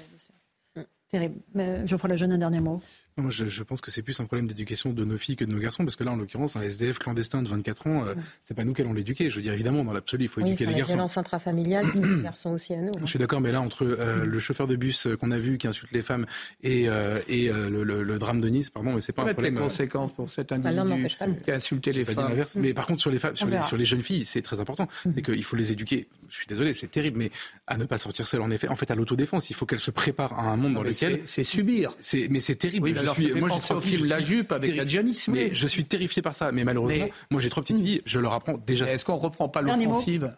Terrible. 1.09 1.39
Geoffroy 1.85 2.09
Lejeune, 2.09 2.34
un 2.34 2.38
dernier 2.38 2.59
mot. 2.59 2.81
Moi, 3.18 3.30
je, 3.30 3.64
pense 3.64 3.80
que 3.80 3.91
c'est 3.91 4.02
plus 4.02 4.19
un 4.19 4.26
problème 4.26 4.48
d'éducation 4.48 4.91
de 4.91 5.06
nos 5.06 5.18
filles 5.18 5.35
que 5.35 5.45
de 5.45 5.53
nos 5.53 5.60
garçons, 5.60 5.84
parce 5.84 5.95
que 5.95 6.03
là, 6.03 6.11
en 6.11 6.15
l'occurrence, 6.15 6.56
un 6.56 6.61
SDF 6.61 6.98
clandestin 6.98 7.44
de 7.44 7.48
24 7.48 7.88
ans, 7.88 8.06
euh, 8.06 8.15
c'est 8.41 8.56
pas 8.56 8.64
nous 8.64 8.73
qui 8.73 8.81
allons 8.81 8.94
l'éduquer. 8.94 9.30
Je 9.30 9.35
veux 9.35 9.41
dire, 9.41 9.53
évidemment, 9.53 9.84
dans 9.84 9.94
l'absolu, 9.94 10.23
il 10.26 10.30
faut 10.30 10.41
éduquer 10.41 10.65
les 10.65 10.73
garçons. 10.73 10.94
La 10.94 10.95
violence 10.95 11.18
intrafamiliale, 11.18 11.85
c'est 11.94 12.03
les 12.03 12.23
garçons 12.23 12.52
aussi 12.52 12.73
à 12.73 12.77
nous. 12.81 12.91
Je 12.99 13.06
suis 13.06 13.19
d'accord, 13.19 13.40
mais 13.40 13.52
là, 13.52 13.61
entre 13.61 13.85
euh, 13.85 14.26
le 14.26 14.40
chauffeur 14.40 14.65
de 14.65 14.76
bus 14.76 15.07
qu'on 15.19 15.30
a 15.30 15.38
vu 15.38 15.60
qui 15.60 15.68
insulte 15.68 15.91
les 15.91 16.02
femmes 16.02 16.26
et, 16.64 16.90
euh, 16.90 17.19
et 17.27 17.49
le, 17.49 18.18
drame 18.18 18.41
de 18.41 18.49
Nice, 18.49 18.69
pardon, 18.69 18.94
mais 18.94 19.02
c'est 19.02 19.14
pas 19.14 19.23
un 19.23 19.34
problème. 19.34 19.56
les 19.56 19.60
conséquences 19.60 20.11
pour 20.14 20.30
cet 20.30 20.49
bah, 20.49 20.69
individu 20.69 21.07
qui 21.44 21.52
a 21.52 21.56
insulté 21.56 21.91
les 21.91 22.06
femmes. 22.06 22.34
Mais 22.56 22.73
par 22.73 22.88
contre, 22.88 23.02
sur 23.02 23.11
les 23.11 23.19
femmes, 23.19 23.35
sur 23.35 23.48
les, 23.48 23.61
sur 23.64 23.77
les, 23.77 23.85
jeunes 23.85 24.02
filles, 24.02 24.26
c'est 24.26 24.41
très 24.41 24.60
important. 24.60 24.88
C'est 25.14 25.22
qu'il 25.22 25.44
faut 25.44 25.56
les 25.56 25.72
éduquer. 25.72 26.07
Je 26.30 26.35
suis 26.35 26.48
désolé, 26.48 26.73
c'est 26.73 26.88
terrible, 26.88 27.19
mais 27.19 27.31
à 27.68 27.77
ne 27.77 27.85
pas 27.85 27.98
sortir 27.99 28.27
seul, 28.27 28.41
en 28.41 28.49
effet, 28.49 28.68
en 28.69 28.76
fait, 28.76 28.90
à 28.90 28.95
l'autodéfense. 28.95 29.49
Il 29.49 29.56
faut 29.56 29.65
qu'elles 29.65 29.80
se 29.80 29.91
préparent 29.91 30.40
à 30.40 30.49
un 30.49 30.57
monde 30.57 30.73
dans 30.73 30.84
lequel. 30.84 31.22
C'est 31.26 31.44
subir. 31.44 31.95
Mais 32.30 32.40
c'est 32.40 32.56
terrible. 32.56 32.90
Moi, 33.35 33.81
film 33.81 34.07
La 34.07 34.19
Jupe 34.19 34.51
avec 34.51 34.77
Adjani 34.77 35.25
Mais 35.30 35.53
je 35.53 35.67
suis 35.67 35.85
terrifié 35.85 36.21
par 36.21 36.35
ça. 36.35 36.51
Mais 36.51 36.63
malheureusement, 36.63 37.07
moi 37.31 37.41
j'ai 37.41 37.49
trois 37.49 37.63
petites 37.63 37.77
filles, 37.77 38.01
je 38.05 38.19
leur 38.19 38.34
apprends 38.34 38.57
déjà. 38.57 38.91
Est-ce 38.91 39.05
qu'on 39.05 39.17
reprend 39.17 39.49
pas 39.49 39.61
l'offensive 39.61 40.35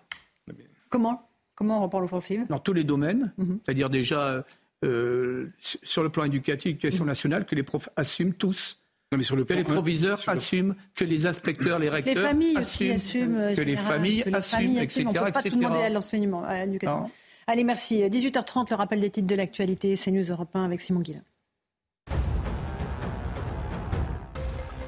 Comment? 0.89 1.29
Comment 1.55 1.79
on 1.79 1.83
reprend 1.83 1.99
l'offensive? 1.99 2.45
Dans 2.49 2.59
tous 2.59 2.73
les 2.73 2.83
domaines. 2.83 3.33
Mhm. 3.37 3.59
C'est-à-dire 3.63 3.89
déjà 3.89 4.43
euh, 4.83 5.51
sur 5.61 6.03
le 6.03 6.09
plan 6.09 6.25
éducatif, 6.25 6.65
l'éducation 6.65 7.05
nationale, 7.05 7.45
que 7.45 7.55
les 7.55 7.63
profs 7.63 7.89
assument 7.95 8.33
tous. 8.33 8.81
Non, 9.11 9.17
mais 9.17 9.23
sur 9.23 9.35
le 9.35 9.45
plan, 9.45 9.55
que 9.55 9.59
les 9.59 9.63
proviseurs 9.63 10.21
assument, 10.27 10.75
que 10.95 11.05
les 11.05 11.25
inspecteurs, 11.25 11.79
les 11.79 11.89
recteurs 11.89 12.15
les 12.15 12.21
familles 12.21 12.57
assument, 12.57 13.55
que 13.55 13.61
les 13.61 13.75
familles 13.77 14.23
assument, 14.33 14.77
etc. 14.77 15.03
On 15.05 15.09
ne 15.09 15.13
peut 15.13 15.31
pas 15.31 15.43
tout 15.43 15.49
demander 15.49 15.81
à 15.81 15.89
l'enseignement, 15.89 16.43
à 16.43 16.65
l'éducation. 16.65 17.09
Allez, 17.47 17.63
merci. 17.63 18.01
18h30, 18.01 18.71
le 18.71 18.75
rappel 18.75 18.99
des 18.99 19.11
titres 19.11 19.27
de 19.27 19.35
l'actualité, 19.35 19.95
c'est 19.95 20.11
News 20.11 20.23
Europe 20.29 20.49
1 20.55 20.65
avec 20.65 20.81
Simon 20.81 21.01
Guillain. 21.01 21.21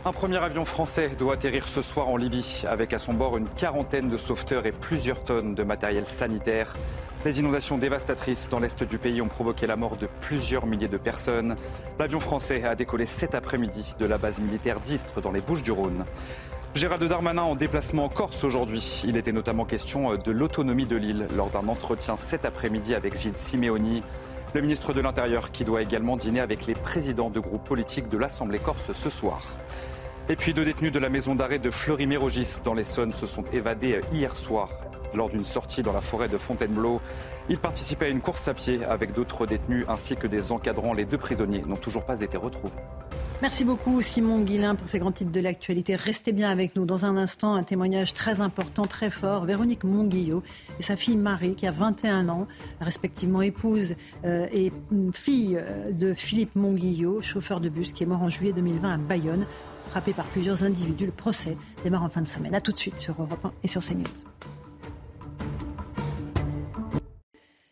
Un 0.08 0.14
premier 0.14 0.38
avion 0.38 0.64
français 0.64 1.12
doit 1.20 1.34
atterrir 1.34 1.68
ce 1.68 1.82
soir 1.82 2.08
en 2.08 2.16
Libye, 2.16 2.64
avec 2.66 2.94
à 2.94 2.98
son 2.98 3.14
bord 3.14 3.36
une 3.36 3.50
quarantaine 3.50 4.08
de 4.08 4.16
sauveteurs 4.16 4.66
et 4.66 4.72
plusieurs 4.72 5.22
tonnes 5.22 5.54
de 5.54 5.64
matériel 5.64 6.06
sanitaire. 6.06 6.78
Les 7.26 7.42
inondations 7.42 7.78
dévastatrices 7.78 8.48
dans 8.48 8.62
l'est 8.62 8.86
du 8.86 9.00
pays 9.00 9.22
ont 9.22 9.28
provoqué 9.28 9.68
la 9.68 9.76
mort 9.76 9.98
de 9.98 10.08
plusieurs 10.22 10.66
milliers 10.66 10.88
de 10.88 10.96
personnes. 10.96 11.58
L'avion 12.00 12.22
français 12.22 12.64
a 12.64 12.76
décollé 12.76 13.06
cet 13.06 13.36
après-midi 13.36 13.96
de 14.00 14.06
la 14.06 14.18
base 14.18 14.40
militaire 14.40 14.80
d'Istre 14.80 15.20
dans 15.20 15.34
les 15.34 15.42
Bouches-du-Rhône. 15.42 16.06
Gérald 16.74 17.04
Darmanin 17.04 17.42
en 17.42 17.56
déplacement 17.56 18.06
en 18.06 18.10
Corse 18.10 18.46
aujourd'hui. 18.46 19.04
Il 19.06 19.18
était 19.18 19.34
notamment 19.34 19.66
question 19.66 20.16
de 20.16 20.32
l'autonomie 20.32 20.86
de 20.86 20.96
l'île 20.96 21.28
lors 21.36 21.50
d'un 21.50 21.68
entretien 21.68 22.16
cet 22.16 22.46
après-midi 22.46 22.96
avec 22.96 23.20
Gilles 23.20 23.36
Simeoni, 23.36 24.04
le 24.54 24.62
ministre 24.62 24.94
de 24.94 25.02
l'Intérieur 25.02 25.52
qui 25.52 25.66
doit 25.66 25.82
également 25.82 26.16
dîner 26.16 26.40
avec 26.40 26.66
les 26.66 26.76
présidents 26.76 27.30
de 27.30 27.42
groupes 27.42 27.66
politiques 27.66 28.08
de 28.08 28.18
l'Assemblée 28.18 28.60
corse 28.60 28.94
ce 28.94 29.10
soir. 29.10 29.42
Et 30.30 30.36
puis 30.36 30.54
deux 30.54 30.66
détenus 30.66 30.92
de 30.92 31.00
la 31.00 31.08
maison 31.08 31.36
d'arrêt 31.36 31.58
de 31.58 31.70
Fleury-Mérogis 31.70 32.58
dans 32.62 32.74
l'Essonne 32.74 33.14
se 33.14 33.26
sont 33.26 33.46
évadés 33.54 34.02
hier 34.12 34.36
soir 34.36 34.70
lors 35.16 35.30
d'une 35.30 35.46
sortie 35.46 35.84
dans 35.84 35.94
la 35.94 36.02
forêt 36.02 36.28
de 36.28 36.38
Fontainebleau. 36.38 37.00
Ils 37.48 37.60
participaient 37.60 38.08
à 38.08 38.10
une 38.10 38.20
course 38.20 38.50
à 38.50 38.54
pied 38.54 38.84
avec 38.84 39.14
d'autres 39.14 39.46
détenus 39.46 39.86
ainsi 39.88 40.18
que 40.18 40.28
des 40.28 40.52
encadrants. 40.52 40.92
Les 40.92 41.06
deux 41.06 41.18
prisonniers 41.18 41.62
n'ont 41.62 41.78
toujours 41.78 42.04
pas 42.04 42.20
été 42.20 42.36
retrouvés. 42.36 42.74
Merci 43.42 43.64
beaucoup 43.64 44.02
Simon 44.02 44.42
Guillain 44.42 44.76
pour 44.76 44.90
ces 44.90 45.00
grands 45.00 45.14
titres 45.14 45.32
de 45.32 45.40
l'actualité. 45.40 45.96
Restez 45.96 46.34
bien 46.34 46.50
avec 46.50 46.76
nous. 46.76 46.86
Dans 46.86 47.06
un 47.06 47.16
instant, 47.16 47.56
un 47.56 47.64
témoignage 47.64 48.14
très 48.14 48.42
important, 48.42 48.84
très 48.84 49.12
fort. 49.12 49.46
Véronique 49.46 49.86
Monguillot 49.86 50.44
et 50.78 50.84
sa 50.84 50.98
fille 50.98 51.16
Marie, 51.16 51.56
qui 51.56 51.68
a 51.68 51.72
21 51.72 52.28
ans, 52.28 52.48
respectivement 52.82 53.42
épouse 53.42 53.96
euh, 54.26 54.48
et 54.52 54.74
fille 55.14 55.56
euh, 55.58 55.94
de 55.94 56.14
Philippe 56.14 56.58
Monguillot, 56.58 57.22
chauffeur 57.22 57.62
de 57.62 57.70
bus, 57.70 57.94
qui 57.94 58.04
est 58.04 58.08
mort 58.08 58.24
en 58.24 58.30
juillet 58.30 58.52
2020 58.52 58.92
à 58.92 58.98
Bayonne 58.98 59.46
frappé 59.98 60.14
par 60.14 60.26
plusieurs 60.26 60.62
individus. 60.62 61.08
Le 61.08 61.12
procès 61.12 61.58
démarre 61.84 62.04
en 62.04 62.10
fin 62.10 62.22
de 62.22 62.28
semaine. 62.28 62.54
A 62.54 62.62
tout 62.62 62.72
de 62.72 62.78
suite 62.78 63.00
sur 63.00 63.16
Europe 63.20 63.44
1 63.44 63.52
et 63.64 63.68
sur 63.68 63.82
CNews. 63.82 64.04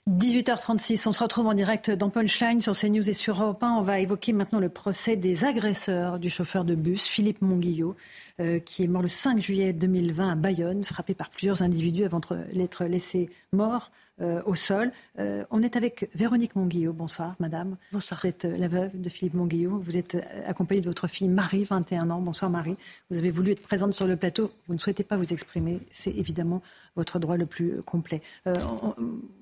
18h36, 0.10 1.08
on 1.08 1.12
se 1.12 1.22
retrouve 1.22 1.46
en 1.46 1.54
direct 1.54 1.92
dans 1.92 2.10
Punchline 2.10 2.64
sur 2.64 2.74
CNews 2.74 3.08
et 3.08 3.14
sur 3.14 3.44
Europe 3.44 3.62
1. 3.62 3.74
On 3.74 3.84
va 3.84 4.00
évoquer 4.00 4.34
maintenant 4.34 4.60
le 4.60 4.70
procès 4.70 5.16
des 5.16 5.46
agresseurs 5.46 6.18
du 6.18 6.32
chauffeur 6.32 6.66
de 6.66 6.74
bus, 6.74 7.06
Philippe 7.06 7.44
Monguillot, 7.44 7.96
euh, 8.40 8.58
qui 8.58 8.84
est 8.84 8.88
mort 8.88 9.04
le 9.04 9.08
5 9.08 9.40
juillet 9.40 9.72
2020 9.72 10.32
à 10.32 10.36
Bayonne, 10.36 10.84
frappé 10.84 11.14
par 11.14 11.30
plusieurs 11.30 11.62
individus 11.62 12.06
avant 12.06 12.22
d'être 12.54 12.86
laissé 12.86 13.30
mort 13.52 13.92
euh, 14.22 14.42
au 14.46 14.56
sol. 14.56 14.94
Euh, 15.20 15.44
on 15.52 15.62
est 15.62 15.76
avec 15.76 16.10
Véronique 16.16 16.56
Monguillot. 16.56 16.94
Bonsoir, 16.94 17.36
madame. 17.40 17.76
Bonsoir. 17.92 18.22
Vous 18.24 18.30
êtes 18.30 18.46
euh, 18.46 18.58
la 18.58 18.70
veuve 18.70 18.92
de 18.94 19.10
Philippe 19.10 19.34
Monguillot. 19.34 19.78
Vous 19.78 19.98
êtes 19.98 20.16
accompagnée 20.48 20.80
de 20.80 20.88
votre 20.88 21.08
fille 21.08 21.28
Marie, 21.28 21.66
21 21.66 22.10
ans. 22.10 22.22
Bonsoir, 22.22 22.50
Marie. 22.50 22.78
Vous 23.10 23.18
avez 23.18 23.30
voulu 23.30 23.52
être 23.52 23.62
présente 23.62 23.94
sur 23.94 24.08
le 24.08 24.16
plateau. 24.16 24.52
Vous 24.70 24.74
ne 24.74 24.80
souhaitez 24.80 25.04
pas 25.04 25.18
vous 25.18 25.34
exprimer. 25.34 25.80
C'est 25.92 26.16
évidemment 26.16 26.62
votre 26.96 27.20
droit 27.20 27.36
le 27.36 27.46
plus 27.46 27.82
complet. 27.82 28.22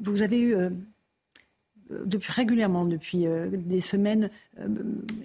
vous 0.02 0.24
avez 0.24 0.42
eu 0.42 0.56
depuis 1.92 2.32
régulièrement, 2.32 2.86
depuis 2.86 3.28
des 3.52 3.82
semaines, 3.82 4.32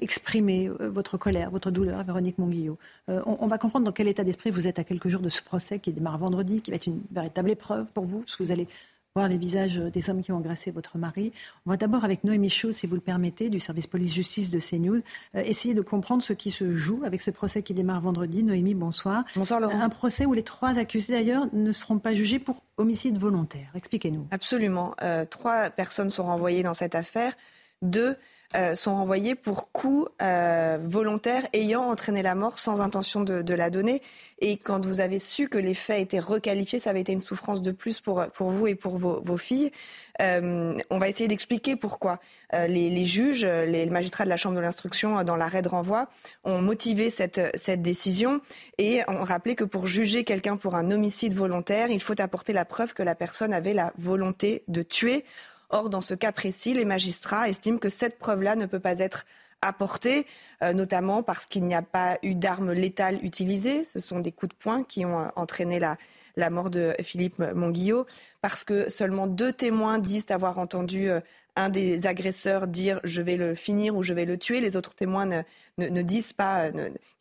exprimé 0.02 0.68
votre 0.78 1.16
colère, 1.16 1.50
votre 1.50 1.70
douleur, 1.70 2.04
Véronique 2.04 2.36
Monguillot. 2.36 2.76
On, 3.08 3.38
on, 3.40 3.46
va 3.46 3.56
comprendre 3.56 3.86
dans 3.86 3.92
quel 3.92 4.08
état 4.08 4.24
d'esprit 4.24 4.50
vous 4.50 4.66
êtes 4.66 4.78
à 4.78 4.84
quelques 4.84 5.08
jours 5.08 5.22
de 5.22 5.30
ce 5.30 5.42
procès 5.42 5.78
qui 5.78 5.92
démarre 5.92 6.18
vendredi, 6.18 6.60
qui 6.60 6.70
va 6.70 6.76
être 6.76 6.86
une 6.86 7.00
véritable 7.10 7.48
épreuve 7.48 7.86
pour 7.92 8.04
vous, 8.04 8.20
parce 8.20 8.36
que 8.36 8.42
vous 8.42 8.50
allez 8.50 8.68
voir 9.14 9.28
les 9.28 9.38
visages 9.38 9.76
des 9.76 10.10
hommes 10.10 10.22
qui 10.22 10.32
ont 10.32 10.38
agressé 10.38 10.70
votre 10.70 10.98
mari. 10.98 11.32
On 11.66 11.70
va 11.70 11.76
d'abord 11.76 12.04
avec 12.04 12.24
Noémie 12.24 12.50
Chaud, 12.50 12.72
si 12.72 12.86
vous 12.86 12.94
le 12.94 13.00
permettez, 13.00 13.50
du 13.50 13.60
service 13.60 13.86
police-justice 13.86 14.50
de 14.50 14.60
CNews, 14.60 15.02
euh, 15.34 15.42
essayer 15.44 15.74
de 15.74 15.80
comprendre 15.80 16.22
ce 16.22 16.32
qui 16.32 16.50
se 16.50 16.74
joue 16.74 17.02
avec 17.04 17.20
ce 17.20 17.30
procès 17.30 17.62
qui 17.62 17.74
démarre 17.74 18.00
vendredi. 18.00 18.42
Noémie, 18.42 18.74
bonsoir. 18.74 19.24
Bonsoir 19.34 19.60
Laurent. 19.60 19.80
Un 19.80 19.88
procès 19.88 20.26
où 20.26 20.34
les 20.34 20.44
trois 20.44 20.78
accusés 20.78 21.12
d'ailleurs 21.12 21.46
ne 21.52 21.72
seront 21.72 21.98
pas 21.98 22.14
jugés 22.14 22.38
pour 22.38 22.62
homicide 22.76 23.18
volontaire. 23.18 23.70
Expliquez-nous. 23.74 24.26
Absolument. 24.30 24.94
Euh, 25.02 25.24
trois 25.24 25.70
personnes 25.70 26.10
sont 26.10 26.24
renvoyées 26.24 26.62
dans 26.62 26.74
cette 26.74 26.94
affaire. 26.94 27.32
Deux 27.82 28.16
euh, 28.56 28.74
sont 28.74 28.94
renvoyés 28.94 29.34
pour 29.34 29.70
coups 29.72 30.10
euh, 30.22 30.78
volontaires 30.82 31.46
ayant 31.52 31.82
entraîné 31.82 32.22
la 32.22 32.34
mort 32.34 32.58
sans 32.58 32.80
intention 32.80 33.20
de, 33.20 33.54
la 33.54 33.68
donner. 33.68 34.00
Et 34.38 34.56
quand 34.56 34.86
vous 34.86 35.00
avez 35.00 35.18
su 35.18 35.50
que 35.50 35.58
les 35.58 35.74
faits 35.74 36.00
étaient 36.00 36.18
requalifiés, 36.18 36.78
ça 36.78 36.88
avait 36.88 37.02
été 37.02 37.12
une 37.12 37.20
souffrance 37.20 37.60
de 37.60 37.72
plus 37.72 38.00
pour, 38.00 38.24
pour 38.28 38.48
vous 38.48 38.66
et 38.66 38.74
pour 38.74 38.96
vos, 38.96 39.36
filles. 39.36 39.70
Euh, 40.22 40.78
on 40.88 40.98
va 40.98 41.10
essayer 41.10 41.28
d'expliquer 41.28 41.76
pourquoi. 41.76 42.20
Les, 42.54 43.04
juges, 43.04 43.44
les 43.44 43.84
magistrats 43.90 44.24
de 44.24 44.30
la 44.30 44.38
Chambre 44.38 44.56
de 44.56 44.62
l'instruction 44.62 45.22
dans 45.24 45.36
l'arrêt 45.36 45.60
de 45.60 45.68
renvoi 45.68 46.08
ont 46.44 46.62
motivé 46.62 47.10
cette, 47.10 47.54
cette 47.54 47.82
décision 47.82 48.40
et 48.78 49.02
ont 49.08 49.24
rappelé 49.24 49.56
que 49.56 49.64
pour 49.64 49.86
juger 49.86 50.24
quelqu'un 50.24 50.56
pour 50.56 50.74
un 50.74 50.90
homicide 50.90 51.34
volontaire, 51.34 51.90
il 51.90 52.00
faut 52.00 52.18
apporter 52.18 52.54
la 52.54 52.64
preuve 52.64 52.94
que 52.94 53.02
la 53.02 53.14
personne 53.14 53.52
avait 53.52 53.74
la 53.74 53.92
volonté 53.98 54.62
de 54.68 54.82
tuer 54.82 55.26
Or, 55.70 55.90
dans 55.90 56.00
ce 56.00 56.14
cas 56.14 56.32
précis, 56.32 56.74
les 56.74 56.84
magistrats 56.84 57.48
estiment 57.48 57.78
que 57.78 57.88
cette 57.88 58.18
preuve-là 58.18 58.56
ne 58.56 58.66
peut 58.66 58.80
pas 58.80 58.98
être 58.98 59.24
apportée, 59.60 60.26
euh, 60.62 60.72
notamment 60.72 61.22
parce 61.22 61.46
qu'il 61.46 61.64
n'y 61.64 61.74
a 61.74 61.82
pas 61.82 62.18
eu 62.22 62.34
d'armes 62.34 62.72
létales 62.72 63.18
utilisées. 63.24 63.84
Ce 63.84 64.00
sont 64.00 64.20
des 64.20 64.32
coups 64.32 64.50
de 64.50 64.58
poing 64.58 64.84
qui 64.84 65.04
ont 65.04 65.20
euh, 65.20 65.28
entraîné 65.36 65.80
la, 65.80 65.96
la 66.36 66.50
mort 66.50 66.70
de 66.70 66.94
Philippe 67.02 67.38
Monguillot, 67.38 68.06
parce 68.40 68.64
que 68.64 68.88
seulement 68.88 69.26
deux 69.26 69.52
témoins 69.52 69.98
disent 69.98 70.26
avoir 70.30 70.58
entendu 70.58 71.10
euh, 71.10 71.20
un 71.58 71.70
des 71.70 72.06
agresseurs 72.06 72.68
dire 72.68 73.00
je 73.02 73.20
vais 73.20 73.36
le 73.36 73.54
finir 73.56 73.96
ou 73.96 74.02
je 74.04 74.14
vais 74.14 74.24
le 74.24 74.38
tuer. 74.38 74.60
Les 74.60 74.76
autres 74.76 74.94
témoins 74.94 75.26
ne, 75.26 76.02
disent 76.02 76.32
pas 76.32 76.70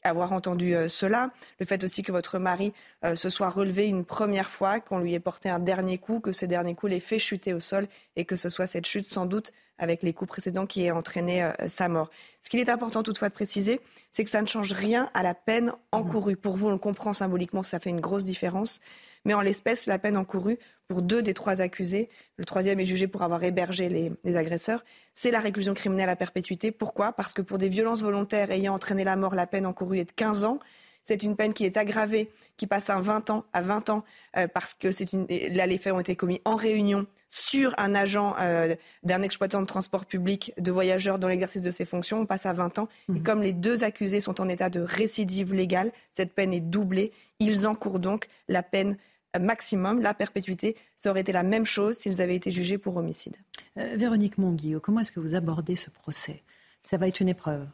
avoir 0.04 0.32
entendu 0.32 0.76
cela. 0.88 1.32
Le 1.60 1.66
fait 1.66 1.84
aussi 1.84 2.04
que 2.04 2.12
votre 2.12 2.38
mari 2.38 2.72
se 3.16 3.30
soit 3.32 3.50
relevé 3.50 3.88
une 3.88 4.06
première 4.06 4.50
fois, 4.50 4.80
qu'on 4.80 5.00
lui 5.00 5.16
ait 5.16 5.20
porté 5.20 5.50
un 5.50 5.60
dernier 5.60 5.98
coup, 5.98 6.20
que 6.20 6.32
ce 6.32 6.46
dernier 6.46 6.76
coup 6.76 6.86
l'ait 6.86 7.00
fait 7.00 7.20
chuter 7.20 7.54
au 7.54 7.60
sol 7.60 7.88
et 8.16 8.26
que 8.26 8.36
ce 8.36 8.50
soit 8.50 8.68
cette 8.68 8.86
chute 8.86 9.08
sans 9.08 9.26
doute 9.26 9.52
avec 9.80 10.04
les 10.04 10.14
coups 10.14 10.30
précédents 10.30 10.68
qui 10.68 10.86
ait 10.86 10.92
entraîné 10.92 11.50
sa 11.68 11.90
mort. 11.90 12.10
Ce 12.42 12.50
qu'il 12.50 12.60
est 12.60 12.70
important 12.70 13.04
toutefois 13.04 13.30
de 13.30 13.34
préciser, 13.34 13.82
c'est 14.12 14.24
que 14.24 14.30
ça 14.30 14.42
ne 14.42 14.48
change 14.48 14.72
rien 14.72 15.10
à 15.14 15.24
la 15.24 15.34
peine 15.34 15.74
encourue. 15.92 16.36
Pour 16.36 16.56
vous, 16.56 16.68
on 16.68 16.72
le 16.72 16.78
comprend 16.78 17.14
symboliquement, 17.14 17.64
ça 17.64 17.80
fait 17.80 17.90
une 17.90 18.00
grosse 18.00 18.24
différence. 18.24 18.80
Mais 19.28 19.34
en 19.34 19.42
l'espèce, 19.42 19.88
la 19.88 20.00
peine 20.00 20.16
encourue 20.16 20.58
pour 20.88 21.02
deux 21.02 21.22
des 21.22 21.34
trois 21.34 21.60
accusés, 21.60 22.10
le 22.38 22.46
troisième 22.46 22.80
est 22.80 22.86
jugé 22.86 23.08
pour 23.08 23.24
avoir 23.24 23.44
hébergé 23.44 23.90
les, 23.90 24.36
agresseurs, 24.38 24.86
c'est 25.14 25.32
la 25.32 25.42
réclusion 25.42 25.74
criminelle 25.74 26.08
à 26.08 26.16
perpétuité. 26.16 26.72
Pourquoi? 26.72 27.12
Parce 27.12 27.34
que 27.34 27.42
pour 27.42 27.58
des 27.58 27.68
violences 27.68 28.02
volontaires 28.02 28.52
ayant 28.52 28.74
entraîné 28.74 29.04
la 29.04 29.18
mort, 29.18 29.36
la 29.36 29.46
peine 29.46 29.66
encourue 29.66 30.00
est 30.00 30.06
de 30.06 30.14
15 30.14 30.46
ans. 30.46 30.60
C'est 31.04 31.24
une 31.24 31.36
peine 31.36 31.54
qui 31.54 31.66
est 31.66 31.76
aggravée, 31.76 32.32
qui 32.56 32.68
passe 32.68 32.90
à 32.90 33.02
20 33.02 33.30
ans, 33.30 33.44
à 33.52 33.60
20 33.60 33.90
ans, 33.90 34.06
euh, 34.38 34.48
parce 34.48 34.74
que 34.74 34.92
c'est 34.92 35.12
une, 35.12 35.26
là, 35.54 35.66
les 35.66 35.78
faits 35.78 35.92
ont 35.92 36.00
été 36.00 36.16
commis 36.16 36.42
en 36.46 36.56
réunion 36.56 37.06
sur 37.30 37.74
un 37.78 37.96
agent 37.96 38.34
euh, 38.40 38.76
d'un 39.04 39.22
exploitant 39.24 39.62
de 39.62 39.68
transport 39.68 40.06
public 40.06 40.54
de 40.58 40.72
voyageurs 40.72 41.20
dans 41.20 41.28
l'exercice 41.28 41.62
de 41.62 41.72
ses 41.72 41.86
fonctions. 41.86 42.22
On 42.22 42.26
passe 42.26 42.46
à 42.46 42.54
20 42.54 42.80
ans. 42.80 42.88
Et 43.10 43.14
mhm. 43.14 43.24
comme 43.24 43.42
les 43.42 43.54
deux 43.54 43.84
accusés 43.84 44.22
sont 44.22 44.40
en 44.40 44.48
état 44.48 44.70
de 44.70 44.80
récidive 44.80 45.54
légale, 45.54 45.92
cette 46.14 46.34
peine 46.34 46.54
est 46.54 46.62
doublée. 46.62 47.12
Ils 47.40 47.68
encourent 47.68 48.00
donc 48.00 48.28
la 48.48 48.64
peine 48.64 48.98
maximum, 49.40 50.02
la 50.02 50.14
perpétuité. 50.14 50.76
Ça 50.96 51.10
aurait 51.10 51.22
été 51.22 51.32
la 51.32 51.44
même 51.44 51.66
chose 51.66 51.96
s'ils 51.96 52.22
avaient 52.22 52.36
été 52.36 52.52
jugés 52.52 52.78
pour 52.78 52.96
homicide. 52.98 53.36
Euh, 53.78 53.96
Véronique 53.98 54.38
Monguillot, 54.38 54.80
comment 54.80 55.02
est-ce 55.02 55.12
que 55.12 55.20
vous 55.20 55.36
abordez 55.36 55.76
ce 55.76 55.90
procès? 55.90 56.44
Ça 56.84 56.98
va 56.98 57.08
être 57.08 57.20
une 57.20 57.30
épreuve? 57.30 57.68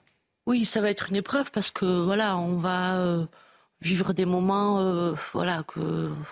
Oui, 0.45 0.65
ça 0.65 0.81
va 0.81 0.89
être 0.89 1.09
une 1.09 1.15
épreuve 1.15 1.51
parce 1.51 1.71
que 1.71 2.03
voilà, 2.03 2.37
on 2.37 2.57
va 2.57 2.99
euh, 2.99 3.25
vivre 3.81 4.13
des 4.13 4.25
moments 4.25 4.79
euh, 4.79 5.13
voilà 5.33 5.63
que 5.63 5.79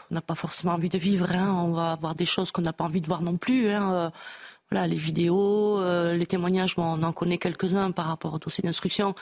on 0.10 0.14
n'a 0.14 0.22
pas 0.22 0.36
forcément 0.36 0.74
envie 0.74 0.90
de 0.90 0.98
vivre. 0.98 1.30
Hein. 1.32 1.54
On 1.66 1.72
va 1.72 1.96
voir 1.96 2.16
des 2.16 2.26
choses 2.26 2.52
qu'on 2.52 2.62
n'a 2.62 2.74
pas 2.74 2.84
envie 2.84 3.02
de 3.02 3.08
voir 3.08 3.22
non 3.22 3.38
plus. 3.38 3.70
Hein. 3.70 4.12
Euh, 4.72 4.76
voilà, 4.76 4.88
les 4.88 4.96
vidéos, 4.96 5.82
les 6.14 6.26
témoignages, 6.26 6.76
on 6.78 7.04
en 7.04 7.12
connaît 7.14 7.38
quelques-uns 7.38 7.92
par 7.92 8.06
rapport 8.06 8.34
au 8.34 8.40
dossier 8.40 8.64
d'instruction. 8.64 9.16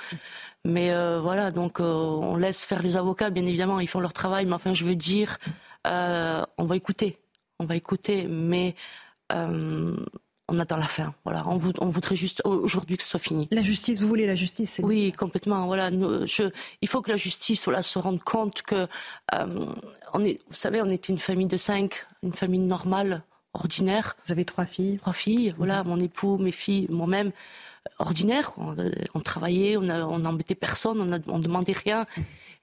Mais 0.65 0.91
voilà, 1.19 1.51
donc 1.51 1.79
on 1.79 2.35
laisse 2.35 2.65
faire 2.65 2.83
les 2.83 2.97
avocats, 2.97 3.29
bien 3.29 3.45
évidemment, 3.45 3.79
ils 3.79 3.87
font 3.87 3.99
leur 3.99 4.13
travail. 4.13 4.45
Mais 4.45 4.53
enfin, 4.53 4.73
je 4.73 4.85
veux 4.85 4.95
dire, 4.95 5.37
on 5.85 6.65
va 6.65 6.75
écouter, 6.75 7.17
on 7.59 7.65
va 7.65 7.75
écouter, 7.75 8.27
mais 8.27 8.75
on 10.49 10.59
attend 10.59 10.77
la 10.77 10.87
fin. 10.87 11.13
Voilà, 11.23 11.43
on, 11.47 11.57
voudrait 11.57 12.15
juste 12.15 12.41
aujourd'hui 12.45 12.97
que 12.97 13.03
ce 13.03 13.09
soit 13.09 13.19
fini. 13.19 13.47
La 13.51 13.61
justice, 13.61 13.99
vous 13.99 14.07
voulez 14.07 14.25
la 14.25 14.35
justice 14.35 14.79
Oui, 14.83 15.11
complètement. 15.11 15.65
Voilà, 15.67 15.89
il 15.91 16.87
faut 16.87 17.01
que 17.01 17.11
la 17.11 17.17
justice 17.17 17.63
voilà, 17.65 17.83
se 17.83 17.99
rende 17.99 18.21
compte 18.23 18.61
que, 18.63 18.87
euh, 19.33 19.65
on 20.13 20.23
est, 20.23 20.39
vous 20.49 20.55
savez, 20.55 20.81
on 20.81 20.89
était 20.89 21.13
une 21.13 21.19
famille 21.19 21.47
de 21.47 21.57
cinq, 21.57 22.05
une 22.23 22.33
famille 22.33 22.59
normale, 22.59 23.23
ordinaire. 23.53 24.15
Vous 24.25 24.31
avez 24.31 24.45
trois 24.45 24.65
filles 24.65 24.97
Trois 24.99 25.13
filles, 25.13 25.53
voilà, 25.57 25.83
mon 25.83 25.99
époux, 25.99 26.37
mes 26.37 26.51
filles, 26.51 26.87
moi-même, 26.89 27.27
euh, 27.27 27.89
ordinaire. 27.99 28.53
On, 29.13 29.19
travaillait, 29.19 29.77
on 29.77 30.19
n'embêtait 30.19 30.55
personne, 30.55 31.01
on 31.01 31.37
ne 31.37 31.43
demandait 31.43 31.73
rien. 31.73 32.05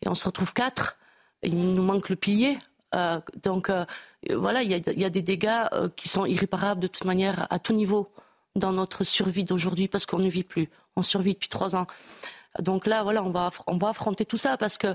Et 0.03 0.09
on 0.09 0.15
se 0.15 0.27
retrouve 0.27 0.53
quatre. 0.53 0.99
il 1.43 1.57
nous 1.57 1.83
manque 1.83 2.09
le 2.09 2.17
pilier. 2.17 2.59
Euh, 2.95 3.21
donc 3.43 3.69
euh, 3.71 3.85
voilà, 4.31 4.63
il 4.63 4.71
y, 4.71 5.05
a, 5.05 5.11
des 5.11 5.23
dégâts 5.23 5.67
euh, 5.73 5.89
qui 5.97 6.09
sont 6.09 6.25
irréparables 6.25 6.81
de 6.81 6.87
toute 6.87 7.05
manière 7.05 7.47
à 7.51 7.59
tout 7.59 7.73
niveau 7.73 8.13
dans 8.55 8.73
notre 8.73 9.05
survie 9.05 9.45
d'aujourd'hui 9.45 9.89
parce 9.89 10.07
qu'on 10.07 10.19
ne 10.19 10.29
vit 10.29 10.45
plus. 10.45 10.71
On 10.97 11.03
survit 11.03 11.35
depuis 11.35 11.49
trois 11.49 11.77
ans. 11.77 11.87
Donc 12.61 12.87
là, 12.87 13.03
voilà, 13.03 13.23
on 13.23 13.31
va, 13.31 13.51
on 13.67 13.77
va 13.77 13.91
affronter 13.91 14.25
tout 14.25 14.39
ça 14.39 14.57
parce 14.57 14.79
que 14.79 14.95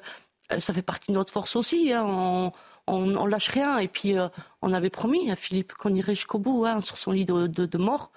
ça 0.57 0.73
fait 0.73 0.81
partie 0.81 1.11
de 1.11 1.17
notre 1.17 1.31
force 1.31 1.55
aussi. 1.55 1.93
Hein. 1.93 2.03
On, 2.07 2.51
on, 2.87 3.25
lâche 3.25 3.49
rien. 3.49 3.77
Et 3.79 3.87
puis, 3.87 4.15
on 4.61 4.73
avait 4.73 4.89
promis 4.89 5.29
à 5.31 5.35
Philippe 5.35 5.73
qu'on 5.73 5.93
irait 5.93 6.15
jusqu'au 6.15 6.39
bout 6.39 6.65
hein, 6.65 6.81
sur 6.81 6.97
son 6.97 7.11
lit 7.11 7.25
de, 7.25 7.77
mort. 7.77 8.11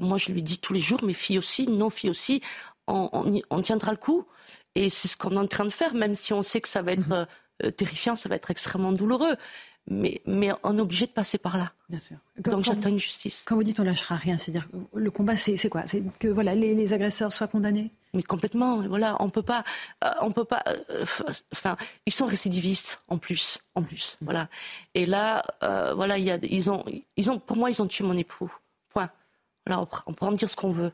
moi, 0.00 0.18
je 0.18 0.32
lui 0.32 0.42
dis 0.42 0.58
tous 0.58 0.72
les 0.72 0.80
jours, 0.80 1.02
mes 1.04 1.14
filles 1.14 1.38
aussi, 1.38 1.66
nos 1.66 1.90
filles 1.90 2.10
aussi, 2.10 2.40
on, 2.86 3.40
on 3.50 3.62
tiendra 3.62 3.90
le 3.90 3.96
coup. 3.96 4.26
Et 4.74 4.90
c'est 4.90 5.08
ce 5.08 5.16
qu'on 5.16 5.32
est 5.32 5.38
en 5.38 5.46
train 5.46 5.64
de 5.64 5.70
faire, 5.70 5.94
même 5.94 6.14
si 6.14 6.32
on 6.32 6.42
sait 6.42 6.60
que 6.60 6.68
ça 6.68 6.82
va 6.82 6.92
être 6.92 7.08
mhm. 7.08 7.26
Euh, 7.64 7.70
terrifiant, 7.70 8.16
ça 8.16 8.28
va 8.28 8.36
être 8.36 8.50
extrêmement 8.50 8.92
douloureux. 8.92 9.36
Mais, 9.90 10.22
mais 10.26 10.50
on 10.62 10.78
est 10.78 10.80
obligé 10.80 11.06
de 11.06 11.10
passer 11.10 11.38
par 11.38 11.58
là. 11.58 11.72
Bien 11.88 11.98
sûr. 11.98 12.16
Donc 12.38 12.64
j'attends 12.64 12.88
une 12.88 12.98
justice. 12.98 13.44
Quand 13.46 13.56
vous 13.56 13.64
dites 13.64 13.80
on 13.80 13.84
lâchera 13.84 14.14
rien, 14.14 14.38
c'est-à-dire 14.38 14.68
le 14.94 15.10
combat, 15.10 15.36
c'est 15.36 15.68
quoi? 15.68 15.82
C'est 15.86 16.02
que 16.18 16.28
voilà, 16.28 16.54
les, 16.54 16.92
agresseurs 16.92 17.32
soient 17.32 17.48
condamnés? 17.48 17.90
Mais 18.14 18.22
complètement, 18.22 18.86
voilà, 18.86 19.16
on 19.20 19.30
peut 19.30 19.42
pas, 19.42 19.64
euh, 20.04 20.10
on 20.20 20.30
peut 20.32 20.44
pas. 20.44 20.62
Euh, 20.68 21.04
enfin, 21.52 21.76
ils 22.06 22.12
sont 22.12 22.26
récidivistes 22.26 23.02
en 23.08 23.18
plus, 23.18 23.58
en 23.74 23.82
plus, 23.82 24.18
voilà. 24.20 24.48
Et 24.94 25.06
là, 25.06 25.42
voilà, 25.60 26.16
y 26.18 26.30
a, 26.30 26.38
ils 26.42 26.70
ont, 26.70 26.84
ils 27.16 27.30
ont, 27.30 27.38
pour 27.38 27.56
moi, 27.56 27.70
ils 27.70 27.82
ont 27.82 27.86
tué 27.86 28.04
mon 28.04 28.16
époux. 28.16 28.54
Point. 28.90 29.10
Voilà, 29.66 29.84
on 30.06 30.12
pourra 30.14 30.30
me 30.30 30.36
dire 30.36 30.48
ce 30.48 30.56
qu'on 30.56 30.72
veut. 30.72 30.92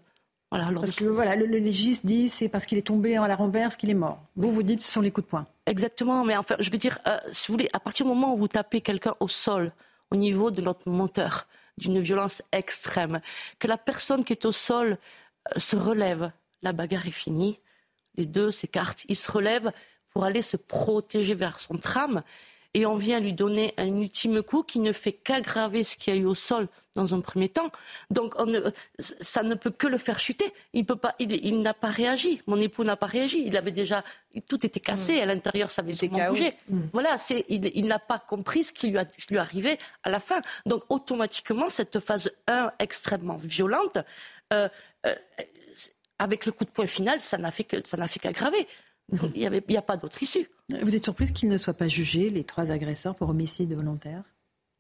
Voilà, 0.51 0.71
parce 0.73 0.93
que 0.93 1.05
voilà, 1.05 1.37
le, 1.37 1.45
légiste 1.45 2.07
dit 2.07 2.29
c'est 2.31 2.49
parce 2.49 2.65
qu'il 2.65 2.79
est 2.79 2.87
tombé 2.87 3.17
à 3.17 3.29
la 3.29 3.37
renverse 3.37 3.77
qu'il 3.77 3.91
est 3.91 3.95
mort. 3.95 4.23
Vous, 4.35 4.51
vous 4.51 4.63
dites 4.63 4.81
ce 4.81 4.91
sont 4.91 5.03
les 5.03 5.11
coups 5.11 5.27
de 5.27 5.31
poing. 5.31 5.47
Exactement, 5.67 6.25
mais 6.25 6.37
enfin, 6.37 6.57
je 6.59 6.71
veux 6.71 6.79
dire, 6.79 6.99
euh, 7.07 7.19
si 7.31 7.49
vous 7.49 7.55
voulez, 7.55 7.69
à 7.75 7.81
partir 7.81 8.07
du 8.07 8.13
moment 8.13 8.33
où 8.33 8.37
vous 8.39 8.49
tapez 8.49 8.81
quelqu'un 8.81 9.15
au 9.21 9.29
sol, 9.29 9.73
au 10.11 10.17
niveau 10.17 10.51
de 10.51 10.63
notre 10.63 10.89
moteur, 10.89 11.47
d'une 11.77 12.01
violence 12.01 12.43
extrême, 12.53 13.21
que 13.59 13.67
la 13.67 13.77
personne 13.77 14.25
qui 14.25 14.33
est 14.33 14.47
au 14.47 14.53
sol 14.53 14.97
euh, 15.55 15.59
se 15.59 15.77
relève, 15.77 16.33
la 16.63 16.73
bagarre 16.73 17.07
est 17.07 17.13
finie, 17.13 17.61
les 18.17 18.27
deux 18.27 18.51
s'écartent, 18.51 19.05
ils 19.09 19.17
se 19.17 19.31
relèvent 19.31 19.71
pour 20.11 20.25
aller 20.25 20.43
se 20.43 20.57
protéger 20.57 21.35
vers 21.35 21.61
son 21.61 21.77
tram 21.77 22.23
et 22.79 22.87
on 22.87 22.95
vient 22.95 23.19
lui 23.19 23.33
donner 23.33 23.75
un 23.77 23.89
ultime 24.01 24.41
coup 24.41 24.63
qui 24.63 24.79
ne 24.79 24.93
fait 24.93 25.13
qu'aggraver 25.13 25.83
ce 25.83 25.97
qu'il 25.97 26.15
y 26.15 26.17
a 26.17 26.21
eu 26.21 26.27
au 26.27 26.37
sol 26.37 26.69
dans 26.95 27.13
un 27.13 27.21
premier 27.21 27.49
temps. 27.49 27.73
Donc 28.09 28.37
ça 29.01 29.43
ne 29.43 29.57
peut 29.57 29.73
que 29.73 29.89
le 29.89 29.99
faire 29.99 30.21
chuter. 30.21 30.53
Il 30.75 30.87
peut 30.87 30.95
pas, 30.95 31.17
il, 31.19 31.61
n'a 31.61 31.75
pas 31.75 31.89
réagi. 31.89 32.41
Mon 32.47 32.61
époux 32.61 32.85
n'a 32.85 32.97
pas 32.97 33.07
réagi. 33.07 33.43
Il 33.45 33.57
avait 33.57 33.73
déjà, 33.73 34.05
tout 34.49 34.65
était 34.65 34.79
cassé 34.79 35.17
mm. 35.17 35.23
à 35.23 35.27
l'intérieur, 35.27 35.73
ça 35.73 35.83
avait 35.83 35.93
bougé. 36.29 36.53
Mm. 36.69 36.83
Voilà, 36.93 37.19
c'est, 37.19 37.45
il, 37.49 37.87
n'a 37.87 37.99
pas 37.99 38.21
compris 38.21 38.63
ce 38.63 38.73
qui 38.73 38.87
lui, 38.87 38.99
a, 38.99 39.07
lui 39.29 39.39
arrivait 39.39 39.79
à 40.05 40.11
la 40.11 40.21
fin. 40.21 40.41
Donc 40.65 40.85
automatiquement, 40.89 41.71
cette 41.71 41.99
phase 41.99 42.31
1 42.47 42.75
extrêmement 42.79 43.39
violente. 43.39 43.99
Euh, 44.53 44.69
euh, 45.05 45.15
avec 46.21 46.47
le 46.47 46.53
coup 46.53 46.65
de 46.65 46.71
poing 46.71 46.87
final, 46.87 47.21
ça 47.21 47.39
n'a 47.39 47.51
fait 47.51 47.65
que 47.65 47.77
ça 47.85 47.97
n'a 47.97 48.07
fait 48.07 48.21
qu'aggraver. 48.21 48.69
Il 49.35 49.63
n'y 49.69 49.77
a 49.77 49.83
pas 49.83 49.97
d'autre 49.97 50.23
issue. 50.23 50.49
Vous 50.83 50.95
êtes 50.95 51.05
surprise 51.05 51.33
qu'ils 51.33 51.49
ne 51.49 51.57
soient 51.57 51.75
pas 51.75 51.89
jugés, 51.89 52.31
les 52.31 52.45
trois 52.45 52.71
agresseurs, 52.71 53.15
pour 53.15 53.31
homicide 53.31 53.75
volontaire? 53.75 54.23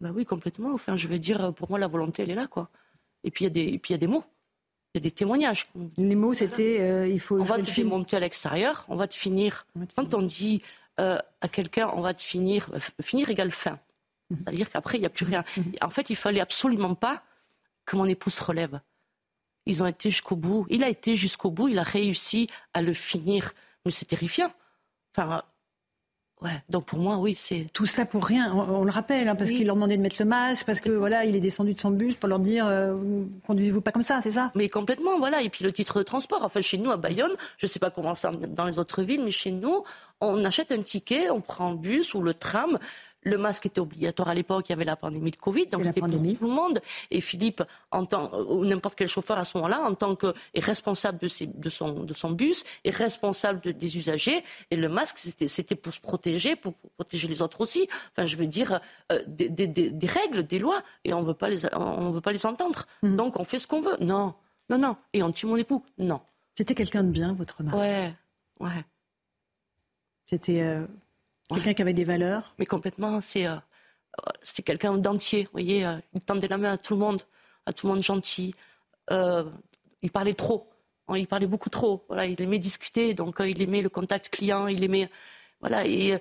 Bah 0.00 0.10
oui, 0.14 0.26
complètement. 0.26 0.72
Enfin, 0.74 0.96
je 0.96 1.08
veux 1.08 1.18
dire, 1.18 1.52
pour 1.54 1.70
moi, 1.70 1.78
la 1.78 1.88
volonté, 1.88 2.22
elle 2.22 2.30
est 2.30 2.34
là, 2.34 2.46
quoi. 2.46 2.68
Et 3.24 3.30
puis, 3.30 3.46
il 3.46 3.80
y, 3.88 3.94
a 3.94 3.98
des 3.98 4.06
mots. 4.06 4.24
Il 4.94 4.98
y 4.98 5.00
a 5.00 5.02
des 5.02 5.10
témoignages. 5.10 5.66
Les 5.96 6.14
mots, 6.14 6.34
c'était 6.34 6.80
euh, 6.80 7.08
il 7.08 7.20
faut. 7.20 7.38
On 7.38 7.44
va 7.44 7.58
te 7.58 7.74
démonter 7.74 8.16
à 8.16 8.20
l'extérieur, 8.20 8.84
on 8.88 8.96
va 8.96 9.06
te 9.06 9.14
finir. 9.14 9.66
Quand 9.96 10.14
on 10.14 10.22
dit 10.22 10.62
euh, 11.00 11.18
à 11.40 11.48
quelqu'un, 11.48 11.90
on 11.94 12.00
va 12.00 12.14
te 12.14 12.22
finir, 12.22 12.70
euh, 12.74 12.78
finir 13.02 13.28
égale 13.28 13.50
fin. 13.50 13.78
Mhm. 14.30 14.38
C'est-à-dire 14.38 14.70
qu'après, 14.70 14.98
il 14.98 15.00
n'y 15.00 15.06
a 15.06 15.10
plus 15.10 15.26
rien. 15.26 15.44
Mhm. 15.56 15.72
En 15.82 15.90
fait, 15.90 16.10
il 16.10 16.16
fallait 16.16 16.40
absolument 16.40 16.94
pas 16.94 17.22
que 17.84 17.96
mon 17.96 18.06
épouse 18.06 18.34
se 18.34 18.44
relève. 18.44 18.80
Ils 19.66 19.82
ont 19.82 19.86
été 19.86 20.10
jusqu'au 20.10 20.36
bout. 20.36 20.66
Il 20.70 20.82
a 20.82 20.88
été 20.88 21.16
jusqu'au 21.16 21.50
bout. 21.50 21.68
Il 21.68 21.78
a 21.78 21.82
réussi 21.82 22.46
à 22.72 22.80
le 22.80 22.94
finir. 22.94 23.52
Mais 23.88 23.92
c'est 23.92 24.04
terrifiant. 24.04 24.52
Enfin, 25.16 25.42
Ouais, 26.40 26.50
donc 26.68 26.84
pour 26.84 27.00
moi, 27.00 27.16
oui, 27.18 27.34
c'est. 27.36 27.66
Tout 27.72 27.86
cela 27.86 28.06
pour 28.06 28.24
rien, 28.24 28.52
on, 28.52 28.84
le 28.84 28.92
rappelle, 28.92 29.26
hein, 29.26 29.34
parce 29.34 29.50
qu'il 29.50 29.66
leur 29.66 29.74
demandait 29.74 29.96
de 29.96 30.02
mettre 30.02 30.18
le 30.20 30.24
masque, 30.24 30.66
parce 30.66 30.80
que 30.80 30.90
voilà, 30.90 31.24
il 31.24 31.34
est 31.34 31.40
descendu 31.40 31.74
de 31.74 31.80
son 31.80 31.90
bus 31.90 32.14
pour 32.14 32.28
leur 32.28 32.38
dire 32.38 32.64
euh, 32.68 32.96
conduisez-vous 33.48 33.80
pas 33.80 33.90
comme 33.90 34.02
ça, 34.02 34.20
c'est 34.22 34.30
ça? 34.30 34.52
Mais 34.54 34.68
complètement, 34.68 35.18
voilà. 35.18 35.42
Et 35.42 35.48
puis 35.48 35.64
le 35.64 35.72
titre 35.72 35.98
de 35.98 36.04
transport, 36.04 36.44
enfin 36.44 36.60
chez 36.60 36.78
nous 36.78 36.92
à 36.92 36.96
Bayonne, 36.96 37.32
je 37.56 37.66
sais 37.66 37.80
pas 37.80 37.90
comment 37.90 38.14
ça 38.14 38.30
dans 38.30 38.66
les 38.66 38.78
autres 38.78 39.02
villes, 39.02 39.24
mais 39.24 39.32
chez 39.32 39.50
nous, 39.50 39.82
on 40.20 40.44
achète 40.44 40.70
un 40.70 40.80
ticket, 40.80 41.28
on 41.30 41.40
prend 41.40 41.72
le 41.72 41.76
bus 41.76 42.14
ou 42.14 42.22
le 42.22 42.34
tram, 42.34 42.78
le 43.28 43.38
masque 43.38 43.66
était 43.66 43.80
obligatoire 43.80 44.28
à 44.28 44.34
l'époque, 44.34 44.68
il 44.68 44.72
y 44.72 44.74
avait 44.74 44.84
la 44.84 44.96
pandémie 44.96 45.30
de 45.30 45.36
Covid, 45.36 45.66
donc 45.66 45.84
c'était 45.84 46.00
pour 46.00 46.10
tout 46.10 46.18
le 46.18 46.48
monde. 46.48 46.80
Et 47.10 47.20
Philippe, 47.20 47.62
en 47.90 48.04
tant, 48.04 48.32
ou 48.48 48.64
n'importe 48.64 48.96
quel 48.96 49.08
chauffeur 49.08 49.38
à 49.38 49.44
ce 49.44 49.56
moment-là, 49.58 49.80
en 49.82 49.94
tant 49.94 50.14
que 50.14 50.34
responsable 50.56 51.18
de, 51.18 51.28
de, 51.44 51.70
son, 51.70 51.92
de 51.92 52.14
son 52.14 52.30
bus, 52.30 52.64
est 52.84 52.90
responsable 52.90 53.72
des 53.72 53.96
usagers. 53.96 54.42
Et 54.70 54.76
le 54.76 54.88
masque, 54.88 55.18
c'était 55.18 55.74
pour 55.74 55.92
se 55.92 56.00
protéger, 56.00 56.56
pour, 56.56 56.74
protéger 56.96 57.28
les 57.28 57.42
autres 57.42 57.60
aussi. 57.60 57.88
Enfin, 58.12 58.26
je 58.26 58.36
veux 58.36 58.46
dire, 58.46 58.80
euh, 59.12 59.22
des, 59.26 59.48
des, 59.48 59.66
des, 59.66 60.06
règles, 60.06 60.42
des 60.44 60.58
lois, 60.58 60.82
et 61.04 61.12
on 61.12 61.22
ne 61.22 61.26
veut 61.26 61.34
pas 61.34 61.48
les, 61.48 61.64
on 61.74 62.10
veut 62.10 62.20
pas 62.20 62.32
les 62.32 62.46
entendre. 62.46 62.86
Mhm. 63.02 63.16
Donc 63.16 63.38
on 63.38 63.44
fait 63.44 63.58
ce 63.58 63.66
qu'on 63.66 63.80
veut. 63.80 63.96
Non, 64.00 64.34
non, 64.70 64.78
non. 64.78 64.96
Et 65.12 65.22
on 65.22 65.32
tue 65.32 65.46
mon 65.46 65.56
époux. 65.56 65.84
Non. 65.98 66.20
C'était 66.56 66.74
quelqu'un 66.74 67.04
de 67.04 67.10
bien, 67.10 67.34
votre 67.34 67.62
mari. 67.62 67.78
Ouais, 67.78 68.14
ouais. 68.60 68.84
C'était 70.26 70.60
euh, 70.60 70.86
Quelqu'un 71.48 71.74
qui 71.74 71.82
avait 71.82 71.94
des 71.94 72.04
valeurs? 72.04 72.54
Mais 72.58 72.66
complètement, 72.66 73.20
c'est 73.20 73.46
euh, 73.46 73.56
quelqu'un 74.64 74.96
d'entier. 74.98 75.44
Vous 75.44 75.52
voyez, 75.52 75.86
euh, 75.86 75.96
il 76.14 76.24
tendait 76.24 76.48
la 76.48 76.58
main 76.58 76.72
à 76.72 76.78
tout 76.78 76.94
le 76.94 77.00
monde. 77.00 77.22
à 77.68 77.72
tout 77.72 77.86
le 77.86 77.92
monde 77.94 78.02
gentil. 78.02 78.54
Euh, 79.10 79.44
il 80.02 80.10
parlait 80.10 80.34
trop. 80.34 80.68
Il 81.14 81.26
parlait 81.26 81.46
beaucoup 81.46 81.70
trop. 81.70 82.04
Voilà, 82.08 82.26
il 82.26 82.40
aimait 82.40 82.58
discuter, 82.58 83.14
donc 83.14 83.40
euh, 83.40 83.48
il 83.48 83.62
aimait 83.62 83.82
le 83.82 83.88
contact 83.88 84.28
client, 84.30 84.66
il 84.66 84.84
aimait. 84.84 85.08
Voilà, 85.60 85.86
et 85.86 86.14
euh, 86.14 86.18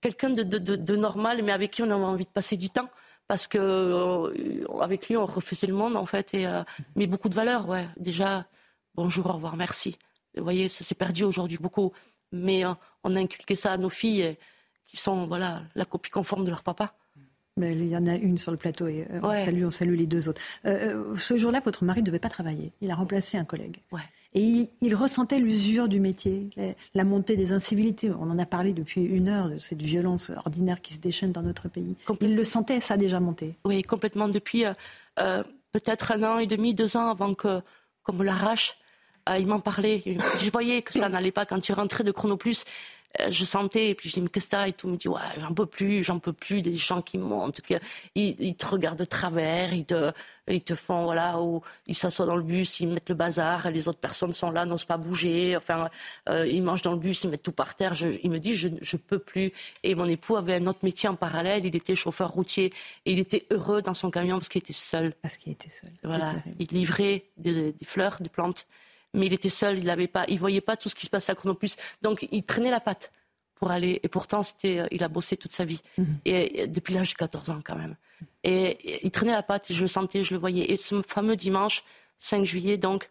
quelqu'un 0.00 0.30
de, 0.30 0.42
de, 0.42 0.76
de, 0.76 0.96
normal, 0.96 1.42
mais 1.42 1.52
avec 1.52 1.72
qui 1.72 1.82
on 1.82 1.90
avait 1.90 2.04
envie 2.04 2.24
de 2.24 2.30
passer 2.30 2.56
du 2.56 2.70
temps. 2.70 2.88
Parce 3.28 3.46
que 3.46 3.60
avec 4.82 5.08
lui, 5.08 5.16
on 5.16 5.24
refaisait 5.26 5.68
le 5.68 5.74
monde, 5.74 5.96
en 5.96 6.06
fait. 6.06 6.34
Et, 6.34 6.48
mais 6.96 7.06
beaucoup 7.06 7.28
de 7.28 7.34
valeurs, 7.34 7.68
ouais. 7.68 7.86
Déjà, 7.96 8.44
bonjour, 8.96 9.26
au 9.26 9.34
revoir, 9.34 9.54
merci. 9.56 9.96
Vous 10.36 10.42
voyez, 10.42 10.68
ça 10.68 10.82
s'est 10.82 10.96
perdu 10.96 11.22
aujourd'hui 11.22 11.56
beaucoup. 11.58 11.92
Mais 12.32 12.64
on 13.04 13.14
a 13.14 13.20
inculqué 13.20 13.54
ça 13.54 13.70
à 13.70 13.76
nos 13.76 13.88
filles 13.88 14.36
qui 14.90 14.96
sont 14.96 15.26
voilà, 15.26 15.62
la 15.76 15.84
copie 15.84 16.10
conforme 16.10 16.44
de 16.44 16.50
leur 16.50 16.64
papa. 16.64 16.94
Mais 17.56 17.72
il 17.72 17.86
y 17.86 17.96
en 17.96 18.06
a 18.06 18.14
une 18.14 18.38
sur 18.38 18.50
le 18.50 18.56
plateau 18.56 18.88
et 18.88 19.06
euh, 19.10 19.20
on, 19.22 19.38
salue, 19.38 19.64
on 19.64 19.70
salue 19.70 19.94
les 19.94 20.06
deux 20.06 20.28
autres. 20.28 20.40
Euh, 20.66 21.12
euh, 21.12 21.16
ce 21.16 21.36
jour-là, 21.36 21.60
votre 21.64 21.84
mari 21.84 22.00
ne 22.00 22.06
devait 22.06 22.18
pas 22.18 22.28
travailler. 22.28 22.72
Il 22.80 22.90
a 22.90 22.94
remplacé 22.94 23.38
un 23.38 23.44
collègue. 23.44 23.76
Et 24.34 24.68
il, 24.80 24.94
ressentait 24.94 25.38
l'usure 25.38 25.88
du 25.88 26.00
métier, 26.00 26.48
la, 26.94 27.04
montée 27.04 27.36
des 27.36 27.52
incivilités. 27.52 28.10
On 28.10 28.30
en 28.30 28.38
a 28.38 28.46
parlé 28.46 28.72
depuis 28.72 29.02
une 29.02 29.28
heure 29.28 29.48
de 29.48 29.58
cette 29.58 29.82
violence 29.82 30.30
ordinaire 30.44 30.80
qui 30.80 30.94
se 30.94 31.00
déchaîne 31.00 31.32
dans 31.32 31.42
notre 31.42 31.68
pays. 31.68 31.96
Il 32.20 32.34
le 32.34 32.44
sentait, 32.44 32.80
ça 32.80 32.94
a 32.94 32.96
déjà 32.96 33.20
monté. 33.20 33.56
Oui, 33.64 33.82
complètement. 33.82 34.28
Depuis 34.28 34.64
peut-être 35.16 36.12
un 36.12 36.22
an 36.22 36.38
et 36.38 36.46
demi, 36.46 36.74
deux 36.74 36.96
ans 36.96 37.08
avant 37.08 37.34
que 37.34 37.60
qu'on 38.04 38.12
me 38.12 38.24
l'arrache, 38.24 38.76
il 39.36 39.48
m'en 39.48 39.58
parlait. 39.58 40.02
Je 40.38 40.50
voyais 40.50 40.82
que 40.82 40.92
ça 40.92 41.08
n'allait 41.08 41.32
pas 41.32 41.44
quand 41.44 41.68
il 41.68 41.72
rentrait 41.72 42.04
de 42.04 42.12
Chronoplus. 42.12 42.64
Euh, 43.18 43.30
je 43.30 43.44
sentais, 43.44 43.88
et 43.90 43.94
puis 43.94 44.08
je 44.08 44.14
dis, 44.14 44.20
mais 44.20 44.28
qu'est-ce 44.28 44.46
que 44.46 44.50
t'as 44.52 44.68
Et 44.68 44.72
tout, 44.72 44.86
il 44.86 44.92
me 44.92 44.96
dit, 44.96 45.08
ouais, 45.08 45.20
j'en 45.38 45.52
peux 45.52 45.66
plus, 45.66 46.04
j'en 46.04 46.20
peux 46.20 46.32
plus 46.32 46.62
des 46.62 46.76
gens 46.76 47.02
qui 47.02 47.18
montent, 47.18 47.60
qui, 47.60 47.74
ils, 48.14 48.54
te 48.54 48.66
regardent 48.66 49.00
de 49.00 49.04
travers, 49.04 49.74
ils 49.74 49.84
te, 49.84 50.12
ils 50.46 50.62
te 50.62 50.76
font, 50.76 51.04
voilà, 51.04 51.40
ou 51.40 51.60
ils 51.88 51.96
s'assoient 51.96 52.26
dans 52.26 52.36
le 52.36 52.44
bus, 52.44 52.78
ils 52.78 52.86
mettent 52.86 53.08
le 53.08 53.16
bazar, 53.16 53.68
les 53.72 53.88
autres 53.88 53.98
personnes 53.98 54.32
sont 54.32 54.52
là, 54.52 54.64
n'osent 54.64 54.84
pas 54.84 54.96
bouger, 54.96 55.56
enfin, 55.56 55.90
euh, 56.28 56.46
ils 56.46 56.62
mangent 56.62 56.82
dans 56.82 56.92
le 56.92 56.98
bus, 56.98 57.24
ils 57.24 57.30
mettent 57.30 57.42
tout 57.42 57.50
par 57.50 57.74
terre. 57.74 57.94
Je, 57.94 58.08
il 58.22 58.30
me 58.30 58.38
dit, 58.38 58.54
je, 58.54 58.68
je 58.80 58.96
peux 58.96 59.18
plus. 59.18 59.52
Et 59.82 59.96
mon 59.96 60.06
époux 60.06 60.36
avait 60.36 60.54
un 60.54 60.66
autre 60.68 60.80
métier 60.84 61.08
en 61.08 61.16
parallèle, 61.16 61.64
il 61.64 61.74
était 61.74 61.96
chauffeur 61.96 62.30
routier, 62.30 62.66
et 63.06 63.12
il 63.12 63.18
était 63.18 63.44
heureux 63.50 63.82
dans 63.82 63.94
son 63.94 64.12
camion 64.12 64.36
parce 64.36 64.48
qu'il 64.48 64.60
était 64.60 64.72
seul. 64.72 65.14
Parce 65.20 65.36
qu'il 65.36 65.50
était 65.52 65.68
seul. 65.68 65.90
Voilà, 66.04 66.34
il 66.60 66.68
livrait 66.68 67.24
des, 67.38 67.72
des 67.72 67.84
fleurs, 67.84 68.18
des 68.20 68.30
plantes 68.30 68.66
mais 69.14 69.26
il 69.26 69.32
était 69.32 69.48
seul, 69.48 69.78
il 69.78 69.84
n'avait 69.84 70.08
pas, 70.08 70.24
il 70.28 70.38
voyait 70.38 70.60
pas 70.60 70.76
tout 70.76 70.88
ce 70.88 70.94
qui 70.94 71.06
se 71.06 71.10
passait 71.10 71.32
à 71.32 71.34
Chronoplus. 71.34 71.76
Donc 72.02 72.26
il 72.30 72.42
traînait 72.44 72.70
la 72.70 72.80
patte 72.80 73.12
pour 73.60 73.70
aller. 73.70 74.00
Et 74.02 74.08
pourtant, 74.08 74.42
c'était, 74.42 74.82
il 74.90 75.04
a 75.04 75.08
bossé 75.08 75.36
toute 75.36 75.52
sa 75.52 75.64
vie. 75.64 75.80
Mhm. 75.98 76.18
Et, 76.24 76.66
depuis 76.66 76.94
l'âge 76.94 77.10
de 77.10 77.14
14 77.14 77.50
ans 77.50 77.60
quand 77.62 77.76
même. 77.76 77.94
Et, 78.42 79.04
il 79.04 79.10
traînait 79.10 79.32
la 79.32 79.42
patte, 79.42 79.66
je 79.70 79.82
le 79.82 79.88
sentais, 79.88 80.24
je 80.24 80.34
le 80.34 80.40
voyais. 80.40 80.72
Et 80.72 80.76
ce 80.76 81.00
fameux 81.02 81.36
dimanche, 81.36 81.84
5 82.18 82.44
juillet, 82.44 82.78
donc, 82.78 83.08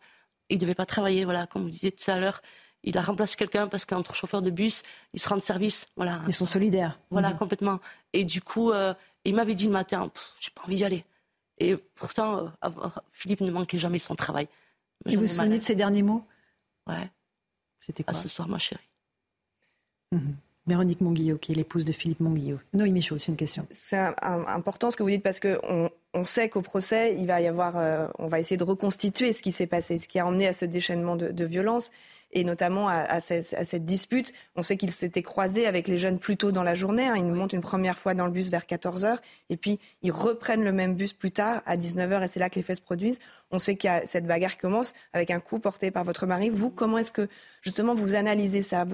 il 0.49 0.57
devait 0.57 0.75
pas 0.75 0.87
travailler, 0.87 1.23
voilà, 1.23 1.45
comme 1.45 1.63
vous 1.63 1.69
disiez 1.69 1.91
tout 1.91 2.09
à 2.09 2.19
l'heure. 2.19 2.41
Il 2.83 2.97
a 2.97 3.01
remplacé 3.01 3.35
quelqu'un 3.35 3.67
parce 3.67 3.85
qu'entre 3.85 4.15
chauffeurs 4.15 4.41
de 4.41 4.49
bus, 4.49 4.83
ils 5.13 5.19
se 5.19 5.29
rendent 5.29 5.43
service. 5.43 5.87
Voilà. 5.95 6.21
Ils 6.27 6.33
sont 6.33 6.45
solidaires. 6.47 6.99
Voilà, 7.11 7.31
mhm. 7.31 7.37
complètement. 7.37 7.79
Et 8.13 8.25
du 8.25 8.41
coup, 8.41 8.71
euh, 8.71 8.93
il 9.25 9.35
m'avait 9.35 9.55
dit 9.55 9.65
le 9.65 9.71
matin, 9.71 10.09
j'ai 10.39 10.49
pas 10.55 10.63
envie 10.63 10.77
d'y 10.77 10.85
aller. 10.85 11.05
Et 11.59 11.75
pourtant, 11.75 12.51
euh, 12.63 12.69
Philippe 13.11 13.41
ne 13.41 13.51
manquait 13.51 13.77
jamais 13.77 13.99
son 13.99 14.15
travail. 14.15 14.47
Et 15.05 15.15
vous 15.15 15.21
vous 15.21 15.27
souvenez 15.27 15.59
de 15.59 15.63
ces 15.63 15.75
derniers 15.75 16.03
mots? 16.03 16.25
Ouais. 16.87 17.09
C'était 17.79 18.03
quoi? 18.03 18.13
À 18.13 18.17
ce 18.17 18.27
soir, 18.27 18.47
ma 18.47 18.57
chérie. 18.57 18.81
Mhm. 20.11 20.35
Véronique 20.67 21.01
Monguillot, 21.01 21.37
qui 21.37 21.51
est 21.51 21.55
l'épouse 21.55 21.83
de 21.83 21.91
Philippe 21.91 22.19
Monguillot. 22.19 22.59
Noémie 22.73 22.99
Michaud, 22.99 23.17
c'est 23.17 23.31
une 23.31 23.37
question. 23.37 23.65
C'est 23.71 23.97
important 24.21 24.91
ce 24.91 24.97
que 24.97 25.01
vous 25.01 25.09
dites 25.09 25.23
parce 25.23 25.39
qu'on 25.39 25.89
on 26.13 26.23
sait 26.23 26.47
qu'au 26.49 26.61
procès, 26.61 27.15
il 27.17 27.25
va 27.25 27.41
y 27.41 27.47
avoir, 27.47 27.75
euh, 27.77 28.07
on 28.19 28.27
va 28.27 28.39
essayer 28.39 28.57
de 28.57 28.63
reconstituer 28.63 29.33
ce 29.33 29.41
qui 29.41 29.51
s'est 29.51 29.65
passé, 29.65 29.97
ce 29.97 30.07
qui 30.07 30.19
a 30.19 30.27
emmené 30.27 30.47
à 30.47 30.53
ce 30.53 30.65
déchaînement 30.65 31.15
de, 31.15 31.31
de 31.31 31.45
violence 31.45 31.89
et 32.31 32.43
notamment 32.43 32.87
à, 32.87 33.19
cette, 33.19 33.85
dispute. 33.85 34.33
On 34.55 34.63
sait 34.63 34.77
qu'il 34.77 34.91
s'était 34.91 35.21
croisé 35.21 35.65
avec 35.65 35.87
les 35.87 35.97
jeunes 35.97 36.19
plus 36.19 36.37
tôt 36.37 36.51
dans 36.51 36.63
la 36.63 36.73
journée. 36.73 37.07
Hein. 37.07 37.15
Ils 37.17 37.25
nous 37.25 37.35
montent 37.35 37.53
une 37.53 37.61
première 37.61 37.97
fois 37.97 38.13
dans 38.13 38.25
le 38.25 38.31
bus 38.31 38.49
vers 38.49 38.65
14h 38.65 39.17
et 39.49 39.57
puis 39.57 39.79
ils 40.01 40.11
reprennent 40.11 40.63
le 40.63 40.71
même 40.71 40.95
bus 40.95 41.13
plus 41.13 41.31
tard 41.31 41.61
à 41.65 41.77
19h 41.77 42.23
et 42.23 42.27
c'est 42.27 42.39
là 42.39 42.49
que 42.49 42.55
les 42.55 42.63
faits 42.63 42.77
se 42.77 42.81
produisent. 42.81 43.19
On 43.51 43.59
sait 43.59 43.75
qu'il 43.75 43.89
y 43.89 43.93
a 43.93 44.05
cette 44.05 44.27
bagarre 44.27 44.51
qui 44.51 44.57
commence 44.57 44.93
avec 45.13 45.31
un 45.31 45.39
coup 45.39 45.59
porté 45.59 45.91
par 45.91 46.03
votre 46.03 46.25
mari. 46.25 46.49
Vous, 46.49 46.69
comment 46.69 46.99
est-ce 46.99 47.11
que 47.11 47.27
justement 47.61 47.95
vous 47.95 48.13
analysez 48.15 48.61
ça? 48.61 48.85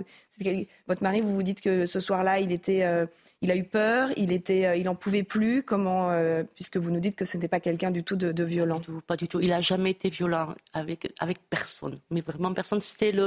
Votre 0.87 1.03
mari, 1.03 1.21
vous 1.21 1.35
vous 1.35 1.43
dites 1.43 1.61
que 1.61 1.85
ce 1.85 1.99
soir-là, 1.99 2.39
il 2.39 2.51
était... 2.51 2.83
Euh, 2.83 3.05
il 3.41 3.51
a 3.51 3.55
eu 3.55 3.63
peur, 3.63 4.09
il 4.17 4.31
était, 4.31 4.65
euh, 4.65 4.75
il 4.75 4.87
en 4.89 4.95
pouvait 4.95 5.23
plus. 5.23 5.61
Comment, 5.61 6.09
euh, 6.09 6.43
puisque 6.55 6.77
vous 6.77 6.89
nous 6.89 6.99
dites 6.99 7.15
que 7.15 7.25
ce 7.25 7.37
n'était 7.37 7.47
pas 7.47 7.59
quelqu'un 7.59 7.91
du 7.91 8.03
tout 8.03 8.15
de, 8.15 8.43
violent? 8.43 8.81
Pas 9.05 9.17
du, 9.17 9.27
tout, 9.27 9.39
Il 9.39 9.53
a 9.53 9.61
jamais 9.61 9.91
été 9.91 10.09
violent 10.09 10.55
avec 10.73 11.13
avec 11.19 11.37
personne, 11.49 11.97
mais 12.09 12.21
vraiment 12.21 12.53
personne. 12.53 12.81
C'était 12.81 13.11
le 13.11 13.24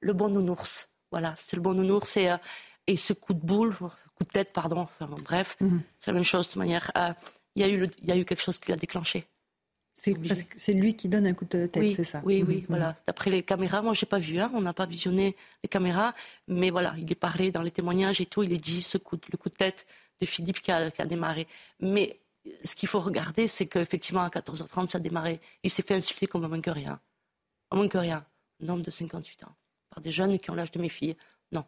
le 0.00 0.12
bon 0.12 0.28
nounours. 0.28 0.88
Voilà, 1.10 1.34
c'était 1.38 1.56
le 1.56 1.62
bon 1.62 1.74
nounours 1.74 2.16
et 2.16 2.30
euh, 2.30 2.36
et 2.86 2.96
ce 2.96 3.12
coup 3.14 3.32
de 3.32 3.40
boule, 3.40 3.74
coup 3.74 4.24
de 4.24 4.28
tête, 4.28 4.52
pardon. 4.52 4.86
bref, 5.24 5.56
mhm. 5.60 5.82
c'est 5.98 6.10
la 6.10 6.14
même 6.14 6.24
chose 6.24 6.46
de 6.46 6.52
toute 6.52 6.58
manière. 6.58 6.92
Il 7.56 7.62
y 7.62 7.64
a 7.64 7.68
eu 7.68 7.86
il 8.02 8.08
y 8.08 8.12
a 8.12 8.16
eu 8.16 8.24
quelque 8.24 8.42
chose 8.42 8.58
qui 8.58 8.70
l'a 8.70 8.76
déclenché. 8.76 9.24
C'est 9.96 10.72
lui 10.72 10.96
qui 10.96 11.08
donne 11.08 11.26
un 11.26 11.34
coup 11.34 11.44
de 11.44 11.66
tête, 11.66 11.94
c'est 11.96 12.04
ça 12.04 12.20
Oui, 12.24 12.44
oui, 12.46 12.56
mhm. 12.56 12.66
voilà. 12.68 12.96
D'après 13.06 13.30
les 13.30 13.42
caméras, 13.42 13.80
moi, 13.80 13.94
j'ai 13.94 14.06
pas 14.06 14.18
vu, 14.18 14.38
hein, 14.38 14.50
on 14.54 14.60
n'a 14.60 14.74
pas 14.74 14.86
visionné 14.86 15.36
les 15.62 15.68
caméras, 15.68 16.14
mais 16.48 16.70
voilà, 16.70 16.94
il 16.98 17.10
est 17.10 17.14
parlé 17.16 17.50
dans 17.50 17.62
les 17.62 17.70
témoignages 17.70 18.20
et 18.20 18.26
tout, 18.26 18.42
il 18.42 18.52
est 18.52 18.58
dit 18.58 18.82
ce 18.82 18.98
coup, 18.98 19.16
le 19.30 19.38
coup 19.38 19.48
de 19.48 19.54
tête 19.54 19.86
de 20.20 20.26
Philippe 20.26 20.60
qui 20.60 20.72
a, 20.72 20.90
démarré. 21.06 21.46
Mais 21.80 22.20
ce 22.64 22.74
qu'il 22.74 22.88
faut 22.88 23.00
regarder, 23.00 23.46
c'est 23.46 23.66
qu'effectivement, 23.66 24.20
à 24.20 24.28
14h30, 24.28 24.88
ça 24.88 24.98
a 24.98 25.00
démarré. 25.00 25.40
Il 25.62 25.70
s'est 25.70 25.82
fait 25.82 25.94
insulter 25.94 26.26
comme 26.26 26.44
un 26.44 26.48
moins 26.48 26.60
que 26.60 26.70
rien. 26.70 27.00
Moins 27.72 27.88
que 27.88 27.98
rien. 27.98 28.24
Un 28.62 28.68
homme 28.68 28.82
de 28.82 28.90
58 28.90 29.44
ans. 29.44 29.54
Par 29.90 30.00
des 30.00 30.10
jeunes 30.10 30.38
qui 30.38 30.50
ont 30.50 30.54
l'âge 30.54 30.70
de 30.70 30.80
mes 30.80 30.88
filles. 30.88 31.16
Non. 31.52 31.64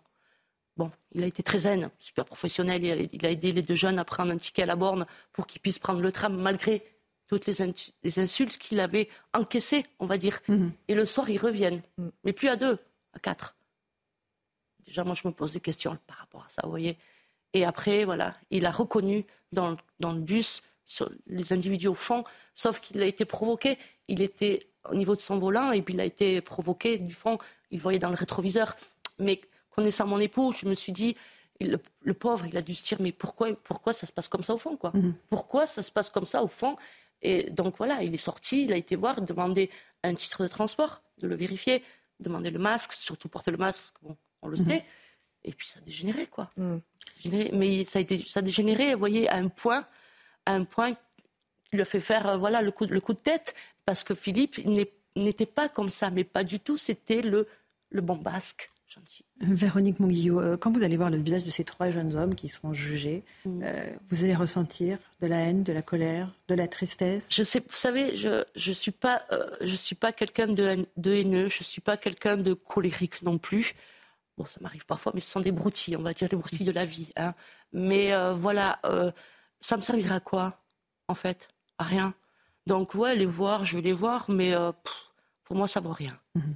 Bon, 0.76 0.90
il 1.12 1.22
a 1.22 1.26
été 1.26 1.42
très 1.42 1.60
zen, 1.60 1.90
super 1.98 2.24
professionnel. 2.24 3.08
Il 3.12 3.26
a, 3.26 3.30
aidé 3.30 3.52
les 3.52 3.62
deux 3.62 3.74
jeunes 3.74 3.98
à 3.98 4.04
prendre 4.04 4.32
un 4.32 4.36
ticket 4.36 4.62
à 4.62 4.66
la 4.66 4.76
borne 4.76 5.06
pour 5.32 5.46
qu'ils 5.46 5.60
puissent 5.60 5.78
prendre 5.78 6.00
le 6.00 6.12
tram 6.12 6.36
malgré 6.36 6.84
toutes 7.28 7.46
les, 7.46 8.18
insultes 8.18 8.56
qu'il 8.58 8.78
avait 8.78 9.08
encaissées, 9.32 9.84
on 9.98 10.06
va 10.06 10.18
dire. 10.18 10.40
Mhm. 10.48 10.72
Et 10.88 10.94
le 10.94 11.06
soir, 11.06 11.28
ils 11.30 11.38
reviennent. 11.38 11.82
Mhm. 11.98 12.12
Mais 12.24 12.32
plus 12.32 12.48
à 12.48 12.56
deux, 12.56 12.78
à 13.14 13.18
quatre. 13.18 13.56
Déjà, 14.86 15.02
moi, 15.02 15.14
je 15.14 15.26
me 15.26 15.32
pose 15.32 15.52
des 15.52 15.60
questions 15.60 15.96
par 16.06 16.18
rapport 16.18 16.44
à 16.44 16.48
ça, 16.48 16.62
vous 16.64 16.70
voyez. 16.70 16.98
Et 17.52 17.64
après, 17.64 18.04
voilà, 18.04 18.36
il 18.50 18.66
a 18.66 18.70
reconnu 18.70 19.24
dans, 19.52 19.76
dans 19.98 20.12
le 20.12 20.20
bus 20.20 20.62
les 21.26 21.52
individus 21.52 21.88
au 21.88 21.94
fond, 21.94 22.22
sauf 22.54 22.80
qu'il 22.80 23.00
a 23.02 23.06
été 23.06 23.24
provoqué. 23.24 23.78
Il 24.08 24.20
était 24.20 24.60
au 24.90 24.94
niveau 24.94 25.14
de 25.14 25.20
son 25.20 25.38
volant 25.38 25.72
et 25.72 25.82
puis 25.82 25.94
il 25.94 26.00
a 26.00 26.04
été 26.04 26.40
provoqué 26.40 26.98
du 26.98 27.14
fond. 27.14 27.38
Il 27.70 27.80
voyait 27.80 27.98
dans 27.98 28.10
le 28.10 28.16
rétroviseur. 28.16 28.76
Mais 29.18 29.40
connaissant 29.70 30.06
mon 30.06 30.18
époux, 30.18 30.52
je 30.52 30.66
me 30.66 30.74
suis 30.74 30.92
dit, 30.92 31.16
le, 31.60 32.14
pauvre, 32.14 32.46
il 32.46 32.56
a 32.56 32.62
dû 32.62 32.74
se 32.74 32.86
dire, 32.86 32.98
mais 33.00 33.12
pourquoi, 33.12 33.54
pourquoi 33.54 33.92
ça 33.92 34.06
se 34.06 34.12
passe 34.12 34.28
comme 34.28 34.44
ça 34.44 34.54
au 34.54 34.58
fond, 34.58 34.76
quoi? 34.76 34.90
Mhm. 34.94 35.14
Pourquoi 35.30 35.66
ça 35.66 35.82
se 35.82 35.90
passe 35.90 36.10
comme 36.10 36.26
ça 36.26 36.42
au 36.42 36.48
fond? 36.48 36.76
Et 37.22 37.50
donc 37.50 37.76
voilà, 37.78 38.02
il 38.02 38.12
est 38.12 38.18
sorti, 38.18 38.64
il 38.64 38.72
a 38.72 38.76
été 38.76 38.96
voir, 38.96 39.20
demander 39.22 39.70
un 40.02 40.14
titre 40.14 40.42
de 40.42 40.48
transport, 40.48 41.02
de 41.18 41.26
le 41.26 41.34
vérifier, 41.34 41.82
demander 42.20 42.50
le 42.50 42.58
masque, 42.58 42.92
surtout 42.92 43.28
porter 43.28 43.50
le 43.50 43.56
masque, 43.56 43.82
parce 43.82 43.92
que 43.92 44.06
bon, 44.06 44.16
on 44.42 44.48
le 44.48 44.58
mhm. 44.58 44.66
sait. 44.66 44.84
Et 45.44 45.52
puis 45.52 45.68
ça 45.68 45.78
a 45.78 45.82
dégénéré, 45.82 46.26
quoi. 46.26 46.50
Mhm. 46.56 46.80
Mais 47.52 47.84
ça 47.84 47.98
a, 47.98 48.02
été, 48.02 48.22
ça 48.26 48.40
a 48.40 48.42
dégénéré, 48.42 48.92
vous 48.92 48.98
voyez, 48.98 49.28
à 49.28 49.36
un 49.36 49.48
point, 49.48 49.86
à 50.44 50.54
un 50.54 50.64
point 50.64 50.92
qui 50.92 51.00
lui 51.72 51.80
a 51.80 51.84
fait 51.84 52.00
faire 52.00 52.28
euh, 52.28 52.36
voilà, 52.36 52.62
le, 52.62 52.70
coup, 52.70 52.84
le 52.84 53.00
coup 53.00 53.14
de 53.14 53.18
tête, 53.18 53.54
parce 53.86 54.04
que 54.04 54.14
Philippe 54.14 54.60
n'était 55.16 55.46
pas 55.46 55.68
comme 55.68 55.88
ça, 55.88 56.10
mais 56.10 56.24
pas 56.24 56.44
du 56.44 56.60
tout, 56.60 56.76
c'était 56.76 57.22
le, 57.22 57.46
le 57.90 58.00
bon 58.02 58.16
basque. 58.16 58.70
Véronique 59.40 60.00
Monguillot, 60.00 60.40
euh, 60.40 60.56
quand 60.56 60.72
vous 60.72 60.82
allez 60.82 60.96
voir 60.96 61.10
le 61.10 61.18
visage 61.18 61.44
de 61.44 61.50
ces 61.50 61.64
trois 61.64 61.90
jeunes 61.90 62.16
hommes 62.16 62.34
qui 62.34 62.48
seront 62.48 62.72
jugés, 62.72 63.24
mm. 63.44 63.62
euh, 63.62 63.90
vous 64.08 64.24
allez 64.24 64.34
ressentir 64.34 64.98
de 65.20 65.26
la 65.26 65.38
haine, 65.38 65.62
de 65.62 65.72
la 65.72 65.82
colère, 65.82 66.34
de 66.48 66.54
la 66.54 66.66
tristesse? 66.68 67.26
Je 67.30 67.42
sais, 67.42 67.60
vous 67.60 67.76
savez, 67.76 68.16
je 68.16 68.44
ne 68.54 68.72
suis 68.72 68.92
pas, 68.92 69.22
euh, 69.32 69.44
je 69.60 69.74
suis 69.74 69.94
pas 69.94 70.12
quelqu'un 70.12 70.46
de, 70.46 70.86
de, 70.96 71.12
haineux, 71.12 71.48
je 71.48 71.60
ne 71.60 71.64
suis 71.64 71.82
pas 71.82 71.96
quelqu'un 71.96 72.36
de 72.36 72.54
colérique 72.54 73.22
non 73.22 73.38
plus. 73.38 73.74
Bon, 74.38 74.44
ça 74.44 74.60
m'arrive 74.60 74.86
parfois, 74.86 75.12
mais 75.14 75.20
ce 75.20 75.30
sont 75.30 75.40
des 75.40 75.52
broutilles, 75.52 75.96
on 75.96 76.02
va 76.02 76.12
dire, 76.12 76.28
les 76.30 76.36
broutilles 76.36 76.66
de 76.66 76.72
la 76.72 76.84
vie. 76.84 77.10
Hein. 77.16 77.32
Mais 77.72 78.12
voilà, 78.34 78.80
ça 79.60 79.76
me 79.78 79.82
servira 79.82 80.16
à 80.16 80.20
quoi, 80.20 80.62
en 81.08 81.14
fait? 81.14 81.48
À 81.78 81.84
rien. 81.84 82.14
Donc, 82.66 82.94
ouais, 82.94 83.14
les 83.16 83.26
voir, 83.26 83.64
je 83.64 83.76
vais 83.76 83.82
les 83.82 83.92
voir, 83.92 84.28
mais 84.28 84.54
pour 85.44 85.56
moi, 85.56 85.68
ça 85.68 85.80
vaut 85.80 85.92
rien. 85.92 86.18
Mm-hmm. 86.36 86.54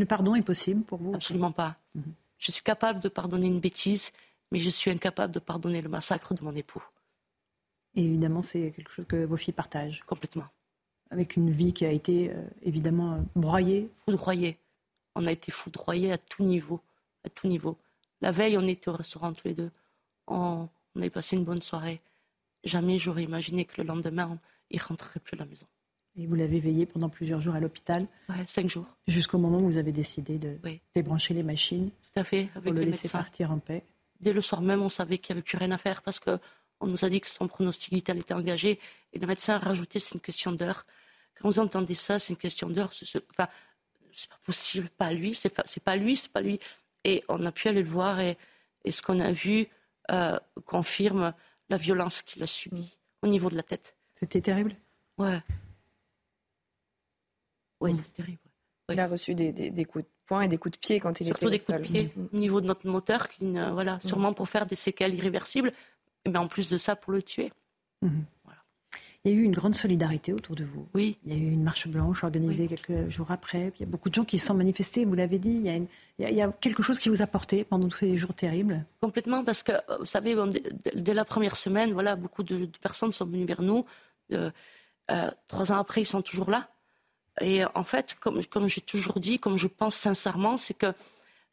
Le 0.00 0.06
pardon 0.06 0.34
est 0.34 0.42
possible 0.42 0.82
pour 0.82 0.98
vous 0.98 1.12
Absolument 1.14 1.52
pas. 1.52 1.76
Mhm. 1.94 2.14
Je 2.38 2.50
suis 2.50 2.62
capable 2.62 3.00
de 3.00 3.10
pardonner 3.10 3.48
une 3.48 3.60
bêtise, 3.60 4.12
mais 4.50 4.58
je 4.58 4.70
suis 4.70 4.90
incapable 4.90 5.34
de 5.34 5.38
pardonner 5.38 5.82
le 5.82 5.90
massacre 5.90 6.32
de 6.32 6.42
mon 6.42 6.56
époux. 6.56 6.82
Et 7.94 8.04
évidemment, 8.04 8.40
c'est 8.40 8.70
quelque 8.70 8.90
chose 8.90 9.04
que 9.06 9.26
vos 9.26 9.36
filles 9.36 9.52
partagent. 9.52 10.02
Complètement. 10.06 10.46
Avec 11.10 11.36
une 11.36 11.50
vie 11.50 11.74
qui 11.74 11.84
a 11.84 11.92
été 11.92 12.30
euh, 12.30 12.42
évidemment 12.62 13.12
euh, 13.12 13.20
broyée. 13.36 13.90
Foudroyée. 14.06 14.56
On 15.16 15.26
a 15.26 15.32
été 15.32 15.52
foudroyés 15.52 16.12
à 16.12 16.16
tout 16.16 16.44
niveau. 16.44 16.80
À 17.24 17.28
tout 17.28 17.46
niveau. 17.46 17.76
La 18.22 18.30
veille, 18.30 18.56
on 18.56 18.66
était 18.66 18.88
au 18.88 18.94
restaurant 18.94 19.34
tous 19.34 19.48
les 19.48 19.54
deux. 19.54 19.70
On, 20.28 20.66
on 20.94 21.00
avait 21.00 21.10
passé 21.10 21.36
une 21.36 21.44
bonne 21.44 21.60
soirée. 21.60 22.00
Jamais 22.64 22.98
j'aurais 22.98 23.24
imaginé 23.24 23.66
que 23.66 23.82
le 23.82 23.86
lendemain, 23.86 24.38
il 24.70 24.80
rentrerait 24.80 25.20
plus 25.20 25.34
à 25.36 25.38
la 25.40 25.46
maison. 25.46 25.66
Et 26.16 26.26
vous 26.26 26.34
l'avez 26.34 26.58
veillé 26.60 26.86
pendant 26.86 27.08
plusieurs 27.08 27.40
jours 27.40 27.54
à 27.54 27.60
l'hôpital 27.60 28.06
Ouais, 28.28 28.44
cinq 28.46 28.68
jours. 28.68 28.86
Jusqu'au 29.06 29.38
moment 29.38 29.58
où 29.58 29.66
vous 29.66 29.76
avez 29.76 29.92
décidé 29.92 30.38
de 30.38 30.58
débrancher 30.94 31.34
les 31.34 31.42
machines 31.44 31.90
Tout 32.12 32.20
à 32.20 32.24
fait, 32.24 32.48
avec 32.54 32.64
pour 32.64 32.72
le 32.72 32.80
les 32.80 32.86
laisser 32.86 33.04
médecins. 33.04 33.18
partir 33.18 33.52
en 33.52 33.58
paix. 33.58 33.84
Dès 34.20 34.32
le 34.32 34.40
soir 34.40 34.60
même, 34.60 34.82
on 34.82 34.88
savait 34.88 35.18
qu'il 35.18 35.34
n'y 35.34 35.38
avait 35.38 35.44
plus 35.44 35.56
rien 35.56 35.70
à 35.70 35.78
faire 35.78 36.02
parce 36.02 36.18
qu'on 36.20 36.38
nous 36.82 37.04
a 37.04 37.08
dit 37.08 37.20
que 37.20 37.30
son 37.30 37.46
pronostic 37.46 37.94
vital 37.94 38.18
était 38.18 38.34
engagé. 38.34 38.78
Et 39.12 39.18
le 39.18 39.26
médecin 39.26 39.54
a 39.54 39.58
rajouté 39.58 39.98
c'est 39.98 40.14
une 40.14 40.20
question 40.20 40.52
d'heure. 40.52 40.84
Quand 41.40 41.48
vous 41.48 41.58
entendez 41.60 41.94
ça, 41.94 42.18
c'est 42.18 42.32
une 42.32 42.38
question 42.38 42.68
d'heure. 42.68 42.90
Enfin, 43.30 43.48
c'est 44.12 44.28
pas 44.28 44.38
possible, 44.44 44.88
pas 44.98 45.12
lui, 45.12 45.34
c'est 45.34 45.48
pas, 45.48 45.64
pas 45.84 45.96
lui, 45.96 46.16
c'est 46.16 46.32
pas 46.32 46.40
lui. 46.40 46.58
Et 47.04 47.22
on 47.28 47.46
a 47.46 47.52
pu 47.52 47.68
aller 47.68 47.82
le 47.82 47.88
voir 47.88 48.20
et, 48.20 48.36
et 48.84 48.90
ce 48.92 49.00
qu'on 49.00 49.20
a 49.20 49.30
vu 49.32 49.68
euh, 50.10 50.36
confirme 50.66 51.32
la 51.68 51.76
violence 51.76 52.20
qu'il 52.22 52.42
a 52.42 52.46
subie 52.46 52.98
au 53.22 53.28
niveau 53.28 53.48
de 53.48 53.54
la 53.56 53.62
tête. 53.62 53.94
C'était 54.20 54.40
terrible 54.40 54.74
Ouais. 55.18 55.40
Oui, 57.80 57.92
c'est 57.96 58.12
terrible. 58.12 58.38
Il 58.90 59.00
a 59.00 59.06
reçu 59.06 59.34
des, 59.34 59.52
des- 59.52 59.70
des 59.70 59.84
coups 59.84 60.04
de 60.04 60.10
poing 60.26 60.42
et 60.42 60.48
des 60.48 60.58
coups 60.58 60.72
de 60.74 60.78
pied 60.78 61.00
quand 61.00 61.20
il 61.20 61.26
Surtout 61.26 61.48
était 61.48 61.58
des 61.58 61.62
au 61.62 61.66
coups 61.78 61.88
de 61.88 61.92
pied 61.92 62.12
au 62.32 62.36
niveau 62.36 62.60
de 62.60 62.66
notre 62.66 62.86
moteur, 62.88 63.28
qui, 63.28 63.44
ne- 63.44 63.70
voilà, 63.70 63.98
sûrement 64.04 64.32
pour 64.34 64.48
faire 64.48 64.66
des 64.66 64.76
séquelles 64.76 65.14
irréversibles. 65.14 65.70
Mais 66.26 66.36
en 66.38 66.48
plus 66.48 66.68
de 66.68 66.76
ça, 66.76 66.96
pour 66.96 67.12
le 67.12 67.22
tuer. 67.22 67.52
Il 69.22 69.30
y 69.30 69.34
a 69.34 69.36
eu 69.36 69.42
une 69.42 69.52
grande 69.52 69.74
solidarité 69.74 70.32
autour 70.32 70.56
de 70.56 70.64
vous. 70.64 70.88
Oui. 70.94 71.18
Il 71.26 71.32
y 71.32 71.36
a 71.36 71.38
eu 71.38 71.50
une 71.52 71.62
marche 71.62 71.86
blanche 71.86 72.24
organisée 72.24 72.66
quelques 72.66 73.10
jours 73.10 73.30
après. 73.30 73.70
Il 73.76 73.80
y 73.80 73.82
a 73.82 73.86
beaucoup 73.86 74.08
de 74.08 74.14
gens 74.14 74.24
qui 74.24 74.38
se 74.38 74.46
sont 74.46 74.54
manifestés, 74.54 75.04
vous 75.04 75.14
l'avez 75.14 75.38
dit. 75.38 75.50
Il 75.50 75.60
y, 75.60 75.68
a 75.68 75.74
une- 75.76 75.86
il 76.18 76.22
y 76.22 76.24
a- 76.24 76.30
il 76.30 76.36
y 76.36 76.42
a 76.42 76.50
quelque 76.52 76.82
chose 76.82 76.98
qui 76.98 77.10
vous 77.10 77.20
a 77.20 77.26
porté 77.26 77.62
pendant 77.64 77.86
tous 77.88 77.98
ces 77.98 78.16
jours 78.16 78.32
terribles. 78.32 78.82
Complètement, 79.02 79.44
parce 79.44 79.62
que, 79.62 79.72
euh, 79.72 79.98
vous 80.00 80.06
savez, 80.06 80.34
bon, 80.34 80.46
dès, 80.46 80.62
dès 80.94 81.12
la 81.14 81.26
première 81.26 81.56
semaine, 81.56 81.92
voilà, 81.92 82.16
beaucoup 82.16 82.42
de, 82.42 82.64
de 82.64 82.78
personnes 82.78 83.12
sont 83.12 83.26
venues 83.26 83.44
vers 83.44 83.60
nous. 83.62 83.84
Euh, 84.32 85.30
trois 85.48 85.72
ans 85.72 85.78
après, 85.78 86.02
ils 86.02 86.06
sont 86.06 86.22
toujours 86.22 86.50
là. 86.50 86.70
Et 87.40 87.64
en 87.74 87.84
fait, 87.84 88.16
comme, 88.20 88.68
j'ai 88.68 88.80
toujours 88.80 89.18
dit, 89.18 89.38
comme 89.38 89.56
je 89.56 89.66
pense 89.66 89.94
sincèrement, 89.94 90.56
c'est 90.56 90.74
que 90.74 90.92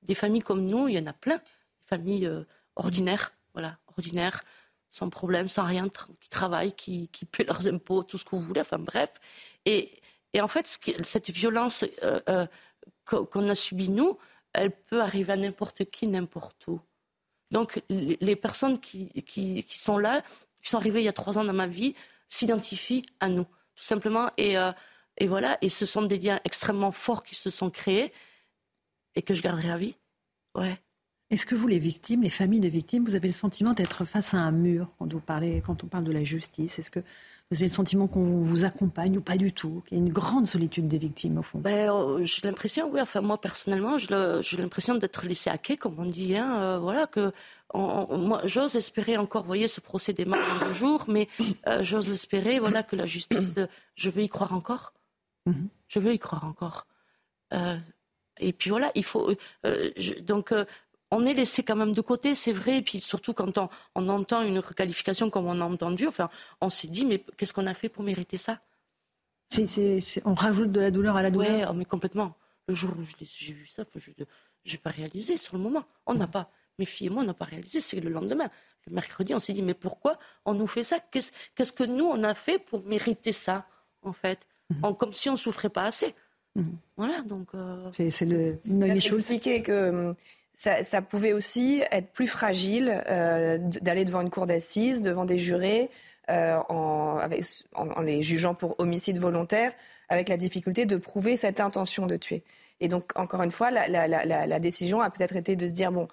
des 0.03 0.15
familles 0.15 0.41
comme 0.41 0.65
nous, 0.65 0.87
il 0.87 0.95
y 0.95 0.99
en 0.99 1.07
a 1.07 1.13
plein. 1.13 1.37
Des 1.37 1.85
familles 1.85 2.25
euh, 2.25 2.43
ordinaires, 2.75 3.33
voilà, 3.53 3.77
ordinaires, 3.87 4.43
sans 4.91 5.09
problème, 5.09 5.49
sans 5.49 5.63
rien, 5.63 5.87
qui 6.19 6.29
travaillent, 6.29 6.73
qui, 6.73 7.09
qui 7.09 7.25
paient 7.25 7.43
leurs 7.45 7.67
impôts, 7.67 8.03
tout 8.03 8.17
ce 8.17 8.25
que 8.25 8.31
vous 8.31 8.41
voulez, 8.41 8.61
enfin 8.61 8.79
bref. 8.79 9.11
Et, 9.65 9.99
en 10.39 10.47
fait, 10.47 10.67
cette 11.03 11.31
violence 11.31 11.83
euh, 12.03 12.45
qu'on 13.05 13.49
a 13.49 13.55
subie, 13.55 13.89
nous, 13.89 14.17
elle 14.53 14.71
peut 14.71 15.01
arriver 15.01 15.33
à 15.33 15.37
n'importe 15.37 15.85
qui, 15.85 16.07
n'importe 16.07 16.67
où. 16.67 16.79
Donc, 17.49 17.81
les 17.89 18.35
personnes 18.35 18.79
qui 18.79 19.65
sont 19.67 19.97
là, 19.97 20.21
qui 20.61 20.69
sont 20.69 20.77
arrivées 20.77 21.01
il 21.01 21.05
y 21.05 21.09
a 21.09 21.13
trois 21.13 21.37
ans 21.37 21.43
dans 21.43 21.53
ma 21.53 21.67
vie, 21.67 21.95
s'identifient 22.29 23.03
à 23.19 23.29
nous, 23.29 23.45
tout 23.75 23.83
simplement. 23.83 24.29
Et, 24.37 24.57
euh, 24.57 24.71
et 25.17 25.27
voilà, 25.27 25.57
et 25.61 25.69
ce 25.69 25.85
sont 25.85 26.03
des 26.03 26.19
liens 26.19 26.39
extrêmement 26.45 26.91
forts 26.91 27.23
qui 27.23 27.35
se 27.35 27.49
sont 27.49 27.69
créés 27.69 28.11
et 29.15 29.21
que 29.21 29.33
je 29.33 29.41
garderai 29.41 29.71
à 29.71 29.77
vie. 29.77 29.95
Ouais. 30.55 30.77
Est-ce 31.29 31.45
que 31.45 31.55
vous, 31.55 31.67
les 31.67 31.79
victimes, 31.79 32.23
les 32.23 32.29
familles 32.29 32.61
de 32.61 32.69
victimes, 32.69 33.03
vous 33.03 33.15
avez 33.15 33.27
le 33.27 33.33
sentiment 33.33 33.73
d'être 33.73 34.05
face 34.05 34.33
à 34.33 34.37
un 34.37 34.51
mur 34.51 34.95
quand, 34.97 35.11
vous 35.11 35.19
parlez, 35.19 35.61
quand 35.61 35.83
on 35.83 35.87
parle 35.87 36.05
de 36.05 36.11
la 36.11 36.23
justice? 36.23 36.79
Est-ce 36.79 36.89
que 36.89 37.03
vous 37.49 37.57
avez 37.57 37.67
le 37.67 37.71
sentiment 37.71 38.07
qu'on 38.07 38.41
vous 38.43 38.65
accompagne 38.65 39.17
ou 39.17 39.21
pas 39.21 39.37
du 39.37 39.53
tout 39.53 39.81
Qu'il 39.87 39.97
y 39.97 40.01
a 40.01 40.03
une 40.03 40.11
grande 40.11 40.47
solitude 40.47 40.87
des 40.87 40.97
victimes, 40.97 41.37
au 41.37 41.43
fond? 41.43 41.59
Ben, 41.59 41.89
euh, 41.93 42.23
j'ai 42.23 42.41
l'impression, 42.43 42.89
oui, 42.91 42.99
enfin 42.99 43.21
moi 43.21 43.39
personnellement, 43.39 43.97
j'ai 43.97 44.57
l'impression 44.57 44.95
d'être 44.95 45.25
laissé 45.25 45.49
à 45.49 45.57
quai, 45.57 45.77
comme 45.77 45.97
on 45.97 46.05
dit. 46.05 46.35
Hein, 46.35 46.61
euh, 46.61 46.79
voilà, 46.79 47.07
que 47.07 47.31
on- 47.73 48.05
on- 48.09 48.17
moi, 48.17 48.41
j'ose 48.43 48.75
espérer 48.75 49.15
encore, 49.17 49.43
vous 49.43 49.47
voyez, 49.47 49.67
ce 49.69 49.79
procès 49.79 50.11
démarre 50.11 50.41
dans 50.59 50.67
deux 50.67 50.73
jours, 50.73 51.05
mais 51.07 51.29
euh, 51.67 51.83
j'ose 51.83 52.09
espérer, 52.09 52.59
voilà, 52.59 52.83
que 52.83 52.97
la 52.97 53.05
justice, 53.05 53.55
je 53.95 54.09
veux 54.09 54.23
y 54.23 54.29
croire 54.29 54.53
encore. 54.53 54.93
Je 55.87 55.99
veux 55.99 56.13
y 56.13 56.19
croire 56.19 56.43
encore. 56.43 56.85
Euh, 57.53 57.77
et 58.41 58.51
puis 58.51 58.69
voilà, 58.71 58.91
il 58.95 59.05
faut. 59.05 59.31
euh, 59.65 59.89
je- 59.95 60.15
donc, 60.19 60.53
on 61.11 61.23
est 61.23 61.33
laissé 61.33 61.63
quand 61.63 61.75
même 61.75 61.93
de 61.93 62.01
côté, 62.01 62.35
c'est 62.35 62.51
vrai. 62.51 62.77
Et 62.77 62.81
puis 62.81 63.01
surtout 63.01 63.33
quand 63.33 63.57
on, 63.57 63.69
on 63.95 64.09
entend 64.09 64.41
une 64.41 64.59
requalification 64.59 65.29
comme 65.29 65.45
on 65.47 65.61
a 65.61 65.65
entendu, 65.65 66.07
enfin, 66.07 66.29
on 66.61 66.69
s'est 66.69 66.87
dit, 66.87 67.05
mais 67.05 67.23
qu'est-ce 67.37 67.53
qu'on 67.53 67.67
a 67.67 67.73
fait 67.73 67.89
pour 67.89 68.03
mériter 68.03 68.37
ça? 68.37 68.59
On 70.25 70.33
rajoute 70.33 70.71
de 70.71 70.81
la 70.81 70.91
douleur 70.91 71.15
à 71.15 71.23
la 71.23 71.31
douleur? 71.31 71.59
Ouais, 71.59 71.65
oh, 71.69 71.73
mais 71.73 71.85
complètement. 71.85 72.35
Le 72.67 72.75
jour 72.75 72.91
où 72.97 73.03
j'ai 73.03 73.53
vu 73.53 73.65
ça, 73.65 73.83
je 73.95 74.11
n'ai 74.11 74.77
pas 74.77 74.89
réalisé 74.89 75.37
sur 75.37 75.55
le 75.55 75.63
moment. 75.63 75.85
On 76.05 76.13
n'a 76.15 76.27
pas, 76.27 76.51
mes 76.79 76.85
filles 76.85 77.07
et 77.07 77.09
moi, 77.09 77.23
on 77.23 77.25
n'a 77.25 77.33
pas 77.33 77.45
réalisé. 77.45 77.79
C'est 77.79 78.01
le 78.01 78.09
lendemain. 78.09 78.49
Le 78.87 78.93
mercredi, 78.93 79.33
on 79.33 79.39
s'est 79.39 79.53
dit, 79.53 79.61
mais 79.61 79.73
pourquoi 79.73 80.17
on 80.43 80.53
nous 80.53 80.67
fait 80.67 80.83
ça? 80.83 80.99
Qu'est-ce 80.99 81.71
que 81.71 81.83
nous, 81.85 82.03
on 82.05 82.23
a 82.23 82.33
fait 82.33 82.59
pour 82.59 82.83
mériter 82.85 83.31
ça, 83.31 83.65
en 84.01 84.11
fait? 84.11 84.45
En- 84.83 84.93
Comme 84.93 85.13
si 85.13 85.29
on 85.29 85.37
souffrait 85.37 85.69
pas 85.69 85.83
assez. 85.85 86.13
Voilà, 86.97 87.21
donc. 87.21 87.47
euh, 87.55 87.89
C'est 87.93 88.25
le 88.25 89.61
que 89.61 89.89
hum, 89.89 90.13
ça, 90.57 91.01
pouvait 91.03 91.33
aussi 91.33 91.83
être 91.91 92.11
plus 92.11 92.27
fragile 92.27 93.03
euh, 93.07 93.59
d'aller 93.59 94.05
devant 94.05 94.21
une 94.21 94.31
cour 94.31 94.47
d'assises, 94.47 95.01
devant 95.03 95.23
des 95.23 95.37
jurés, 95.37 95.91
euh, 96.31 96.57
en, 96.67 97.19
les 98.01 98.23
jugeant 98.23 98.55
pour 98.55 98.75
homicide 98.79 99.19
volontaire, 99.19 99.71
avec 100.09 100.29
la 100.29 100.35
difficulté 100.35 100.87
de 100.87 100.95
prouver 100.95 101.37
cette 101.37 101.59
intention 101.59 102.07
de 102.07 102.17
tuer. 102.17 102.43
Et 102.79 102.87
donc, 102.87 103.11
encore 103.15 103.43
une 103.43 103.51
fois, 103.51 103.69
la, 103.69 104.59
décision 104.59 104.99
a 104.99 105.11
peut-être 105.11 105.35
été 105.35 105.55
de 105.55 105.67
se 105.67 105.73
dire, 105.73 105.91
bon, 105.91 106.07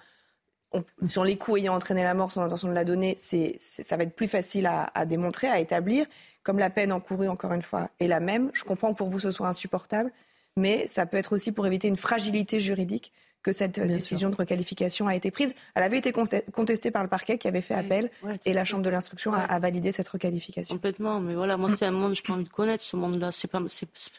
on- 0.73 0.83
sur 1.07 1.23
les 1.23 1.37
coups 1.37 1.61
ayant 1.61 1.73
entraîné 1.73 2.03
la 2.03 2.13
mort 2.13 2.31
sans 2.31 2.43
intention 2.43 2.67
de 2.67 2.73
la 2.73 2.83
donner, 2.83 3.17
ça 3.17 3.97
va 3.97 4.03
être 4.03 4.15
plus 4.15 4.27
facile 4.27 4.67
à, 4.67 4.91
à 4.93 5.07
démontrer, 5.07 5.47
à 5.47 5.59
établir. 5.59 6.05
Comme 6.43 6.59
la 6.59 6.69
peine 6.69 6.91
encourue, 6.91 7.29
encore 7.29 7.53
une 7.53 7.63
fois, 7.63 7.89
est 7.99 8.07
la 8.07 8.19
même. 8.19 8.51
Je 8.53 8.63
comprends 8.63 8.91
que 8.91 8.97
pour 8.97 9.09
vous, 9.09 9.19
ce 9.19 9.31
soit 9.31 9.47
insupportable, 9.47 10.11
mais 10.55 10.85
ça 10.85 11.07
peut 11.07 11.17
être 11.17 11.33
aussi 11.33 11.51
pour 11.51 11.65
éviter 11.65 11.87
une 11.87 11.95
fragilité 11.95 12.59
juridique 12.59 13.11
que 13.45 13.51
cette 13.51 13.79
décision 13.79 14.31
de 14.31 14.35
requalification 14.35 15.07
a 15.07 15.13
été 15.15 15.29
prise. 15.29 15.53
Elle 15.75 15.83
avait 15.83 15.99
été 15.99 16.11
contestée 16.11 16.89
par 16.89 17.03
le 17.03 17.09
parquet 17.09 17.37
qui 17.37 17.47
avait 17.47 17.61
fait 17.61 17.75
appel 17.75 18.09
ouais, 18.23 18.39
et 18.43 18.53
la 18.53 18.65
Chambre 18.65 18.81
de 18.81 18.89
l'instruction 18.89 19.33
a, 19.33 19.39
a 19.41 19.59
validé 19.59 19.91
cette 19.91 20.09
requalification. 20.09 20.73
Complètement, 20.75 21.19
mais 21.19 21.35
voilà, 21.35 21.55
moi, 21.55 21.69
c'est 21.77 21.85
un 21.85 21.91
monde, 21.91 22.15
je 22.15 22.23
pas 22.23 22.33
envie 22.33 22.43
de 22.43 22.49
connaître 22.49 22.83
ce 22.83 22.95
monde-là. 22.97 23.31
C'est 23.31 23.47
pas. 23.47 23.61
c'est- 23.67 23.87
c'est- 23.93 24.09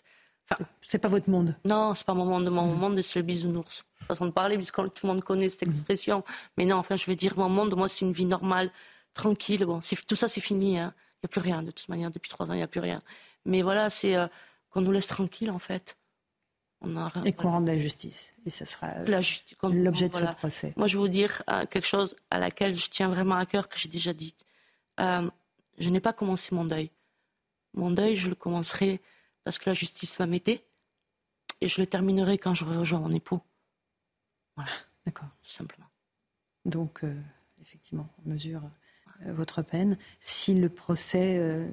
enfin, 0.48 0.64
C'est 0.80 0.98
pas 1.00 1.08
votre 1.08 1.28
monde 1.28 1.56
Non, 1.64 1.94
c'est 1.94 2.06
pas 2.06 2.14
mon 2.14 2.24
monde. 2.24 2.48
Mon 2.50 2.66
monde, 2.76 3.00
c'est 3.02 3.18
le 3.18 3.24
bisounours. 3.24 3.84
Façon 4.06 4.26
de 4.26 4.30
parler, 4.30 4.56
puisque 4.56 4.76
tout 4.76 4.90
le 5.02 5.08
monde 5.08 5.24
connaît 5.24 5.48
cette 5.50 5.64
expression. 5.64 6.22
Mais 6.56 6.64
non, 6.64 6.76
enfin, 6.76 6.94
je 6.94 7.04
vais 7.06 7.16
dire, 7.16 7.36
mon 7.36 7.48
monde, 7.48 7.74
moi, 7.76 7.88
c'est 7.88 8.04
une 8.04 8.12
vie 8.12 8.26
normale, 8.26 8.70
tranquille. 9.12 9.64
Bon, 9.64 9.80
c'est- 9.82 10.06
tout 10.06 10.14
ça, 10.14 10.28
c'est 10.28 10.40
fini. 10.40 10.78
hein. 10.78 10.94
Il 11.16 11.26
n'y 11.26 11.28
a 11.28 11.28
plus 11.28 11.40
rien, 11.40 11.62
de 11.64 11.72
toute 11.72 11.88
manière. 11.88 12.12
Depuis 12.12 12.28
trois 12.30 12.46
ans, 12.48 12.52
il 12.52 12.58
n'y 12.58 12.62
a 12.62 12.68
plus 12.68 12.78
rien. 12.80 13.00
Mais 13.44 13.62
voilà, 13.62 13.90
c'est 13.90 14.14
euh, 14.14 14.28
qu'on 14.70 14.82
nous 14.82 14.92
laisse 14.92 15.08
tranquille, 15.08 15.50
en 15.50 15.58
fait. 15.58 15.96
On 16.82 16.94
a 16.96 17.08
rien- 17.08 17.24
Et 17.24 17.32
qu'on 17.32 17.50
rende 17.50 17.66
la 17.66 17.78
justice. 17.78 18.34
Et 18.44 18.50
ça 18.50 18.64
sera 18.66 18.92
comme- 19.58 19.76
l'objet 19.82 20.08
de 20.08 20.12
voilà. 20.12 20.32
ce 20.32 20.36
procès. 20.36 20.74
Moi, 20.76 20.86
je 20.86 20.96
vais 20.96 21.02
vous 21.02 21.08
dire 21.08 21.42
euh, 21.50 21.64
quelque 21.66 21.86
chose 21.86 22.14
à 22.30 22.38
laquelle 22.38 22.74
je 22.74 22.88
tiens 22.90 23.08
vraiment 23.08 23.34
à 23.36 23.46
cœur, 23.46 23.68
que 23.68 23.78
j'ai 23.78 23.88
déjà 23.88 24.12
dit. 24.12 24.34
Euh, 25.00 25.28
je 25.78 25.88
n'ai 25.90 26.00
pas 26.00 26.12
commencé 26.12 26.54
mon 26.54 26.64
deuil. 26.64 26.90
Mon 27.74 27.90
deuil, 27.90 28.16
je 28.16 28.28
le 28.28 28.34
commencerai 28.34 29.00
parce 29.44 29.58
que 29.58 29.68
la 29.70 29.74
justice 29.74 30.16
va 30.18 30.26
m'aider. 30.26 30.62
Et 31.62 31.68
je 31.68 31.80
le 31.80 31.86
terminerai 31.86 32.36
quand 32.36 32.54
j'aurai 32.54 32.76
rejoint 32.76 33.00
mon 33.00 33.10
époux. 33.12 33.40
Voilà. 34.56 34.70
D'accord. 35.06 35.28
Tout 35.42 35.50
simplement. 35.50 35.86
Donc, 36.66 37.04
euh, 37.04 37.14
effectivement, 37.62 38.06
on 38.24 38.28
mesure 38.30 38.62
euh, 39.24 39.32
votre 39.32 39.62
peine. 39.62 39.96
Si 40.20 40.52
le 40.54 40.68
procès 40.68 41.38
euh, 41.38 41.66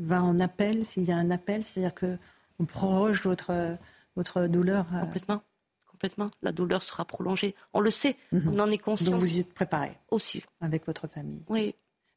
va 0.00 0.22
en 0.22 0.40
appel, 0.40 0.84
s'il 0.84 1.04
y 1.04 1.12
a 1.12 1.16
un 1.16 1.30
appel, 1.30 1.62
c'est-à-dire 1.62 1.94
qu'on 1.94 2.64
proroge 2.64 3.22
votre, 3.22 3.76
votre 4.16 4.46
douleur. 4.46 4.86
euh, 4.94 5.00
Complètement. 5.00 5.42
Complètement. 5.90 6.26
La 6.42 6.52
douleur 6.52 6.82
sera 6.82 7.04
prolongée. 7.04 7.54
On 7.74 7.80
le 7.80 7.90
sait. 7.90 8.16
On 8.32 8.58
en 8.58 8.70
est 8.70 8.78
conscient. 8.78 9.06
Mhm. 9.12 9.12
Donc 9.12 9.20
vous 9.20 9.36
y 9.36 9.40
êtes 9.40 9.54
préparé 9.54 9.92
Aussi. 10.10 10.42
avec 10.60 10.86
votre 10.86 11.06
famille. 11.06 11.42
Oui. 11.48 11.74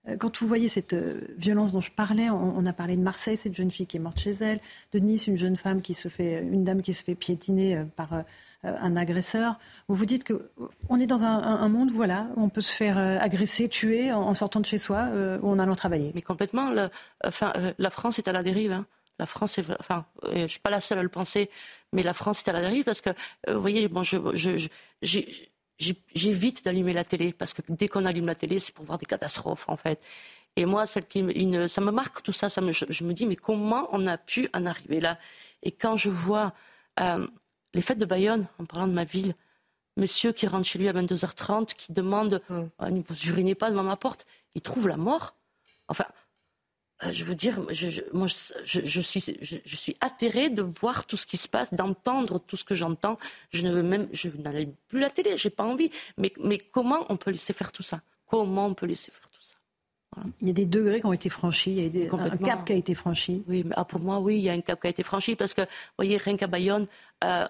Euh, 0.07 0.17
Quand 0.17 0.39
vous 0.39 0.47
voyez 0.47 0.69
cette 0.69 0.93
euh, 0.93 1.21
violence 1.37 1.71
dont 1.71 1.81
je 1.81 1.91
parlais, 1.91 2.29
on, 2.29 2.65
a 2.65 2.73
parlé 2.73 2.95
de 2.95 3.01
Marseille, 3.01 3.37
cette 3.37 3.55
jeune 3.55 3.69
fille 3.71 3.85
qui 3.87 3.97
est 3.97 3.99
morte 3.99 4.19
chez 4.19 4.31
elle, 4.31 4.59
de 4.91 4.99
Nice, 4.99 5.27
une 5.27 5.37
jeune 5.37 5.55
femme 5.55 5.81
qui 5.81 5.93
se 5.93 6.07
fait, 6.09 6.41
une 6.41 6.63
dame 6.63 6.81
qui 6.81 6.93
se 6.95 7.03
fait 7.03 7.15
piétiner 7.15 7.83
par 7.95 8.23
un 8.63 8.95
agresseur. 8.95 9.59
Vous 9.87 9.93
vous 9.95 10.05
dites 10.07 10.23
que 10.23 10.49
on 10.89 10.99
est 10.99 11.05
dans 11.05 11.21
un, 11.23 11.67
monde, 11.69 11.91
voilà, 11.91 12.27
où 12.35 12.41
on 12.43 12.49
peut 12.49 12.61
se 12.61 12.73
faire 12.75 12.97
agresser, 12.97 13.69
tuer 13.69 14.11
en, 14.11 14.33
sortant 14.33 14.59
de 14.59 14.65
chez 14.65 14.79
soi 14.79 15.09
ou 15.43 15.49
en 15.49 15.59
allant 15.59 15.75
travailler. 15.75 16.11
Mais 16.15 16.21
complètement. 16.23 16.71
le- 16.71 16.89
enfin, 17.23 17.53
la 17.77 17.89
France 17.91 18.17
est 18.17 18.27
à 18.27 18.31
la 18.31 18.41
dérive. 18.41 18.71
hein. 18.71 18.85
La 19.19 19.25
France 19.25 19.57
est, 19.57 19.65
enfin, 19.79 20.05
euh, 20.25 20.41
je 20.43 20.47
suis 20.47 20.59
pas 20.59 20.69
la 20.69 20.81
seule 20.81 20.99
à 20.99 21.03
le 21.03 21.09
penser, 21.09 21.49
mais 21.93 22.03
la 22.03 22.13
France 22.13 22.39
est 22.45 22.49
à 22.49 22.53
la 22.53 22.61
dérive 22.61 22.83
parce 22.83 23.01
que, 23.01 23.11
euh, 23.49 23.55
vous 23.55 23.61
voyez, 23.61 23.87
bon, 23.87 24.03
je, 24.03 24.17
j'évite 26.15 26.63
d'allumer 26.63 26.93
la 26.93 27.03
télé 27.03 27.33
parce 27.33 27.53
que 27.53 27.61
dès 27.69 27.87
qu'on 27.87 28.05
allume 28.05 28.25
la 28.27 28.35
télé, 28.35 28.59
c'est 28.59 28.73
pour 28.73 28.85
voir 28.85 28.97
des 28.97 29.05
catastrophes, 29.05 29.65
en 29.67 29.77
fait. 29.77 30.01
Et 30.55 30.65
moi, 30.65 30.85
celle 30.85 31.05
qui, 31.07 31.21
me- 31.23 31.37
une, 31.37 31.67
ça 31.67 31.81
me 31.81 31.91
marque 31.91 32.23
tout 32.23 32.31
ça. 32.31 32.49
ça 32.49 32.61
me, 32.61 32.71
je, 32.71 32.85
je 32.89 33.03
me 33.03 33.13
dis, 33.13 33.25
mais 33.25 33.35
comment 33.35 33.89
on 33.91 34.07
a 34.07 34.17
pu 34.17 34.49
en 34.53 34.65
arriver 34.65 35.01
là? 35.01 35.17
Et 35.63 35.71
quand 35.71 35.97
je 35.97 36.09
vois 36.09 36.53
euh, 37.01 37.27
les 37.73 37.81
fêtes 37.81 37.99
de 37.99 38.05
Bayonne, 38.05 38.47
en 38.59 38.65
parlant 38.65 38.87
de 38.87 38.93
ma 38.93 39.03
ville, 39.03 39.35
monsieur 39.97 40.31
qui 40.31 40.47
rentre 40.47 40.67
chez 40.67 40.79
lui 40.79 40.87
à 40.87 40.93
22h30, 40.93 41.75
qui 41.75 41.93
demande, 41.93 42.41
Ah, 42.79 42.89
vous 42.89 43.27
urinez 43.27 43.55
pas 43.55 43.69
devant 43.71 43.83
ma 43.83 43.97
porte, 43.97 44.25
il 44.55 44.61
trouve 44.61 44.87
la 44.87 44.97
mort. 44.97 45.35
Enfin, 45.89 46.05
je 47.11 47.23
veux 47.23 47.35
dire, 47.35 47.59
je, 47.73 48.01
moi, 48.13 48.27
je, 48.27 49.01
suis, 49.01 49.19
je, 49.41 49.75
suis 49.75 49.95
atterrée 49.99 50.49
de 50.49 50.61
voir 50.61 51.05
tout 51.05 51.17
ce 51.17 51.25
qui 51.25 51.37
se 51.37 51.47
passe, 51.47 51.73
d'entendre 51.73 52.39
tout 52.39 52.55
ce 52.55 52.63
que 52.63 52.73
j'entends. 52.73 53.17
Je 53.51 53.63
ne 53.63 53.71
veux 53.71 53.83
même, 53.83 54.07
je 54.13 54.29
n'allume 54.29 54.73
plus 54.87 54.99
la 54.99 55.09
télé, 55.09 55.35
j'ai 55.35 55.49
pas 55.49 55.65
envie. 55.65 55.91
Mais, 56.17 56.31
mais 56.39 56.57
comment 56.57 57.05
on 57.09 57.17
peut 57.17 57.31
laisser 57.31 57.53
faire 57.53 57.71
tout 57.71 57.83
ça? 57.83 58.01
Comment 58.27 58.67
on 58.67 58.73
peut 58.73 58.85
laisser 58.85 59.11
faire 59.11 59.29
tout 59.29 59.41
ça? 59.41 59.55
Il 60.39 60.47
y 60.47 60.49
a 60.49 60.53
des 60.53 60.65
degrés 60.65 61.01
qui 61.01 61.05
ont 61.05 61.13
été 61.13 61.29
franchis, 61.29 61.71
il 61.71 61.83
y 61.83 61.85
a 61.85 61.89
des, 61.89 62.09
un 62.09 62.37
cap 62.37 62.65
qui 62.65 62.71
a 62.71 62.75
été 62.75 62.95
franchi. 62.95 63.43
Oui, 63.47 63.63
mais 63.65 63.75
ah, 63.75 63.83
pour 63.83 63.99
moi, 63.99 64.19
oui, 64.19 64.37
il 64.37 64.43
y 64.43 64.49
a 64.49 64.53
un 64.53 64.61
cap 64.61 64.79
qui 64.79 64.87
a 64.87 64.89
été 64.89 65.03
franchi 65.03 65.35
parce 65.35 65.53
que, 65.53 65.61
vous 65.61 65.97
voyez, 65.97 66.15
rien 66.15 66.37
qu'à 66.37 66.47
Bayonne, 66.47 66.87
euh, 67.25 67.45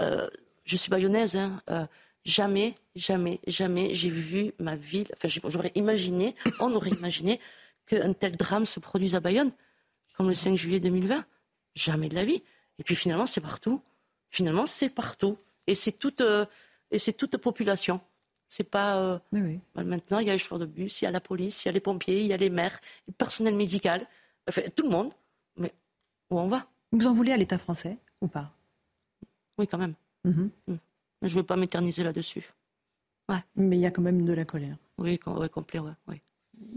euh, 0.00 0.28
je 0.64 0.76
suis 0.76 0.90
bayonnaise, 0.90 1.36
hein, 1.36 1.88
jamais, 2.26 2.74
jamais, 2.94 3.40
jamais 3.46 3.94
j'ai 3.94 4.10
vu 4.10 4.52
ma 4.58 4.76
ville. 4.76 5.06
Enfin, 5.16 5.28
j'aurais 5.48 5.72
imaginé, 5.74 6.34
on 6.60 6.74
aurait 6.74 6.90
imaginé 6.90 7.40
qu'un 7.86 8.12
tel 8.12 8.36
drame 8.36 8.66
se 8.66 8.80
produise 8.80 9.14
à 9.14 9.20
Bayonne, 9.20 9.52
comme 10.16 10.28
le 10.28 10.34
5 10.34 10.56
juillet 10.56 10.80
2020. 10.80 11.24
Jamais 11.74 12.08
de 12.08 12.14
la 12.14 12.24
vie. 12.24 12.42
Et 12.78 12.82
puis 12.82 12.94
finalement, 12.94 13.26
c'est 13.26 13.40
partout. 13.40 13.82
Finalement, 14.30 14.66
c'est 14.66 14.88
partout. 14.88 15.38
Et 15.66 15.74
c'est 15.74 15.92
toute, 15.92 16.20
euh, 16.20 16.46
et 16.90 16.98
c'est 16.98 17.12
toute 17.12 17.36
population. 17.36 18.00
C'est 18.48 18.64
pas. 18.64 18.96
Euh, 18.98 19.18
bah, 19.74 19.84
maintenant, 19.84 20.18
il 20.18 20.26
y 20.26 20.30
a 20.30 20.32
les 20.32 20.38
chauffeurs 20.38 20.58
de 20.58 20.66
bus, 20.66 21.02
il 21.02 21.04
y 21.04 21.08
a 21.08 21.10
la 21.10 21.20
police, 21.20 21.64
il 21.64 21.68
y 21.68 21.70
a 21.70 21.72
les 21.72 21.80
pompiers, 21.80 22.20
il 22.20 22.26
y 22.26 22.32
a 22.32 22.36
les 22.36 22.50
maires, 22.50 22.80
le 23.08 23.12
personnel 23.12 23.54
médical, 23.54 24.06
enfin, 24.48 24.62
tout 24.74 24.84
le 24.84 24.90
monde. 24.90 25.12
Mais 25.56 25.72
où 26.30 26.38
on 26.38 26.48
va? 26.48 26.66
Vous 26.92 27.06
en 27.06 27.14
voulez 27.14 27.32
à 27.32 27.36
l'État 27.36 27.58
français 27.58 27.98
ou 28.20 28.28
pas? 28.28 28.52
Oui, 29.58 29.66
quand 29.66 29.78
même. 29.78 29.94
Mhm. 30.24 30.50
Mm. 30.68 30.74
Je 31.22 31.34
ne 31.34 31.40
veux 31.40 31.46
pas 31.46 31.56
m'éterniser 31.56 32.04
là-dessus. 32.04 32.52
Ouais. 33.28 33.42
Mais 33.56 33.76
il 33.76 33.80
y 33.80 33.86
a 33.86 33.90
quand 33.90 34.02
même 34.02 34.24
de 34.24 34.32
la 34.32 34.44
colère. 34.44 34.76
Oui, 34.98 35.18
complet, 35.18 35.80
oui 35.80 36.20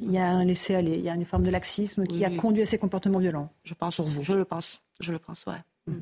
il 0.02 0.12
y 0.12 0.18
a 0.18 0.28
un 0.28 0.46
laisser-aller, 0.46 0.96
il 0.96 1.04
y 1.04 1.10
a 1.10 1.16
une 1.16 1.26
forme 1.26 1.44
de 1.44 1.52
laxisme 1.52 2.06
qui 2.06 2.24
a 2.26 2.30
conduit 2.30 2.62
à 2.62 2.66
ces 2.66 2.78
comportements 2.78 3.20
violents. 3.20 3.50
Je 3.64 3.74
pense, 3.74 3.96
sur 3.96 4.04
vous. 4.04 4.22
Je 4.22 4.34
le 4.34 4.46
pense, 4.46 4.82
je 5.00 5.12
le 5.12 5.20
pense, 5.20 5.46
ouais. 5.46 5.62
Mm. 5.88 6.00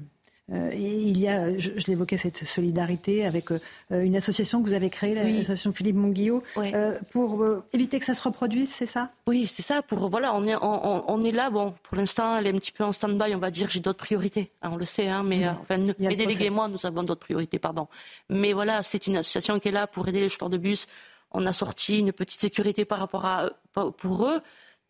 Euh, 0.53 0.69
et 0.72 1.02
il 1.02 1.19
y 1.19 1.28
a, 1.28 1.57
je, 1.57 1.72
l'évoquais, 1.88 2.15
cette 2.15 2.45
solidarité 2.45 3.26
avec 3.26 3.52
euh, 3.52 3.60
une 3.91 4.15
association 4.15 4.64
que 4.64 4.69
vous 4.69 4.74
avez 4.74 4.90
créée, 4.90 5.14
l'association 5.14 5.74
Philippe 5.74 5.98
Monguillot, 5.98 6.41
euh, 6.57 6.98
pour 7.11 7.45
éviter 7.74 7.99
que 7.99 8.06
ça 8.06 8.14
se 8.14 8.22
reproduise, 8.22 8.69
c'est 8.69 8.86
ça? 8.86 9.11
Oui, 9.28 9.48
c'est 9.48 9.61
ça. 9.61 9.82
Pour 9.82 10.10
voilà, 10.10 10.34
on 10.34 10.45
est, 10.45 10.56
on, 10.61 11.22
est 11.24 11.32
là. 11.32 11.49
Bon, 11.49 11.74
pour 11.84 11.98
l'instant, 11.98 12.38
elle 12.38 12.48
est 12.48 12.56
un 12.56 12.60
petit 12.60 12.72
peu 12.72 12.86
en 12.86 12.94
stand-by. 12.94 13.36
On 13.36 13.40
va 13.40 13.52
dire, 13.52 13.69
j'ai 13.69 13.82
d'autres 13.82 13.99
priorités. 13.99 14.52
Hein, 14.61 14.69
on 14.72 14.78
le 14.78 14.86
sait, 14.86 15.10
hein, 15.10 15.24
mais 15.24 15.48
enfin, 15.49 15.78
mes 15.78 16.15
délégués 16.15 16.45
et 16.45 16.49
moi, 16.49 16.69
nous 16.69 16.86
avons 16.86 17.03
d'autres 17.03 17.26
priorités, 17.26 17.60
pardon. 17.60 17.88
Mais 18.30 18.53
voilà, 18.53 18.84
c'est 18.84 19.06
une 19.07 19.18
association 19.18 19.60
qui 19.60 19.68
est 19.68 19.74
là 19.74 19.86
pour 19.86 20.07
aider 20.07 20.22
les 20.22 20.30
chauffeurs 20.30 20.49
de 20.49 20.57
bus 20.57 20.88
on 21.32 21.45
a 21.45 21.54
sorti 21.54 21.99
une 21.99 22.12
petite 22.12 22.41
sécurité 22.41 22.86
par 22.86 22.99
rapport 22.99 23.26
à 23.26 23.49
pour 23.74 24.28
eux. 24.28 24.41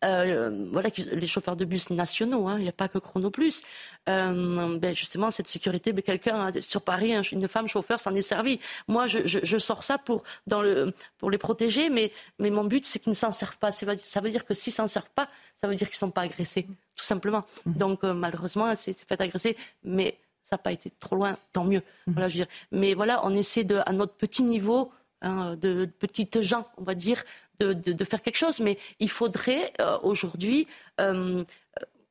Euh, 0.04 0.66
voilà, 0.70 0.90
les 1.12 1.26
chauffeurs 1.26 1.56
de 1.56 1.64
bus 1.64 1.90
nationaux, 1.90 2.46
hein, 2.46 2.56
il 2.58 2.62
n'y 2.62 2.68
a 2.68 2.72
pas 2.72 2.88
que 2.88 2.98
Chrono 2.98 3.30
Plus. 3.30 3.62
Euh, 4.08 4.78
ben 4.78 4.94
justement, 4.94 5.30
cette 5.30 5.48
sécurité, 5.48 5.92
ben 5.92 6.02
quelqu'un 6.02 6.52
sur 6.60 6.82
Paris, 6.82 7.14
une 7.32 7.48
femme 7.48 7.66
chauffeur 7.66 7.98
s'en 7.98 8.14
est 8.14 8.22
servi. 8.22 8.60
Moi, 8.86 9.06
je, 9.06 9.58
sors 9.58 9.82
ça 9.82 9.98
pour, 9.98 10.22
dans 10.46 10.62
le, 10.62 10.92
pour 11.16 11.30
les 11.30 11.38
protéger, 11.38 11.90
mais, 11.90 12.12
mais 12.38 12.50
mon 12.50 12.64
but, 12.64 12.86
c'est 12.86 13.00
qu'ils 13.00 13.10
ne 13.10 13.16
s'en 13.16 13.32
servent 13.32 13.58
pas. 13.58 13.72
Ça 13.72 14.20
veut 14.20 14.30
dire 14.30 14.44
que 14.44 14.54
s'ils 14.54 14.72
s'en 14.72 14.86
servent 14.86 15.10
pas, 15.14 15.28
ça 15.56 15.66
veut 15.66 15.74
dire 15.74 15.88
qu'ils 15.88 15.96
ne 15.96 16.08
sont 16.08 16.10
pas 16.12 16.22
agressés, 16.22 16.68
tout 16.94 17.04
simplement. 17.04 17.44
Mmh. 17.66 17.72
Donc, 17.72 18.04
euh, 18.04 18.14
malheureusement, 18.14 18.72
c'est 18.76 18.92
fait 18.92 19.20
agresser, 19.20 19.56
mais 19.82 20.16
ça 20.44 20.54
n'a 20.54 20.58
pas 20.58 20.72
été 20.72 20.92
trop 21.00 21.16
loin, 21.16 21.36
tant 21.52 21.64
mieux. 21.64 21.82
Mmh. 22.06 22.12
Voilà, 22.12 22.28
je 22.28 22.34
veux 22.34 22.44
dire. 22.44 22.54
Mais 22.70 22.94
voilà, 22.94 23.26
on 23.26 23.34
essaie 23.34 23.64
de, 23.64 23.80
à 23.84 23.92
notre 23.92 24.14
petit 24.14 24.44
niveau, 24.44 24.92
Hein, 25.20 25.56
de 25.56 25.86
petites 25.86 26.40
gens, 26.42 26.68
on 26.76 26.84
va 26.84 26.94
dire, 26.94 27.24
de, 27.58 28.04
faire 28.04 28.22
quelque 28.22 28.36
chose. 28.36 28.60
Mais 28.60 28.78
il 29.00 29.10
faudrait 29.10 29.72
euh, 29.80 29.98
aujourd'hui, 30.02 30.68
euh, 31.00 31.44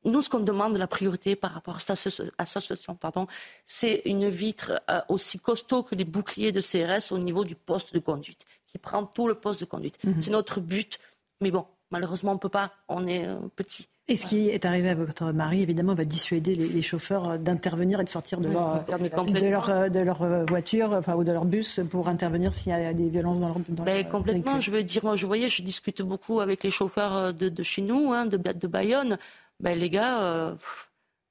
nous, 0.04 0.20
ce 0.22 0.28
qu'on 0.28 0.40
demande, 0.40 0.76
la 0.76 0.86
priorité 0.86 1.34
par 1.34 1.52
rapport 1.52 1.76
à 1.76 1.78
cette 1.78 2.32
association, 2.36 2.94
pardon, 2.94 3.26
c'est 3.64 4.02
une 4.04 4.28
vitre 4.28 4.82
euh, 4.90 5.00
aussi 5.08 5.38
costaud 5.38 5.82
que 5.82 5.94
les 5.94 6.04
boucliers 6.04 6.52
de 6.52 6.60
CRS 6.60 7.12
au 7.12 7.18
niveau 7.18 7.44
du 7.44 7.54
poste 7.54 7.94
de 7.94 7.98
conduite, 7.98 8.44
qui 8.66 8.76
prend 8.76 9.04
tout 9.04 9.26
le 9.26 9.34
poste 9.34 9.60
de 9.60 9.64
conduite. 9.64 10.02
Mhm. 10.04 10.20
C'est 10.20 10.30
notre 10.30 10.60
but. 10.60 10.98
Mais 11.40 11.50
bon, 11.50 11.66
malheureusement, 11.90 12.32
on 12.32 12.34
ne 12.34 12.40
peut 12.40 12.50
pas, 12.50 12.72
on 12.88 13.06
est 13.06 13.26
petit. 13.56 13.88
Et 14.10 14.16
ce 14.16 14.24
qui 14.24 14.48
est 14.48 14.64
arrivé 14.64 14.88
à 14.88 14.94
votre 14.94 15.32
mari, 15.32 15.60
évidemment, 15.60 15.94
va 15.94 16.06
dissuader 16.06 16.54
les, 16.54 16.82
chauffeurs 16.82 17.28
euh, 17.28 17.36
d'intervenir 17.36 18.00
et 18.00 18.04
de 18.04 18.08
sortir 18.08 18.40
de, 18.40 18.48
leur, 18.48 18.82
de, 18.82 19.46
leur, 19.46 19.68
euh, 19.68 19.88
de 19.90 20.00
leur 20.00 20.22
euh, 20.22 20.46
voiture 20.46 20.92
enfin, 20.92 21.14
ou 21.14 21.24
de 21.24 21.32
leur 21.32 21.44
bus 21.44 21.80
pour 21.90 22.08
intervenir 22.08 22.54
s'il 22.54 22.72
y 22.72 22.74
a 22.74 22.94
des 22.94 23.10
violences 23.10 23.38
dans 23.38 23.48
leur, 23.48 23.58
dans 23.68 23.84
ben, 23.84 24.08
Complètement. 24.08 24.62
Je 24.62 24.70
veux 24.70 24.82
dire, 24.82 25.04
moi, 25.04 25.14
je 25.14 25.26
voyais, 25.26 25.50
je 25.50 25.62
discute 25.62 26.00
beaucoup 26.00 26.40
avec 26.40 26.64
les 26.64 26.70
chauffeurs 26.70 27.34
de, 27.34 27.62
chez 27.62 27.82
nous, 27.82 28.14
hein, 28.14 28.24
de, 28.24 28.38
de 28.38 28.66
Bayonne. 28.66 29.18
Ben, 29.60 29.78
les 29.78 29.90
gars, 29.90 30.56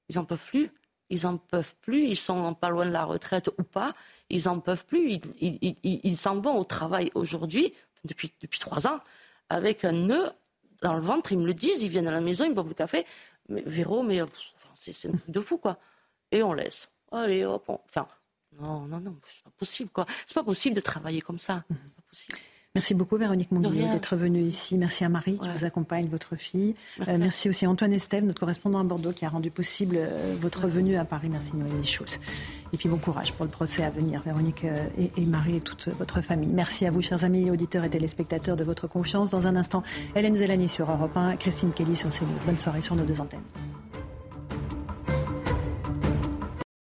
ils 0.09 0.15
n'en 0.15 0.25
peuvent 0.25 0.45
plus. 0.45 0.69
Ils 1.09 1.23
n'en 1.23 1.37
peuvent 1.37 1.75
plus. 1.81 2.05
Ils 2.05 2.15
sont 2.15 2.53
pas 2.53 2.69
loin 2.69 2.85
de 2.85 2.91
la 2.91 3.05
retraite 3.05 3.49
ou 3.57 3.63
pas. 3.63 3.95
Ils 4.29 4.43
n'en 4.45 4.59
peuvent 4.59 4.85
plus. 4.85 5.17
Ils 5.41 6.17
s'en 6.17 6.39
vont 6.41 6.59
au 6.59 6.63
travail 6.63 7.09
aujourd'hui, 7.15 7.73
depuis, 8.05 8.33
depuis 8.39 8.59
trois 8.59 8.85
ans, 8.85 8.99
avec 9.49 9.83
un 9.83 9.93
nœud 9.93 10.29
dans 10.81 10.93
le 10.93 11.01
ventre, 11.01 11.31
ils 11.31 11.39
me 11.39 11.45
le 11.45 11.53
disent, 11.53 11.81
ils 11.81 11.89
viennent 11.89 12.07
à 12.07 12.11
la 12.11 12.21
maison, 12.21 12.45
ils 12.45 12.53
boivent 12.53 12.67
le 12.67 12.73
café. 12.73 13.05
Mais 13.49 13.61
Véro, 13.65 14.03
mais 14.03 14.21
c'est 14.75 15.07
un 15.07 15.11
truc 15.11 15.29
de 15.29 15.41
fou, 15.41 15.57
quoi. 15.57 15.79
Et 16.31 16.43
on 16.43 16.53
laisse. 16.53 16.89
Allez, 17.11 17.45
hop, 17.45 17.63
enfin, 17.69 18.07
non, 18.59 18.81
non, 18.81 18.99
non, 18.99 19.15
c'est 19.33 19.43
pas 19.43 19.51
possible, 19.57 19.89
quoi. 19.89 20.05
C'est 20.25 20.35
pas 20.35 20.43
possible 20.43 20.75
de 20.75 20.81
travailler 20.81 21.21
comme 21.21 21.39
ça. 21.39 21.63
Pas 21.69 22.01
possible. 22.09 22.37
Merci 22.77 22.93
beaucoup 22.93 23.17
Véronique 23.17 23.51
Monguillot 23.51 23.87
d'être 23.91 24.15
venue 24.15 24.41
ici. 24.41 24.77
Merci 24.77 25.03
à 25.03 25.09
Marie 25.09 25.39
qui 25.39 25.49
vous 25.49 25.65
accompagne, 25.65 26.07
votre 26.09 26.35
fille. 26.35 26.75
Euh, 27.07 27.17
merci. 27.17 27.49
aussi 27.49 27.65
à 27.65 27.69
Antoine 27.71 27.91
Estève, 27.91 28.23
notre 28.23 28.39
correspondant 28.39 28.77
à 28.77 28.83
Bordeaux, 28.83 29.13
qui 29.13 29.25
a 29.25 29.29
rendu 29.29 29.49
possible 29.49 29.95
euh, 29.97 30.35
votre 30.39 30.67
venue 30.67 30.95
à 30.95 31.03
Paris. 31.03 31.27
Merci 31.31 31.55
Noémie 31.55 31.87
Schultz. 31.87 32.19
Et 32.73 32.77
puis 32.77 32.87
bon 32.87 32.97
courage 32.97 33.33
pour 33.33 33.45
le 33.45 33.51
procès 33.51 33.83
à 33.83 33.89
venir, 33.89 34.21
Véronique 34.23 34.63
euh, 34.63 34.85
et, 35.17 35.25
Marie 35.25 35.55
et 35.55 35.61
toute 35.61 35.89
votre 35.97 36.21
famille. 36.21 36.49
Merci 36.53 36.85
à 36.85 36.91
vous, 36.91 37.01
chers 37.01 37.23
amis, 37.23 37.49
auditeurs 37.49 37.83
et 37.83 37.89
téléspectateurs, 37.89 38.55
de 38.55 38.63
votre 38.63 38.85
confiance. 38.85 39.31
Dans 39.31 39.47
un 39.47 39.55
instant, 39.55 39.81
Hélène 40.15 40.35
Zelani 40.35 40.69
sur 40.69 40.91
Europe 40.91 41.17
1, 41.17 41.37
Christine 41.37 41.71
Kelly 41.71 41.95
sur 41.95 42.09
CNews. 42.09 42.29
Bonne 42.45 42.59
soirée 42.59 42.83
sur 42.83 42.95
nos 42.95 43.05
deux 43.05 43.19
antennes. 43.19 43.41